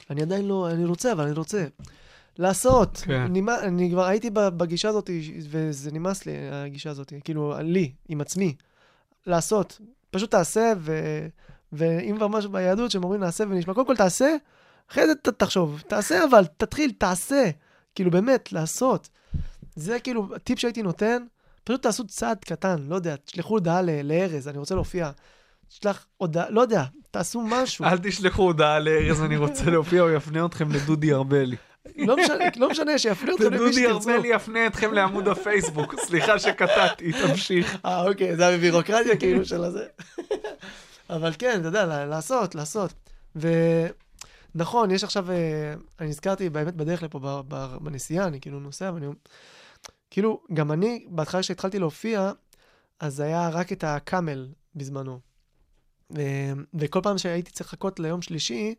אני 0.09 0.21
עדיין 0.21 0.47
לא, 0.47 0.69
אני 0.71 0.85
רוצה, 0.85 1.11
אבל 1.11 1.23
אני 1.23 1.33
רוצה. 1.33 1.65
לעשות. 2.39 2.97
כן. 3.05 3.27
נמא- 3.29 3.59
אני 3.63 3.89
כבר 3.91 4.05
הייתי 4.05 4.29
בגישה 4.33 4.89
הזאת, 4.89 5.09
וזה 5.49 5.91
נמאס 5.91 6.25
לי, 6.25 6.33
הגישה 6.51 6.89
הזאת, 6.89 7.13
כאילו, 7.23 7.53
לי, 7.61 7.91
עם 8.09 8.21
עצמי. 8.21 8.55
לעשות. 9.27 9.81
פשוט 10.11 10.31
תעשה, 10.31 10.73
ו... 10.79 10.99
ואם 11.73 12.15
כבר 12.17 12.27
משהו 12.27 12.51
ביהדות 12.51 12.91
שהם 12.91 13.03
אומרים 13.03 13.21
נעשה 13.21 13.43
ונשמע, 13.49 13.73
קודם 13.73 13.87
כל 13.87 13.95
תעשה, 13.95 14.35
אחרי 14.91 15.07
זה 15.07 15.15
ת- 15.15 15.29
תחשוב. 15.29 15.83
תעשה 15.87 16.23
אבל, 16.29 16.45
תתחיל, 16.57 16.91
תעשה. 16.97 17.49
כאילו, 17.95 18.11
באמת, 18.11 18.51
לעשות. 18.51 19.09
זה 19.75 19.99
כאילו 19.99 20.27
טיפ 20.43 20.59
שהייתי 20.59 20.81
נותן, 20.81 21.23
פשוט 21.63 21.81
תעשו 21.83 22.07
צעד 22.07 22.37
קטן, 22.45 22.75
לא 22.87 22.95
יודע, 22.95 23.15
תשלחו 23.15 23.53
הודעה 23.53 23.81
לארז, 23.81 24.47
אני 24.47 24.57
רוצה 24.57 24.75
להופיע. 24.75 25.11
תשלח 25.69 26.05
הודעה, 26.17 26.49
לא 26.49 26.61
יודע, 26.61 26.83
תעשו 27.11 27.41
משהו. 27.41 27.85
אל 27.85 27.97
תשלחו 27.97 28.41
הודעה 28.43 28.79
לארז, 28.79 29.21
אני 29.21 29.37
רוצה 29.37 29.65
להופיע, 29.65 30.01
הוא 30.01 30.09
יפנה 30.11 30.45
אתכם 30.45 30.71
לדודי 30.71 31.13
ארבלי. 31.13 31.55
לא 31.95 32.17
משנה, 32.17 32.45
לא 32.55 32.69
משנה, 32.69 32.97
שיפנו 32.99 33.35
אתכם 33.35 33.45
למי 33.45 33.57
דודי 33.57 33.73
שתרצו. 33.73 34.09
ארבלי 34.09 34.27
יפנה 34.27 34.67
אתכם 34.67 34.93
לעמוד 34.93 35.27
הפייסבוק, 35.27 35.95
סליחה 35.99 36.39
שקטעתי, 36.39 37.11
תמשיך. 37.11 37.77
אה, 37.85 38.07
אוקיי, 38.09 38.35
זה 38.35 38.47
היה 38.47 38.57
בבירוקרטיה 38.57 39.17
כאילו 39.17 39.45
של 39.45 39.63
הזה. 39.63 39.85
אבל 41.09 41.33
כן, 41.39 41.59
אתה 41.59 41.67
יודע, 41.67 42.05
לעשות, 42.05 42.55
לעשות. 42.55 42.93
ונכון, 44.55 44.91
יש 44.91 45.03
עכשיו, 45.03 45.31
אה, 45.31 45.73
אני 45.99 46.09
נזכרתי 46.09 46.49
באמת 46.49 46.75
בדרך 46.75 47.03
לפה, 47.03 47.43
בנסיעה, 47.81 48.27
אני 48.27 48.39
כאילו 48.39 48.59
נוסע, 48.59 48.91
ואני... 48.93 49.07
כאילו, 50.09 50.41
גם 50.53 50.71
אני, 50.71 51.05
בהתחלה 51.09 51.41
כשהתחלתי 51.41 51.79
להופיע, 51.79 52.31
אז 52.99 53.19
היה 53.19 53.49
רק 53.49 53.71
את 53.71 53.83
הקאמל 53.83 54.47
בזמנו. 54.75 55.19
ו- 56.15 56.53
וכל 56.73 56.99
פעם 57.03 57.17
שהייתי 57.17 57.51
צריך 57.51 57.69
לחכות 57.69 57.99
ליום 57.99 58.21
שלישי, 58.21 58.75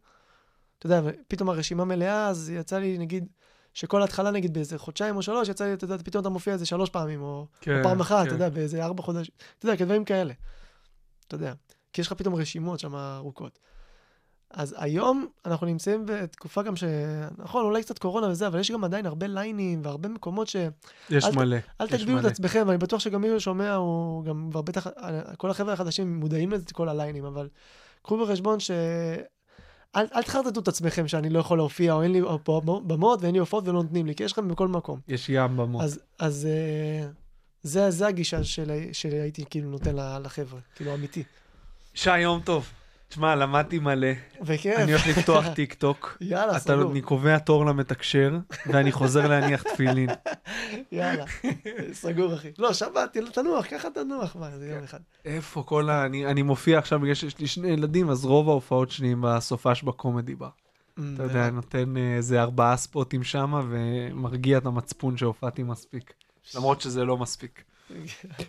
אתה 0.78 0.86
יודע, 0.86 1.10
פתאום 1.28 1.48
הרשימה 1.48 1.84
מלאה, 1.84 2.28
אז 2.28 2.50
יצא 2.50 2.78
לי, 2.78 2.98
נגיד, 2.98 3.26
שכל 3.74 4.00
ההתחלה, 4.00 4.30
נגיד, 4.30 4.54
באיזה 4.54 4.78
חודשיים 4.78 5.16
או 5.16 5.22
שלוש, 5.22 5.48
יצא 5.48 5.64
לי, 5.64 5.72
אתה 5.72 5.84
יודע, 5.84 5.96
פתאום 6.04 6.20
אתה 6.20 6.28
מופיע 6.28 6.52
איזה 6.52 6.66
שלוש 6.66 6.90
פעמים, 6.90 7.22
או... 7.22 7.46
כן, 7.60 7.78
או 7.78 7.82
פעם 7.82 8.00
אחת, 8.00 8.22
כן. 8.22 8.26
אתה 8.26 8.34
יודע, 8.34 8.48
באיזה 8.48 8.84
ארבע 8.84 9.02
חודשים, 9.02 9.34
אתה 9.58 9.66
יודע, 9.66 9.76
כדברים 9.76 10.04
כאלה. 10.04 10.34
אתה 11.26 11.34
יודע, 11.34 11.52
כי 11.92 12.00
יש 12.00 12.06
לך 12.06 12.12
פתאום 12.12 12.34
רשימות 12.34 12.80
שם 12.80 12.94
ארוכות. 12.94 13.58
אז 14.50 14.74
היום 14.78 15.26
אנחנו 15.46 15.66
נמצאים 15.66 16.06
בתקופה 16.06 16.62
גם 16.62 16.76
ש... 16.76 16.84
נכון, 17.38 17.64
אולי 17.64 17.82
קצת 17.82 17.98
קורונה 17.98 18.28
וזה, 18.28 18.46
אבל 18.46 18.60
יש 18.60 18.70
גם 18.70 18.84
עדיין 18.84 19.06
הרבה 19.06 19.26
ליינים 19.26 19.80
והרבה 19.84 20.08
מקומות 20.08 20.48
ש... 20.48 20.56
יש 21.10 21.24
אל 21.24 21.30
מלא. 21.36 21.56
אל 21.80 21.86
יש 21.86 21.92
תגבילו 21.92 22.20
את. 22.20 22.24
עצמכם, 22.24 22.64
ואני 22.66 22.78
בטוח 22.78 23.00
שגם 23.00 23.20
מי 23.20 23.28
ששומע 23.40 23.74
הוא 23.74 24.24
גם 24.24 24.48
כבר 24.50 24.62
בטח, 24.62 24.86
כל 25.36 25.50
החבר'ה 25.50 25.72
החדשים 25.72 26.20
מודעים 26.20 26.52
לזה, 26.52 26.64
כל 26.72 26.88
הליינים, 26.88 27.24
אבל 27.24 27.48
קחו 28.02 28.26
בחשבון 28.26 28.60
ש... 28.60 28.70
אל, 29.96 30.06
אל 30.14 30.22
תחרטטו 30.22 30.60
את 30.60 30.68
עצמכם 30.68 31.08
שאני 31.08 31.30
לא 31.30 31.38
יכול 31.38 31.58
להופיע, 31.58 31.92
או 31.92 32.02
אין 32.02 32.12
לי 32.12 32.20
פה 32.44 32.60
במות 32.64 33.22
ואין 33.22 33.34
לי 33.34 33.38
הופעות 33.38 33.68
ולא 33.68 33.82
נותנים 33.82 34.06
לי, 34.06 34.14
כי 34.14 34.24
יש 34.24 34.32
לכם 34.32 34.48
בכל 34.48 34.68
מקום. 34.68 35.00
יש 35.08 35.28
ים 35.28 35.56
במות. 35.56 35.82
אז, 35.82 36.00
אז 36.18 36.46
אה, 36.50 37.08
זה, 37.62 37.90
זה 37.90 38.06
הגישה 38.06 38.44
של, 38.44 38.70
שהייתי 38.92 39.44
כאילו 39.50 39.70
נותן 39.70 39.96
לחבר'ה, 40.22 40.60
כאילו 40.76 40.94
אמיתי. 40.94 41.22
שי, 41.94 42.18
יום 42.18 42.40
טוב. 42.40 42.70
תשמע, 43.08 43.34
למדתי 43.34 43.78
מלא. 43.78 44.08
וכיף. 44.42 44.78
אני 44.78 44.92
הולך 44.92 45.06
לפתוח 45.06 45.44
טיק 45.56 45.74
טוק. 45.74 46.16
יאללה, 46.20 46.52
אתה, 46.52 46.58
סגור. 46.60 46.92
אני 46.92 47.00
קובע 47.00 47.38
תור 47.38 47.66
למתקשר, 47.66 48.38
ואני 48.66 48.92
חוזר 48.92 49.28
להניח 49.28 49.62
תפילין. 49.62 50.10
יאללה, 50.92 51.24
סגור 51.92 52.34
אחי. 52.34 52.48
לא, 52.58 52.72
שבת, 52.72 53.16
תנוח, 53.32 53.66
ככה 53.70 53.88
תנוח, 53.90 54.36
מה, 54.36 54.50
זה 54.58 54.68
יום 54.68 54.84
אחד. 54.84 54.98
איפה 55.24 55.62
כל 55.62 55.90
ה... 55.90 56.06
אני, 56.06 56.26
אני 56.26 56.42
מופיע 56.42 56.78
עכשיו 56.78 57.00
בגלל 57.00 57.14
שיש 57.14 57.38
לי 57.38 57.46
שני 57.46 57.68
ילדים, 57.68 58.10
אז 58.10 58.24
רוב 58.24 58.48
ההופעות 58.48 58.90
שלי 58.90 59.08
הם 59.08 59.24
בסופש 59.26 59.82
בקומדי 59.82 60.34
בר. 60.34 60.48
אתה 61.14 61.22
יודע, 61.22 61.50
נותן 61.50 61.96
אה, 61.96 62.16
איזה 62.16 62.42
ארבעה 62.42 62.76
ספוטים 62.76 63.24
שם, 63.24 63.68
ומרגיע 63.70 64.58
את 64.58 64.66
המצפון 64.66 65.16
שהופעתי 65.16 65.62
מספיק. 65.62 66.12
למרות 66.54 66.80
שזה 66.80 67.04
לא 67.04 67.16
מספיק. 67.16 67.64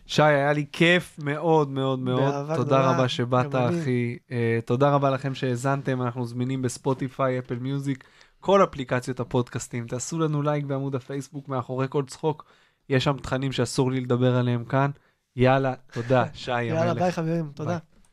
שי, 0.05 0.21
היה 0.23 0.53
לי 0.53 0.65
כיף 0.71 1.19
מאוד 1.23 1.69
מאוד 1.69 1.99
מאוד. 1.99 2.33
תודה 2.55 2.63
גדולה, 2.63 2.91
רבה 2.91 3.07
שבאת. 3.07 3.55
אחי. 3.55 4.17
אה, 4.31 4.59
תודה 4.65 4.89
רבה 4.89 5.09
לכם 5.09 5.35
שהאזנתם, 5.35 6.01
אנחנו 6.01 6.25
זמינים 6.25 6.61
בספוטיפיי, 6.61 7.39
Apple 7.39 7.55
Music, 7.55 8.03
כל 8.39 8.63
אפליקציות 8.63 9.19
הפודקאסטים. 9.19 9.87
תעשו 9.87 10.19
לנו 10.19 10.41
לייק 10.41 10.65
בעמוד 10.65 10.95
הפייסבוק 10.95 11.47
מאחורי 11.47 11.85
כל 11.89 12.03
צחוק. 12.07 12.45
יש 12.89 13.03
שם 13.03 13.17
תכנים 13.17 13.51
שאסור 13.51 13.91
לי 13.91 14.01
לדבר 14.01 14.35
עליהם 14.35 14.65
כאן. 14.65 14.91
יאללה, 15.35 15.73
תודה, 15.91 16.25
שי 16.33 16.51
המלך. 16.51 16.73
יאללה, 16.73 16.93
ביי 16.93 17.11
חברים, 17.11 17.51
תודה. 17.55 17.69
ביי. 17.69 17.79